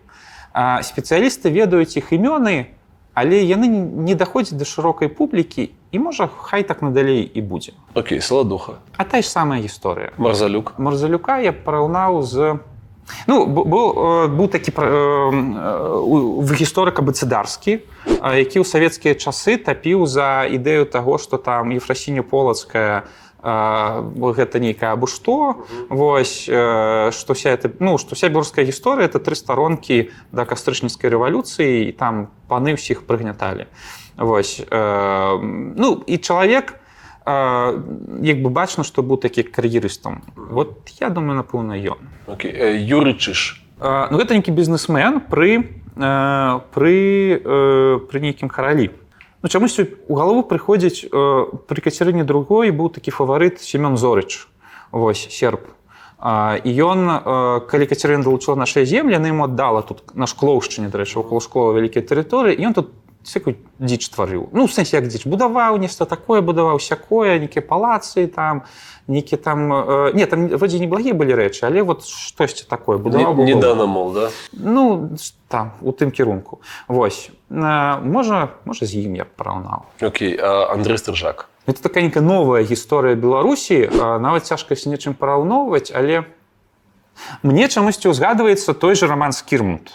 спецыялісты 0.57 1.53
ведаюць 1.53 1.97
іх 2.01 2.09
імёны 2.13 2.73
але 3.13 3.43
яны 3.45 3.67
не 3.69 4.15
даходзяць 4.15 4.57
да 4.57 4.65
шырокай 4.65 5.07
публікі 5.07 5.69
і 5.91 5.99
можа 5.99 6.27
хай 6.27 6.63
так 6.63 6.81
надалей 6.81 7.21
і 7.23 7.41
будзе. 7.41 7.73
Окей 7.93 8.21
саладуха. 8.21 8.81
А 8.97 9.03
та 9.03 9.21
ж 9.21 9.29
самая 9.29 9.61
гісторыя. 9.61 10.13
Марзалюк. 10.17 10.73
Марзалюка 10.77 11.39
я 11.39 11.53
параўнаў 11.53 12.23
з 12.23 12.57
ну 13.27 13.45
был 13.45 13.67
быў 14.31 14.47
такі 14.47 14.71
гісторыка 16.55 17.03
быцыдарскі 17.03 17.83
які 18.07 18.63
ў 18.63 18.65
савецкія 18.65 19.13
часы 19.15 19.57
тапіў 19.59 20.07
за 20.07 20.47
ідэю 20.47 20.87
таго 20.87 21.19
што 21.19 21.37
там 21.37 21.75
ефрасіння 21.75 22.23
полацкая 22.23 23.03
гэта 23.43 24.59
нейкая 24.59 24.93
або 24.95 25.07
што 25.07 25.67
вось 25.89 26.47
што 26.47 27.33
вся 27.35 27.51
это 27.51 27.71
ну 27.79 27.97
што 27.99 28.15
вся 28.15 28.31
беларуская 28.31 28.63
гісторыя 28.63 29.05
это 29.11 29.19
тры 29.19 29.35
старонкі 29.35 30.09
да 30.31 30.47
кастрычніцкай 30.47 31.11
рэвалюцыі 31.11 31.89
і 31.89 31.91
там 31.91 32.31
паны 32.47 32.79
ўсіх 32.79 33.03
прыгняталі 33.03 33.67
вось 34.15 34.63
ну 34.71 35.89
і 36.07 36.15
чалавек 36.23 36.79
як 37.25 38.37
бы 38.39 38.49
бачна 38.49 38.83
што 38.87 39.03
быў 39.03 39.19
такі 39.19 39.43
кар'ерыстам 39.43 40.23
вот 40.35 40.87
я 40.99 41.09
думаю 41.09 41.39
напэўна 41.39 41.75
ён. 41.75 41.99
Юры 42.27 43.15
чыш 43.19 43.59
ну 43.79 44.15
гэта 44.19 44.39
нейкі 44.39 44.55
бізнесмен 44.55 45.19
пры 45.27 45.67
пры 45.95 46.95
пры 48.07 48.17
нейкім 48.23 48.47
каралі 48.47 48.91
Ну, 49.43 49.49
чамусь 49.49 49.77
у 50.07 50.15
галаву 50.15 50.41
прыходзіць 50.47 51.03
э, 51.03 51.11
пры 51.67 51.79
кацярыне 51.83 52.23
другой 52.23 52.71
быў 52.71 52.87
такі 52.95 53.11
фаварыт 53.11 53.59
семён 53.59 53.99
зорыч 53.99 54.47
восьось 54.95 55.35
серп 55.35 55.67
і 56.23 56.71
ён 56.71 56.99
калі 57.67 57.85
кацярын 57.91 58.23
далучыла 58.23 58.55
нашай 58.55 58.87
землі 58.87 59.19
яны 59.19 59.35
ему 59.35 59.43
аддала 59.43 59.81
тут 59.83 60.15
на 60.15 60.23
шклоўшчыне 60.31 60.87
дарэчы 60.87 61.19
около 61.19 61.43
школа 61.43 61.75
вялікія 61.75 61.99
тэрыторыі 61.99 62.55
ён 62.63 62.71
тут 62.71 62.95
всякую 63.23 63.55
дзіч 63.79 64.09
тварыў 64.13 64.49
ну 64.53 64.67
сэнсе 64.67 64.99
як 64.99 65.07
дзіч 65.07 65.25
будаваў 65.27 65.79
нешта 65.79 66.05
такое 66.05 66.41
будаваў 66.41 66.79
сякое 66.79 67.39
нейкія 67.39 67.63
палацы 67.63 68.27
там 68.27 68.63
нейкі 69.07 69.37
там 69.37 69.71
э, 69.73 70.11
не 70.13 70.25
там 70.25 70.47
вроде 70.47 70.79
неблагія 70.79 71.13
былі 71.13 71.35
рэчы 71.35 71.65
але 71.65 71.83
вот 71.83 72.05
штосьці 72.05 72.67
такое? 72.67 72.97
Будаваў 72.97 73.35
не, 73.35 73.53
не 73.53 73.61
дана 73.61 73.85
мол 73.85 74.13
да? 74.13 74.29
Ну 74.51 75.09
там 75.47 75.73
у 75.81 75.91
тым 75.91 76.11
кірунку 76.11 76.61
восьось 76.87 77.31
можа 77.49 78.49
можа 78.65 78.85
з 78.85 79.07
ім 79.07 79.15
я 79.15 79.25
параўнаў 79.25 79.87
Окей 80.01 80.37
Андрей 80.39 80.97
стржак 80.97 81.49
это 81.65 81.81
такая 81.81 82.03
нейкая 82.03 82.23
новая 82.23 82.63
гісторыя 82.63 83.15
беларусі 83.15 83.89
нават 83.95 84.45
цяжка 84.45 84.75
з 84.75 84.87
нечым 84.87 85.13
параўноўваць 85.15 85.91
але 85.95 86.27
Мне 87.43 87.67
чамусьці 87.69 88.09
ўзгадваецца 88.09 88.73
той 88.73 88.95
же 88.95 89.07
роман 89.07 89.31
скірмунд 89.31 89.93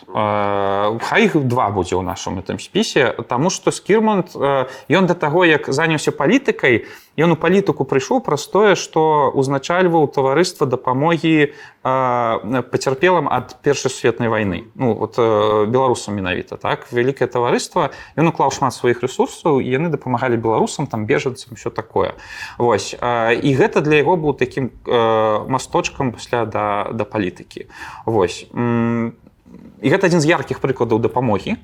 хай 1.03 1.27
іх 1.27 1.35
два 1.51 1.69
будзе 1.75 1.99
ў 1.99 2.03
нашым 2.07 2.39
этом 2.39 2.63
спісе 2.63 3.13
таму 3.27 3.51
што 3.51 3.75
скірмунд 3.75 4.33
ён 4.35 5.05
да 5.11 5.15
таго 5.15 5.45
як 5.45 5.67
заняўся 5.69 6.15
палітыкай 6.15 6.87
ён 7.19 7.35
у 7.35 7.37
палітыку 7.37 7.83
прыйшоў 7.83 8.23
праз 8.23 8.47
тое 8.47 8.79
што 8.79 9.35
узначальваў 9.35 10.07
таварыства 10.15 10.71
дапамогі 10.71 11.51
пацярпелам 11.83 13.27
ад 13.27 13.59
першай 13.63 13.91
сусветнай 13.91 14.31
вайны. 14.31 14.71
Ну 14.79 14.95
вот 14.95 15.19
беларусам 15.19 16.15
менавіта 16.15 16.57
так? 16.57 16.87
Вялікае 16.95 17.27
таварыства. 17.27 17.91
Ён 18.15 18.31
уклаў 18.31 18.55
шмат 18.55 18.71
сваіх 18.75 19.03
ресурсаў 19.03 19.59
і 19.59 19.67
яны 19.67 19.91
дапамагалі 19.91 20.39
беларусам 20.39 20.87
там 20.87 21.07
бежанцам 21.11 21.59
все 21.59 21.71
такое. 21.71 22.15
Вось 22.59 22.95
і 22.95 23.51
гэта 23.59 23.83
для 23.83 23.99
яго 24.07 24.15
быў 24.15 24.39
такім 24.39 24.71
масточкам 24.87 26.15
пасля 26.15 26.47
да 26.47 26.87
да 26.95 27.03
палітыкі. 27.03 27.67
Вось 28.07 28.47
і 28.47 29.89
гэта 29.91 30.07
адзін 30.07 30.23
з 30.23 30.31
яркіх 30.31 30.63
прыкладаў 30.63 31.03
дапамогі 31.03 31.59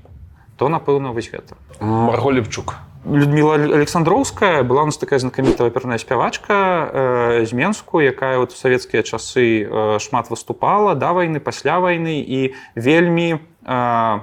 то 0.58 0.66
напэўна 0.66 1.14
вось 1.14 1.30
гэта. 1.30 1.54
Марго 1.78 2.30
лепчук 2.30 2.74
Людмила 3.04 3.54
Александроўская 3.54 4.62
была 4.62 4.82
у 4.82 4.86
нас 4.86 4.96
такая 4.96 5.18
знакамітая 5.18 5.68
аперная 5.68 5.98
спявачка 5.98 6.90
э, 6.92 7.46
з 7.46 7.52
Менску, 7.52 8.00
якая 8.00 8.38
вот 8.38 8.52
у 8.52 8.56
савецкія 8.56 9.02
часы 9.02 9.68
э, 9.68 9.98
шмат 10.00 10.30
выступала 10.30 10.94
да 10.94 11.12
вайны 11.12 11.38
пасля 11.38 11.80
вайны 11.80 12.24
і 12.24 12.54
вельмі 12.74 13.36
э, 13.64 14.20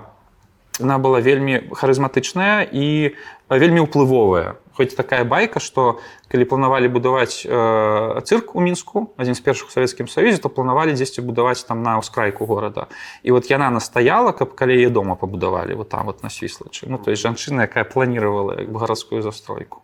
она 0.81 0.97
была 0.97 1.21
вельмі 1.21 1.61
харызматычная 1.77 2.65
і 2.65 3.13
вельмі 3.49 3.85
ўплывовая 3.85 4.57
хоць 4.73 4.95
такая 4.95 5.23
байка 5.23 5.59
што 5.59 5.99
калі 6.31 6.45
планавалі 6.45 6.87
будаваць 6.87 7.43
э, 7.45 8.21
цырк 8.23 8.55
у 8.55 8.61
мінску 8.61 9.11
адзін 9.17 9.35
з 9.35 9.41
першых 9.41 9.71
савецкім 9.71 10.07
саюзе 10.07 10.41
то 10.41 10.49
планавалі 10.49 10.95
дзесьці 10.95 11.21
будаваць 11.21 11.63
там 11.63 11.83
на 11.83 11.99
ўскрайку 11.99 12.45
горада 12.45 12.87
і 13.23 13.31
вот 13.31 13.51
яна 13.51 13.69
настаяла 13.69 14.31
каб 14.31 14.55
калі 14.55 14.77
яе 14.77 14.89
дома 14.89 15.15
пабудавалі 15.15 15.75
вот 15.75 15.89
там 15.89 16.05
вот 16.05 16.23
на 16.23 16.29
свіслачы 16.29 16.87
ну 16.87 16.97
то 16.97 17.11
есть 17.11 17.21
жанчына 17.21 17.67
якая 17.67 17.83
планировала 17.83 18.59
як 18.59 18.71
бы 18.71 18.79
гарадскую 18.79 19.21
застройку. 19.21 19.83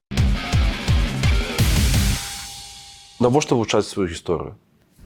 Навошта 3.20 3.56
вывучаць 3.56 3.88
сваю 3.88 4.08
гісторыю 4.08 4.56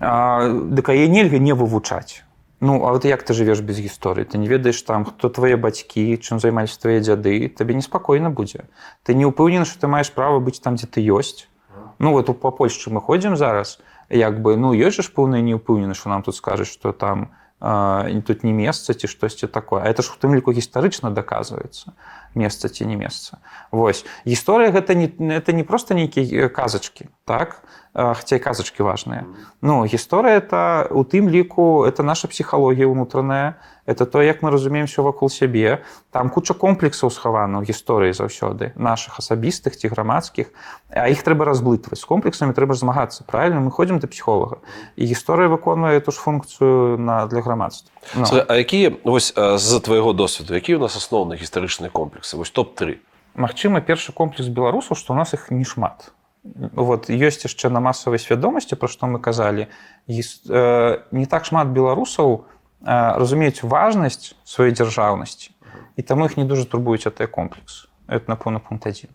дык 0.01 0.89
яе 0.89 1.07
нельга 1.07 1.37
не 1.37 1.53
вывучаць 1.53 2.23
Ну 2.61 2.85
а 2.85 2.91
вот 2.93 3.05
як 3.05 3.23
ты 3.25 3.33
жывеш 3.33 3.65
без 3.65 3.81
гісторыі 3.81 4.29
ты 4.29 4.37
не 4.37 4.47
ведаеш 4.47 4.81
там 4.85 5.03
хто 5.03 5.33
твае 5.33 5.57
бацькі 5.57 6.13
чым 6.21 6.37
займаліся 6.37 6.77
твае 6.77 7.01
дзяды 7.01 7.49
табе 7.49 7.73
неспакойна 7.73 8.29
будзе 8.29 8.69
ты 9.01 9.17
не 9.17 9.25
ўпэўнены 9.25 9.65
што 9.65 9.81
ты 9.81 9.87
маеш 9.89 10.13
права 10.13 10.37
быць 10.37 10.61
там 10.61 10.77
дзе 10.77 10.85
ты 10.85 11.01
ёсць 11.01 11.49
Ну 11.97 12.13
вот 12.13 12.29
па 12.41 12.49
Польшчы 12.49 12.89
мы 12.93 13.01
ходзім 13.01 13.37
зараз 13.37 13.81
як 14.09 14.41
бы 14.41 14.57
ну 14.57 14.73
ёсць 14.77 15.01
ж 15.01 15.09
поўныя 15.09 15.41
не 15.41 15.57
ўпэўнены 15.57 15.97
што 15.97 16.13
нам 16.13 16.21
тут 16.21 16.37
скажаш 16.37 16.69
што 16.69 16.93
там 16.93 17.33
э, 17.61 18.21
тут 18.25 18.43
не 18.43 18.53
месца 18.53 18.93
ці 18.93 19.07
штосьці 19.07 19.47
такое. 19.47 19.81
А 19.81 19.89
это 19.89 20.01
ж 20.01 20.13
у 20.13 20.17
тым 20.21 20.33
ліку 20.33 20.53
гістарычна 20.53 21.09
даказваецца 21.09 21.93
месца 22.33 22.69
ці 22.69 22.85
не 22.85 22.95
месца 22.95 23.37
Вось. 23.71 24.05
Гісторыя 24.25 24.69
гэта 24.69 24.93
не 24.93 25.09
это 25.33 25.53
не 25.53 25.63
просто 25.63 25.93
нейкія 25.93 26.49
казачкі 26.49 27.09
так 27.25 27.61
хаця 27.93 28.35
і 28.35 28.39
казачкі 28.39 28.83
важныя 28.83 29.27
Ну 29.61 29.83
гісторыя 29.83 30.39
это 30.39 30.87
у 30.91 31.03
тым 31.03 31.27
ліку 31.27 31.83
это 31.83 32.03
наша 32.03 32.27
псіхалогія 32.31 32.87
ўнутраная 32.87 33.59
это 33.85 34.05
то 34.05 34.21
як 34.23 34.41
мы 34.41 34.51
разумеем 34.51 34.87
все 34.87 35.03
вакол 35.03 35.29
сябе 35.29 35.83
там 36.11 36.29
куча 36.29 36.53
комплексаў 36.53 37.11
схавана 37.11 37.59
ў 37.59 37.67
гісторыі 37.67 38.15
заўсёды 38.15 38.71
наших 38.79 39.19
асабістых 39.19 39.75
ці 39.75 39.91
грамадскіх 39.91 40.55
а 40.87 41.11
іх 41.11 41.19
трэба 41.19 41.43
разблытваць 41.43 41.99
з 41.99 42.07
комплексамі 42.07 42.55
трэба 42.55 42.79
змагацца 42.79 43.27
правильно? 43.27 43.59
Мы 43.59 43.71
ходзім 43.71 43.99
да 43.99 44.07
псіхолага 44.07 44.63
і 44.95 45.03
гісторыя 45.03 45.51
выконвае 45.51 45.99
ту 45.99 46.15
ж 46.15 46.23
функцыю 46.23 46.95
на 46.95 47.27
для 47.27 47.43
грамадства 47.43 47.91
ну. 48.15 48.23
А 48.47 48.55
якія 48.55 48.95
вось 49.03 49.35
з 49.35 49.79
твайго 49.83 50.13
досведу 50.13 50.55
які 50.55 50.75
у 50.75 50.79
нас 50.79 50.95
асноўныя 50.95 51.35
гістарычныя 51.35 51.91
комплексы 51.91 52.39
вось 52.39 52.55
топ-3 52.55 53.03
Магчыма 53.35 53.83
першы 53.83 54.15
комплекс 54.15 54.47
беларусаў 54.47 54.95
што 54.95 55.11
у 55.11 55.19
нас 55.19 55.35
іх 55.35 55.51
не 55.51 55.67
шмат 55.67 56.15
вот 56.43 57.09
ёсць 57.09 57.45
яшчэ 57.45 57.69
на 57.69 57.79
масавай 57.79 58.17
свядомасці 58.17 58.75
пра 58.75 58.89
што 58.89 59.05
мы 59.05 59.21
казалі 59.21 59.67
не 60.07 61.25
так 61.29 61.45
шмат 61.45 61.69
беларусаў 61.69 62.49
разумеюць 62.81 63.61
важнасць 63.61 64.33
сваёй 64.43 64.73
дзяржаўнасці 64.73 65.53
і 65.97 66.01
таму 66.01 66.25
іх 66.25 66.37
не 66.37 66.45
дужа 66.45 66.65
турбуюць 66.65 67.05
атыя 67.05 67.27
комплекс. 67.27 67.87
Это 68.07 68.25
напэўна 68.27 68.59
пункт 68.59 68.87
один. 68.87 69.13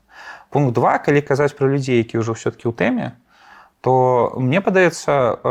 Пункт 0.51 0.75
два 0.75 0.99
калі 0.99 1.21
казаць 1.21 1.57
пра 1.59 1.67
людзей 1.67 1.99
які 1.99 2.23
ўжо 2.23 2.39
ўсё-ткі 2.39 2.71
ў 2.71 2.75
тэме 2.79 3.07
то 3.83 4.35
мне 4.39 4.63
падаецца 4.63 5.43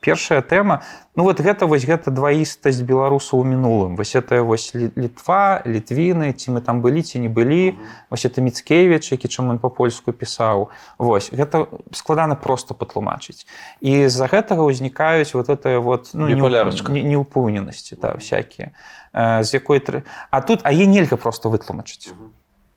першая 0.00 0.42
тэма. 0.42 0.82
Ну 1.16 1.24
вот 1.24 1.40
гэта 1.40 1.66
вось 1.66 1.82
гэта 1.82 2.10
дваістасць 2.14 2.80
беларусаў 2.86 3.40
у 3.40 3.44
мінулым. 3.44 3.96
Вось 3.96 4.14
это 4.14 4.42
вось 4.42 4.74
літва 4.74 5.62
літвіны 5.66 6.32
ці 6.32 6.54
мы 6.54 6.60
там 6.60 6.80
былі 6.80 7.02
ці 7.02 7.18
не 7.18 7.28
былі. 7.28 7.74
Вось 8.10 8.24
это 8.24 8.40
міцкевич 8.40 9.12
які 9.12 9.28
чым 9.28 9.50
он 9.50 9.58
по-польску 9.58 10.12
пісаў. 10.12 10.70
Вось 10.98 11.32
гэта 11.32 11.66
складана 11.92 12.34
просто 12.34 12.74
патлумачыць. 12.74 13.46
І 13.80 14.06
з-за 14.06 14.30
гэтага 14.30 14.62
ўзнікаюць 14.62 15.34
вот 15.34 15.48
это 15.48 15.80
вот 15.80 16.10
ну, 16.14 16.28
неупоўненасці 16.28 17.94
не, 17.94 17.98
не 17.98 18.02
да, 18.02 18.14
всякие 18.14 18.70
з 19.14 19.54
якой 19.54 19.82
а 20.30 20.40
тут 20.40 20.60
а 20.62 20.72
е 20.72 20.86
нельга 20.86 21.16
просто 21.16 21.50
вытлумачыць 21.50 22.12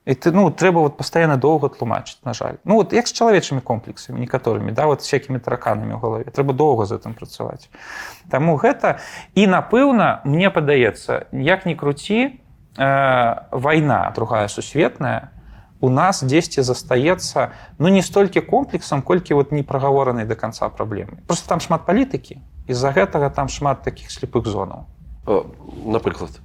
і 0.06 0.14
ты 0.16 0.32
ну 0.32 0.50
трэба 0.50 0.82
вот 0.82 0.98
пастаянна 0.98 1.38
доўга 1.38 1.70
тлумачыць 1.70 2.26
на 2.26 2.34
жаль. 2.34 2.58
Ну 2.66 2.76
вот 2.76 2.94
як 2.94 3.08
з 3.08 3.14
чалавечымі 3.14 3.62
комплексамі 3.62 4.20
некаторымі 4.20 4.72
да 4.74 4.86
вот 4.90 5.02
всякими 5.02 5.38
тараканамі 5.38 5.94
ў 5.94 6.02
галаве 6.02 6.26
трэба 6.34 6.54
доўга 6.58 6.86
з 6.90 6.98
гэтым 6.98 7.14
працаваць 7.14 7.70
Таму 8.30 8.58
гэта 8.58 8.98
і 9.38 9.46
напэўна 9.46 10.26
мне 10.26 10.50
падаецца 10.50 11.30
як 11.32 11.66
ни 11.66 11.78
круці 11.78 12.34
э, 12.34 13.36
вайна 13.52 14.12
другая 14.16 14.48
сусветная 14.48 15.30
у 15.82 15.90
нас 15.90 16.24
дзесьці 16.26 16.66
застаецца 16.66 17.54
ну 17.78 17.88
не 17.94 18.02
столькі 18.02 18.42
комплексам 18.42 19.06
колькі 19.06 19.38
вот 19.38 19.52
не 19.52 19.62
прагаворанай 19.62 20.26
до 20.26 20.36
конца 20.36 20.70
праблемы 20.70 21.22
просто 21.30 21.48
там 21.48 21.60
шмат 21.60 21.86
палітыкі 21.86 22.42
з-за 22.68 22.90
гэтага 22.90 23.30
там 23.30 23.50
шмат 23.50 23.84
таких 23.84 24.10
слепых 24.10 24.48
зонаў. 24.48 24.90
Напрыклад 25.86 26.42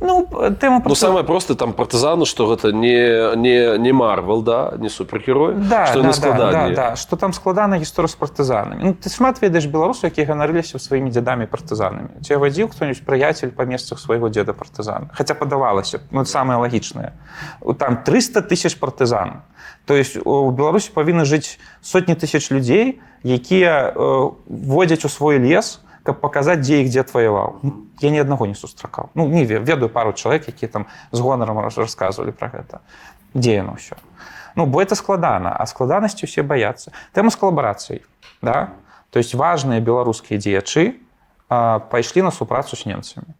Ну 0.00 0.26
тэма 0.60 0.80
просто... 0.80 0.88
ну, 0.88 0.94
самое 0.94 1.24
просто 1.24 1.54
там 1.54 1.72
партызану 1.72 2.24
что 2.24 2.46
гэта 2.46 2.72
не 2.72 3.36
не 3.36 3.78
не 3.78 3.92
марвел 3.92 4.42
да 4.42 4.74
не 4.78 4.88
супергерой 4.88 5.54
да, 5.54 5.86
что 5.86 6.02
да, 6.02 6.12
да, 6.12 6.50
да, 6.50 6.70
да. 6.70 6.96
что 6.96 7.16
там 7.16 7.32
складана 7.32 7.78
гісторыя 7.78 8.08
з 8.08 8.14
партызанамі. 8.14 8.84
Ну, 8.84 8.94
ты 8.94 9.08
шмат 9.08 9.42
ведаеш 9.42 9.66
беларусу 9.66 10.06
які 10.06 10.24
ганарыліся 10.24 10.78
сваімі 10.78 11.10
дзядамі 11.10 11.46
партызанамі. 11.46 12.22
Ці 12.22 12.36
вадзіў 12.36 12.68
хто-нибудь 12.74 13.04
прыяцель 13.06 13.50
па 13.54 13.64
месцах 13.64 14.00
свайго 14.00 14.28
деда 14.28 14.52
партызан. 14.52 15.10
Хотя 15.14 15.34
падавалася 15.34 16.00
ну, 16.10 16.24
самое 16.24 16.58
лагічнае 16.58 17.12
там 17.78 18.02
300 18.02 18.42
тысяч 18.42 18.78
партызан. 18.78 19.42
То 19.84 19.94
есть 19.94 20.16
у 20.24 20.50
беларусі 20.50 20.90
павінны 20.94 21.24
жыць 21.24 21.58
сотні 21.82 22.14
тысяч 22.14 22.50
людзей 22.50 23.00
якія 23.22 23.94
э, 23.94 24.30
водзяць 24.46 25.04
у 25.04 25.08
свой 25.08 25.38
лес 25.38 25.78
у 25.78 25.91
каб 26.02 26.20
паказаць 26.20 26.60
дзе 26.62 26.82
іх 26.82 26.90
дзе 26.90 27.02
тваяваў 27.06 27.62
я 28.00 28.10
ні 28.10 28.22
аднаго 28.22 28.46
не 28.46 28.54
сустракаў 28.54 29.10
ну 29.14 29.28
не 29.28 29.44
ведаю 29.44 29.88
пару 29.88 30.12
чалавек 30.12 30.48
які 30.48 30.66
там 30.66 30.86
з 31.12 31.20
гонарам 31.20 31.58
расказвалі 31.58 32.32
пра 32.32 32.48
гэта 32.52 32.80
дзе 33.34 33.62
яно 33.62 33.78
ўсё 33.78 33.96
ну 34.56 34.66
бо 34.66 34.82
это 34.82 34.94
складана 34.94 35.54
а 35.54 35.66
складанасці 35.66 36.26
усе 36.26 36.42
баяцца 36.42 36.92
тэма 37.12 37.30
з 37.30 37.36
калабарацыяй 37.36 38.02
да? 38.42 38.74
То 39.10 39.18
есть 39.18 39.34
важныя 39.34 39.80
беларускія 39.80 40.40
дзеячы 40.40 40.96
пайшлі 41.48 42.22
на 42.22 42.30
супрацу 42.30 42.76
з 42.76 42.86
немцамі 42.86 43.36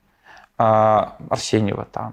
арсеньева 1.29 1.87
там 1.91 2.13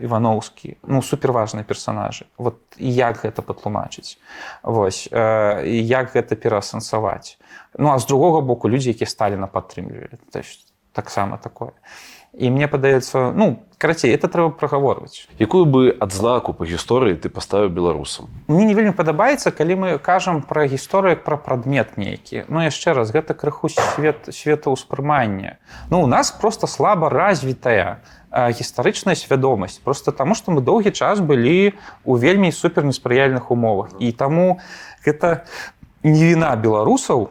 ивановскі 0.00 0.76
ну 0.86 1.02
суперважныя 1.02 1.64
персонажы 1.64 2.26
вот 2.38 2.58
як 2.78 3.22
гэта 3.24 3.42
патлумачыць 3.42 4.18
восьось 4.62 5.08
як 5.12 6.14
гэта 6.14 6.36
пераасэнсаваць 6.36 7.38
Ну 7.78 7.88
а 7.88 7.98
з 7.98 8.06
другога 8.06 8.40
боку 8.40 8.68
людзі 8.68 8.92
які 8.92 9.06
сталіна 9.06 9.46
падтрымлівалі 9.46 10.18
таксама 10.92 11.36
такое 11.36 11.72
і 12.32 12.50
мне 12.50 12.68
падаецца 12.68 13.32
ну 13.36 13.60
карацей 13.76 14.14
это 14.14 14.28
трэба 14.28 14.56
прагаворваць 14.56 15.28
якую 15.36 15.64
бы 15.68 15.92
адзнаку 15.92 16.56
по 16.56 16.64
гісторыі 16.64 17.20
ты 17.20 17.28
паставіў 17.28 17.68
беларусам? 17.68 18.32
Мне 18.48 18.64
не 18.64 18.74
вельмі 18.74 18.96
падабаецца 18.96 19.52
калі 19.52 19.76
мы 19.76 19.88
кажам 19.98 20.40
пра 20.40 20.64
гісторыю 20.64 21.20
пра 21.20 21.36
прадмет 21.36 21.98
нейкі. 22.00 22.48
Ну 22.48 22.64
яшчэ 22.64 22.96
раз 22.96 23.12
гэта 23.12 23.34
крыху 23.36 23.68
свет 23.68 24.32
светаўспрымання. 24.32 25.58
Ну 25.90 26.02
у 26.02 26.06
нас 26.06 26.32
просто 26.32 26.66
слаба 26.66 27.12
развітая 27.12 28.00
гістарычная 28.32 29.14
свядомасць. 29.14 29.78
Просто 29.84 30.12
таму 30.12 30.34
што 30.34 30.52
мы 30.52 30.64
доўгі 30.64 30.90
час 30.90 31.20
былі 31.20 31.76
у 32.04 32.16
вельмі 32.16 32.52
супер 32.52 32.84
неспрыяльных 32.84 33.52
умовах. 33.52 33.92
І 34.00 34.12
таму 34.12 34.60
гэта 35.04 35.44
не 36.02 36.32
віна 36.32 36.56
беларусаў 36.56 37.28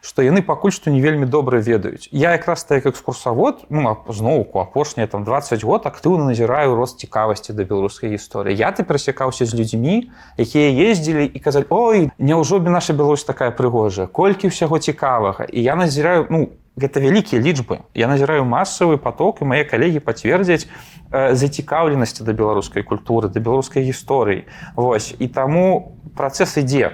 што 0.00 0.22
яны 0.22 0.42
пакуль 0.42 0.72
што 0.72 0.90
не 0.90 1.00
вельмі 1.00 1.26
добра 1.26 1.58
ведаюць 1.58 2.08
я 2.12 2.36
якраз 2.36 2.64
так 2.64 2.86
экскурсавод 2.86 3.64
ну, 3.70 3.96
зноўку 4.08 4.60
апошнія 4.60 5.06
там 5.06 5.24
20 5.24 5.64
год 5.64 5.86
актыўна 5.86 6.28
назіраю 6.28 6.74
рост 6.74 7.00
цікавасці 7.00 7.52
да 7.52 7.64
беларускай 7.64 8.12
гісторыі 8.12 8.52
я 8.52 8.70
ты 8.70 8.84
перасякаўся 8.84 9.46
з 9.46 9.54
людзьмі 9.54 10.10
якія 10.36 10.92
ездзілі 10.92 11.24
і 11.24 11.38
казаць 11.40 11.66
ой 11.70 12.10
няўжо 12.18 12.58
бы 12.60 12.70
наша 12.70 12.92
Беларусь 12.92 13.24
такая 13.24 13.50
прыгожая? 13.50 14.06
Колькі 14.06 14.50
ўсяго 14.50 14.78
цікавага? 14.78 15.46
І 15.46 15.62
я 15.62 15.78
назіраю 15.78 16.26
ну 16.30 16.50
гэта 16.78 17.00
вялікія 17.00 17.42
лічбы. 17.42 17.86
Я 17.94 18.10
назіраю 18.10 18.44
масавы 18.44 18.98
поток 18.98 19.42
і 19.42 19.48
мае 19.50 19.64
калегі 19.64 20.02
пацвердзяць 20.02 20.66
э, 21.10 21.34
зацікаўленасці 21.34 22.26
да 22.26 22.34
беларускай 22.34 22.82
культуры 22.82 23.30
да 23.30 23.40
беларускай 23.40 23.86
гісторыі. 23.86 24.46
Вось 24.74 25.14
і 25.18 25.26
таму 25.30 25.98
працэс 26.18 26.58
ідзе. 26.58 26.92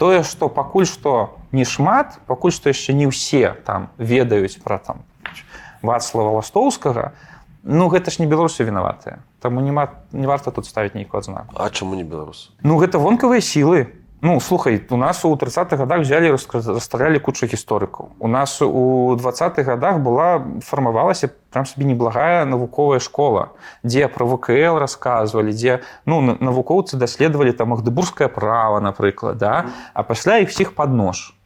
Тое 0.00 0.24
што 0.24 0.48
пакуль 0.48 0.88
што 0.88 1.37
не 1.52 1.64
шмат 1.64 2.18
пакуль 2.26 2.52
што 2.52 2.68
яшчэ 2.72 2.92
не 2.92 3.08
ўсе 3.08 3.56
там 3.64 3.90
ведаюць 3.98 4.60
пра 4.62 4.78
там 4.78 5.04
вацлава 5.82 6.38
ластоўскага 6.38 7.12
ну 7.62 7.88
гэта 7.88 8.10
ж 8.10 8.22
не 8.22 8.26
беларусы 8.26 8.64
вінаватыя. 8.64 9.20
Таму 9.40 9.60
нема 9.60 10.00
не 10.12 10.26
варта 10.26 10.50
тут 10.50 10.66
ставіць 10.66 10.94
нейкую 10.94 11.20
адзнаку. 11.20 11.54
А 11.54 11.70
чаму 11.70 11.94
не 11.94 12.04
беларус 12.04 12.50
ну 12.62 12.78
гэта 12.78 12.98
вонкавыя 12.98 13.40
сілы. 13.40 13.94
Ну 14.20 14.40
слухай 14.40 14.84
у 14.90 14.96
нас 14.96 15.24
у 15.24 15.32
30-х 15.32 15.76
годах 15.76 16.00
взяли 16.00 16.28
расстралялі 16.28 17.20
кучу 17.20 17.46
гісторыкаў. 17.46 18.18
У 18.18 18.26
нас 18.26 18.58
у 18.60 19.14
двадцатых 19.14 19.66
годах 19.66 20.00
была 20.00 20.42
фармавалася 20.58 21.30
прям 21.50 21.66
сабе 21.66 21.86
неблагая 21.86 22.44
навуковая 22.44 22.98
школа 22.98 23.54
дзе 23.84 24.08
про 24.08 24.26
вКл 24.26 24.82
рассказывалі 24.82 25.54
дзе 25.54 25.82
ну 26.04 26.20
навукоўцы 26.20 26.98
даследавалі 26.98 27.52
там 27.52 27.70
магдыбургскае 27.70 28.28
право 28.28 28.80
напрыклад 28.80 29.38
да? 29.38 29.66
А 29.94 30.02
пасля 30.02 30.38
іх 30.42 30.50
всіх 30.50 30.74
под 30.74 30.90
нож 30.90 31.37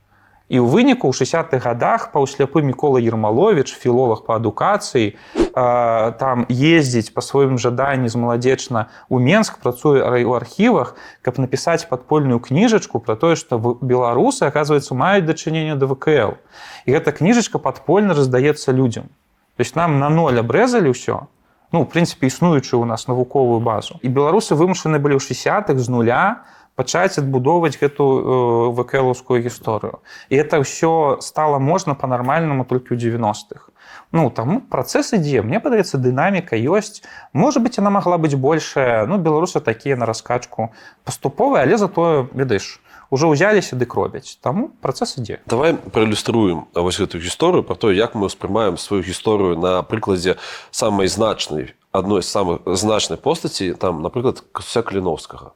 І 0.48 0.58
ў 0.58 0.66
выніку 0.66 1.08
ў 1.08 1.14
60-х 1.14 1.62
годах 1.62 2.10
паўсляпы 2.10 2.62
мікола 2.62 2.98
ермалович 2.98 3.72
філолог 3.72 4.26
по 4.26 4.34
адукацыі 4.34 5.14
там 5.54 6.46
ездзіць 6.50 7.14
по 7.14 7.20
сваім 7.20 7.58
жаданні 7.58 8.08
з 8.08 8.16
маладзечна 8.16 8.90
у 9.08 9.20
Менск 9.22 9.62
працуе 9.62 10.02
у 10.24 10.32
архівах 10.34 10.96
каб 11.22 11.38
напісаць 11.38 11.86
падпольную 11.86 12.40
кніжачку 12.40 12.98
про 12.98 13.16
тое 13.16 13.36
што 13.36 13.58
беларусы 13.58 14.48
оказывается 14.48 14.94
маюць 14.98 15.28
дачыненне 15.28 15.76
да 15.76 15.86
вКл 15.86 16.40
і 16.86 16.88
гэта 16.90 17.12
кніжачка 17.12 17.58
падпольна 17.58 18.14
раздаецца 18.14 18.72
людзям. 18.72 19.12
То 19.56 19.60
есть 19.62 19.76
нам 19.76 20.00
на 20.00 20.08
ноль 20.08 20.40
абрэзалі 20.40 20.90
ўсё. 20.90 21.28
Ну 21.72 21.84
в 21.84 21.88
прынцыпе 21.88 22.28
існуючую 22.28 22.82
у 22.82 22.84
нас 22.84 23.08
навуковую 23.08 23.60
базу. 23.60 23.96
І 24.02 24.08
беларусы 24.08 24.52
вымушаны 24.52 25.00
былі 25.00 25.16
ў 25.16 25.22
60-х 25.24 25.78
з 25.78 25.88
нуля 25.88 26.44
на 26.44 26.61
пачаць 26.82 27.22
адбудоўваць 27.22 27.78
гэту 27.78 28.04
э, 28.04 28.82
вКлаўскую 28.82 29.38
гісторыю 29.46 30.02
і 30.28 30.34
это 30.34 30.58
ўсё 30.58 31.22
стало 31.22 31.62
можна 31.62 31.94
по-нармальнаму 31.94 32.66
толькі 32.66 32.98
ў 32.98 32.98
90-х 32.98 33.70
ну 34.10 34.30
там 34.30 34.60
працэс 34.66 35.14
ідзе 35.14 35.46
мне 35.46 35.62
падаецца 35.62 36.02
дынаміка 36.02 36.58
ёсць 36.58 37.06
можа 37.32 37.62
быть 37.62 37.78
она 37.78 37.90
могла 37.90 38.18
быць 38.18 38.34
большая. 38.34 39.06
Ну 39.06 39.18
беларусы 39.18 39.60
такія 39.60 39.96
на 39.96 40.06
раскачку 40.06 40.74
паступовая 41.04 41.62
але 41.62 41.78
затое 41.78 42.26
ведаеш 42.34 42.82
уже 43.14 43.30
ўзяліся 43.30 43.78
дык 43.78 43.94
робяць 43.94 44.42
таму 44.42 44.74
працэс 44.82 45.22
ідзе 45.22 45.38
давай 45.46 45.78
праілюструем 45.78 46.66
вось 46.74 46.98
гэтую 46.98 47.22
гісторыю 47.22 47.62
про 47.62 47.78
то 47.78 47.94
як 47.94 48.18
мы 48.18 48.26
ўспрымаем 48.26 48.74
сваю 48.74 49.06
гісторыю 49.06 49.54
на 49.54 49.86
прыкладзе 49.86 50.36
самай 50.74 51.06
значнай 51.06 51.78
адной 51.92 52.22
з 52.22 52.28
самых 52.28 52.66
значных 52.66 53.20
постацей 53.20 53.72
там 53.76 54.02
напрыклад 54.02 54.42
кася 54.52 54.82
каліновскага 54.82 55.52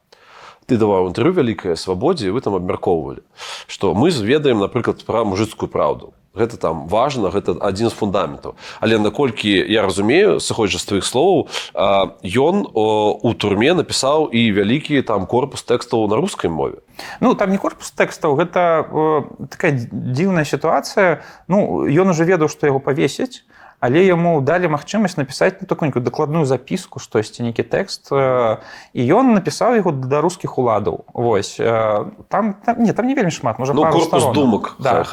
ты 0.67 0.75
даваў 0.75 1.09
інтэрв'ю 1.09 1.33
вялікая 1.39 1.75
свабодзе 1.79 2.35
вы 2.35 2.43
там 2.43 2.59
абмяркоўвалі 2.59 3.23
што 3.71 3.95
мы 3.95 4.11
зведаем 4.11 4.59
напрыклад 4.59 5.03
пра 5.07 5.23
мужыцкую 5.23 5.71
праўду. 5.71 6.13
Гэта 6.37 6.57
там 6.61 6.85
важна 6.87 7.33
гэта 7.33 7.57
адзін 7.57 7.89
з 7.89 7.97
фундаментаў. 7.97 8.53
Але 8.79 9.01
наколькі 9.01 9.49
я 9.49 9.81
разумею 9.81 10.37
сыходжа 10.37 10.77
з 10.77 10.85
тваіх 10.85 11.05
словаў 11.07 11.49
ён 12.21 12.55
у 12.69 13.33
турме 13.33 13.73
напісаў 13.73 14.29
і 14.29 14.41
вялікі 14.53 15.01
там 15.01 15.25
корпус 15.25 15.65
тэкстаў 15.65 16.05
на 16.07 16.21
рускай 16.21 16.51
мове. 16.53 16.85
Ну 17.21 17.33
там 17.33 17.49
не 17.49 17.57
корпус 17.57 17.89
тэкстаў 17.89 18.37
гэта 18.37 18.85
э, 18.85 19.47
такая 19.49 19.73
дзіўная 19.89 20.45
сітуацыя. 20.45 21.25
Ну 21.47 21.89
ён 21.89 22.13
уже 22.13 22.27
ведаў 22.27 22.53
што 22.53 22.69
яго 22.69 22.79
павесіць 22.79 23.41
але 23.79 24.01
яму 24.05 24.41
далі 24.41 24.73
магчымасць 24.73 25.17
напісаць 25.21 25.61
ну, 25.61 25.67
такую 25.69 25.93
дакладную 26.01 26.45
запіску 26.49 26.97
штосьці 26.99 27.45
нейкі 27.45 27.61
тэкст 27.61 28.09
і 28.09 29.01
ён 29.05 29.37
напісаў 29.37 29.77
яго 29.77 29.93
да 29.93 30.21
рускіх 30.21 30.57
уладаў. 30.57 31.05
Вось 31.13 31.61
там, 32.27 32.57
там 32.65 32.75
не 32.81 32.93
там 32.93 33.05
не 33.05 33.13
вельмі 33.13 33.29
шмат 33.29 33.59
можа 33.59 33.73
ну, 33.77 33.85
думак 34.33 34.75
да. 34.79 35.05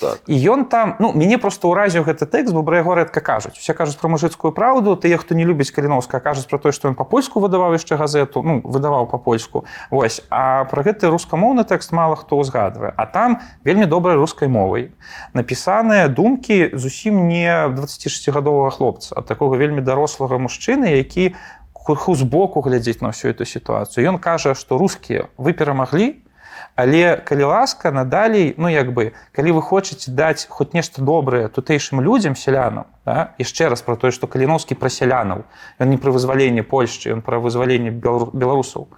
так. 0.00 0.22
і 0.26 0.34
ён 0.38 0.70
там 0.70 0.94
ну 1.02 1.10
мяне 1.12 1.38
просто 1.38 1.66
ўразіў 1.66 2.06
гэты 2.06 2.30
тэкст 2.30 2.54
бо 2.54 2.62
пра 2.62 2.78
яго 2.78 2.94
рэдка 2.94 3.18
кажуць. 3.18 3.58
Усе 3.58 3.74
кажуць 3.74 3.98
пра 3.98 4.06
мужыцкую 4.06 4.54
праўду 4.54 4.94
тыя 4.94 5.18
хто 5.18 5.34
не 5.34 5.42
любіць 5.42 5.74
каліновска 5.74 6.22
кажуць 6.22 6.46
про 6.46 6.62
тое 6.62 6.70
што 6.70 6.86
ён 6.86 6.94
па-польску 6.94 7.42
выдаваў 7.42 7.74
яшчэ 7.74 7.98
газету 7.98 8.42
ну 8.46 8.62
выдаваў 8.62 9.10
па-польску. 9.10 9.66
Вось 9.90 10.22
а 10.30 10.62
пра 10.70 10.86
гэты 10.86 11.10
рускамоўны 11.10 11.66
тэкст 11.66 11.90
мала 11.90 12.14
хто 12.14 12.38
ўзгадвае. 12.38 12.94
А 12.94 13.06
там 13.10 13.42
вельмі 13.66 13.90
добрай 13.90 14.14
рускай 14.14 14.46
мовай 14.46 14.94
напісаныя 15.34 16.06
думкі 16.06 16.70
зусім 16.78 17.26
не 17.26 17.50
20 17.74 17.95
26гадовага 17.96 18.70
хлопца 18.70 19.16
а 19.16 19.22
такого 19.22 19.56
вельмі 19.56 19.80
дарослага 19.80 20.36
мужчыны 20.36 20.92
які 20.96 21.34
курху 21.72 22.14
збоку 22.18 22.60
глядзець 22.66 22.98
на 22.98 23.14
ўсю 23.14 23.30
эту 23.30 23.46
сітуацыю. 23.46 24.10
Ён 24.10 24.18
кажа 24.18 24.58
што 24.58 24.74
рускія 24.74 25.30
вы 25.38 25.54
перамаглі 25.54 26.25
але 26.76 27.16
калі 27.16 27.44
ласка 27.44 27.90
надалей 27.90 28.54
ну 28.56 28.68
як 28.68 28.92
бы 28.92 29.12
калі 29.32 29.56
вы 29.56 29.62
хочаце 29.62 30.12
даць 30.12 30.46
хоць 30.48 30.76
нешта 30.76 31.02
добрае 31.02 31.48
тутэйшым 31.48 32.00
людзям 32.04 32.36
сялянам 32.36 32.84
да? 33.04 33.32
яшчэ 33.40 33.68
раз 33.72 33.80
про 33.82 33.96
тое 33.96 34.12
што 34.12 34.28
каліновскі 34.28 34.76
пра 34.76 34.92
сялянаў 34.92 35.48
ён 35.80 35.88
не 35.88 35.96
пры 35.96 36.12
вызваленні 36.12 36.60
польшчы 36.60 37.16
ён 37.16 37.24
пра 37.24 37.40
вызваленне 37.40 37.90
беларусаў 37.90 38.92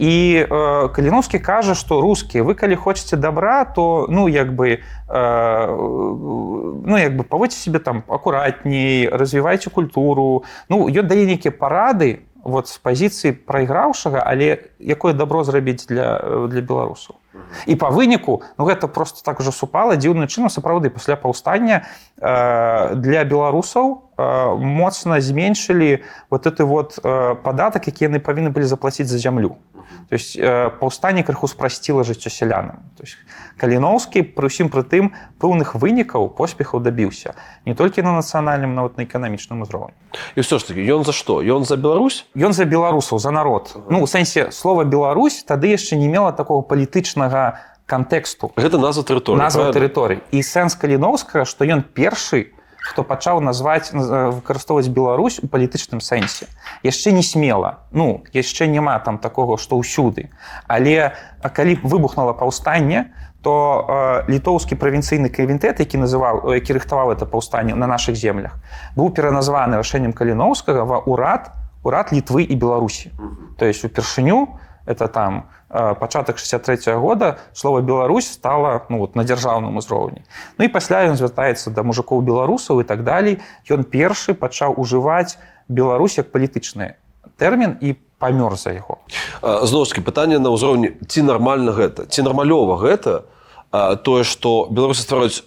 і 0.00 0.46
э, 0.48 0.88
каліновскі 0.88 1.38
кажа 1.38 1.76
што 1.76 2.00
рускія 2.00 2.42
вы 2.42 2.56
калі 2.56 2.80
хочаце 2.80 3.20
добра 3.20 3.64
то 3.64 4.06
ну 4.08 4.24
як 4.28 4.56
бы 4.56 4.80
э, 4.80 5.66
ну 5.68 6.96
як 6.96 7.12
бы 7.12 7.28
паводзьце 7.28 7.60
себе 7.60 7.78
там 7.78 8.02
акуратней 8.08 9.08
развівайце 9.08 9.68
культуру 9.68 10.44
ну 10.68 10.88
ён 10.88 11.04
дае 11.04 11.28
нейкія 11.28 11.52
парады 11.52 12.24
вот 12.48 12.68
з 12.68 12.78
пазіцыі 12.78 13.32
прайграўшага 13.32 14.22
але 14.24 14.72
якое 14.80 15.12
добро 15.12 15.44
зрабіць 15.44 15.86
для 15.86 16.18
для 16.48 16.60
беларусаў. 16.60 17.16
І 17.66 17.76
по 17.76 17.90
выніку 17.90 18.42
ну 18.58 18.64
гэта 18.64 18.88
просто 18.88 19.22
так 19.22 19.40
уже 19.40 19.52
супала 19.52 19.96
дзіўным 19.96 20.26
чынам 20.26 20.50
сапраўды 20.50 20.90
пасля 20.90 21.16
паўстання 21.16 21.86
э, 22.18 22.94
для 22.94 23.24
беларусаў 23.24 24.02
э, 24.16 24.56
моцна 24.56 25.20
зменшылі 25.20 26.02
вот 26.30 26.46
это 26.46 26.64
вот 26.64 26.98
э, 26.98 27.34
падатак 27.34 27.86
які 27.86 28.08
яны 28.08 28.18
павінны 28.18 28.50
былі 28.50 28.66
заплаціць 28.66 29.08
за 29.08 29.18
зямлю 29.18 29.56
то 30.08 30.14
есть 30.14 30.36
э, 30.36 30.70
паўстанне 30.80 31.22
крыху 31.22 31.48
спрасціла 31.48 32.04
жыццё 32.04 32.30
сялянам 32.30 32.82
то 32.96 33.04
есть 33.04 33.16
каліноўскі 33.58 34.22
пры 34.36 34.48
ўсім 34.48 34.70
пры 34.72 34.82
тым 34.86 35.12
пэўных 35.42 35.74
вынікаў 35.74 36.30
поспехаў 36.32 36.80
дабіўся 36.80 37.34
не 37.66 37.74
толькі 37.74 38.02
на 38.02 38.14
нацыянальным 38.16 38.74
нават 38.74 38.96
на 38.96 39.04
эканамічным 39.04 39.62
узроўні. 39.62 39.94
І 40.36 40.40
все 40.40 40.58
ж 40.58 40.66
таки 40.66 40.80
ён 40.80 41.04
за 41.04 41.12
што? 41.12 41.42
Ён 41.42 41.64
за 41.64 41.76
Беларусь? 41.76 42.26
Ён 42.34 42.52
за 42.52 42.64
беларусаў 42.64 43.18
за 43.18 43.30
народ. 43.30 43.76
Ну 43.90 44.02
у 44.02 44.06
сэнсе 44.06 44.50
слова 44.50 44.84
Беларусь 44.84 45.44
тады 45.44 45.68
яшчэ 45.68 45.96
не 45.96 46.08
мела 46.08 46.32
такого 46.32 46.62
палітычнага 46.62 47.60
кантэксту. 47.86 48.52
Гэта 48.56 48.78
назва 48.78 49.02
тэрыторыі 49.02 49.40
назва 49.40 49.72
тэрыторый 49.72 50.20
і 50.30 50.42
сэнс 50.42 50.76
каліноўскага 50.76 51.48
што 51.48 51.64
ён 51.64 51.82
першы 51.82 52.52
хто 52.88 53.04
пачаў 53.04 53.40
назваць 53.44 53.92
выкарыстоўваць 53.92 54.88
Беларусь 54.88 55.38
у 55.44 55.48
палітычным 55.48 56.00
сэнсе. 56.00 56.48
Яшчэ 56.82 57.12
не 57.12 57.22
смела. 57.22 57.84
Ну 57.92 58.24
яшчэ 58.32 58.66
няма 58.66 58.98
там 58.98 59.18
такого 59.18 59.58
што 59.60 59.76
ўсюды. 59.76 60.32
Але 60.66 61.12
калі 61.44 61.78
выбухнула 61.84 62.32
паўстанне 62.32 63.12
то 63.42 63.86
э, 64.26 64.32
літоўскі 64.32 64.74
правінцыйны 64.74 65.30
кавінтэт 65.30 65.78
які 65.78 66.02
называў 66.02 66.50
які 66.58 66.74
рыхтаваў 66.74 67.14
это 67.14 67.26
паўстанне 67.26 67.74
на 67.78 67.86
наших 67.86 68.18
землях 68.18 68.58
быў 68.98 69.14
пераназваны 69.14 69.78
рашэннем 69.78 70.12
каліноўскага 70.12 70.82
ва 70.82 70.98
урад 71.06 71.54
урад 71.86 72.10
літвы 72.10 72.42
і 72.42 72.54
беларусі 72.58 73.14
то 73.58 73.64
есть 73.64 73.84
упершыню 73.84 74.58
это 74.88 75.08
там 75.08 75.44
пачатак 75.68 76.38
63 76.38 76.76
-го 76.76 77.00
года 77.00 77.38
слова 77.52 77.80
Беларусь 77.80 78.26
стала 78.26 78.82
ну, 78.88 78.98
вот, 78.98 79.16
на 79.16 79.22
дзяржаўным 79.22 79.76
узроўні 79.76 80.24
Ну 80.58 80.64
і 80.64 80.68
пасля 80.68 81.04
ён 81.04 81.16
звяртаецца 81.16 81.70
да 81.70 81.82
мужикоў 81.82 82.20
беларусаў 82.20 82.80
і 82.80 82.84
так 82.84 83.04
далей 83.04 83.38
ён 83.70 83.84
першы 83.84 84.34
пачаў 84.34 84.74
ужываць 84.80 85.38
Беларусь 85.68 86.18
як 86.18 86.32
палітычны 86.32 86.96
тэрмін 87.36 87.76
і 87.80 87.94
памёр 88.18 88.56
за 88.56 88.72
яго 88.72 88.98
зноскі 89.42 90.00
пытання 90.00 90.38
на 90.38 90.50
ўзроўні 90.50 90.96
ці 91.06 91.22
нармальна 91.22 91.72
гэта 91.72 92.06
ці 92.08 92.22
нармалёва 92.22 92.80
гэта 92.80 93.28
тое 94.02 94.24
што 94.24 94.66
беларусы 94.70 95.04
ствараюць 95.04 95.44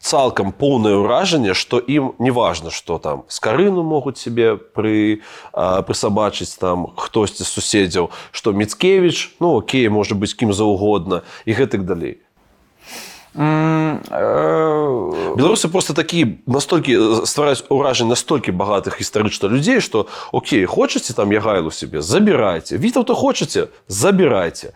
цалкам 0.00 0.52
поўнае 0.52 0.96
ўражанне 0.96 1.54
што 1.54 1.78
ім 1.78 2.16
не 2.18 2.32
важна 2.32 2.72
што 2.72 2.98
там 2.98 3.24
скарыну 3.28 3.84
могуць 3.84 4.16
себе 4.16 4.56
пры 4.56 5.20
прысабачыць 5.52 6.56
там 6.56 6.88
хтосьці 6.96 7.44
суседзяў 7.44 8.10
што 8.32 8.56
міцкевич 8.56 9.36
ну 9.40 9.60
окей 9.60 9.88
можа 9.92 10.16
быць 10.16 10.34
кім 10.34 10.56
заўгодна 10.56 11.22
і 11.44 11.52
гэтак 11.52 11.84
далей. 11.84 12.18
Э, 13.32 14.00
беларусы 15.36 15.68
просто 15.68 15.94
такі 15.94 16.42
настолькі 16.46 17.22
ствараюць 17.28 17.62
ўражанне 17.70 18.16
настолькі 18.16 18.50
багатых 18.50 18.98
гістарычна 18.98 19.46
людзей 19.46 19.78
што 19.80 20.08
Окей 20.32 20.64
хочаце 20.64 21.14
там 21.14 21.30
ягайлу 21.30 21.70
себе 21.70 22.02
забірайце. 22.02 22.76
Вітаў 22.76 23.04
то 23.04 23.14
хочаце 23.14 23.68
забірайце. 23.86 24.72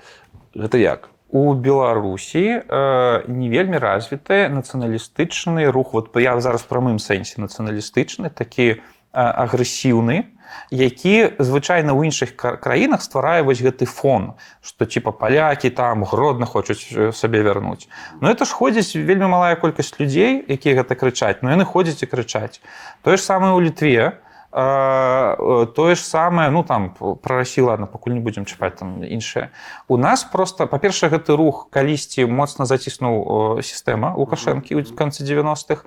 Гэта 0.54 0.78
як 0.78 1.13
у 1.34 1.54
беларусі 1.54 2.62
э, 2.62 3.26
не 3.26 3.50
вельмі 3.50 3.82
развіты 3.82 4.46
нацыяналістычны 4.54 5.66
рух. 5.66 5.90
Вот 5.92 6.14
я 6.14 6.38
зараз 6.38 6.62
прамым 6.62 7.02
сэнсе 7.02 7.42
нацыяналістычны 7.42 8.30
такі 8.30 8.66
э, 8.70 8.78
агрэсіўны 9.18 10.30
які 10.70 11.34
звычайна 11.42 11.90
ў 11.90 12.06
іншых 12.06 12.38
краінах 12.38 13.02
стварае 13.02 13.42
вось 13.42 13.58
гэты 13.58 13.82
фон 13.82 14.38
што 14.62 14.86
типа 14.86 15.10
палякі 15.10 15.74
там 15.74 16.06
гродна 16.06 16.46
хочуць 16.46 16.86
сабе 17.10 17.42
вярнуць. 17.42 17.90
Но 18.22 18.30
это 18.30 18.46
ж 18.46 18.54
ходзіць 18.54 18.94
вельмі 18.94 19.26
малая 19.26 19.58
колькасць 19.58 19.98
людзей 19.98 20.38
якія 20.38 20.86
гэта 20.86 20.94
крычаць 20.94 21.42
но 21.42 21.50
яны 21.50 21.66
ходзяць 21.66 22.06
і 22.06 22.10
крычаць. 22.14 22.62
Тое 23.02 23.18
ж 23.18 23.22
самае 23.26 23.58
ў 23.58 23.74
літве 23.74 24.22
тое 24.54 25.94
ж 25.94 25.98
самае 25.98 26.50
ну 26.54 26.62
там 26.62 26.94
пра 26.94 27.42
рассі 27.42 27.66
ладно 27.66 27.86
пакуль 27.90 28.14
не 28.14 28.20
будзем 28.22 28.46
чапаць 28.46 28.78
там 28.78 29.02
іншае 29.02 29.50
у 29.88 29.96
нас 29.98 30.22
просто 30.22 30.70
па-першае 30.70 31.10
гэты 31.10 31.34
рух 31.34 31.66
калісьці 31.74 32.30
моцна 32.30 32.62
заціснуў 32.62 33.58
сістэма 33.66 34.14
лукашэнкі 34.14 34.78
ў 34.78 34.94
канцы 34.94 35.26
90-х 35.26 35.82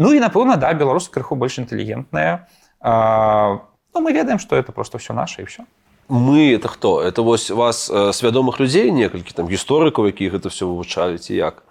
ну 0.00 0.16
і 0.16 0.24
напэўна 0.24 0.56
да 0.56 0.72
беларус 0.72 1.12
крыху 1.12 1.36
больш 1.36 1.60
інтэлігентная 1.60 2.48
ну, 2.80 4.00
мы 4.00 4.12
ведаем 4.16 4.38
что 4.38 4.56
это 4.56 4.72
просто 4.72 4.96
все 4.96 5.12
наше 5.12 5.42
і 5.42 5.44
все 5.44 5.68
мы 6.08 6.56
это 6.56 6.68
хто 6.68 7.04
это 7.04 7.20
вось 7.20 7.50
вас 7.50 7.92
свядомых 8.16 8.56
людзей 8.64 8.96
некалькі 8.96 9.36
там 9.36 9.44
гісторыкаў 9.44 10.08
які 10.08 10.32
гэта 10.32 10.48
все 10.48 10.64
вывучалі 10.64 11.20
ці 11.20 11.36
як 11.36 11.65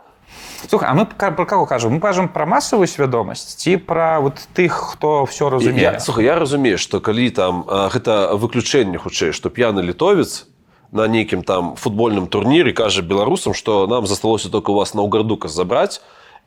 Слухай, 0.68 0.90
а 0.90 0.94
мы 0.94 1.06
про 1.06 1.46
кого 1.46 1.66
кажам 1.66 1.94
мы 1.94 2.00
кажам 2.00 2.28
пра 2.28 2.46
масавую 2.46 2.88
свядомасць 2.88 3.56
ці 3.62 3.78
пра 3.78 4.20
вот 4.20 4.42
тых 4.54 4.96
хто 4.96 5.26
все 5.26 5.50
разумее 5.50 6.00
Слухай, 6.00 6.26
я 6.26 6.36
разумею 6.36 6.78
што 6.78 7.00
калі 7.00 7.30
там 7.30 7.64
гэта 7.68 8.34
выключэнне 8.34 8.98
хутчэй 8.98 9.32
што 9.32 9.50
п'яны 9.50 9.82
літовец 9.82 10.48
на 10.92 11.08
нейкім 11.08 11.44
там 11.44 11.76
футбольным 11.76 12.28
турніры 12.28 12.74
кажа 12.74 13.02
беларусам 13.02 13.54
што 13.54 13.86
нам 13.88 14.08
засталося 14.08 14.50
только 14.50 14.72
у 14.72 14.76
вас 14.76 14.94
на 14.94 15.02
ўгардука 15.02 15.48
забраць 15.48 16.02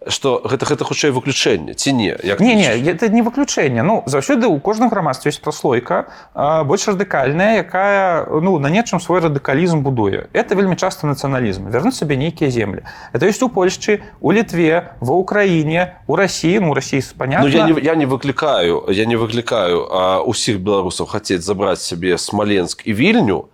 что 0.06 0.42
гэта 0.44 0.66
гэта 0.66 0.84
хутчэй 0.84 1.10
выключэнне 1.10 1.74
ці 1.74 1.92
не? 1.92 2.14
Як 2.22 2.40
не, 2.40 2.54
не 2.54 2.68
это 2.68 3.08
не 3.08 3.22
выключэнне. 3.22 3.82
Ну 3.82 4.02
заўсёды 4.06 4.46
у 4.46 4.60
кожным 4.60 4.88
грамадстве 4.88 5.30
ёсць 5.30 5.40
праслойка 5.40 6.06
больш 6.34 6.86
радыкальная 6.86 7.64
якая 7.64 8.26
ну 8.26 8.58
на 8.58 8.68
нечым 8.68 9.00
свой 9.00 9.20
радыкалізм 9.20 9.80
будуе. 9.80 10.28
Это 10.32 10.54
вельмі 10.54 10.76
часто 10.76 11.06
нацыяналізм. 11.06 11.70
Вярнуць 11.70 11.96
сабе 11.96 12.16
нейкія 12.16 12.50
землі. 12.50 12.84
Это 13.12 13.26
ёсць 13.26 13.42
у 13.42 13.48
польшчы 13.48 14.02
у 14.20 14.32
літве 14.32 14.94
ва 15.00 15.14
ўкраіне 15.18 15.98
у 16.06 16.16
рассіі 16.16 16.60
ну 16.60 16.74
рассі 16.74 16.98
понятно 17.16 17.48
ну, 17.48 17.54
я, 17.54 17.66
не, 17.66 17.80
я 17.80 17.94
не 17.94 18.06
выклікаю 18.06 18.84
я 18.88 19.06
не 19.06 19.16
выклікаю 19.16 19.86
усіх 20.26 20.60
беларусаў 20.60 21.06
хацець 21.06 21.42
забраць 21.42 21.82
сабе 21.82 22.18
смаленск 22.18 22.86
і 22.86 22.92
вільню 22.92 23.48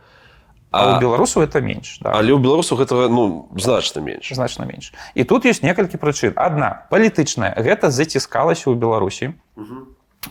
А, 0.75 0.95
а 0.95 0.97
у 0.97 1.01
беларусу 1.01 1.41
это 1.41 1.61
менш 1.61 1.99
да. 2.01 2.13
але 2.19 2.33
у 2.33 2.39
беларусу 2.39 2.75
гэтага 2.75 3.07
ну 3.09 3.49
значна 3.55 4.03
менш 4.03 4.33
значна 4.35 4.67
менш 4.67 4.93
і 5.15 5.23
тут 5.25 5.47
ёсць 5.47 5.63
некалькі 5.63 6.03
прычын 6.03 6.35
одна 6.35 6.91
палітычная 6.91 7.55
гэта 7.55 7.95
заціскалася 7.95 8.71
ў 8.71 8.75
беларусі 8.75 9.39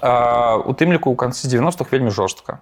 а, 0.03 0.60
у 0.60 0.76
тым 0.76 0.91
ліку 0.91 1.11
ў 1.11 1.15
канцы 1.15 1.48
90-х 1.48 1.88
вельмі 1.95 2.11
жорстка 2.11 2.60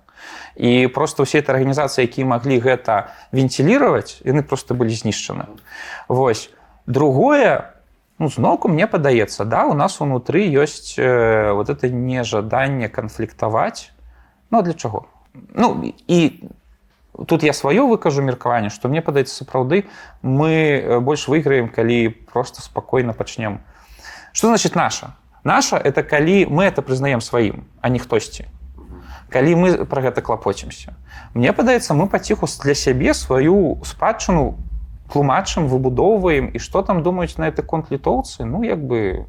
і 0.54 0.86
просто 0.94 1.26
ўсе 1.26 1.42
этой 1.42 1.58
арганізацыі 1.58 2.06
якія 2.06 2.30
маглі 2.30 2.62
гэта 2.62 3.18
вентилировать 3.34 4.22
яны 4.22 4.46
просто 4.46 4.78
былі 4.78 4.94
знішчаны 4.94 5.50
Вось. 6.06 6.54
Другое 6.86 7.74
ну, 8.22 8.30
зноўку 8.30 8.70
мне 8.70 8.86
падаецца 8.86 9.42
да 9.50 9.66
у 9.66 9.74
нас 9.74 9.98
унутры 10.06 10.46
ёсць 10.46 11.02
э, 11.02 11.50
вот 11.50 11.74
это 11.74 11.90
нежаданне 11.90 12.94
канфліктаваць 12.94 13.90
Ну 14.52 14.60
а 14.60 14.62
для 14.62 14.74
чаго? 14.74 15.06
Ну 15.54 15.94
і 16.08 16.44
тут 17.28 17.44
я 17.44 17.54
сваё 17.54 17.88
выкажу 17.88 18.22
меркаванне 18.22 18.70
што 18.70 18.90
мне 18.90 19.02
падаецца 19.02 19.34
сапраўды 19.34 19.86
мы 20.22 20.52
э, 20.52 21.00
больш 21.00 21.28
выйграем 21.28 21.70
калі 21.70 22.10
просто 22.32 22.62
спакойна 22.62 23.14
пачнем 23.14 23.62
что 24.34 24.48
значит 24.48 24.76
наша? 24.76 25.16
Наша 25.44 25.78
это 25.78 26.04
калі 26.04 26.46
мы 26.46 26.64
это 26.66 26.82
прызнаем 26.82 27.22
сваім 27.22 27.66
а 27.82 27.90
не 27.90 28.00
хтосьці. 28.00 28.46
Калі 29.30 29.56
мы 29.56 29.86
про 29.86 30.02
гэта 30.02 30.22
клапоцімся. 30.22 30.94
Мне 31.34 31.54
падаецца 31.54 31.94
мы 31.94 32.08
паціху 32.08 32.48
для 32.64 32.76
сябе 32.76 33.14
сваю 33.14 33.82
спадчыну 33.84 34.58
тлумачым 35.12 35.68
выбудоўваем 35.68 36.52
і 36.54 36.60
што 36.60 36.82
там 36.82 37.04
думаюць 37.04 37.38
на 37.38 37.48
это 37.48 37.64
конт 37.64 37.92
літоўцы? 37.92 38.46
Ну 38.46 38.64
як 38.64 38.84
бы 38.86 38.98
э, 38.98 39.26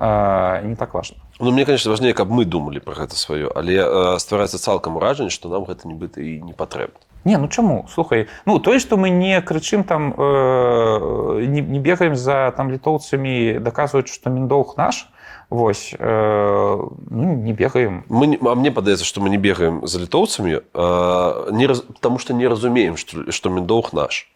не 0.00 0.76
так 0.76 0.94
важно. 0.94 1.18
Ну 1.42 1.50
мне 1.50 1.64
конечно 1.64 1.90
важней 1.90 2.12
каб 2.12 2.30
мы 2.30 2.44
думалі 2.44 2.78
про 2.78 2.94
гэта 2.94 3.16
сваё 3.16 3.50
але 3.54 3.74
э, 3.74 4.18
ствараецца 4.18 4.58
цалкам 4.62 4.96
уражанне 4.96 5.30
што 5.30 5.48
нам 5.48 5.64
гэта 5.64 5.88
нібыта 5.88 6.22
і 6.22 6.38
не 6.38 6.52
патрэбна 6.52 7.02
Не, 7.24 7.36
ну 7.36 7.48
чаму 7.48 7.86
слухай 7.90 8.28
ну 8.46 8.60
тое 8.60 8.78
што 8.78 8.96
мы 8.96 9.10
не 9.10 9.42
крычым 9.42 9.82
там 9.82 10.14
э, 10.16 11.44
не, 11.46 11.60
не 11.60 11.80
бегаем 11.80 12.14
за 12.14 12.54
там 12.56 12.70
літоўцамі 12.70 13.58
даказваюць 13.58 14.06
што 14.06 14.30
міндоўг 14.30 14.76
наш 14.76 15.08
Вось 15.50 15.94
э, 15.98 16.76
ну, 17.10 17.34
не 17.34 17.52
бегаем. 17.52 18.04
Мы 18.08 18.38
а 18.40 18.54
мне 18.54 18.70
падаецца 18.70 19.04
што 19.04 19.20
мы 19.20 19.28
не 19.28 19.36
бегаем 19.36 19.84
за 19.86 19.98
літоўцамі 19.98 20.62
э, 20.62 21.50
не 21.52 21.66
раз, 21.66 21.80
потому 21.80 22.18
что 22.18 22.32
не 22.32 22.46
разумеем 22.46 22.96
што, 22.96 23.32
што 23.32 23.50
міндоўг 23.50 23.92
наш. 23.92 24.30
Э, 24.30 24.31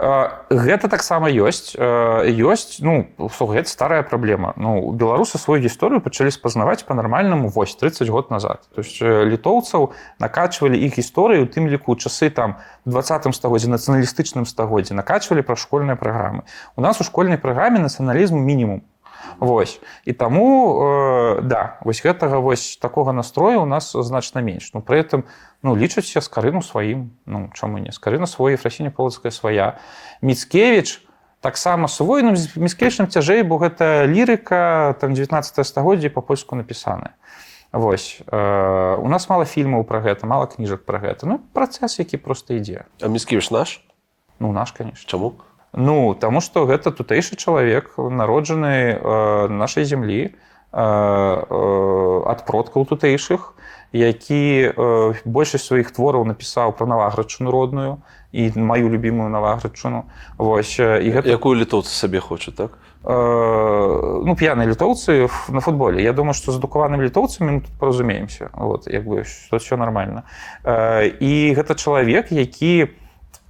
гэта 0.00 0.88
таксама 0.88 1.28
ёсць. 1.28 1.76
Ёсць 1.76 2.80
ну 2.80 3.06
гэта 3.20 3.68
старая 3.68 4.02
праблема. 4.02 4.54
Ну 4.56 4.92
беларусы 4.92 5.36
сваю 5.38 5.60
гісторыю 5.60 6.00
пачалі 6.00 6.32
спазнаваць 6.32 6.84
па-нармальнаму 6.88 7.48
вось 7.48 7.76
30 7.76 8.08
год 8.08 8.30
назад. 8.30 8.64
То 8.74 8.80
есть 8.80 9.02
э, 9.02 9.24
літоўцаў 9.28 9.92
накачвалі 10.18 10.80
іх 10.80 10.96
гісторыю 10.96 11.44
у 11.44 11.50
тым 11.50 11.68
ліку 11.68 11.96
часы 11.96 12.30
там 12.30 12.56
двадцатым 12.84 13.32
стагоддзі 13.36 13.68
нацыяналістычным 13.68 14.48
стагоддзі 14.48 14.96
накачвалі 14.96 15.44
пра 15.44 15.56
школьныя 15.56 15.96
праграмы. 15.96 16.48
У 16.76 16.80
нас 16.80 17.00
у 17.00 17.04
школьнай 17.04 17.36
праграме 17.36 17.80
нацыяналізм 17.84 18.40
мінімум 18.40 18.82
Вось. 19.38 19.80
І 20.04 20.12
таму 20.12 20.82
э, 20.82 21.42
да 21.42 21.78
вось 21.84 22.02
гэтага 22.04 22.40
вось 22.40 22.76
такога 22.76 23.12
настрою 23.12 23.62
у 23.62 23.66
нас 23.66 23.92
значна 23.92 24.40
менш. 24.40 24.72
Ну 24.74 24.82
при 24.82 25.00
этом 25.00 25.24
ну 25.62 25.76
лічыце 25.76 26.20
скарыну 26.20 26.62
сваім 26.62 27.10
ну 27.26 27.50
чаму 27.54 27.78
не 27.78 27.92
скарына 27.92 28.26
свой 28.26 28.56
фрасіне 28.56 28.90
полацкая 28.90 29.30
свая. 29.30 29.78
Міцкевич 30.22 31.02
таксама 31.40 31.88
свойным 31.88 32.36
з 32.36 32.56
міскечным 32.56 33.08
цяжэй 33.08 33.42
бо 33.42 33.58
гэта 33.58 34.04
лірыка 34.06 34.96
там 35.00 35.14
19 35.14 35.66
стагоддзя 35.66 36.10
по-польску 36.10 36.56
напісаны 36.56 37.10
Вось 37.72 38.20
э, 38.26 38.96
у 38.96 39.08
нас 39.08 39.28
мало 39.28 39.44
фільмаў 39.44 39.84
про 39.84 40.00
гэта 40.00 40.26
мало 40.26 40.46
кніжак 40.46 40.84
про 40.84 40.98
гэта. 40.98 41.26
Ну 41.26 41.38
працэс 41.54 41.98
які 41.98 42.16
просто 42.18 42.54
ідзе. 42.54 42.84
А 43.00 43.06
міскевич 43.08 43.50
наш? 43.50 43.80
Ну 44.40 44.52
наш 44.52 44.72
конечно 44.72 45.08
чаму 45.08 45.34
Ну 45.72 46.14
таму 46.18 46.40
што 46.40 46.66
гэта 46.66 46.90
тутэйшы 46.90 47.36
чалавек 47.38 47.94
народжаны 47.96 48.98
э, 48.98 49.48
нашай 49.48 49.84
зямлі 49.84 50.26
э, 50.26 50.32
э, 50.74 52.22
ад 52.26 52.44
продкаў 52.46 52.86
тутэйшых 52.90 53.54
які 53.92 54.74
э, 54.74 55.14
большасць 55.24 55.70
сваіх 55.70 55.90
твораў 55.94 56.26
напісаў 56.26 56.74
пра 56.74 56.86
наваграчыну 56.90 57.50
родную 57.54 58.02
і 58.32 58.50
маю 58.58 58.90
любімую 58.90 59.30
наваграчыну 59.30 60.10
Вось 60.38 60.78
і 60.78 61.08
гэта 61.10 61.30
якую 61.30 61.54
літоўцы 61.54 61.94
сабе 61.94 62.18
хоча 62.18 62.50
так? 62.50 62.78
Э, 63.04 64.22
ну 64.26 64.34
п'яныя 64.34 64.66
літоўцы 64.66 65.30
на 65.48 65.60
футболе. 65.60 66.02
Я 66.02 66.12
думаю 66.12 66.34
што 66.34 66.50
з 66.50 66.58
адукаванымі 66.58 67.06
літоўцамі 67.06 67.50
мы 67.50 67.60
тут 67.62 67.74
паразумеемся. 67.78 68.50
Вот 68.54 68.90
як 68.90 69.06
бы 69.06 69.22
што 69.22 69.62
все 69.62 69.76
нормально 69.76 70.22
э, 70.64 71.14
і 71.18 71.54
гэта 71.54 71.78
чалавек 71.78 72.34
які 72.34 72.90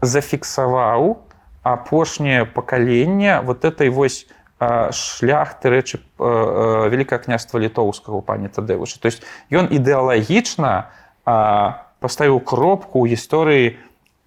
зафіксаваў 0.00 1.29
апошняе 1.62 2.44
пакаленне 2.44 3.40
вот 3.40 3.64
этой 3.64 3.90
вось 3.90 4.26
а, 4.58 4.92
шляхты 4.92 5.70
рэчы 5.70 6.00
вялікае 6.18 7.18
княства 7.20 7.58
літоўскага 7.58 8.20
пані 8.20 8.48
тадэвыча 8.48 9.00
то 9.00 9.08
есть 9.08 9.22
ён 9.48 9.68
ідэалагічна 9.68 10.92
паставіў 11.24 12.40
кропку 12.40 13.04
ў 13.04 13.12
гісторыі 13.16 13.76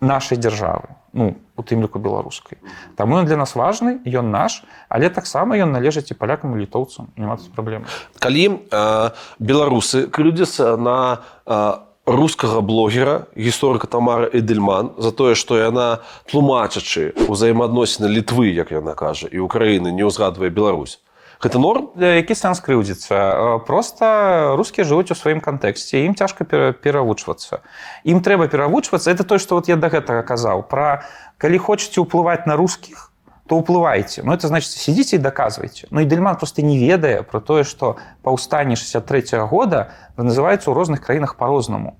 нашай 0.01 0.37
дзяржавы 0.37 0.97
ну 1.13 1.37
у 1.55 1.61
тым 1.61 1.85
ліку 1.85 2.01
беларускай. 2.01 2.57
Таму 2.97 3.21
ён 3.21 3.29
для 3.29 3.37
нас 3.37 3.53
важны 3.55 4.01
ён 4.09 4.33
наш 4.33 4.65
але 4.89 5.09
таксама 5.09 5.55
ён 5.55 5.71
належыць 5.71 6.09
і 6.09 6.17
палякам 6.17 6.57
і 6.57 6.65
літоўцам. 6.65 7.13
Няма 7.15 7.37
праблем 7.55 7.85
калі 8.19 8.65
э, 8.69 9.09
беларусы 9.39 10.09
крыдзяцца 10.09 10.75
на 10.77 11.21
э, 11.45 11.73
рускага 12.05 12.59
блогера 12.61 13.27
гісторыка 13.35 13.87
тамара 13.87 14.27
эдельман 14.27 14.91
за 14.97 15.11
тое 15.15 15.35
што 15.39 15.55
яна 15.55 16.03
тлумачачы 16.27 17.15
ўзаемаадносіны 17.31 18.11
літвы 18.11 18.51
як 18.51 18.75
яна 18.75 18.91
кажа 18.93 19.31
і 19.31 19.39
украіны 19.39 19.95
не 19.95 20.03
ўзгадвае 20.03 20.51
Беларусь. 20.51 20.99
Гэта 21.39 21.59
норм? 21.59 21.91
Які 21.99 22.35
сэнс 22.35 22.59
крыўдзіцца? 22.63 23.63
Просто 23.67 24.55
рускія 24.55 24.87
жывуць 24.87 25.11
у 25.11 25.15
сваім 25.15 25.39
кантэксце 25.43 26.03
ім 26.07 26.15
цяжка 26.15 26.43
пера- 26.47 26.71
перавучвацца. 26.71 27.63
Ім 28.07 28.23
трэба 28.23 28.47
перавучвацца. 28.47 29.11
Это 29.11 29.23
то 29.23 29.39
што 29.39 29.55
вот 29.59 29.67
я 29.67 29.75
да 29.75 29.91
гэтага 29.91 30.23
казаў 30.23 30.63
пра 30.67 31.03
калі 31.39 31.57
хочаце 31.59 31.99
ўплываць 32.03 32.47
на 32.47 32.55
рускіх 32.55 33.12
то 33.47 33.59
ўплывайце 33.59 34.23
ну 34.23 34.33
это 34.33 34.47
значит 34.47 34.71
сидзіце 34.71 35.15
і 35.15 35.19
даказвайце 35.19 35.87
Ну 35.91 36.01
і 36.01 36.05
дельман 36.05 36.35
просто 36.35 36.61
не 36.61 36.79
ведае 36.79 37.23
про 37.23 37.39
тое 37.39 37.63
што 37.63 37.97
паўстанне 38.21 38.75
63 38.75 39.37
-го 39.37 39.47
года 39.47 39.91
называецца 40.17 40.71
ў 40.71 40.73
розных 40.73 41.01
краінах 41.01 41.35
по-рознаму 41.35 41.95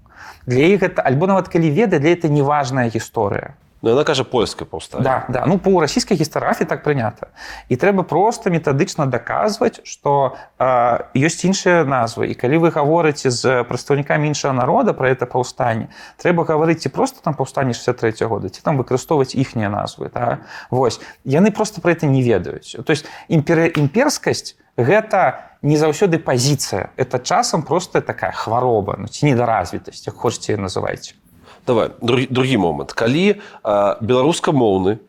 для 0.45 0.67
іх 0.67 0.81
гэта 0.81 1.01
альбо 1.01 1.27
нават 1.27 1.47
калі 1.47 1.71
ведае 1.71 1.99
для 1.99 2.13
это 2.13 2.29
неважная 2.29 2.87
гісторыя 2.89 3.55
Ну, 3.83 3.89
яна 3.91 4.05
кажа 4.07 4.23
польская 4.23 4.65
паўстане 4.65 5.03
Да, 5.03 5.25
да. 5.27 5.43
Ну, 5.45 5.59
по 5.59 5.81
расійскай 5.81 6.17
гістаграфіі 6.17 6.67
так 6.67 6.83
прынята. 6.87 7.35
І 7.67 7.75
трэба 7.75 8.07
проста 8.07 8.47
метадычна 8.47 9.11
даказваць, 9.11 9.83
што 9.83 10.39
э, 10.55 11.03
ёсць 11.11 11.43
іншыя 11.43 11.83
назвы. 11.83 12.31
І 12.31 12.33
калі 12.33 12.63
вы 12.63 12.71
гаворыце 12.71 13.27
з 13.27 13.67
прадстаўнікамі 13.67 14.31
іншага 14.31 14.55
народа 14.55 14.95
пра 14.95 15.11
это 15.11 15.27
паўстанне, 15.27 15.91
трэба 16.15 16.47
гаварыць 16.47 16.87
ці 16.87 16.95
проста 16.95 17.19
там 17.19 17.35
паўстанне 17.35 17.75
63 17.75 18.23
года, 18.23 18.47
ці 18.47 18.63
там 18.63 18.79
выкарыстоўваць 18.79 19.35
іхнія 19.35 19.67
назвы. 19.67 20.07
Да? 20.15 20.47
Вось. 20.71 21.03
Яны 21.27 21.51
проста 21.51 21.83
пра 21.83 21.91
это 21.91 22.07
не 22.07 22.23
ведаюць. 22.23 22.79
То 22.87 22.95
есть 22.95 23.03
імпер... 23.27 23.67
імперскасць 23.75 24.55
гэта 24.79 25.59
не 25.61 25.75
заўсёды 25.75 26.23
пазіцыя. 26.23 26.95
Это 26.95 27.19
часам 27.19 27.67
проста 27.67 27.99
такая 27.99 28.31
хвароба, 28.31 28.95
ну, 28.97 29.11
ці 29.11 29.27
недаразвітасць, 29.27 30.07
як 30.07 30.15
хочаце 30.15 30.55
называйце. 30.55 31.19
Давай 31.67 31.91
другі, 32.01 32.27
другі 32.29 32.57
момант. 32.57 32.93
Калі 32.93 33.39
беларускамоўны 34.01 34.99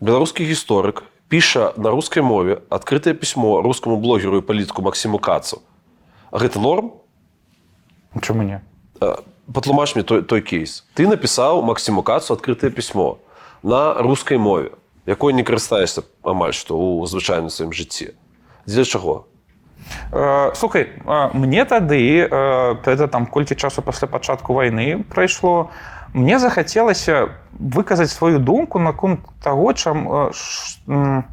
беларускі 0.00 0.44
гісторык 0.44 1.04
піша 1.28 1.72
на 1.76 1.90
рускай 1.90 2.22
мове 2.22 2.62
адкрытае 2.70 3.14
пісьмо 3.14 3.62
рускаму 3.62 3.96
блогеру 3.96 4.38
і 4.38 4.46
палітку 4.46 4.82
Масіму 4.82 5.18
кацу. 5.18 5.62
Гэта 6.32 6.58
норм? 6.58 6.92
Чаму 8.20 8.42
не? 8.42 8.60
Патлумач 9.52 9.94
мне 9.94 10.04
той, 10.04 10.22
той 10.22 10.42
кейс. 10.42 10.84
Ты 10.94 11.06
напісаў 11.06 11.62
Масіму 11.62 12.02
кацу 12.02 12.34
адкрытае 12.34 12.70
пісьмо 12.70 13.18
на 13.62 13.94
рускай 14.02 14.38
мове 14.38 14.74
якой 15.06 15.32
не 15.32 15.42
карыстаешся 15.42 16.02
амаль 16.22 16.54
што 16.54 16.76
ў 16.76 17.06
звычайным 17.06 17.50
сваім 17.50 17.72
жыцці. 17.72 18.14
Дзеля 18.66 18.84
чаго 18.84 19.29
Слухай, 20.54 20.88
мне 21.32 21.64
тады 21.64 22.18
это 22.28 23.08
там 23.08 23.26
колькі 23.26 23.54
часу 23.54 23.82
пасля 23.82 24.08
пачатку 24.08 24.54
вайны 24.54 25.02
прайшло, 25.04 25.70
мне 26.12 26.38
захацелася 26.38 27.28
выказаць 27.58 28.10
сваю 28.10 28.38
думку 28.38 28.78
наконт 28.78 29.20
таго, 29.42 29.72
чам 29.72 30.08
э, 30.08 30.32
ш- 30.34 30.80
м, 30.88 31.24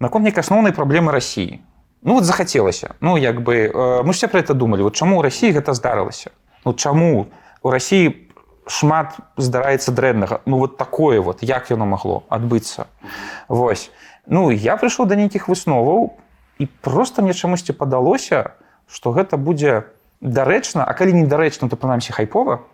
наконт 0.00 0.24
нейкай 0.24 0.40
асноўнай 0.40 0.72
праблемы 0.72 1.12
рассіі. 1.12 1.60
Ну 2.02 2.14
вот 2.14 2.24
захацелася. 2.24 2.94
Ну 3.00 3.16
як 3.18 3.42
бы 3.42 3.70
мы 4.04 4.12
все 4.12 4.28
пра 4.28 4.40
это 4.40 4.54
думалі, 4.54 4.82
вот 4.82 4.96
чаму 4.96 5.18
ў 5.20 5.22
рассіі 5.22 5.52
гэта 5.52 5.74
здарылася. 5.74 6.30
Ну 6.64 6.72
чаму 6.72 7.26
у 7.62 7.70
рассіі 7.70 8.14
шмат 8.68 9.16
здараецца 9.36 9.92
дрэннага 9.92 10.40
ну 10.46 10.58
вот 10.58 10.76
такое 10.76 11.20
вот 11.20 11.42
як 11.42 11.70
яно 11.70 11.86
магло 11.86 12.22
адбыцца 12.28 12.86
Вось 13.48 13.90
ну 14.26 14.50
я 14.50 14.76
прыйшоў 14.76 15.06
да 15.06 15.16
нейкіх 15.16 15.48
высноваў 15.48 16.12
і 16.58 16.66
просто 16.82 17.22
мне 17.22 17.34
чамусьці 17.34 17.72
падалося 17.72 18.58
што 18.88 19.12
гэта 19.12 19.36
будзе 19.36 19.84
дарэчна 20.20 20.84
а 20.84 20.92
калі 20.92 21.14
недарэчна 21.22 21.68
то 21.68 21.76
прынамсі 21.76 22.12
хайпова. 22.12 22.64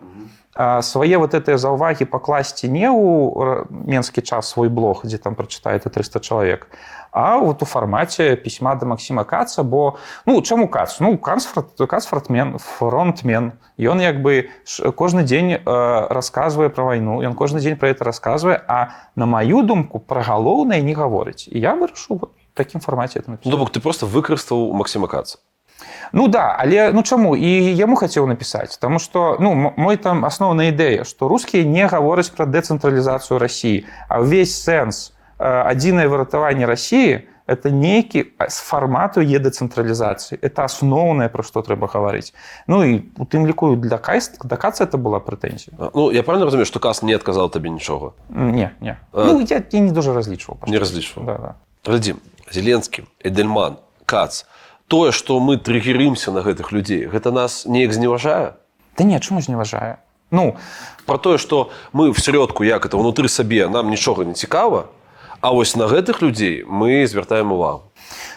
Свае 0.55 1.19
вот 1.19 1.35
этыя 1.35 1.59
заўвагі 1.59 2.07
пакласці 2.07 2.71
не 2.71 2.87
ў 2.87 3.67
менскі 3.69 4.23
час 4.23 4.47
свой 4.47 4.71
блог 4.71 5.03
дзе 5.03 5.19
там 5.19 5.35
прачытаеце 5.35 5.91
300 5.91 6.23
чалавек 6.23 6.71
а 7.15 7.37
вот 7.37 7.61
у 7.61 7.65
фармаце 7.65 8.35
пісьма 8.35 8.75
да 8.75 8.85
Масіма 8.85 9.23
каца 9.23 9.63
бо 9.63 9.95
ну 10.25 10.41
чаму 10.41 10.67
кац? 10.67 10.99
Ну 10.99 11.17
кансфрат 11.17 11.75
кацфратмен 11.75 12.57
фронтмен. 12.57 13.53
Ён 13.79 13.99
як 13.99 14.21
бы 14.21 14.49
кожны 14.95 15.23
дзень 15.23 15.55
э, 15.55 15.61
расказвае 16.09 16.69
пра 16.69 16.83
вайну 16.83 17.19
ён 17.23 17.35
кожны 17.35 17.59
дзень 17.59 17.75
пра 17.75 17.91
это 17.91 18.03
расказвае 18.03 18.59
а 18.67 18.95
на 19.15 19.25
маю 19.25 19.63
думку 19.63 19.99
пра 19.99 20.23
галоўнае 20.23 20.81
не 20.81 20.95
гаворыць. 20.95 21.47
І 21.47 21.59
я 21.59 21.75
вырашыў 21.75 22.19
вот 22.19 22.31
такім 22.55 22.81
фармаце 22.81 23.19
это 23.19 23.27
Ну, 23.27 23.33
напісаць. 23.37 23.51
то 23.51 23.57
бок 23.57 23.69
ты 23.71 23.79
просто 23.79 24.05
выкарыстаў 24.07 24.73
Максима 24.73 25.07
Каца. 25.07 25.37
Ну 26.13 26.27
да, 26.27 26.55
але 26.59 26.91
ну 26.93 27.03
чаму 27.03 27.35
і 27.35 27.75
яму 27.75 27.95
хацеў 27.99 28.25
напісаць 28.27 28.79
Таму 28.79 28.99
што 28.99 29.35
ну 29.39 29.73
мой 29.77 29.97
там 29.97 30.23
асноўная 30.25 30.71
ідэя 30.71 31.03
што 31.03 31.27
рускія 31.27 31.63
не 31.67 31.83
гавораць 31.87 32.31
пра 32.31 32.45
дэцэнтралізацыю 32.47 33.37
рассіі 33.39 33.83
а 34.07 34.23
ўвесь 34.23 34.55
сэнс 34.63 35.11
адзінае 35.37 36.07
выратаванне 36.07 36.65
рассіі 36.65 37.27
это 37.45 37.69
нейкі 37.69 38.23
з 38.47 38.57
фармату 38.63 39.19
е 39.19 39.35
дэцэнтралізацыі 39.37 40.39
это 40.41 40.63
асноўнае 40.63 41.27
пра 41.27 41.43
што 41.43 41.59
трэба 41.59 41.91
гаварыць 41.91 42.31
Ну 42.71 42.79
і 42.87 43.03
у 43.19 43.25
тым 43.27 43.43
ліку 43.45 43.75
для 43.75 43.97
кайст 43.97 44.39
дакацца 44.47 44.87
это 44.87 44.95
была 44.97 45.19
прэтэнзія 45.19 45.91
Ну, 45.93 46.11
я 46.11 46.23
правильно 46.23 46.45
разумею, 46.45 46.65
што 46.65 46.79
Кац 46.79 47.03
не 47.03 47.11
адказаў 47.13 47.49
табе 47.51 47.67
нічога. 47.69 48.13
не 48.29 48.71
не 48.79 48.95
А. 49.11 49.25
ну, 49.27 49.41
я, 49.43 49.59
я 49.71 49.79
не 49.79 49.91
дуже 49.91 50.13
разлічваў 50.13 50.57
Не 50.67 50.79
разлічваў. 50.79 51.25
да, 51.25 51.33
да. 51.37 51.51
Глядзі, 51.85 52.15
Зеленскі, 52.51 53.05
Эдельман, 53.19 53.79
Кац. 54.05 54.43
Тое, 54.87 55.11
што 55.11 55.39
мы 55.39 55.57
трыгерымся 55.57 56.31
на 56.31 56.41
гэтых 56.41 56.71
людзей, 56.71 57.05
гэта 57.07 57.31
нас 57.31 57.65
неяк 57.65 57.93
зневажае? 57.93 58.55
да 58.97 59.03
не 59.03 59.19
чаму 59.19 59.41
ж 59.41 59.47
не 59.47 59.55
важае 59.55 59.97
Ну 60.31 60.57
Пра 61.05 61.17
тое, 61.17 61.37
што 61.37 61.69
мы 61.93 62.11
в 62.11 62.19
сродку 62.19 62.63
як 62.63 62.85
это 62.85 62.97
ўнутры 62.97 63.29
сабе 63.29 63.67
нам 63.69 63.89
нічога 63.93 64.25
не 64.25 64.33
цікава, 64.33 64.89
а 65.41 65.51
вось 65.53 65.75
на 65.75 65.85
гэтых 65.85 66.21
людзей 66.21 66.65
мы 66.65 67.05
звяртаем 67.05 67.51
увагу. 67.51 67.93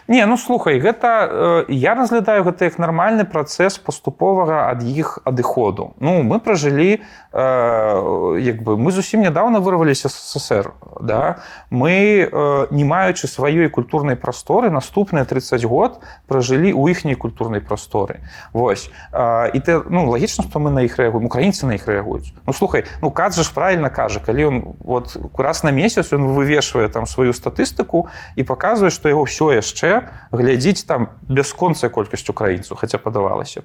Не, 0.09 0.25
ну 0.25 0.39
слухай, 0.39 0.81
гэта 0.81 1.67
я 1.69 1.95
разглядаю 1.95 2.41
гэта 2.41 2.65
як 2.65 2.79
нармальны 2.81 3.29
працэс 3.29 3.77
паступовага 3.77 4.73
ад 4.73 4.81
іх 4.81 5.21
адыходу. 5.29 5.93
Ну 6.01 6.25
мы 6.25 6.41
пражылі 6.41 7.05
як 7.29 8.63
бы 8.65 8.81
мы 8.81 8.89
зусім 8.89 9.21
нядаўна 9.21 9.61
вырваліся 9.61 10.09
з 10.09 10.17
ССР. 10.17 10.73
Да? 11.05 11.45
Мы 11.69 12.25
не 12.73 12.85
маючы 12.89 13.29
сваёй 13.29 13.69
культурнай 13.69 14.17
прасторы 14.17 14.71
наступныя 14.73 15.29
30 15.29 15.69
год 15.69 16.01
пражылі 16.25 16.73
ў 16.73 16.89
іхняй 16.97 17.15
культурнай 17.15 17.61
прасторы. 17.61 18.25
Вось 18.57 18.89
і 19.13 19.59
ты 19.61 19.85
ну 19.93 20.09
лагічна, 20.09 20.49
што 20.49 20.57
мы 20.57 20.73
на 20.73 20.89
іх 20.89 20.97
рэагуем 20.97 21.29
украінцы 21.29 21.69
на 21.69 21.77
іх 21.77 21.85
рэагуюць. 21.85 22.33
Ну 22.49 22.57
слухай, 22.57 22.89
ну 23.05 23.13
кат 23.13 23.37
жа 23.37 23.45
ж 23.45 23.53
правильно 23.53 23.93
кажа, 23.93 24.25
калі 24.25 24.41
ён 24.49 24.57
вот 24.81 25.21
раз 25.37 25.69
на 25.69 25.71
месяц 25.71 26.17
ён 26.17 26.33
вывешвае 26.33 26.89
там 26.89 27.05
сваю 27.05 27.37
статыстыку 27.37 28.09
і 28.41 28.43
паказвае, 28.49 28.89
што 28.89 29.13
яго 29.13 29.29
ўсё 29.29 29.53
яшчэ 29.53 29.98
глядзіць 30.33 30.85
там 30.87 31.09
бясконцая 31.29 31.91
колькасць 31.91 32.29
украінцаў 32.29 32.77
хаця 32.77 32.99
падавалася 32.99 33.63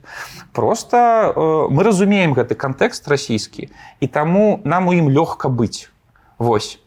просто 0.53 0.97
э, 1.35 1.68
мы 1.69 1.84
разумеем 1.84 2.34
гэты 2.34 2.55
кантэкст 2.55 3.07
расійскі 3.07 3.69
і 3.99 4.07
таму 4.07 4.61
нам 4.64 4.88
у 4.88 4.93
ім 4.93 5.10
лёгка 5.10 5.49
быць. 5.49 5.89
Вось. 6.38 6.80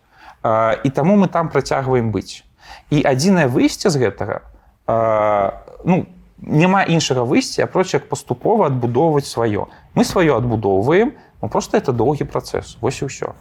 Э, 0.43 0.77
і 0.85 0.91
таму 0.91 1.17
мы 1.17 1.29
там 1.29 1.49
працягваем 1.49 2.13
быць. 2.13 2.45
І 2.91 3.03
адзінае 3.03 3.47
выйсце 3.47 3.91
з 3.91 3.97
гэтага 3.97 4.43
э, 4.87 5.51
ну 5.85 6.07
няма 6.39 6.85
іншага 6.85 7.25
выйсця 7.25 7.65
апроч 7.65 7.95
як 7.95 8.09
паступова 8.09 8.67
адбудоўваць 8.67 9.27
сваё. 9.27 9.69
Мы 9.95 10.05
сваё 10.05 10.37
адбудоўваем 10.37 11.15
ну, 11.43 11.49
просто 11.49 11.77
это 11.77 11.93
доўгі 11.93 12.25
працэс. 12.25 12.77
Вось 12.81 13.03
і 13.03 13.07
ўсё. 13.07 13.37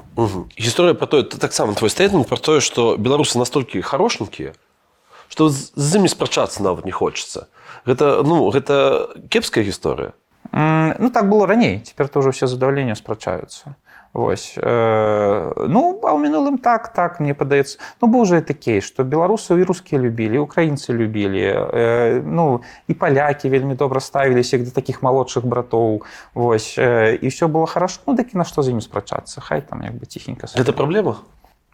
Гісторыя 0.60 0.94
пра 0.94 1.07
тое, 1.07 1.23
таксама 1.23 1.73
твой 1.73 1.90
стейтмент 1.90 2.27
пра 2.27 2.38
тое, 2.38 2.60
што 2.61 2.95
беларусы 2.98 3.38
настолькі 3.38 3.82
харошненькія, 3.82 4.53
што 5.30 5.49
з 5.49 5.72
з 5.76 5.89
імі 5.97 6.10
спрачацца 6.10 6.64
нават 6.64 6.85
не 6.85 6.91
хочацца. 6.91 7.47
Гэта, 7.85 8.23
ну, 8.26 8.49
гэта 8.49 9.10
кепская 9.30 9.64
гісторыя. 9.64 10.14
М, 10.52 10.95
Ну 10.99 11.10
так 11.10 11.30
было 11.30 11.47
раней 11.47 11.80
цяпер 11.80 12.07
тоже 12.07 12.30
ўсе 12.30 12.47
задаўлення 12.47 12.95
спрачаюцца 12.95 13.76
Вось 14.14 14.56
э, 14.56 15.53
ну 15.68 15.99
а 16.03 16.15
ў 16.15 16.18
мінулым 16.23 16.57
так 16.57 16.95
так 16.95 17.19
мне 17.19 17.35
падаецца 17.35 17.76
ну 17.99 18.07
быў 18.07 18.23
уже 18.23 18.39
такі 18.39 18.80
што 18.80 19.03
беларусаў 19.03 19.60
і 19.60 19.68
рускія 19.68 19.99
любілі 19.99 20.39
украінцы 20.39 20.95
любілі 20.95 21.43
э, 21.43 22.22
ну 22.23 22.64
і 22.88 22.93
палякі 22.95 23.52
вельмі 23.52 23.76
добра 23.76 23.99
ставіліся 23.99 24.57
да 24.64 24.72
такіх 24.72 25.03
малодшых 25.03 25.43
братоў 25.43 26.07
Вось 26.34 26.80
э, 26.80 27.19
і 27.19 27.27
все 27.27 27.52
было 27.52 27.68
хорошо 27.68 27.99
ну 28.07 28.15
дык 28.15 28.31
і 28.31 28.38
на 28.39 28.45
што 28.47 28.64
з 28.64 28.72
імі 28.72 28.80
спрачацца 28.80 29.41
хай 29.41 29.60
там 29.61 29.84
як 29.84 29.99
бы 29.99 30.06
ціхенька. 30.07 30.47
Гэта 30.56 30.72
праблема. 30.72 31.19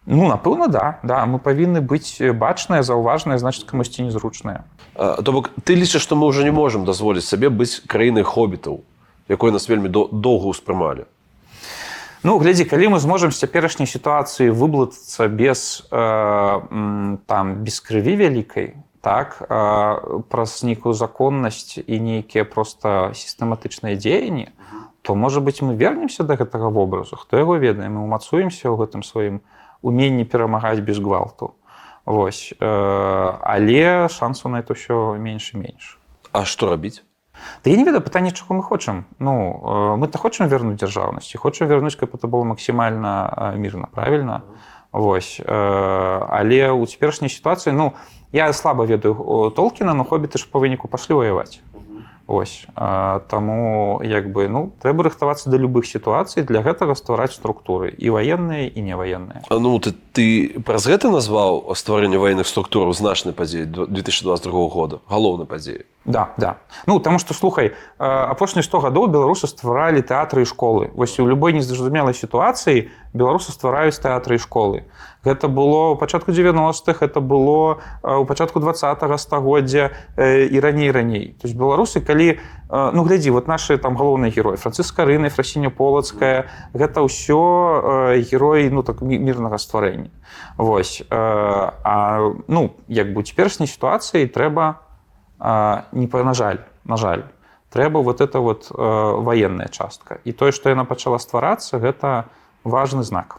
Ну 0.06 0.28
напэўна 0.28 0.68
да 0.68 0.98
да 1.02 1.26
мы 1.26 1.38
павінны 1.38 1.80
быць 1.80 2.18
бачныя 2.18 2.82
заўважныя 2.82 3.38
значыць 3.38 3.66
камусьці 3.66 4.08
незручныя 4.08 4.64
То 4.94 5.32
бок 5.32 5.50
ты 5.64 5.74
лічыш, 5.74 6.02
што 6.04 6.16
мы 6.16 6.28
ўжо 6.28 6.44
не 6.44 6.52
можам 6.52 6.84
дазволіць 6.84 7.24
сабе 7.24 7.48
быць 7.48 7.80
краінай 7.88 8.22
хобітаў, 8.22 8.84
якой 9.28 9.52
нас 9.52 9.68
вельмі 9.68 9.88
до- 9.88 10.08
доўга 10.12 10.52
ўспрымалі. 10.52 11.08
Ну, 12.22 12.38
глядзі, 12.38 12.68
калі 12.68 12.94
мы 12.94 12.98
зможам 13.00 13.32
з 13.32 13.40
цяперашняй 13.40 13.88
сітуацыі 13.88 14.52
выблытацца 14.52 15.26
без 15.32 15.88
э, 15.90 17.16
там 17.26 17.64
без 17.64 17.80
крыві 17.80 18.14
вялікай, 18.20 18.76
так 19.00 19.40
э, 19.40 20.22
праз 20.28 20.62
нейкую 20.62 20.92
законнасць 20.92 21.80
і 21.80 21.96
нейкія 21.98 22.44
проста 22.44 23.16
сістэматычныя 23.16 23.96
дзеянні, 23.96 24.52
то 25.02 25.16
можа 25.16 25.40
быць 25.40 25.64
мы 25.64 25.74
вернемся 25.74 26.22
да 26.22 26.36
гэтага 26.36 26.68
вобразу. 26.68 27.16
Хто 27.16 27.40
яго 27.40 27.56
ведае, 27.56 27.88
мы 27.88 28.04
ўмацуемся 28.04 28.68
ў 28.68 28.76
гэтым 28.76 29.02
сваім 29.02 29.40
уменні 29.82 30.24
перамагаць 30.24 30.80
без 30.80 30.98
гвалту. 30.98 31.54
Вось. 32.06 32.54
Э, 32.60 33.38
але 33.42 34.08
шансу 34.08 34.48
на 34.48 34.60
это 34.62 34.74
ўсё 34.74 35.18
менш 35.18 35.54
менш. 35.54 35.98
А 36.32 36.44
што 36.44 36.70
рабіць? 36.70 37.02
Да 37.64 37.70
я 37.70 37.76
не 37.76 37.84
ведаю 37.84 38.02
пытанне 38.02 38.30
чаго 38.32 38.54
мы 38.54 38.62
хочам 38.62 39.06
ну 39.18 39.60
э, 39.64 39.96
мы 39.96 40.08
то 40.08 40.18
хочам 40.18 40.48
вернуць 40.48 40.78
дзяржаўнасць 40.78 41.34
і 41.34 41.38
хочам 41.38 41.68
вернуць 41.68 41.96
каб 41.96 42.14
это 42.14 42.26
было 42.26 42.44
максімальна 42.44 43.54
э, 43.54 43.56
мірна 43.56 43.88
правильно 43.92 44.42
Вось 44.92 45.40
э, 45.40 46.26
але 46.28 46.70
у 46.70 46.86
цяперашняй 46.86 47.30
сітуацыі 47.30 47.72
ну 47.72 47.92
я 48.32 48.52
слаба 48.52 48.84
ведаю 48.84 49.16
о, 49.18 49.50
толкіна 49.50 49.94
но 49.94 50.04
хобіты 50.04 50.38
ж 50.38 50.46
па 50.50 50.58
выніку 50.58 50.88
пашлі 50.88 51.14
ваяваць 51.14 51.60
Ось. 52.32 52.64
Э, 52.76 53.20
таму 53.28 54.00
як 54.02 54.32
бы 54.32 54.48
ну 54.48 54.72
трэба 54.80 55.04
рыхтавацца 55.04 55.52
да 55.52 55.60
любых 55.60 55.84
сітуацый 55.84 56.48
для 56.48 56.64
гэтага 56.64 56.96
ствараць 56.96 57.36
структуры 57.36 57.92
і 57.92 58.08
ваенныя 58.08 58.72
і 58.72 58.80
неваенныя 58.80 59.44
А, 59.52 59.60
Ну 59.60 59.76
ты, 59.76 59.92
ты 60.16 60.56
праз 60.64 60.88
гэта 60.88 61.12
назваў 61.12 61.68
стварэнне 61.76 62.16
ваенных 62.16 62.48
структураў 62.48 62.96
значнай 62.96 63.36
падзеі 63.36 63.68
2022 63.68 64.48
года 64.72 65.04
галоўнай 65.12 65.44
падзеі. 65.44 65.84
Да, 66.08 66.32
да. 66.38 66.56
Ну 66.86 66.98
таму 67.04 67.20
што 67.20 67.34
слухай 67.34 67.76
апошнія 68.00 68.64
100 68.64 68.80
гадоў 68.80 69.12
беларусы 69.12 69.44
стваралі 69.44 70.00
тэатры 70.00 70.42
і 70.42 70.48
школы 70.48 70.88
вось 70.96 71.20
у 71.20 71.28
любой 71.28 71.52
незразумелай 71.52 72.16
сітуацыі 72.16 72.88
беларусы 73.12 73.52
ствараюць 73.52 74.00
тэатры 74.00 74.40
і 74.40 74.42
школы 74.42 74.88
гэта 75.24 75.48
было 75.48 75.94
ў 75.94 75.98
пачатку 75.98 76.32
90-х 76.32 77.04
это 77.04 77.20
было 77.20 77.78
у 78.02 78.24
пачатку 78.24 78.60
два 78.60 78.74
стагоддзя 78.74 79.90
э, 80.16 80.46
і 80.46 80.60
раней 80.60 80.90
раней. 80.90 81.36
То 81.40 81.46
есть 81.46 81.56
беларусы 81.56 82.00
калі 82.00 82.38
ну 82.70 83.04
глядзі 83.04 83.30
вот 83.30 83.48
наши 83.48 83.76
там 83.78 83.96
галоўныя 83.96 84.32
героі 84.32 84.56
францыска 84.56 85.04
рыны 85.04 85.28
фрасіня 85.28 85.70
полацкая 85.70 86.48
гэта 86.74 87.04
ўсё 87.04 88.18
героі 88.32 88.70
ну 88.70 88.82
так 88.82 89.02
мі- 89.02 89.18
мірнага 89.18 89.58
стварэння. 89.58 90.10
Вось 90.56 91.02
а 91.10 92.32
ну 92.48 92.74
як 92.88 93.12
бы 93.12 93.20
у 93.20 93.22
цяперашняй 93.22 93.68
сітуацыі 93.68 94.26
трэба 94.26 94.82
не 95.92 96.06
па- 96.08 96.24
на 96.24 96.34
жаль 96.34 96.64
на 96.84 96.96
жаль 96.96 97.22
трэба 97.70 98.02
вот 98.02 98.20
это 98.20 98.40
вот 98.40 98.68
военная 98.74 99.68
частка. 99.68 100.18
І 100.24 100.32
тое 100.32 100.52
што 100.52 100.68
яна 100.68 100.84
пачала 100.84 101.18
стварацца 101.18 101.78
гэта 101.78 102.24
важны 102.64 103.02
знак 103.02 103.38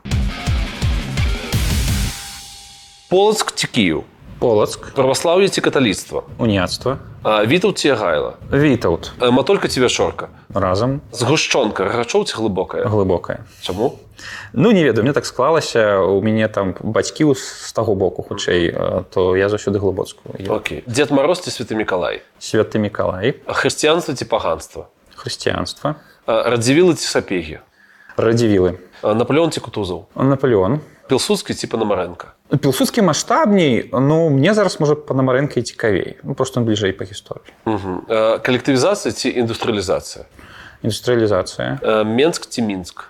Полацк 3.14 3.52
ці 3.54 3.68
Кіў, 3.70 4.00
полацк. 4.42 4.88
Праваслаўе 4.98 5.46
ці 5.46 5.62
каталіцтва, 5.62 6.24
уніцтва 6.42 6.98
вітаў 7.46 7.78
ці 7.78 7.94
гайла, 7.94 8.42
вітаут 8.50 9.14
матолька 9.22 9.70
ці 9.70 9.86
вячорка, 9.86 10.34
разам. 10.50 10.98
Згушчонка, 11.14 11.86
рачоў 11.94 12.26
ці 12.26 12.34
глыбокая. 12.42 12.90
глыбокая. 12.90 13.46
Чаму? 13.62 14.02
Ну 14.54 14.72
не 14.72 14.84
ведаю 14.84 15.06
мне 15.06 15.14
так 15.14 15.30
склалася. 15.30 16.02
У 16.02 16.26
мяне 16.26 16.48
там 16.48 16.74
бацькі 16.82 17.38
з 17.38 17.70
таго 17.78 17.94
боку 17.94 18.26
хутчэй 18.26 18.74
то 19.14 19.38
я 19.38 19.46
заўсёды 19.46 19.78
глыбоцкую 19.78 20.34
Окей. 20.50 20.82
Дзед 20.88 21.12
Мароз 21.12 21.46
ці 21.46 21.54
святы 21.54 21.78
Мікалай, 21.78 22.26
святы 22.42 22.82
мікалай. 22.82 23.38
Хрысціянства 23.46 24.18
ці 24.18 24.26
паганства, 24.26 24.90
хрысціянства. 25.14 26.02
Радзівілы 26.26 26.98
ці 26.98 27.06
сапегі, 27.06 27.62
радзівілы. 28.18 28.82
Наполеон 29.06 29.54
ці 29.54 29.62
кутузаў, 29.62 30.10
наполеон 30.18 30.82
пілсудскі 31.08 31.54
ці 31.54 31.68
панамарэнка. 31.68 32.34
пілсудскі 32.62 33.02
маштабней 33.02 33.90
ну 33.92 34.30
мне 34.30 34.54
зараз 34.54 34.80
можа 34.80 34.96
панамарэнка 34.96 35.60
і 35.60 35.64
цікавей 35.64 36.18
ну 36.24 36.34
просто 36.34 36.60
он 36.60 36.66
бліжэй 36.66 36.94
па 36.94 37.04
гісторыі 37.06 37.50
Угу. 37.66 38.06
Калектывізацыя 38.44 39.12
ці 39.12 39.30
індустрыялізацыя. 39.30 40.26
Индустриализация. 40.84 41.80
Э, 41.82 42.04
Менск 42.04 42.46
ці 42.50 42.62
Мінск? 42.62 43.04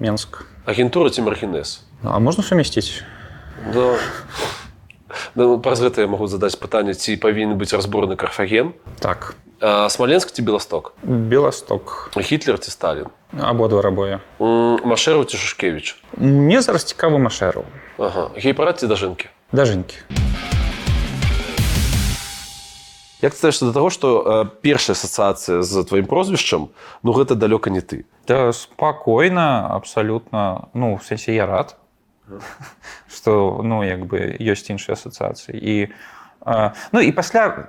Минск. 0.00 0.44
Агентура 0.64 1.10
ці 1.10 1.22
маргінез? 1.22 1.80
А 2.04 2.18
можно 2.18 2.42
совместить? 2.42 3.02
Да. 3.74 3.96
Ну, 5.34 5.58
праз 5.60 5.80
гэта 5.80 6.00
я 6.00 6.06
магу 6.06 6.26
задаць 6.26 6.56
пытанне, 6.56 6.94
ці 6.94 7.16
павінен 7.16 7.56
быць 7.58 7.72
разборны 7.72 8.16
карфаген? 8.16 8.72
Так. 9.00 9.34
А, 9.60 9.88
Смоленск 9.88 10.30
ці 10.30 10.42
Беласток? 10.42 10.94
Белосток. 11.02 12.10
Гітлер 12.16 12.58
ці 12.58 12.70
Сталін? 12.70 13.06
Абодва 13.40 13.82
рабое. 13.82 14.20
М, 14.40 14.78
Машэру 14.84 15.24
ці 15.24 15.36
Шушкевіч? 15.36 15.96
Мне 16.16 16.62
зараз 16.62 16.84
цікавы 16.84 17.18
Машэру. 17.18 17.64
Ага. 17.98 18.30
Гей-парад 18.36 18.78
ці 18.80 18.86
дажынкі? 18.86 19.26
Дажынкі. 19.52 19.96
Як 23.20 23.32
ты 23.34 23.36
ставішся 23.36 23.66
да 23.66 23.72
таго, 23.72 23.90
што 23.90 24.46
першая 24.62 24.94
асацыяцыя 24.94 25.62
з 25.62 25.82
тваім 25.82 26.06
прозвішчам, 26.06 26.68
ну 27.02 27.10
гэта 27.12 27.34
далёка 27.34 27.66
не 27.70 27.80
ты. 27.80 28.04
Да 28.28 28.52
спокойно, 28.52 29.74
абсолютно. 29.74 30.68
Ну, 30.72 30.94
в 30.94 31.02
сенсе 31.02 31.34
я 31.34 31.46
рад, 31.46 31.74
что, 33.08 33.60
ну, 33.64 33.82
як 33.82 34.06
бы 34.06 34.36
ёсць 34.40 34.70
іншыя 34.70 34.94
асацыяцыі. 34.94 35.56
І, 35.56 35.88
ну, 36.92 37.00
і 37.00 37.12
пасля 37.12 37.68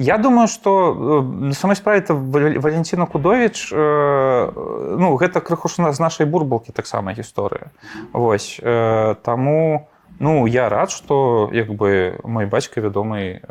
я 0.00 0.16
думаю, 0.18 0.46
что 0.46 0.92
э, 0.92 1.22
на 1.22 1.52
самой 1.54 1.74
справе 1.74 1.98
это 1.98 2.14
Вал- 2.14 2.60
Валентина 2.60 3.06
Кудович, 3.06 3.72
э, 3.72 4.52
ну, 4.96 5.16
гэта 5.16 5.40
крыху 5.40 5.68
ж 5.68 5.92
з 5.92 5.98
нашай 5.98 6.26
бурбалкі 6.26 6.70
таксама 6.72 7.12
гісторыя. 7.12 7.74
Вось, 8.12 8.60
э, 8.62 9.16
таму, 9.22 9.88
ну, 10.20 10.46
я 10.46 10.68
рад, 10.68 10.90
что 10.90 11.50
як 11.52 11.74
бы 11.74 12.20
мой 12.22 12.46
бацька 12.46 12.80
вядомы 12.80 13.42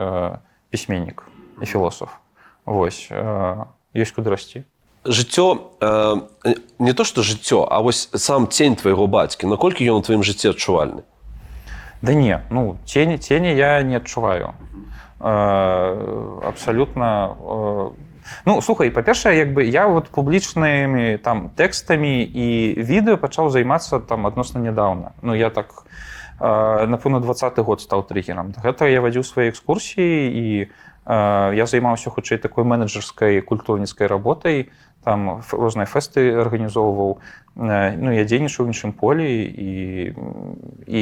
пісьменнік 0.69 1.23
і 1.61 1.65
філосаф. 1.65 2.15
Вось, 2.65 3.09
э, 3.11 3.65
ёсць 3.93 4.15
куды 4.15 4.29
расці. 4.29 4.63
Жыццё 5.05 5.71
э, 5.81 6.15
не 6.79 6.93
то 6.93 7.03
што 7.03 7.21
жыццё, 7.21 7.67
а 7.69 7.81
вось 7.81 8.09
сам 8.13 8.47
цень 8.47 8.75
твайго 8.75 9.07
бацькі, 9.07 9.47
наколькі 9.47 9.85
ён 9.85 9.99
у 9.99 10.05
тваім 10.05 10.23
жыцці 10.23 10.51
адчувальны. 10.51 11.03
Да 12.01 12.13
не, 12.13 12.41
ну 12.49 12.77
тени, 12.85 13.17
тени 13.17 13.55
я 13.55 13.81
не 13.81 13.97
адчуваю. 13.97 14.53
Э, 15.19 16.39
абсолютно. 16.45 17.37
Э, 17.39 17.89
ну 18.45 18.61
слухай, 18.61 18.91
па-першае, 18.91 19.37
як 19.37 19.53
бы 19.53 19.63
я 19.63 19.87
вот 19.87 20.09
публічнымі 20.09 21.17
там 21.17 21.49
тэкстамі 21.57 22.21
і 22.21 22.77
відэо 22.77 23.17
пачаў 23.17 23.49
займацца 23.49 23.99
там 23.99 24.27
адносна 24.27 24.61
нядаўна. 24.61 25.13
Ну 25.21 25.33
я 25.33 25.49
так 25.49 25.73
э, 26.39 26.85
напэўна 26.85 27.19
двадцаты 27.19 27.63
год 27.63 27.81
стаў 27.81 28.03
триггером. 28.03 28.53
Гэта 28.53 28.85
я 28.85 29.01
вадзіў 29.01 29.23
свае 29.23 29.49
экскурсіі 29.49 30.29
і 30.29 30.45
э, 30.69 31.55
я 31.55 31.65
займаўся 31.65 32.09
хутчэй 32.13 32.37
такой 32.37 32.63
менеджерскай 32.63 33.41
культурніцкай 33.41 34.05
работай 34.07 34.69
там 35.07 35.39
розныя 35.55 35.87
фэсты 35.87 36.27
арганізоўваў 36.43 37.17
Э, 37.57 37.95
ну 37.97 38.13
я 38.13 38.23
дзейнічаў 38.23 38.65
у 38.65 38.69
іншым 38.69 38.93
полі 38.93 39.25
і 39.25 40.13
і 40.85 41.01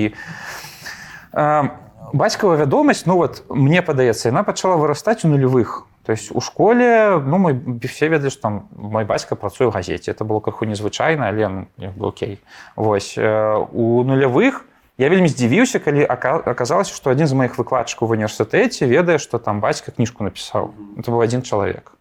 бацькава 2.16 2.56
вядомасць 2.56 3.04
ну 3.06 3.20
вот 3.20 3.44
мне 3.50 3.82
падаецца 3.84 4.32
яна 4.32 4.48
пачала 4.48 4.80
вырастаць 4.80 5.28
у 5.28 5.28
нулявых 5.28 5.84
то 6.08 6.16
есть 6.16 6.32
у 6.32 6.40
школе 6.40 7.20
ну 7.20 7.38
мой 7.38 7.60
все 7.92 8.08
ведалі 8.08 8.32
што 8.32 8.42
там 8.42 8.54
мой 8.72 9.04
бацька 9.04 9.36
працуе 9.36 9.68
ў 9.68 9.76
газеце. 9.76 10.16
Это 10.16 10.24
было 10.24 10.40
крыху 10.40 10.64
незвычайна 10.64 11.28
але 11.28 11.48
ну, 11.48 11.68
як 11.76 11.92
бы 12.00 12.08
окей 12.08 12.40
восьось 12.80 13.20
у 13.20 14.04
нулявых 14.08 14.64
я 14.98 15.10
вельмі 15.10 15.28
здзівіўся 15.28 15.84
калі 15.84 16.08
ака- 16.08 16.40
аказалася 16.40 16.96
што 16.96 17.12
адзін 17.12 17.28
з 17.28 17.36
маіх 17.36 17.60
выкладчыкаў 17.60 18.08
в 18.08 18.16
універсітэце 18.16 18.88
ведае 18.88 19.20
што 19.20 19.44
там 19.44 19.60
бацька 19.60 19.92
кніжку 19.92 20.24
напісаў. 20.24 20.72
Это 20.96 21.12
быў 21.12 21.20
адзін 21.20 21.44
чалавек 21.44 21.95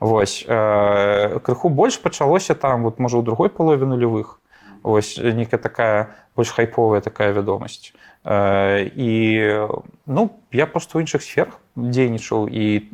Вось 0.00 0.44
э, 0.46 1.38
крыху 1.40 1.68
больш 1.68 2.00
пачалося 2.00 2.54
там 2.54 2.82
вот 2.82 2.98
можа 2.98 3.18
ў 3.18 3.22
другой 3.22 3.48
палове 3.48 3.86
нулявых 3.86 4.40
ось 4.82 5.16
некая 5.18 5.58
такая 5.58 6.16
больш 6.36 6.50
хайповая 6.50 7.00
такая 7.00 7.32
вядомасць 7.32 7.92
Э, 8.28 8.90
і 8.96 9.70
ну 10.06 10.30
я 10.50 10.66
просто 10.66 10.98
ў 10.98 11.06
іншых 11.06 11.22
сферах 11.22 11.62
дзейнічаў 11.78 12.50
і 12.50 12.90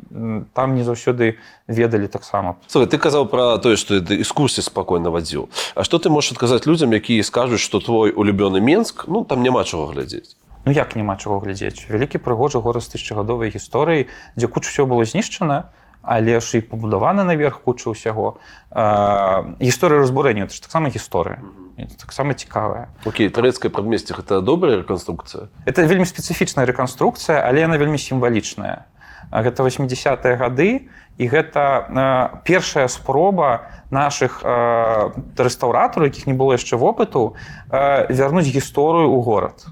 там 0.53 0.77
не 0.77 0.85
заўсёды 0.85 1.41
ведалі 1.65 2.05
таксама 2.05 2.61
Слухай, 2.69 2.85
ты 2.85 3.01
казаў 3.01 3.25
пра 3.33 3.57
тое, 3.57 3.73
што 3.73 3.97
ты 3.97 4.21
экскурсіі 4.21 4.61
спакойна 4.61 5.09
вадзіў. 5.09 5.49
А 5.73 5.81
што 5.81 5.97
ты 5.97 6.13
можаш 6.13 6.37
адказаць 6.37 6.69
людзям, 6.69 6.93
якія 6.93 7.25
скажуць, 7.25 7.65
што 7.65 7.81
твой 7.81 8.13
улюбёны 8.13 8.61
Менск, 8.61 9.09
ну 9.09 9.25
там 9.25 9.41
няма 9.41 9.65
чаго 9.65 9.89
глядзець. 9.89 10.37
Ну 10.69 10.71
як 10.71 10.93
няма 10.93 11.17
чаго 11.17 11.41
глядзець 11.41 11.89
вялікі 11.89 12.21
прыгожы 12.21 12.61
горад 12.61 12.85
з 12.85 12.93
тысячагадовай 12.93 13.49
гісторыі 13.49 14.05
дзе 14.37 14.45
куча 14.45 14.69
ўсё 14.69 14.85
было 14.85 15.01
знішчана 15.01 15.73
але 16.03 16.39
ж 16.39 16.59
і 16.59 16.61
пабудавана 16.67 17.23
наверх 17.23 17.63
куча 17.63 17.95
ўсяго 17.95 18.37
гісторыя 18.69 20.03
разбурэння 20.03 20.45
это 20.45 20.53
ж 20.53 20.61
таксама 20.61 20.91
гісторыя 20.91 21.39
таксама 21.97 22.33
цікавая 22.35 22.91
Окей, 23.05 23.29
турэцкае 23.29 23.71
прадмесце 23.71 24.13
гэта 24.13 24.41
добрая 24.41 24.83
рэканструкцыя. 24.83 25.49
Это 25.65 25.87
вельмі 25.87 26.05
спецыфічная 26.05 26.67
рэканструкцыя, 26.69 27.41
але 27.41 27.65
яна 27.65 27.77
вельмі 27.81 27.97
сімвалічная. 27.97 28.85
Гэта 29.33 29.65
80-е 29.65 30.35
гады 30.37 30.89
і 31.17 31.25
гэта 31.27 31.61
э, 31.89 32.43
першая 32.45 32.87
спроба 32.87 33.69
нашых 33.89 34.41
э, 34.43 35.09
рэстаўратараў, 35.37 36.09
якіх 36.09 36.27
не 36.27 36.33
было 36.33 36.53
яшчэ 36.53 36.77
вопыту, 36.77 37.33
э, 37.69 38.05
вярнуць 38.13 38.49
гісторыю 38.49 39.09
ў 39.09 39.19
горад. 39.25 39.65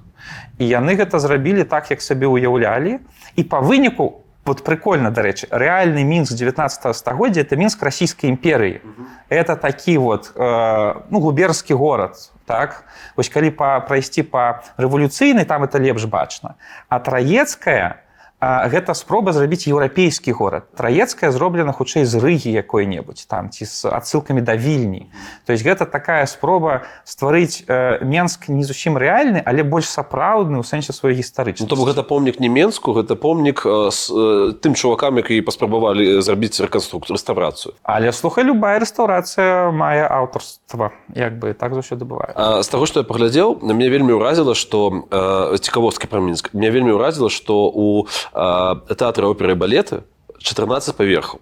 І 0.57 0.65
яны 0.65 0.97
гэта 0.97 1.17
зрабілі 1.21 1.65
так, 1.65 1.89
як 1.89 2.01
сабе 2.01 2.25
ўяўлялі. 2.29 3.01
І 3.37 3.41
па 3.45 3.61
выніку 3.61 4.25
вот 4.45 4.63
прикольно, 4.63 5.11
дарэчы, 5.11 5.47
рэальны 5.51 6.03
мінск 6.03 6.34
19 6.34 6.95
стагоддзя 6.95 7.41
это 7.41 7.55
мінск 7.55 7.84
расійскай 7.84 8.30
імперыі. 8.30 8.81
Это 9.30 9.55
такі 9.55 9.97
вот 9.97 10.31
э, 10.35 10.93
ну, 11.09 11.19
губерскі 11.19 11.73
горад. 11.73 12.18
Так? 12.45 12.84
Вось 13.15 13.30
калі 13.30 13.51
па, 13.51 13.80
прайсці 13.80 14.23
па 14.23 14.63
рэвалюцыйнай, 14.77 15.45
там 15.45 15.63
это 15.63 15.77
лепш 15.77 16.05
бачна. 16.05 16.55
А 16.89 16.99
траецкая, 16.99 18.01
а, 18.41 18.68
гэта 18.68 18.93
спроба 18.97 19.31
зрабіць 19.31 19.69
еўрапейскі 19.69 20.34
горад. 20.34 20.65
Траецкая 20.73 21.30
зроблена 21.31 21.72
хутчэй 21.72 22.03
з 22.09 22.18
рыгі 22.18 22.49
якой-небудзь 22.49 23.30
там 23.30 23.53
ці 23.53 23.65
з 23.69 23.85
адсылкамі 23.85 24.41
да 24.41 24.57
вільні. 24.57 25.07
То 25.45 25.53
есть 25.53 25.61
гэта 25.63 25.85
такая 25.85 26.26
спроба 26.26 26.81
стварыць 27.05 27.63
э, 27.69 28.03
Менск 28.03 28.49
не 28.49 28.63
зусім 28.65 28.97
рэальны, 28.97 29.41
але 29.45 29.61
больш 29.63 29.85
сапраўдны 29.85 30.57
ў 30.57 30.65
сэнсе 30.65 30.91
сваёй 30.91 31.13
Ну, 31.13 31.22
гістарычнасці. 31.22 31.69
то 31.69 31.76
гэта 31.85 32.01
помнік 32.03 32.39
не 32.39 32.49
Менску, 32.49 32.93
гэта 32.97 33.13
помнік 33.15 33.61
э, 33.65 33.91
з 33.91 34.09
э, 34.09 34.53
тым 34.57 34.73
чувакам, 34.73 35.18
які 35.22 35.41
паспрабавалі 35.45 36.22
зрабіць 36.22 36.57
рэканструкцыю, 36.57 37.13
рэстаўрацыю. 37.15 37.77
Але 37.84 38.11
слухай, 38.11 38.43
любая 38.43 38.80
рэстаўрацыя 38.80 39.69
мае 39.72 40.07
аўтарства, 40.07 40.91
як 41.13 41.38
бы 41.38 41.53
так 41.53 41.73
заўсёды 41.77 42.05
бывае. 42.09 42.34
А, 42.35 42.63
з 42.63 42.68
таго, 42.68 42.85
што 42.89 42.99
я 42.99 43.05
паглядзеў, 43.05 43.61
мяне 43.61 43.89
вельмі 43.89 44.18
ўразіла, 44.18 44.55
што 44.55 45.05
э, 45.11 45.57
цікавосткі 45.61 46.07
пра 46.07 46.19
Мінск. 46.19 46.49
Мне 46.53 46.72
вельмі 46.72 46.97
ўразіла, 46.97 47.30
што 47.30 47.69
у 47.69 48.07
тэатры 48.33 49.27
оперы 49.27 49.53
і 49.53 49.59
балеты 49.59 50.03
14 50.39 50.95
паверхаў. 50.95 51.39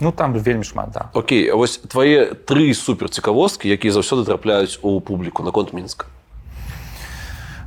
Ну 0.00 0.12
там 0.12 0.32
вельмі 0.32 0.64
шмат 0.64 0.90
да. 0.90 1.10
Окей, 1.12 1.48
а 1.52 1.56
вось 1.56 1.76
твае 1.78 2.32
тры 2.48 2.72
суперцікавосткі, 2.74 3.68
якія 3.68 3.92
заўсёды 3.92 4.24
трапляюць 4.24 4.80
у 4.82 5.00
публіку 5.00 5.42
наконт 5.42 5.72
Мінска. 5.72 6.06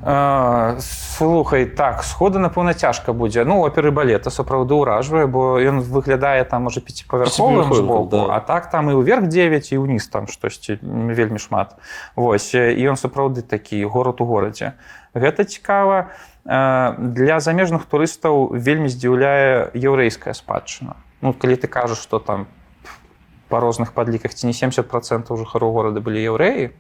А, 0.06 0.76
слухай 0.80 1.66
так 1.66 2.04
схода 2.04 2.40
напэўна 2.40 2.74
цяжка 2.74 3.14
будзе 3.14 3.46
ну 3.48 3.64
оперы 3.64 3.88
балета 3.92 4.28
сапраўды 4.28 4.76
ўражвае 4.76 5.32
бо 5.32 5.64
ён 5.64 5.80
выглядае 5.80 6.44
там 6.44 6.68
можа 6.68 6.84
пяціпавярховым 6.84 7.72
збоку 7.72 8.12
да. 8.12 8.36
а 8.36 8.40
так 8.44 8.68
там 8.68 8.92
і 8.92 9.00
ўверх 9.00 9.32
9 9.32 9.72
і 9.72 9.80
ўніз 9.80 10.04
там 10.12 10.28
штосьці 10.28 10.76
вельмі 10.84 11.40
шмат 11.40 11.80
Вось 12.20 12.52
э, 12.52 12.76
і 12.76 12.84
ён 12.84 13.00
сапраўды 13.00 13.48
такі 13.48 13.80
горад 13.88 14.20
у 14.20 14.28
горадзе 14.28 14.76
гэта 15.16 15.48
цікава 15.48 16.12
Э, 16.12 16.33
для 16.46 17.40
замежных 17.40 17.86
турыстаў 17.88 18.52
вельмі 18.52 18.92
здзіўляе 18.92 19.72
яўрэйская 19.72 20.36
спадчына. 20.36 21.00
Ну 21.22 21.32
калі 21.32 21.56
ты 21.56 21.72
кажаш 21.72 22.04
што 22.04 22.20
там 22.20 22.48
па 23.48 23.64
розных 23.64 23.94
падліках 23.94 24.34
ці 24.34 24.48
не 24.48 24.54
70 24.54 24.90
процентаў 24.92 25.40
жыхароў 25.40 25.72
горада 25.72 26.04
былі 26.04 26.20
яўрэі 26.20 26.74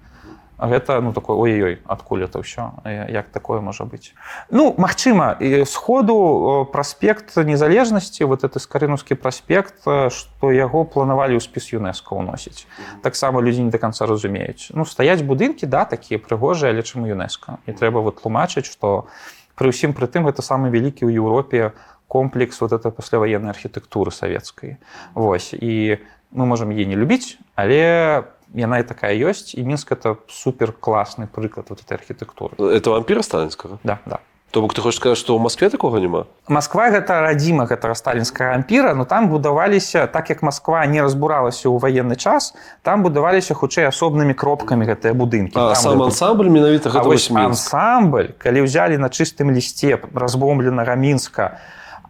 гэта 0.59 1.01
ну 1.01 1.13
такой 1.13 1.35
ой-ой 1.35 1.81
адкуль 1.85 2.23
это 2.23 2.39
ўсё 2.39 2.83
як 2.85 3.29
такое 3.31 3.59
можа 3.59 3.83
быць? 3.85 4.13
Ну 4.51 4.75
Мачыма 4.77 5.35
і 5.39 5.65
сходу 5.65 6.67
праспект 6.71 7.35
незалежнасці 7.35 8.25
вот 8.25 8.43
это 8.43 8.59
скарынускі 8.59 9.15
праспект 9.15 9.87
э, 9.87 10.09
што 10.09 10.51
яго 10.51 10.85
планавалі 10.85 11.35
ў 11.35 11.41
спіс 11.41 11.73
юнеско 11.73 12.15
ўносіць. 12.15 12.67
Таксама 13.01 13.41
людзі 13.41 13.63
не 13.63 13.71
до 13.71 13.79
конца 13.79 14.05
разумеюць. 14.05 14.71
Ну 14.73 14.85
стаяць 14.85 15.25
будынкі 15.25 15.65
да 15.65 15.85
такія 15.85 16.19
прыгожыя 16.19 16.71
але 16.71 16.83
чым 16.83 17.07
юнеско? 17.07 17.59
І 17.65 17.73
трэба 17.73 17.99
вот 17.99 18.21
тлумачыць 18.21 18.69
што 18.69 19.09
пры 19.55 19.69
ўсім 19.69 19.93
пры 19.93 20.07
тым 20.07 20.25
гэта 20.29 20.41
самы 20.41 20.69
вялікі 20.73 21.05
ў 21.05 21.17
Еўропе 21.17 21.73
комплекс 22.07 22.61
вот 22.61 22.73
это 22.73 22.91
пасляваеннай 22.91 23.49
архітэктуры 23.49 24.11
савецкай. 24.11 24.77
Вось 25.13 25.53
і 25.53 25.97
мы 26.31 26.45
можемм 26.45 26.71
е 26.71 26.85
не 26.85 26.97
любіць 26.97 27.37
але 27.55 28.25
яна 28.53 28.79
і 28.81 28.87
такая 28.87 29.13
ёсць 29.17 29.53
і 29.57 29.65
мінск 29.65 29.91
это 29.93 30.17
супер 30.29 30.73
класны 30.73 31.27
прыклад 31.27 31.69
вот 31.69 31.81
этой 31.81 31.97
архітэктуры. 31.97 32.57
Это 32.57 32.89
вампіра 32.89 33.23
сталінскага. 33.23 33.79
да 33.83 33.99
да 34.05 34.19
То 34.53 34.61
бок 34.61 34.75
ты 34.77 34.81
хочаш 34.85 35.01
сказаць, 35.01 35.17
што 35.17 35.33
ў 35.33 35.41
Маскве 35.41 35.65
такога 35.73 35.97
няма? 35.97 36.29
Масква 36.45 36.93
гэта 36.93 37.25
радзіма 37.25 37.65
гэтага 37.65 37.97
сталінскага 37.97 38.53
ампіра 38.61 38.93
но 38.93 39.01
там 39.01 39.25
будаваліся 39.33 40.05
так 40.05 40.29
як 40.29 40.45
Масква 40.45 40.85
не 40.85 41.01
разбуралася 41.01 41.73
ў 41.73 41.81
ваенны 41.81 42.13
час 42.13 42.53
там 42.85 43.01
будаваліся 43.01 43.57
хутчэй 43.57 43.89
асобнымі 43.89 44.37
кропкамі 44.37 44.85
гэтыя 44.85 45.17
будынкі 45.17 45.57
А 45.57 45.73
Там 45.73 45.81
сам 45.81 45.97
вот- 45.97 46.13
ансамбль 46.13 46.53
менавіта 46.53 46.93
гэта 46.93 47.09
ансамбль 47.33 48.29
калі 48.37 48.69
ўзялі 48.69 49.01
на 49.01 49.09
чыстым 49.09 49.49
лісце 49.49 49.97
разбомбленага 50.13 50.93
мінска 51.01 51.57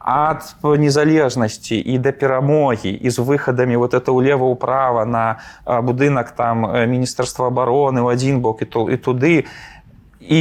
ад 0.03 0.43
незалежнасці 0.63 1.79
і 1.79 1.95
да 1.97 2.11
перамогі 2.11 2.91
і 2.91 3.07
з 3.07 3.23
выхадамі 3.23 3.79
вот 3.79 3.95
это 3.95 4.11
ўлева 4.11 4.43
ўправа 4.51 5.07
на 5.07 5.39
будынак 5.63 6.35
там 6.35 6.67
міністэрства 6.67 7.47
обороны 7.47 8.03
ў 8.03 8.11
адзін 8.11 8.43
бок 8.43 8.59
і, 8.59 8.67
ту, 8.67 8.91
і 8.91 8.99
туды 8.99 9.47
і 9.47 9.47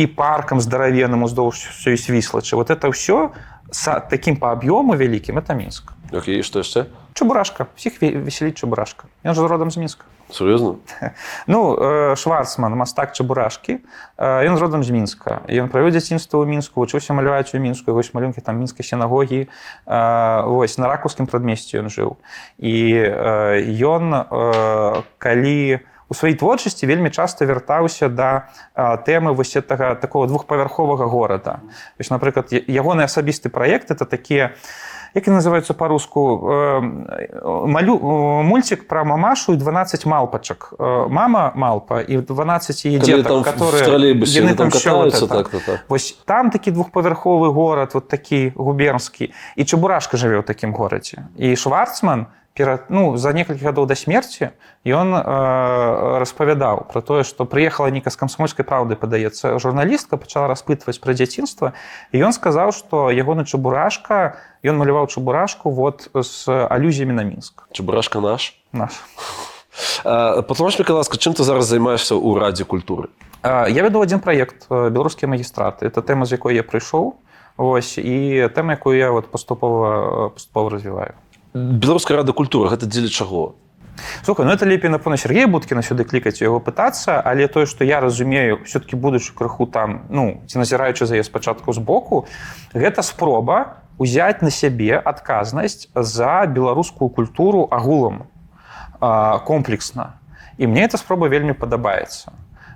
паркам 0.06 0.60
здаравеным 0.60 1.22
уздоўж 1.22 1.56
ўсёй 1.74 1.96
свіслачы. 1.98 2.56
Вот 2.56 2.70
это 2.70 2.88
ўсё 2.88 3.32
с 3.70 4.00
таким 4.10 4.36
по 4.36 4.52
аб'ёму 4.52 4.94
вялікім 4.94 5.38
это 5.38 5.54
мінск 5.54 5.92
Окей, 6.12 6.42
што 6.42 6.60
яшчэ? 6.60 6.86
чебурашка. 7.14 7.66
Всіх 7.76 8.00
ве- 8.02 8.16
весяліць 8.20 8.56
чебурашка. 8.56 9.04
Ён 9.24 9.34
же 9.34 9.48
родам 9.48 9.70
з 9.70 9.76
мінска 9.76 10.04
Сур'ёзна? 10.30 10.76
Ну 11.46 11.76
э, 11.76 12.16
шварцман 12.16 12.72
мастак 12.76 13.12
чебурашкі 13.12 13.80
э, 14.16 14.48
ён 14.48 14.56
з 14.56 14.60
родам 14.60 14.84
з 14.84 14.90
мінска 14.90 15.40
ён 15.48 15.68
правёў 15.68 15.90
дзяцінства 15.92 16.40
ў 16.40 16.48
мінску 16.48 16.80
вучыўся 16.80 17.12
маляваць 17.12 17.52
у 17.54 17.58
мінску 17.58 17.92
вось 17.92 18.14
малюнкі 18.14 18.40
там 18.40 18.56
мінскай 18.56 18.84
сінагогі 18.84 19.48
э, 19.86 20.46
вось 20.48 20.78
на 20.78 20.88
ракускім 20.88 21.26
прадмесці 21.26 21.84
ён 21.84 21.88
жыў 21.92 22.16
і 22.58 22.76
э, 22.96 23.60
ён 23.84 24.24
э, 24.24 25.02
калі 25.18 25.80
у 25.84 25.91
сваёй 26.12 26.34
творчасці 26.38 26.86
вельмі 26.86 27.10
часта 27.10 27.44
вяртаўся 27.44 28.08
да 28.08 28.48
тэмы 28.76 29.34
вось 29.34 29.56
гэтага 29.56 29.94
такого 29.94 30.26
двухпавярховага 30.26 31.06
горада. 31.06 31.60
Вось 31.98 32.10
напрыклад 32.10 32.48
я- 32.50 32.62
ягоны 32.82 33.04
асабісты 33.04 33.48
праект 33.48 33.90
это 33.90 34.04
такія 34.04 34.54
як 35.14 35.28
яны 35.28 35.44
называюцца 35.44 35.74
па-руску 35.76 36.40
э, 36.40 36.80
малю 37.68 37.98
мульцік 38.42 38.88
пра 38.88 39.04
мамашу 39.04 39.52
і 39.52 39.56
12 39.56 40.06
малпачак. 40.06 40.74
Мама 41.08 41.52
малпа 41.54 42.00
і 42.00 42.16
12 42.16 42.86
яе 42.86 42.98
Калі 42.98 43.04
дзетак, 43.04 43.28
там 43.28 43.42
которые 43.44 44.16
яны 44.16 44.24
яны 44.24 44.56
там 44.56 44.68
всё 44.68 45.04
вот 45.04 45.28
так, 45.28 45.50
так, 45.50 45.62
так. 45.62 45.80
Вось 45.88 46.16
там 46.24 46.50
такі 46.50 46.70
двухпавярховы 46.70 47.52
горад 47.52 47.90
вот 47.94 48.08
такі 48.08 48.52
губернскі. 48.56 49.32
І 49.56 49.64
чебурашка 49.64 50.16
жыве 50.16 50.40
ў 50.40 50.42
такім 50.42 50.72
горадзе. 50.72 51.28
І 51.36 51.56
шварцман 51.56 52.26
перад 52.54 52.90
ну 52.90 53.16
за 53.16 53.32
некалькі 53.32 53.64
гадоў 53.64 53.86
да 53.88 53.96
смерці 53.96 54.52
ён 54.84 55.14
э, 55.16 55.22
распавядаў 56.20 56.84
про 56.92 57.00
тое 57.00 57.24
што 57.24 57.48
прыехала 57.48 57.88
нейка 57.88 58.12
з 58.12 58.20
камсомольскай 58.20 58.64
праўды 58.66 58.96
падаецца 58.96 59.56
журналістка 59.56 60.20
пачала 60.20 60.52
распытваць 60.52 61.00
пра 61.00 61.16
дзяцінства 61.16 61.72
і 62.12 62.20
ён 62.20 62.36
сказаў 62.36 62.76
што 62.76 63.08
ягоны 63.08 63.48
чебурашка 63.48 64.36
ён 64.60 64.76
маляваў 64.76 65.08
чебурашку 65.08 65.72
вот 65.72 66.12
з 66.12 66.48
алюзіямі 66.48 67.16
на 67.16 67.24
мінск 67.24 67.64
Чебурашка 67.72 68.20
наш. 68.20 68.60
наш. 68.72 68.92
А, 70.04 70.42
Патлумач 70.42 70.78
мне, 70.78 70.84
ласка, 70.92 71.16
чым 71.16 71.32
ты 71.32 71.44
зараз 71.44 71.64
займаешся 71.64 72.14
ў 72.14 72.36
радзе 72.36 72.64
культуры? 72.68 73.08
А, 73.40 73.64
Я 73.64 73.82
вяду 73.82 74.04
адзін 74.04 74.20
праект 74.20 74.68
э, 74.68 74.90
беларускія 74.92 75.28
магістраты 75.32 75.88
это 75.88 76.04
тэма 76.04 76.28
з 76.28 76.36
якой 76.36 76.54
я 76.54 76.62
прыйшоў 76.62 77.16
Вось 77.56 77.98
і 77.98 78.48
тэма 78.52 78.76
якую 78.76 78.96
я 78.96 79.10
вот 79.10 79.32
паступова 79.32 80.28
паступова 80.30 80.70
развіваю 80.70 81.16
Беларуская 81.54 82.16
рада 82.16 82.32
культуры 82.32 82.70
гэта 82.70 82.86
дзеля 82.86 83.08
чаго? 83.08 83.56
Слухай, 84.24 84.46
ну 84.46 84.52
это 84.52 84.64
лепей 84.64 84.88
напэўна 84.88 85.18
Сергея 85.20 85.46
будкіна 85.46 85.82
сюды 85.84 86.08
клікаць 86.08 86.40
яго 86.40 86.60
пытацца 86.64 87.20
але 87.20 87.44
тое 87.46 87.66
што 87.68 87.84
я 87.84 88.00
разумею 88.00 88.64
все-таки 88.64 88.96
будучы 88.96 89.36
крыху 89.36 89.66
там 89.66 90.06
ну 90.08 90.40
ці 90.48 90.58
назіраючы 90.58 91.04
за 91.04 91.20
яе 91.20 91.24
спачатку 91.24 91.76
з 91.76 91.78
боку 91.78 92.24
гэта 92.72 93.04
спроба 93.04 93.84
узяць 93.98 94.40
на 94.40 94.48
сябе 94.48 94.96
адказнасць 94.96 95.92
за 95.94 96.48
беларускую 96.48 97.10
культуру 97.12 97.68
агулам 97.68 98.24
комплексна 99.44 100.16
і 100.56 100.66
мне 100.72 100.88
эта 100.88 100.96
спроба 100.96 101.28
вельмі 101.28 101.52
падабаецца 101.52 102.32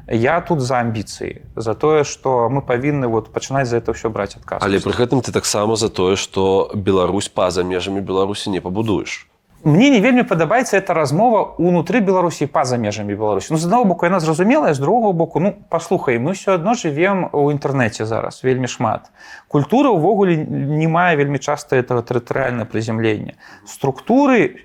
я 0.09 0.41
тут 0.41 0.61
за 0.61 0.81
амбіцыі 0.81 1.43
за 1.57 1.75
тое 1.75 2.05
што 2.05 2.49
мы 2.49 2.63
павінны 2.63 3.07
вот 3.07 3.33
пачынаць 3.33 3.67
за 3.67 3.79
это 3.79 3.93
ўсё 3.93 4.11
браць 4.11 4.37
адказ 4.37 4.63
Але 4.63 4.79
пры 4.79 4.95
гэтым 4.95 5.23
ты 5.23 5.33
таксама 5.33 5.77
за 5.77 5.89
тое, 5.89 6.17
што 6.17 6.71
Беларусь 6.75 7.29
па-за 7.29 7.65
межамі 7.65 8.01
Беларусі 8.01 8.51
не 8.51 8.61
пабудуеш. 8.61 9.27
мне 9.67 9.91
не 9.91 9.99
вельмі 10.01 10.23
падабаецца 10.23 10.79
эта 10.79 10.95
размова 10.95 11.59
унутры 11.59 11.99
беларусі 11.99 12.47
па-за 12.47 12.79
межамі 12.79 13.19
беларусі 13.19 13.51
ну 13.51 13.59
з 13.59 13.67
аднаго 13.67 13.85
боку 13.85 14.07
яна 14.07 14.21
зразумелая 14.21 14.75
з 14.75 14.79
другого 14.79 15.13
боку 15.13 15.41
ну 15.41 15.51
паслухай 15.69 16.23
мы 16.23 16.39
ўсё 16.39 16.55
адно 16.55 16.79
жывем 16.79 17.27
у 17.33 17.51
інтэрнэце 17.51 18.07
зараз 18.07 18.47
вельмі 18.47 18.71
шмат. 18.71 19.11
Культура 19.49 19.91
ўвогуле 19.91 20.37
не 20.47 20.87
мае 20.87 21.17
вельмі 21.17 21.43
часта 21.43 21.75
этого 21.83 22.07
тэрытарыальна 22.07 22.63
прызямлення 22.63 23.35
структуры 23.67 24.63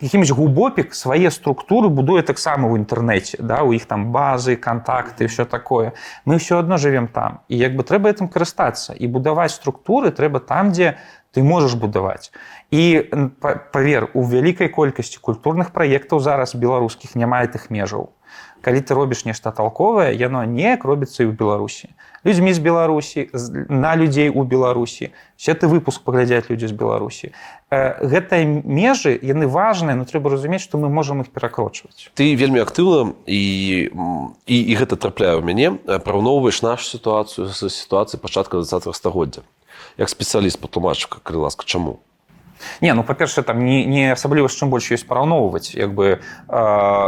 якімсь 0.00 0.30
глубопік 0.30 0.94
свае 0.94 1.30
структуры 1.30 1.88
будуе 1.88 2.22
таксама 2.22 2.68
ў 2.68 2.84
інтэрнэце 2.84 3.40
да 3.40 3.64
у 3.64 3.72
іх 3.72 3.88
там 3.88 4.12
базы 4.12 4.56
контакты 4.56 5.26
все 5.26 5.48
такое. 5.48 5.96
Мы 6.24 6.36
ўсё 6.36 6.60
адно 6.60 6.76
живвем 6.76 7.08
там. 7.08 7.40
І 7.48 7.56
як 7.56 7.76
бы 7.76 7.84
трэба 7.84 8.12
этим 8.12 8.28
карыстацца 8.28 8.92
і 8.92 9.06
будаваць 9.08 9.56
структуры 9.56 10.12
трэба 10.12 10.40
там 10.44 10.72
дзе 10.72 11.00
ты 11.32 11.42
можаш 11.44 11.76
будаваць 11.76 12.32
і 12.72 13.08
павер 13.72 14.08
у 14.12 14.24
вялікай 14.24 14.68
колькасці 14.68 15.20
культурных 15.20 15.72
праектаў 15.72 16.20
зараз 16.20 16.56
беларускіх 16.56 17.12
няма 17.16 17.44
тых 17.48 17.68
межаў 17.68 18.15
калі 18.66 18.82
ты 18.82 18.98
робіш 18.98 19.22
нешта 19.30 19.54
толковае 19.54 20.10
яно 20.18 20.42
неяк 20.42 20.82
робіцца 20.82 21.22
і 21.22 21.30
ў 21.30 21.38
беларусі 21.38 21.94
людзьмі 22.26 22.50
з 22.50 22.60
беларусі 22.66 23.30
на 23.70 23.94
людзей 23.94 24.34
у 24.34 24.42
беларусі 24.42 25.14
все 25.38 25.54
ты 25.54 25.70
выпуск 25.70 26.02
паглядзяць 26.02 26.50
людзі 26.50 26.66
з 26.66 26.74
беларусі 26.74 27.30
Э, 27.66 27.98
гэтыя 27.98 28.46
межы 28.46 29.18
яны 29.26 29.50
важныя 29.50 29.98
но 29.98 30.06
трэба 30.06 30.30
разумець 30.30 30.62
што 30.62 30.78
мы 30.78 30.86
можам 30.86 31.26
іх 31.26 31.34
перакрочваць. 31.34 32.14
Ты 32.14 32.38
вельмі 32.38 32.62
актыўна 32.62 33.18
і, 33.26 33.42
і, 34.46 34.56
і 34.70 34.72
гэта 34.78 34.94
трапляе 34.94 35.34
ў 35.34 35.42
мяне. 35.42 35.74
Параўноўваеш 35.82 36.62
нашу 36.62 36.86
сітуацыю 36.86 37.50
з 37.50 37.66
сітуацыяй 37.66 38.22
пачатка 38.22 38.62
20 38.62 38.94
стагоддзя. 38.94 39.42
Як 39.98 40.06
спецыяліст 40.06 40.62
патлумачка, 40.62 41.18
калі 41.26 41.50
ласка, 41.50 41.66
чаму? 41.66 42.05
Не 42.80 42.94
ну 42.94 43.02
па-першае 43.02 43.44
там 43.44 43.64
не, 43.64 43.84
не 43.84 44.12
асабліва 44.12 44.48
з 44.48 44.56
чым 44.56 44.70
больш 44.70 44.90
ёсць 44.92 45.06
параўноўваць 45.06 45.74
як 45.74 45.94
бы 45.94 46.16
э, 46.16 46.18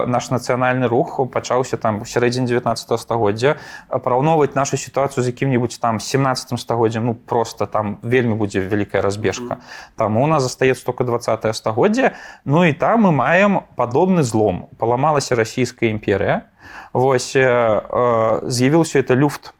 наш 0.06 0.30
нацыянальны 0.30 0.88
рух 0.88 1.20
пачаўся 1.32 1.76
там 1.76 2.02
у 2.02 2.04
сярэдзіне 2.04 2.46
19 2.46 3.00
стагоддзя 3.00 3.56
параўноўваць 3.88 4.54
нашу 4.54 4.76
сітуацыю 4.76 5.24
з 5.24 5.32
якім-небудзь 5.32 5.78
там 5.78 6.00
17 6.00 6.60
стагоддзям 6.60 7.06
ну 7.06 7.14
просто 7.14 7.66
там 7.66 7.98
вельмі 8.02 8.34
будзе 8.34 8.60
вялікая 8.60 9.02
разбежка 9.02 9.58
там 9.96 10.16
у 10.16 10.26
нас 10.26 10.42
застаецца 10.42 10.84
только 10.84 11.04
20 11.04 11.56
стагоддзя 11.56 12.12
Ну 12.44 12.64
і 12.64 12.72
там 12.72 13.02
мы 13.02 13.12
маем 13.12 13.60
падобны 13.76 14.22
злом. 14.22 14.68
Паламалася 14.78 15.34
расійская 15.34 15.90
імперыя 15.90 16.48
Вось 16.92 17.36
э, 17.36 17.44
э, 17.44 18.40
з'явіўся 18.48 18.98
это 18.98 19.14
люфт 19.14 19.54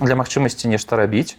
для 0.00 0.16
магчымасці 0.16 0.68
нешта 0.68 0.96
рабіць 0.96 1.36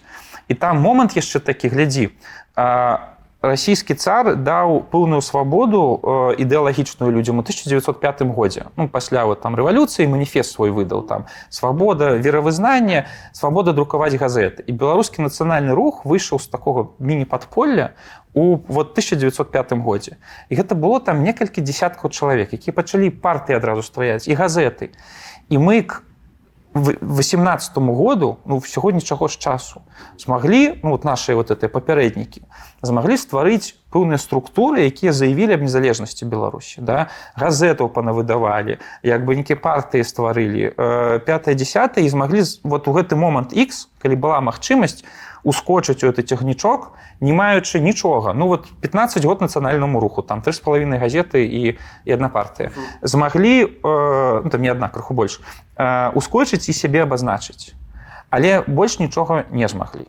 і 0.48 0.54
там 0.54 0.82
момант 0.82 1.16
яшчэ 1.16 1.40
такі 1.40 1.70
глядзі 1.70 2.12
а, 2.56 3.13
расійскі 3.44 3.94
цар 4.00 4.40
даў 4.40 4.88
пэўную 4.88 5.20
свабоду 5.20 6.00
э, 6.00 6.40
ідэалагічную 6.40 7.12
людзям 7.12 7.38
у 7.38 7.44
1905 7.44 8.22
годзе 8.32 8.72
ну, 8.78 8.88
пасля 8.88 9.26
вот, 9.26 9.42
там 9.44 9.56
рэвалюцыі 9.60 10.08
маніфест 10.08 10.56
свой 10.56 10.72
выдаў 10.72 11.04
там 11.04 11.28
свабода 11.50 12.16
веравызнання 12.16 13.06
свабода 13.36 13.76
друкаваць 13.76 14.16
газеты 14.16 14.64
і 14.64 14.72
беларускі 14.72 15.28
нацыянальны 15.28 15.76
рух 15.76 16.08
выйшаў 16.08 16.40
з 16.40 16.48
такога 16.48 16.96
міні-падполля 17.04 18.00
у 18.32 18.64
вот 18.72 18.96
1905 18.96 19.76
годзе 19.84 20.16
і 20.48 20.56
гэта 20.56 20.80
было 20.80 21.04
там 21.04 21.24
некалькі 21.28 21.60
десяткаў 21.60 22.16
чалавек 22.16 22.56
які 22.56 22.72
пачалі 22.72 23.12
партыі 23.12 23.60
адразу 23.60 23.84
стваяць 23.84 24.24
і 24.28 24.34
газеты. 24.40 24.96
І 25.50 25.58
мы 25.58 25.84
к 25.84 26.02
18 26.74 27.78
году 27.78 28.38
ну 28.46 28.58
всего 28.58 28.92
нічаго 28.92 29.28
ж 29.28 29.38
часу 29.38 29.82
змаглі 30.18 30.80
ну 30.84 30.90
вот 30.90 31.06
наши 31.06 31.36
вот 31.36 31.52
этой 31.52 31.70
папярэднікі 31.70 32.42
змаглі 32.82 33.18
стварыць 33.18 33.78
пэўныя 33.94 34.18
структуры 34.18 34.90
якія 34.90 35.14
заявілі 35.14 35.54
аб 35.54 35.62
незалежнасці 35.62 36.26
беларусі 36.26 36.82
да? 36.82 37.14
Газетаў 37.38 37.94
панавыдавалі 37.94 38.82
як 39.06 39.22
бы 39.26 39.38
некі 39.38 39.54
партыі 39.54 40.02
стварылі 40.02 40.74
5 40.76 41.54
10 41.54 41.98
і 42.02 42.10
змаглі 42.10 42.42
вот 42.64 42.88
у 42.88 42.92
гэты 42.98 43.14
момант 43.16 43.54
X 43.54 43.94
калі 44.02 44.18
была 44.18 44.42
магчымасць 44.42 45.06
ускочыць 45.44 46.04
у 46.04 46.08
этот 46.08 46.28
цягнічок 46.28 46.92
не 47.20 47.34
маючы 47.34 47.80
нічога. 47.80 48.34
Ну 48.34 48.48
вот 48.48 48.68
15 48.82 49.26
год 49.26 49.42
нацыянальнаму 49.42 50.00
руху 50.00 50.22
там 50.22 50.42
три 50.42 50.54
з 50.54 50.60
палавінай 50.60 51.00
газеты 51.00 51.44
і 51.46 51.78
і 52.06 52.14
одна 52.14 52.30
партыя. 52.30 52.72
Змаглі 53.02 53.66
э, 53.66 54.42
ну, 54.44 54.50
там 54.50 54.62
не 54.62 54.72
адна 54.72 54.90
крыху 54.90 55.14
больш 55.14 55.42
э, 55.78 56.12
ускочыць 56.16 56.70
і 56.70 56.74
сябе 56.74 57.04
абазначыць. 57.04 57.76
Але 58.30 58.64
больш 58.68 59.00
нічога 59.00 59.44
не 59.52 59.68
змаглі. 59.68 60.08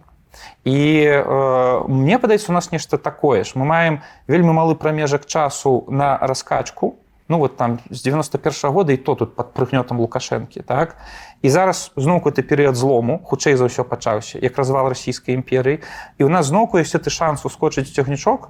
І 0.65 1.05
э, 1.06 1.89
мне 1.89 2.19
падаецца 2.19 2.51
у 2.51 2.55
нас 2.55 2.73
нешта 2.73 2.98
такое 2.98 3.44
ж. 3.44 3.52
Мы 3.55 3.65
маем 3.65 4.02
вельмі 4.27 4.52
малы 4.55 4.74
прамежак 4.74 5.27
часу 5.27 5.85
на 5.89 6.19
раскачку 6.19 6.97
ну 7.29 7.39
вот 7.39 7.57
там 7.57 7.79
з 7.91 8.03
91 8.03 8.53
-го 8.53 8.73
года 8.73 8.93
і 8.93 8.97
то 8.97 9.15
тут 9.15 9.37
под 9.37 9.47
прыгнётам 9.55 9.97
лукашэнкі 9.99 10.63
так? 10.63 10.97
І 11.43 11.51
зараз 11.51 11.93
зноўку 11.97 12.31
ты 12.31 12.43
перыяд 12.43 12.75
злому 12.75 13.19
хутчэй 13.25 13.57
за 13.57 13.65
ўсё 13.65 13.85
пачаўся 13.85 14.39
як 14.43 14.59
развал 14.59 14.89
расійскай 14.89 15.35
імперыі 15.35 15.81
і 16.19 16.25
у 16.25 16.29
нас 16.29 16.47
зноўку 16.47 16.79
ёсць 16.79 16.99
ты 16.99 17.11
шанс 17.11 17.45
ускочыць 17.45 17.93
цягнічок 17.93 18.49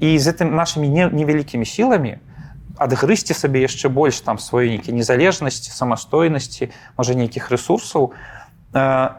і 0.00 0.18
з 0.18 0.26
гэтым 0.28 0.54
нашымі 0.54 0.88
не, 0.88 1.10
невялікімі 1.10 1.64
сіламі 1.64 2.18
адгрызці 2.78 3.34
сабе 3.34 3.62
яшчэ 3.62 3.88
больш 3.88 4.20
там 4.20 4.38
сваёй 4.38 4.76
нейкі 4.76 4.92
незалежнасці 4.92 5.70
самастойнасці 5.70 6.70
можа 6.98 7.14
нейкіх 7.14 7.50
ресурсаў. 7.50 8.12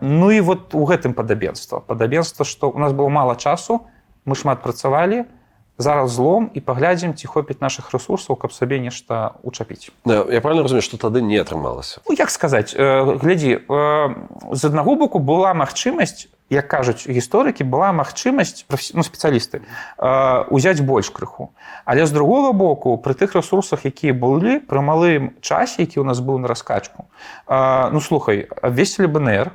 Ну 0.01 0.31
і 0.31 0.41
вот 0.41 0.73
у 0.73 0.85
гэтым 0.85 1.13
падабенства. 1.13 1.79
Падабенства 1.79 2.45
што 2.45 2.69
у 2.69 2.79
нас 2.79 2.93
было 2.93 3.09
мала 3.09 3.35
часу 3.35 3.85
мы 4.25 4.35
шмат 4.35 4.63
працавалі 4.63 5.25
зараз 5.83 6.15
злом 6.15 6.49
і 6.55 6.59
паглядзім 6.63 7.13
ці 7.13 7.27
хопіць 7.27 7.59
наших 7.59 7.91
ресурсаў 7.91 8.39
каб 8.39 8.55
сабе 8.55 8.79
нешта 8.79 9.35
учапіць. 9.43 9.91
Я 10.07 10.39
правильно 10.39 10.63
разумею 10.63 10.81
што 10.81 10.95
тады 10.97 11.19
не 11.19 11.35
атрымалася? 11.37 11.99
Ну, 12.07 12.15
як 12.15 12.31
сказаць 12.31 12.71
глядзі 12.71 13.67
з 13.67 14.61
аднаго 14.63 14.95
боку 14.95 15.19
была 15.19 15.51
магчымасць 15.51 16.31
як 16.53 16.67
кажуць 16.67 17.09
гісторыкі 17.09 17.65
была 17.67 17.91
магчымасць 17.91 18.65
ну, 18.93 19.03
спецыялісты 19.03 19.65
узяць 20.53 20.81
больш 20.81 21.09
крыху. 21.09 21.51
Але 21.85 22.05
з 22.05 22.11
другого 22.11 22.53
боку 22.53 22.95
пры 22.97 23.17
тых 23.17 23.35
ресурсах 23.35 23.85
якія 23.85 24.13
былі 24.13 24.63
пры 24.63 24.79
малым 24.79 25.33
часе 25.41 25.83
які 25.83 25.99
у 25.99 26.07
нас 26.07 26.19
быў 26.19 26.39
на 26.39 26.47
раскачку 26.47 27.09
ну 27.49 27.99
слухай 28.01 28.47
абвесілі 28.61 29.07
бнр 29.07 29.51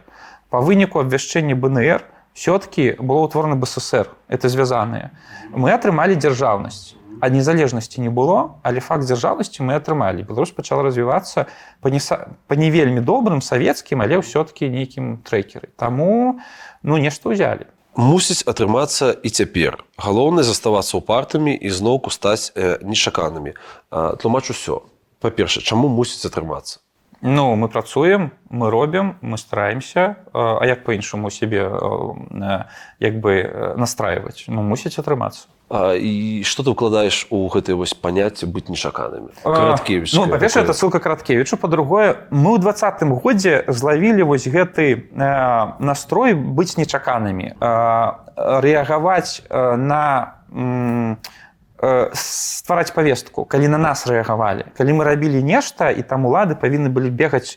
по 0.51 0.61
выніку 0.61 1.01
абвяшчэння 1.01 1.55
бнр 1.55 2.05
все-таки 2.39 2.94
было 3.02 3.27
ўтворана 3.27 3.59
бСр 3.59 4.15
это 4.31 4.47
звязаныя 4.47 5.10
мы 5.51 5.74
атрымалі 5.74 6.15
дзяржаўнасць 6.15 6.94
а 7.20 7.28
незалежнасці 7.35 7.98
не 8.01 8.12
было 8.15 8.62
але 8.62 8.78
факт 8.78 9.02
дзяржаўнасці 9.10 9.66
мы 9.66 9.74
атрымалі 9.74 10.23
Беларусь 10.23 10.55
пачала 10.55 10.86
развівацца 10.86 11.51
па 11.82 11.90
не, 11.90 11.98
па 11.98 12.55
не 12.55 12.70
вельмі 12.70 13.02
добрым 13.02 13.43
савецкім 13.43 14.06
але 14.06 14.23
ўсё-таки 14.23 14.70
нейкім 14.70 15.19
трекеры. 15.27 15.74
Таму 15.74 16.39
ну 16.86 16.94
нешта 17.02 17.35
ўзялі 17.35 17.66
мусіць 17.98 18.47
атрымацца 18.47 19.10
і 19.10 19.28
цяпер. 19.35 19.82
Галоўнае 19.98 20.47
заставацца 20.47 20.94
ў 20.94 21.02
партамі 21.02 21.51
і 21.59 21.69
зноўку 21.74 22.15
стаць 22.15 22.55
э, 22.55 22.78
нечаканымі. 22.86 23.59
Тлумач 23.90 24.47
усё 24.55 24.86
па-перша 25.19 25.59
чаму 25.59 25.90
мусіць 25.90 26.23
атрымацца 26.31 26.78
Ну 27.20 27.57
мы 27.57 27.69
працуем 27.69 28.31
мы 28.51 28.70
робім 28.70 29.16
мы 29.20 29.39
стараемся 29.39 30.16
а 30.32 30.65
як 30.65 30.85
по-іншаму 30.85 31.31
сябе 31.31 31.70
як 33.01 33.20
бы 33.20 33.74
настраивать? 33.77 34.45
Ну 34.49 34.62
мусіць 34.62 34.99
атрымацца. 34.99 35.49
І 35.99 36.43
что 36.47 36.62
ты 36.62 36.70
укладаеш 36.70 37.27
у 37.31 37.49
гэтые 37.49 37.74
вось 37.74 37.93
паняцце 37.93 38.47
быць 38.47 38.70
нечаканымі 38.70 39.35
караткевич 39.43 40.15
ну, 40.15 40.28
па-перша 40.28 40.61
это 40.61 40.73
ссылка 40.73 41.01
караткевічу 41.01 41.57
по-другое 41.57 42.28
мы 42.31 42.57
ў 42.57 42.59
двадцатым 42.59 43.12
годзе 43.19 43.65
злавілі 43.69 44.23
вось 44.23 44.49
гэты 44.49 45.11
э, 45.12 45.73
настрой 45.78 46.32
быць 46.32 46.78
нечаканымі 46.78 47.53
э, 47.53 48.12
рэагаваць 48.36 49.43
э, 49.51 49.77
на 49.77 50.39
на 50.51 51.19
ствараць 52.13 52.91
павестку 52.91 53.45
калі 53.45 53.69
на 53.71 53.79
нас 53.79 54.03
рэагавалі 54.11 54.75
калі 54.75 54.93
мы 54.99 55.07
рабілі 55.07 55.39
нешта 55.43 55.95
і 55.95 56.03
там 56.03 56.27
улады 56.27 56.59
павінны 56.59 56.91
былі 56.91 57.11
бегаць 57.15 57.55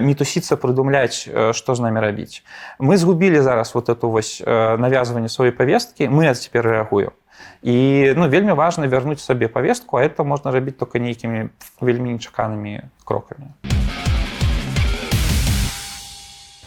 мітусіцца 0.00 0.56
прыдумляць 0.56 1.28
што 1.52 1.74
з 1.74 1.80
намі 1.84 2.00
рабіць. 2.00 2.40
Мы 2.80 2.96
згубілі 2.96 3.44
зараз 3.44 3.74
вот 3.74 3.92
эту 3.92 4.08
вось 4.08 4.40
навязванне 4.46 5.28
сваёй 5.28 5.52
павесткі 5.52 6.08
мы 6.08 6.32
цяпер 6.32 6.64
рэагуем. 6.64 7.12
І 7.60 8.12
ну 8.16 8.28
вельмі 8.28 8.52
важна 8.56 8.88
вярнуць 8.88 9.20
сабе 9.20 9.48
павестку 9.48 9.96
а 9.96 10.04
это 10.04 10.24
можна 10.24 10.50
рабіць 10.50 10.80
только 10.80 10.98
нейкімі 10.98 11.52
вельмі 11.80 12.16
нечаканымі 12.16 12.88
крокамі. 13.04 13.52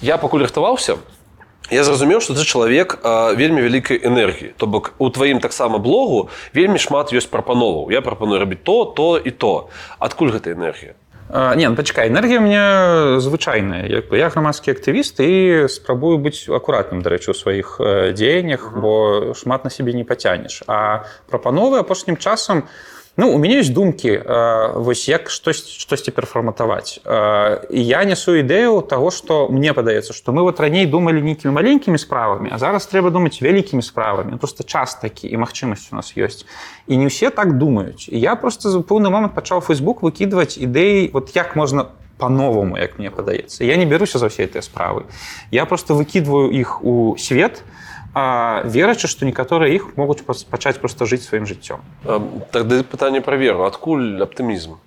Я 0.02 0.18
пакуль 0.18 0.46
рыхтаваўся 0.46 1.02
Я 1.70 1.84
зразумеў, 1.84 2.22
што 2.24 2.32
ты 2.34 2.48
чалавек 2.48 2.96
вельмі 3.36 3.60
вялікай 3.62 4.00
энергіі. 4.00 4.54
То 4.56 4.68
бок 4.68 4.94
у 4.98 5.10
тваім 5.10 5.44
таксама 5.44 5.78
блогу 5.84 6.30
вельмі 6.56 6.80
шмат 6.80 7.12
ёсць 7.12 7.28
прапановаў. 7.28 7.92
Я 7.92 8.00
прапаную 8.02 8.40
рабіць 8.40 8.64
то, 8.64 8.86
то 8.86 9.18
і 9.18 9.32
то. 9.32 9.68
Адкуль 10.00 10.32
гэта 10.32 10.56
энергія? 10.56 10.96
Не 11.30 11.68
ну, 11.68 11.76
пачакай 11.76 12.08
энергія 12.08 12.40
мне 12.40 13.20
звычайная 13.20 13.84
як 13.84 14.08
бы 14.08 14.16
я 14.16 14.32
грамадскі 14.32 14.72
актывіст 14.72 15.20
і 15.20 15.68
спрабую 15.68 16.24
быць 16.24 16.48
акуратным 16.48 17.04
дарэчы 17.04 17.32
у 17.32 17.36
сваіх 17.36 17.84
дзеяннях 18.16 18.72
бо 18.72 19.36
шмат 19.36 19.68
на 19.68 19.70
сябе 19.70 19.92
не 19.92 20.08
пацянеш 20.08 20.64
а 20.72 21.04
прапановы 21.28 21.84
апошнім 21.84 22.16
часам 22.16 22.64
Ну 23.18 23.32
у 23.34 23.38
мяне 23.42 23.66
ёсць 23.66 23.74
думкі 23.74 24.14
вось 24.78 25.10
як 25.10 25.32
штось 25.34 25.66
штосьці 25.66 26.14
перфарматаваць. 26.14 27.02
І 27.02 27.82
я 27.82 28.06
несу 28.06 28.38
ідэю 28.38 28.86
таго 28.86 29.10
што 29.10 29.50
мне 29.50 29.74
падаецца 29.74 30.14
што 30.14 30.30
мы 30.38 30.46
вот 30.46 30.62
раней 30.62 30.86
думалі 30.86 31.26
нейкімі 31.26 31.50
маленькімі 31.58 31.98
справамі 31.98 32.54
а 32.54 32.62
зараз 32.62 32.86
трэба 32.86 33.10
думаць 33.10 33.42
вялікімі 33.42 33.82
справамі. 33.82 34.38
Просто 34.38 34.62
час 34.62 35.02
такі 35.02 35.26
і 35.34 35.42
магчымасць 35.42 35.90
у 35.90 35.98
нас 35.98 36.14
ёсць. 36.14 36.46
І 36.86 37.02
не 37.02 37.10
ўсе 37.10 37.34
так 37.34 37.58
думаюць. 37.58 38.06
І 38.06 38.22
я 38.22 38.38
просто 38.38 38.70
за 38.70 38.86
поўны 38.86 39.10
момант 39.10 39.34
пачаў 39.34 39.66
фейсбук 39.66 40.06
выкідваць 40.06 40.62
ідэі 40.62 41.10
вот 41.10 41.34
як 41.34 41.58
можна 41.58 41.90
по-новаму 42.22 42.78
як 42.78 43.02
мне 43.02 43.10
падаецца. 43.10 43.66
Я 43.66 43.82
не 43.82 43.90
бяруся 43.90 44.22
за 44.22 44.30
ўсе 44.30 44.46
гэтыя 44.46 44.62
справы. 44.62 45.10
Я 45.50 45.66
просто 45.66 45.98
выкідваю 45.98 46.54
іх 46.54 46.86
у 46.86 47.18
свет 47.18 47.66
і 47.66 47.78
верачы 48.66 49.08
што 49.08 49.26
некаторыя 49.26 49.74
іх 49.74 49.96
могуць 49.98 50.22
пачаць 50.26 50.78
проста 50.82 51.06
жыць 51.06 51.24
сваім 51.24 51.46
жыццём 51.46 51.82
тогда 52.52 52.84
пытанне 52.84 53.22
пра 53.22 53.38
веру. 53.38 53.66
Адкуль 53.66 54.22
аптымізм 54.24 54.78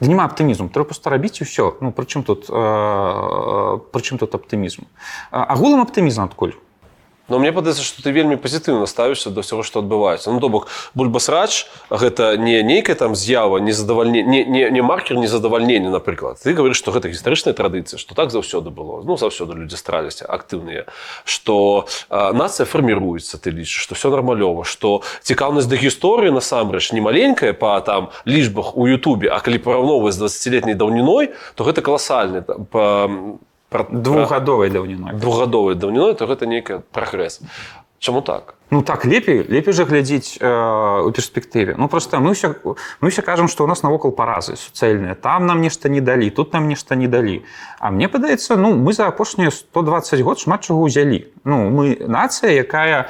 да 0.00 0.06
няма 0.08 0.24
аптымізм 0.28 0.68
трэба 0.68 0.92
проста 0.92 1.10
рабіць 1.10 1.40
усё 1.40 1.76
ну 1.80 1.92
прычым 1.92 2.22
тут 2.26 2.50
прычым 2.50 4.18
тут 4.18 4.34
аптымізм 4.34 4.84
агулам 5.30 5.86
аптымізм 5.86 6.28
адкуль 6.28 6.52
Но 7.28 7.38
мне 7.38 7.52
падаецца, 7.52 7.82
што 7.82 8.02
ты 8.02 8.12
вельмі 8.14 8.36
пазітыўна 8.38 8.86
ставішся 8.86 9.30
да 9.34 9.42
ўсяго, 9.42 9.66
што 9.66 9.82
адбываецца. 9.82 10.30
Ну 10.30 10.38
то 10.38 10.48
бок 10.48 10.68
бульбасрач 10.94 11.66
гэта 11.90 12.36
не 12.38 12.62
нейкая 12.62 12.94
там 12.94 13.14
з'ява 13.18 13.58
не, 13.58 13.72
не, 14.22 14.44
не, 14.44 14.70
не 14.70 14.82
маркер 14.82 15.18
незадавальнення, 15.18 15.90
напрыклад. 15.90 16.38
Ты 16.42 16.54
говоришь, 16.54 16.78
што 16.78 16.94
гэта 16.94 17.10
гістарычная 17.10 17.54
традыцыя, 17.54 17.98
што 17.98 18.14
так 18.14 18.30
заўсёды 18.30 18.70
было. 18.70 19.02
Ну 19.02 19.18
заўсёды 19.18 19.58
людзі 19.58 19.76
стараліся 19.76 20.26
актыўныя, 20.26 20.86
што 21.24 21.88
нацыя 22.10 22.66
фарміруецца, 22.66 23.42
ты 23.42 23.50
лічыш, 23.50 23.82
што 23.82 23.98
все 23.98 24.10
нармалёва, 24.10 24.62
што 24.62 25.02
цікаўнасць 25.22 25.66
да 25.66 25.76
гісторыі 25.76 26.30
насамрэч 26.30 26.92
не 26.92 27.00
маленькая 27.02 27.52
па 27.52 27.80
там 27.80 28.10
лічбах 28.24 28.76
у 28.76 28.86
Ютубе, 28.86 29.34
а 29.34 29.40
калі 29.42 29.58
параўноўваць 29.58 30.14
з 30.14 30.22
20летняй 30.22 30.78
даўніной, 30.78 31.34
то 31.54 31.64
гэта 31.66 31.82
каласальна 31.82 32.46
двухгадовай 33.84 34.70
даўніной 34.70 35.18
двухгадовай 35.20 35.74
даўніной 35.74 36.14
то 36.14 36.26
гэта 36.26 36.46
нейкі 36.46 36.82
прагрэс 36.92 37.42
Чаму 37.98 38.20
так? 38.20 38.54
Ну 38.70 38.82
так 38.82 39.04
лепей 39.06 39.46
лепей 39.48 39.72
жа 39.72 39.84
глядзець 39.84 40.38
э, 40.40 41.02
у 41.06 41.10
перспектыве 41.12 41.76
Ну 41.78 41.88
просто 41.88 42.18
мы 42.20 42.34
все 42.34 42.54
мы 43.00 43.10
все 43.10 43.22
кажам 43.22 43.48
што 43.48 43.64
у 43.64 43.66
нас 43.66 43.82
навокал 43.82 44.10
паразы 44.10 44.56
суцэльныя 44.56 45.14
там 45.14 45.46
нам 45.46 45.60
нешта 45.60 45.88
не 45.88 46.00
далі 46.00 46.30
тут 46.30 46.52
нам 46.52 46.68
нешта 46.68 46.96
не 46.96 47.06
далі 47.06 47.44
А 47.78 47.90
мне 47.90 48.08
падаецца 48.08 48.56
ну 48.56 48.74
мы 48.74 48.92
за 48.92 49.06
апошнія 49.06 49.50
120 49.50 50.20
год 50.20 50.38
шмат 50.38 50.66
чаго 50.66 50.82
ўзялі 50.82 51.30
Ну 51.44 51.70
мы 51.70 51.96
нацыя 52.06 52.52
якая 52.52 53.08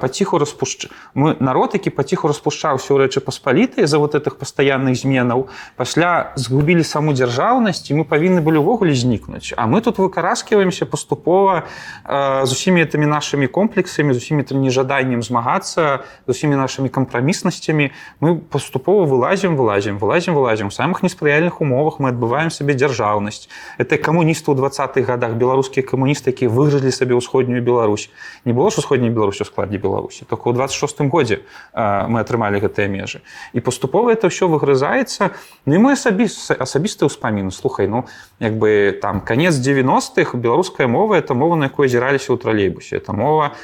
паціху 0.00 0.38
распушча 0.38 0.88
мы 1.14 1.36
народ 1.40 1.74
які 1.74 1.90
паціху 1.90 2.28
распушчаўся 2.28 2.94
ў 2.94 3.06
рэчы 3.06 3.20
паспалітыя 3.20 3.86
за 3.86 3.98
вот 3.98 4.14
этих 4.14 4.36
пастаянных 4.36 4.96
зменаў. 4.96 5.48
Пасля 5.76 6.32
згубілі 6.36 6.84
саму 6.84 7.12
дзяржаўнасць 7.12 7.90
і 7.90 8.00
мы 8.00 8.04
павінны 8.04 8.40
былі 8.40 8.64
ўвогуле 8.64 8.94
знікнуць. 8.94 9.54
А 9.56 9.66
мы 9.66 9.80
тут 9.80 9.98
выкараскиваемся 9.98 10.86
паступова 10.86 11.62
з 12.08 12.50
усімі 12.52 12.82
этими 12.82 13.06
нашими 13.06 13.46
комплексамі 13.46 14.14
з 14.14 14.16
усімі 14.16 14.42
там 14.42 14.62
нежаданнем 14.62 15.22
змагацца 15.22 16.02
з 16.26 16.30
усімі 16.30 16.56
нашими 16.56 16.88
кампраміснасцямі. 16.88 17.90
Мы 18.20 18.38
паступова 18.38 19.04
вылазім 19.04 19.56
вылазім 19.56 19.98
вылазім 19.98 20.34
вылазім. 20.34 20.70
Самых 20.70 21.02
неспрыяльных 21.02 21.60
умовах 21.60 22.00
мы 22.00 22.08
адбываем 22.08 22.50
сабе 22.50 22.74
дзяржаўнасць. 22.74 23.48
Это 23.78 23.98
камуністы 23.98 24.50
ў 24.50 24.56
двадцатых 24.56 25.06
годах 25.06 25.36
беларускія 25.36 25.86
камуністы 25.86 26.32
якія 26.32 26.50
выгрызлі 26.50 26.90
сабе 26.90 27.14
ўсходнюю 27.14 27.62
Беларусь. 27.62 28.10
Не 28.44 28.52
было 28.52 28.70
ж 28.70 28.78
усходняй 28.78 29.10
Беларусю 29.10 29.44
склад 29.44 29.61
складзе 29.62 29.78
беларусі 29.78 30.24
только 30.26 30.50
ў 30.50 30.54
26 30.58 31.06
годзе 31.06 31.46
мы 31.74 32.20
атрымалі 32.20 32.58
гэтыя 32.58 32.90
межы 32.90 33.22
і 33.54 33.60
паступова 33.62 34.10
это 34.10 34.26
ўсё 34.26 34.50
выгрызаецца 34.50 35.30
ну 35.66 35.72
і 35.74 35.78
мой 35.78 35.94
асабіст 35.94 36.50
асабісты 36.58 37.06
ўспаміну 37.06 37.54
слухай 37.54 37.86
ну 37.86 38.10
як 38.42 38.58
бы 38.58 38.98
там 38.98 39.20
конец 39.22 39.54
90-х 39.54 40.34
беларуская 40.34 40.90
мова 40.90 41.14
это 41.14 41.34
мова 41.34 41.54
на 41.54 41.70
якой 41.70 41.86
азіраліся 41.86 42.34
ў 42.34 42.38
тралейбусе 42.42 42.98
это 42.98 43.14
мова 43.14 43.54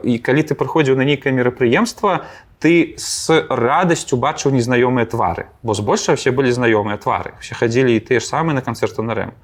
і 0.00 0.14
калі 0.24 0.42
ты 0.42 0.56
прыходзіў 0.56 0.96
на 0.96 1.04
нейкае 1.04 1.36
мерапрыемства 1.36 2.24
ты 2.64 2.96
с 2.96 3.28
радасцю 3.28 4.16
бачыў 4.16 4.56
незнаёмыя 4.56 5.04
твары. 5.04 5.52
Бо 5.60 5.74
збольша 5.74 6.16
все 6.16 6.32
былі 6.32 6.48
знаёмыя 6.48 6.96
твары. 6.96 7.36
Все 7.44 7.52
хадзілі 7.52 7.92
і 7.92 8.00
тыя 8.00 8.20
ж 8.20 8.24
самыя 8.24 8.56
на 8.56 8.64
канцэрту 8.64 9.04
на 9.04 9.12
рэм. 9.12 9.36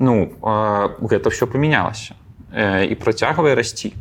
Ну 0.00 0.32
гэта 1.04 1.28
все 1.28 1.44
памянялася 1.44 2.16
і 2.56 2.94
працягвае 2.96 3.52
расці 3.52 3.92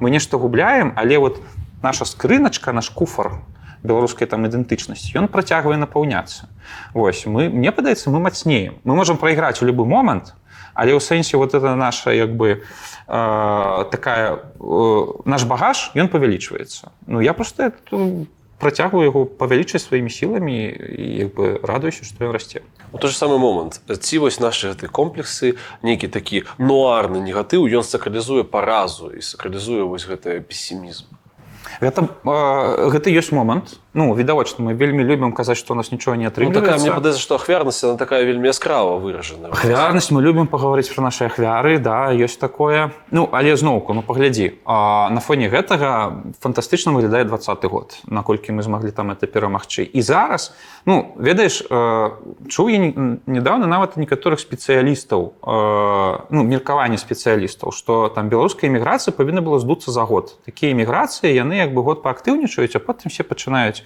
мы 0.00 0.10
нешта 0.10 0.38
губляем 0.38 0.92
але 0.96 1.18
вот 1.18 1.42
наша 1.82 2.04
скрыначка 2.04 2.72
наш 2.72 2.90
куфар 2.90 3.40
беларускай 3.82 4.26
там 4.26 4.46
ідэнтычнасці 4.46 5.14
ён 5.18 5.28
працягвае 5.30 5.78
напаўняцца. 5.78 6.50
Вось 6.94 7.26
мы 7.26 7.48
мне 7.48 7.70
падаецца 7.72 8.10
мы 8.10 8.18
мацнеем. 8.20 8.78
Мы 8.84 8.94
можем 8.94 9.16
прайграць 9.16 9.62
у 9.62 9.66
любы 9.66 9.86
момант 9.86 10.34
але 10.74 10.94
ў 10.94 11.00
сэнсе 11.02 11.36
вот 11.36 11.54
это 11.54 11.74
наша 11.74 12.10
як 12.10 12.34
бы 12.34 12.62
э, 13.06 13.84
такая 13.90 14.38
э, 14.58 15.06
наш 15.24 15.44
багаж 15.44 15.90
ён 15.94 16.08
павялічваецца. 16.08 16.90
Ну 17.06 17.20
я 17.20 17.34
просто 17.34 17.74
это, 17.74 18.26
працягваю 18.58 19.06
яго 19.06 19.24
павялічыць 19.26 19.82
сваімі 19.82 20.10
сіламі 20.10 20.54
і 20.70 21.04
як 21.26 21.34
бы 21.34 21.58
радуюся 21.62 22.04
што 22.04 22.26
ён 22.26 22.34
расце 22.34 22.62
у 22.92 22.98
той 22.98 23.10
же 23.10 23.16
самы 23.16 23.38
момант. 23.38 23.80
Ці 23.86 24.18
вось 24.18 24.40
наши 24.40 24.72
гэты 24.72 24.88
комплексы 24.88 25.56
нейкі 25.82 26.08
такі 26.08 26.44
нуарны 26.58 27.20
негатыў 27.20 27.68
ён 27.68 27.84
сакралізуе 27.84 28.44
паразу 28.44 29.10
і 29.10 29.22
сакралізуе 29.22 29.84
вось 29.84 30.06
гэты 30.08 30.40
пессімізм 30.40 31.18
гэта 31.80 32.08
э, 32.24 32.90
гэта 32.90 33.12
ёсць 33.12 33.30
момант 33.32 33.78
ну 33.94 34.14
відавочна 34.14 34.64
мы 34.64 34.74
вельмі 34.74 35.04
любім 35.04 35.32
казаць 35.32 35.58
што 35.58 35.74
у 35.74 35.76
нас 35.76 35.92
нічого 35.92 36.16
не 36.16 36.24
ну, 36.24 36.30
такая 36.30 36.46
мне 36.46 36.52
атрымліваецца 36.52 36.94
падаецца 36.94 37.20
што 37.20 37.34
ахвярнасць 37.34 37.84
она 37.84 37.96
такая 37.96 38.24
вельмі 38.24 38.48
яскрава 38.48 38.98
выражана 38.98 39.48
ахвярнасць 39.48 40.10
мы 40.10 40.22
любім 40.22 40.46
паговорыць 40.46 40.92
пра 40.92 41.02
нашы 41.02 41.24
ахвяры 41.26 41.78
да 41.78 42.12
ёсць 42.12 42.38
такое. 42.38 42.90
Ну 43.10 43.28
але 43.32 43.56
зноўку 43.56 43.94
ну 43.94 44.02
паглядзі. 44.02 44.58
А, 44.64 45.08
на 45.10 45.20
фоне 45.20 45.48
гэтага 45.48 46.24
фантастычна 46.40 46.92
выглядае 46.92 47.24
двадцаты 47.24 47.68
год 47.68 47.98
наколькі 48.06 48.52
мы 48.52 48.62
змаглі 48.62 48.90
там 48.90 49.10
это 49.10 49.26
перамагчы. 49.26 49.82
І 49.82 50.02
зараз 50.02 50.54
ну 50.86 51.14
ведаеш 51.16 51.62
э, 51.70 52.10
чуў 52.48 52.68
я 52.68 52.78
не- 52.78 53.18
недавно 53.26 53.66
нават 53.66 53.96
некаторых 53.96 54.40
спецыялістаў 54.40 55.32
э, 55.42 56.26
ну 56.30 56.42
меркаванне 56.42 56.98
спецыялістаў 56.98 57.72
што 57.72 58.08
там 58.08 58.28
беларуская 58.28 58.70
эміграцыя 58.70 59.14
павінна 59.14 59.40
было 59.40 59.58
здуцца 59.58 59.90
за 59.90 60.04
год. 60.04 60.36
Такія 60.44 60.72
эміграцыі 60.72 61.32
яны 61.32 61.56
як 61.56 61.74
бы 61.74 61.82
год 61.82 62.02
паактыўнічаюць 62.02 62.76
а 62.76 62.80
потым 62.80 63.10
все 63.10 63.22
пачынаюць 63.22 63.77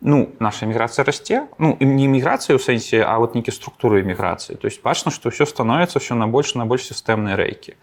ну 0.00 0.30
наша 0.38 0.66
міграцыя 0.66 1.04
расце 1.04 1.48
ну 1.58 1.76
і 1.80 1.84
не 1.84 2.06
міграцыя 2.06 2.54
ў 2.54 2.62
сэнсе 2.62 3.02
а 3.02 3.18
вот 3.18 3.34
нейкі 3.34 3.50
структуры 3.50 4.02
міграцыі 4.06 4.56
то 4.56 4.70
есть 4.70 4.82
бачна 4.82 5.10
што 5.10 5.34
ўсё 5.34 5.46
становіцца 5.48 5.98
ўсё 5.98 6.14
на 6.14 6.30
больш 6.30 6.54
на 6.54 6.66
больш 6.66 6.86
сістэмныя 6.86 7.34
рэйкі 7.34 7.74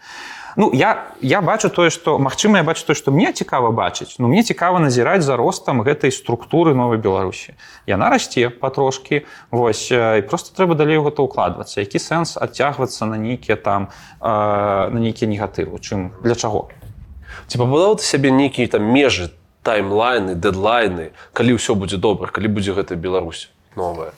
Ну 0.56 0.70
я 0.72 1.12
я 1.20 1.42
бачу 1.42 1.68
тое 1.68 1.90
што 1.90 2.16
магчыма 2.18 2.56
я 2.56 2.64
бачу 2.64 2.86
тое 2.88 2.96
што 2.96 3.12
мне 3.12 3.32
цікава 3.32 3.70
бачыць 3.76 4.16
ну 4.18 4.28
мне 4.28 4.42
цікава 4.42 4.80
назіраць 4.80 5.20
за 5.20 5.36
ростам 5.36 5.84
гэтай 5.84 6.08
структуры 6.08 6.72
новай 6.72 6.96
беларусі. 6.96 7.52
Яна 7.84 8.08
расце 8.08 8.48
патрошкі 8.48 9.28
вось 9.52 9.92
і 9.92 10.24
просто 10.24 10.56
трэба 10.56 10.72
далей 10.72 10.96
гэта 10.96 11.20
укладвацца 11.20 11.84
які 11.84 12.00
сэнс 12.00 12.40
адцягвацца 12.40 13.04
на 13.04 13.20
нейкія 13.20 13.60
там 13.60 13.92
э, 14.20 14.88
на 14.88 14.96
нейкія 14.96 15.28
негатывы? 15.28 15.76
Чым 15.76 16.16
для 16.24 16.34
чаго? 16.34 16.72
Ці 17.52 17.60
пабудаваў 17.60 18.00
ты 18.00 18.08
сябе 18.08 18.32
нейкія 18.32 18.64
там 18.72 18.88
межы 18.88 19.36
таймлайны 19.66 20.38
дэдлайны 20.38 21.10
калі 21.34 21.58
ўсё 21.58 21.74
будзе 21.74 21.98
добра 21.98 22.30
калі 22.30 22.54
будзе 22.54 22.72
гэта 22.72 22.94
Беларусь 22.94 23.50
новая. 23.74 24.14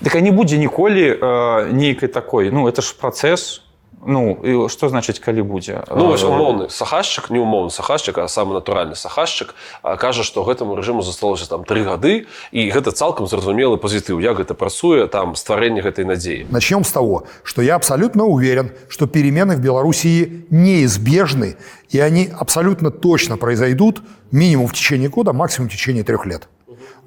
Дык 0.00 0.14
а 0.14 0.20
не 0.20 0.30
будзе 0.30 0.58
ніколі 0.58 1.04
э, 1.10 1.72
нейкай 1.72 2.08
такой. 2.08 2.50
Ну 2.50 2.68
это 2.68 2.82
ж 2.82 2.94
працэс 2.94 3.62
ну 4.06 4.38
і 4.42 4.68
што 4.68 4.88
значыць 4.88 5.18
калі 5.18 5.42
будзе 5.42 5.82
Ну 5.90 6.06
вось 6.06 6.24
умоўны 6.24 6.68
сахашчык 6.70 7.30
не 7.30 7.38
умоўны 7.38 7.70
сахашчык 7.70 8.18
а 8.18 8.28
самы 8.28 8.54
натуральны 8.54 8.94
сахашчык 8.94 9.54
а, 9.82 9.96
кажа 9.96 10.22
што 10.22 10.44
гэтаму 10.44 10.76
рэжыму 10.76 11.02
засталося 11.02 11.48
там 11.48 11.64
тры 11.64 11.84
гады 11.84 12.26
і 12.52 12.70
гэта 12.70 12.92
цалкам 12.92 13.26
зразумелы 13.26 13.76
пазітыў 13.76 14.20
як 14.20 14.38
гэта 14.38 14.54
працуе 14.54 15.06
там 15.06 15.34
стварэнне 15.34 15.82
гэтай 15.82 16.04
надзеі 16.04 16.46
Начнем 16.50 16.84
с 16.84 16.92
того, 16.92 17.24
что 17.42 17.62
я 17.62 17.76
абсолютно 17.76 18.24
уверен, 18.24 18.72
что 18.88 19.06
перемены 19.06 19.56
в 19.56 19.60
Белоруссии 19.60 20.46
неизбежны, 20.50 21.56
и 21.88 21.98
они 21.98 22.30
абсолютно 22.38 22.90
точно 22.90 23.36
произойдут 23.36 24.02
минимум 24.30 24.66
в 24.66 24.74
течение 24.74 25.08
года, 25.08 25.32
максимум 25.32 25.68
в 25.68 25.72
течение 25.72 26.04
трех 26.04 26.26
лет. 26.26 26.48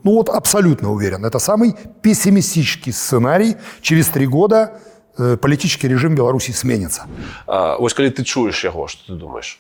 Ну 0.04 0.14
вот 0.14 0.30
абсолютно 0.30 0.92
уверен. 0.92 1.26
Это 1.26 1.40
самый 1.40 1.76
пессимистический 2.02 2.92
сценарий. 2.92 3.56
Через 3.82 4.08
три 4.08 4.26
года 4.26 4.74
э, 4.74 4.91
политический 5.18 5.88
режим 5.88 6.16
Беларуси 6.16 6.52
сменится. 6.52 7.06
вось 7.48 7.94
калі 7.94 8.10
ты 8.10 8.24
чуеш 8.24 8.64
яго 8.64 8.88
што 8.88 9.14
ты 9.14 9.20
думаешь? 9.20 9.60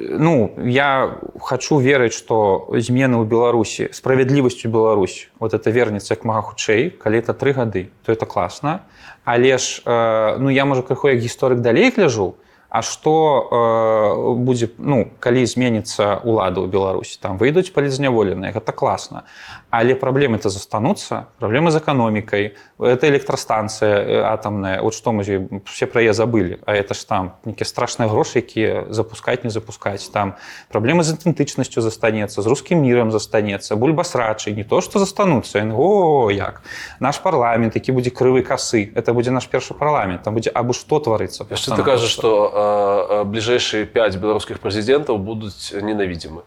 Ну 0.00 0.52
я 0.66 1.18
хочу 1.40 1.78
верыць 1.78 2.12
что 2.12 2.68
змены 2.76 3.16
ў 3.16 3.24
беларусі 3.24 3.88
справядлівасцю 3.92 4.68
Беларусь 4.68 5.30
вот 5.38 5.54
это 5.54 5.70
вернется 5.70 6.14
як 6.14 6.24
мага 6.24 6.42
хутчэй 6.42 6.90
калі 6.90 7.18
это 7.18 7.32
тры 7.32 7.52
гады 7.52 7.90
то 8.04 8.12
это 8.12 8.26
класна 8.26 8.84
але 9.24 9.58
ж 9.58 9.82
э, 9.84 10.36
ну 10.38 10.50
я 10.50 10.64
можа 10.64 10.82
крыху 10.82 11.08
як 11.08 11.20
гісторык 11.20 11.60
далей 11.60 11.90
гляжу 11.90 12.36
А 12.68 12.82
што 12.82 13.48
э, 13.48 14.34
будзе 14.44 14.68
ну 14.76 15.08
калі 15.24 15.40
зменіцца 15.48 16.20
ўлада 16.20 16.60
ў 16.60 16.68
беларусі 16.68 17.16
там 17.16 17.40
выйдуць 17.40 17.72
палізняволеныя 17.72 18.52
гэта 18.52 18.76
класна 18.76 19.24
але 19.70 19.94
праблемы 19.94 20.38
то 20.38 20.48
застануцца 20.48 21.28
праблемы 21.38 21.70
з 21.70 21.78
эканомікай 21.78 22.56
это 22.78 23.08
электрастанцыя 23.08 23.94
э, 24.00 24.22
атамная. 24.24 24.80
Вот 24.80 24.94
што 24.94 25.12
мы 25.12 25.22
все 25.66 25.86
пра 25.86 26.00
яе 26.00 26.12
забылі. 26.12 26.58
А 26.64 26.72
это 26.72 26.94
ж 26.94 27.04
там 27.04 27.36
нейкія 27.44 27.66
страшныя 27.66 28.08
грошы 28.08 28.40
якія 28.40 28.88
запускаць 28.88 29.44
не 29.44 29.50
запускаць. 29.50 30.08
Там 30.08 30.36
праблемы 30.72 31.04
з 31.04 31.12
ідэнтычнасцю 31.12 31.80
застанецца 31.80 32.40
з 32.40 32.46
рускім 32.46 32.80
мірам 32.80 33.12
застанецца 33.12 33.76
бульбасрачы 33.76 34.56
не 34.56 34.64
то 34.64 34.80
што 34.80 34.98
застануцца 34.98 35.60
о 35.76 36.30
як. 36.30 36.62
Наш 37.00 37.18
парламент 37.18 37.74
які 37.76 37.92
будзе 37.92 38.10
крывы 38.10 38.42
касы 38.42 38.92
это 38.94 39.12
будзе 39.12 39.30
наш 39.30 39.48
першы 39.48 39.74
парламент 39.74 40.22
там 40.22 40.34
будзе 40.34 40.50
абы 40.50 40.72
што 40.72 40.98
тварыцца. 40.98 41.44
Яшчэ 41.50 41.76
ты 41.76 41.82
кажаш 41.82 42.08
што 42.08 43.24
бліжэйшыя 43.28 43.84
5 43.84 44.16
беларускіх 44.16 44.60
прэзідэнтаў 44.60 45.18
будуць 45.18 45.76
ненавідзімы 45.76 46.42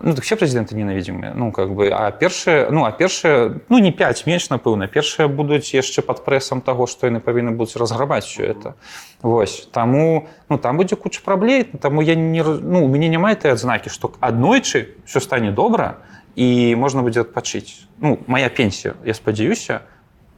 Ну, 0.00 0.14
так 0.14 0.24
все 0.24 0.36
прэзідэнты 0.36 0.74
ненавідзімыя 0.74 1.34
ну 1.34 1.52
как 1.52 1.74
бы 1.74 1.88
а 1.92 2.10
першыя 2.10 2.70
ну 2.70 2.84
а 2.84 2.90
першыя 2.90 3.60
ну 3.68 3.78
не 3.78 3.92
5 3.92 4.26
менш 4.26 4.50
напэўна. 4.50 4.88
Першыя 4.88 5.28
будуць 5.28 5.74
яшчэ 5.74 6.02
пад 6.02 6.24
прэсам 6.24 6.60
таго 6.60 6.86
што 6.86 7.06
яны 7.06 7.20
павінны 7.20 7.54
будуць 7.54 7.76
разграбаць 7.76 8.24
все 8.24 8.54
это. 8.54 8.74
Вось. 9.22 9.68
Таму 9.72 10.28
ну 10.48 10.58
там 10.58 10.76
будзе 10.76 10.96
куча 10.96 11.20
праблей 11.24 11.64
таму 11.64 12.02
я 12.02 12.14
не 12.14 12.42
ну 12.42 12.84
у 12.84 12.88
мяне 12.88 13.08
няма 13.08 13.32
этой 13.32 13.52
адзнакі 13.52 13.90
што 13.90 14.12
аднойчы 14.20 14.96
все 15.06 15.20
стане 15.20 15.52
добра 15.52 16.02
і 16.34 16.74
можна 16.74 17.02
будзе 17.02 17.22
адпачыць. 17.22 17.86
Ну 18.00 18.18
моя 18.26 18.48
пенсія 18.48 18.94
я 19.04 19.14
спадзяюся 19.14 19.82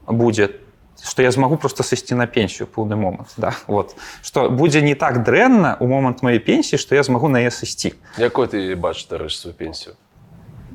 будзе 0.06 0.50
што 1.02 1.22
я 1.22 1.30
змагу 1.30 1.56
просто 1.56 1.82
сысці 1.82 2.14
на 2.14 2.26
пенсію 2.26 2.66
пэўны 2.66 2.96
момант 2.96 3.34
да 3.36 3.54
вот. 3.66 3.96
Што 4.22 4.48
будзе 4.50 4.82
не 4.82 4.94
так 4.94 5.24
дрэнна 5.24 5.76
у 5.80 5.86
момант 5.86 6.22
маёй 6.22 6.38
пенсіі 6.38 6.78
што 6.78 6.94
я 6.94 7.02
змагу 7.02 7.28
на 7.28 7.40
яе 7.40 7.50
сысці 7.50 7.94
якой 8.18 8.48
ты 8.48 8.76
бачыш 8.76 9.06
дарэч 9.06 9.36
сваю 9.36 9.54
пенсію 9.54 9.96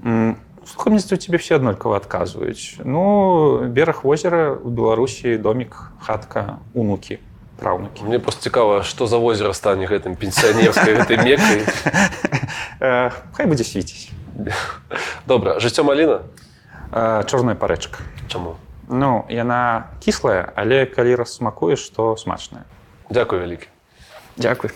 мне 0.04 1.00
тебе 1.00 1.38
все 1.38 1.56
аднолькава 1.56 1.98
адказваюць 1.98 2.82
ну 2.84 3.66
бераг 3.68 4.04
возера 4.04 4.54
у 4.54 4.70
беларусі 4.70 5.38
домик 5.38 5.76
хатка 6.00 6.60
унукі 6.74 7.20
праўнукі 7.62 8.04
Мне 8.04 8.20
просто 8.20 8.42
цікава 8.42 8.84
што 8.84 9.08
за 9.08 9.18
возера 9.18 9.54
стане 9.54 9.86
гэтым 9.86 10.16
пенсіянерскай 10.16 10.96
гэтай 10.98 11.18
мекай 11.18 11.66
хай 13.38 13.46
будзе 13.46 13.64
свіціць 13.64 14.10
добра 15.26 15.60
жыццё 15.60 15.84
маліна 15.84 16.26
чорная 17.26 17.56
парэчка 17.56 18.02
чаму 18.28 18.58
ну 18.92 19.26
яна 19.32 19.88
кіслая 20.04 20.52
але 20.56 20.86
калі 20.86 21.16
рассмакуеш 21.16 21.90
то 21.90 22.18
смачная. 22.18 22.64
Дякую 23.10 23.42
вялікі. 23.42 23.68
Дякуй 24.38 24.70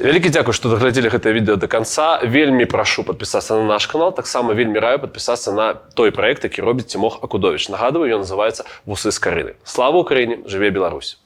вялікі 0.00 0.32
дзякуй 0.32 0.56
што 0.56 0.72
даглядзелі 0.72 1.12
гэтае 1.12 1.36
відэо 1.36 1.60
до 1.60 1.68
конца 1.68 2.24
вельмі 2.24 2.64
прашу 2.64 3.04
подпісацца 3.04 3.60
на 3.60 3.76
наш 3.76 3.86
канал. 3.86 4.16
Таксама 4.16 4.56
вельмі 4.56 4.80
раю 4.80 4.98
подпісацца 4.98 5.52
на 5.52 5.74
той 5.74 6.10
проект 6.10 6.44
які 6.44 6.64
робіць 6.64 6.88
цімох 6.88 7.20
акудович 7.22 7.68
нагадываю 7.68 8.16
ён 8.16 8.24
называется 8.24 8.64
вусы 8.88 9.12
з 9.12 9.18
карыны 9.20 9.52
слава 9.64 10.00
ўкраіне 10.00 10.48
жыве 10.48 10.72
Беларусь 10.72 11.20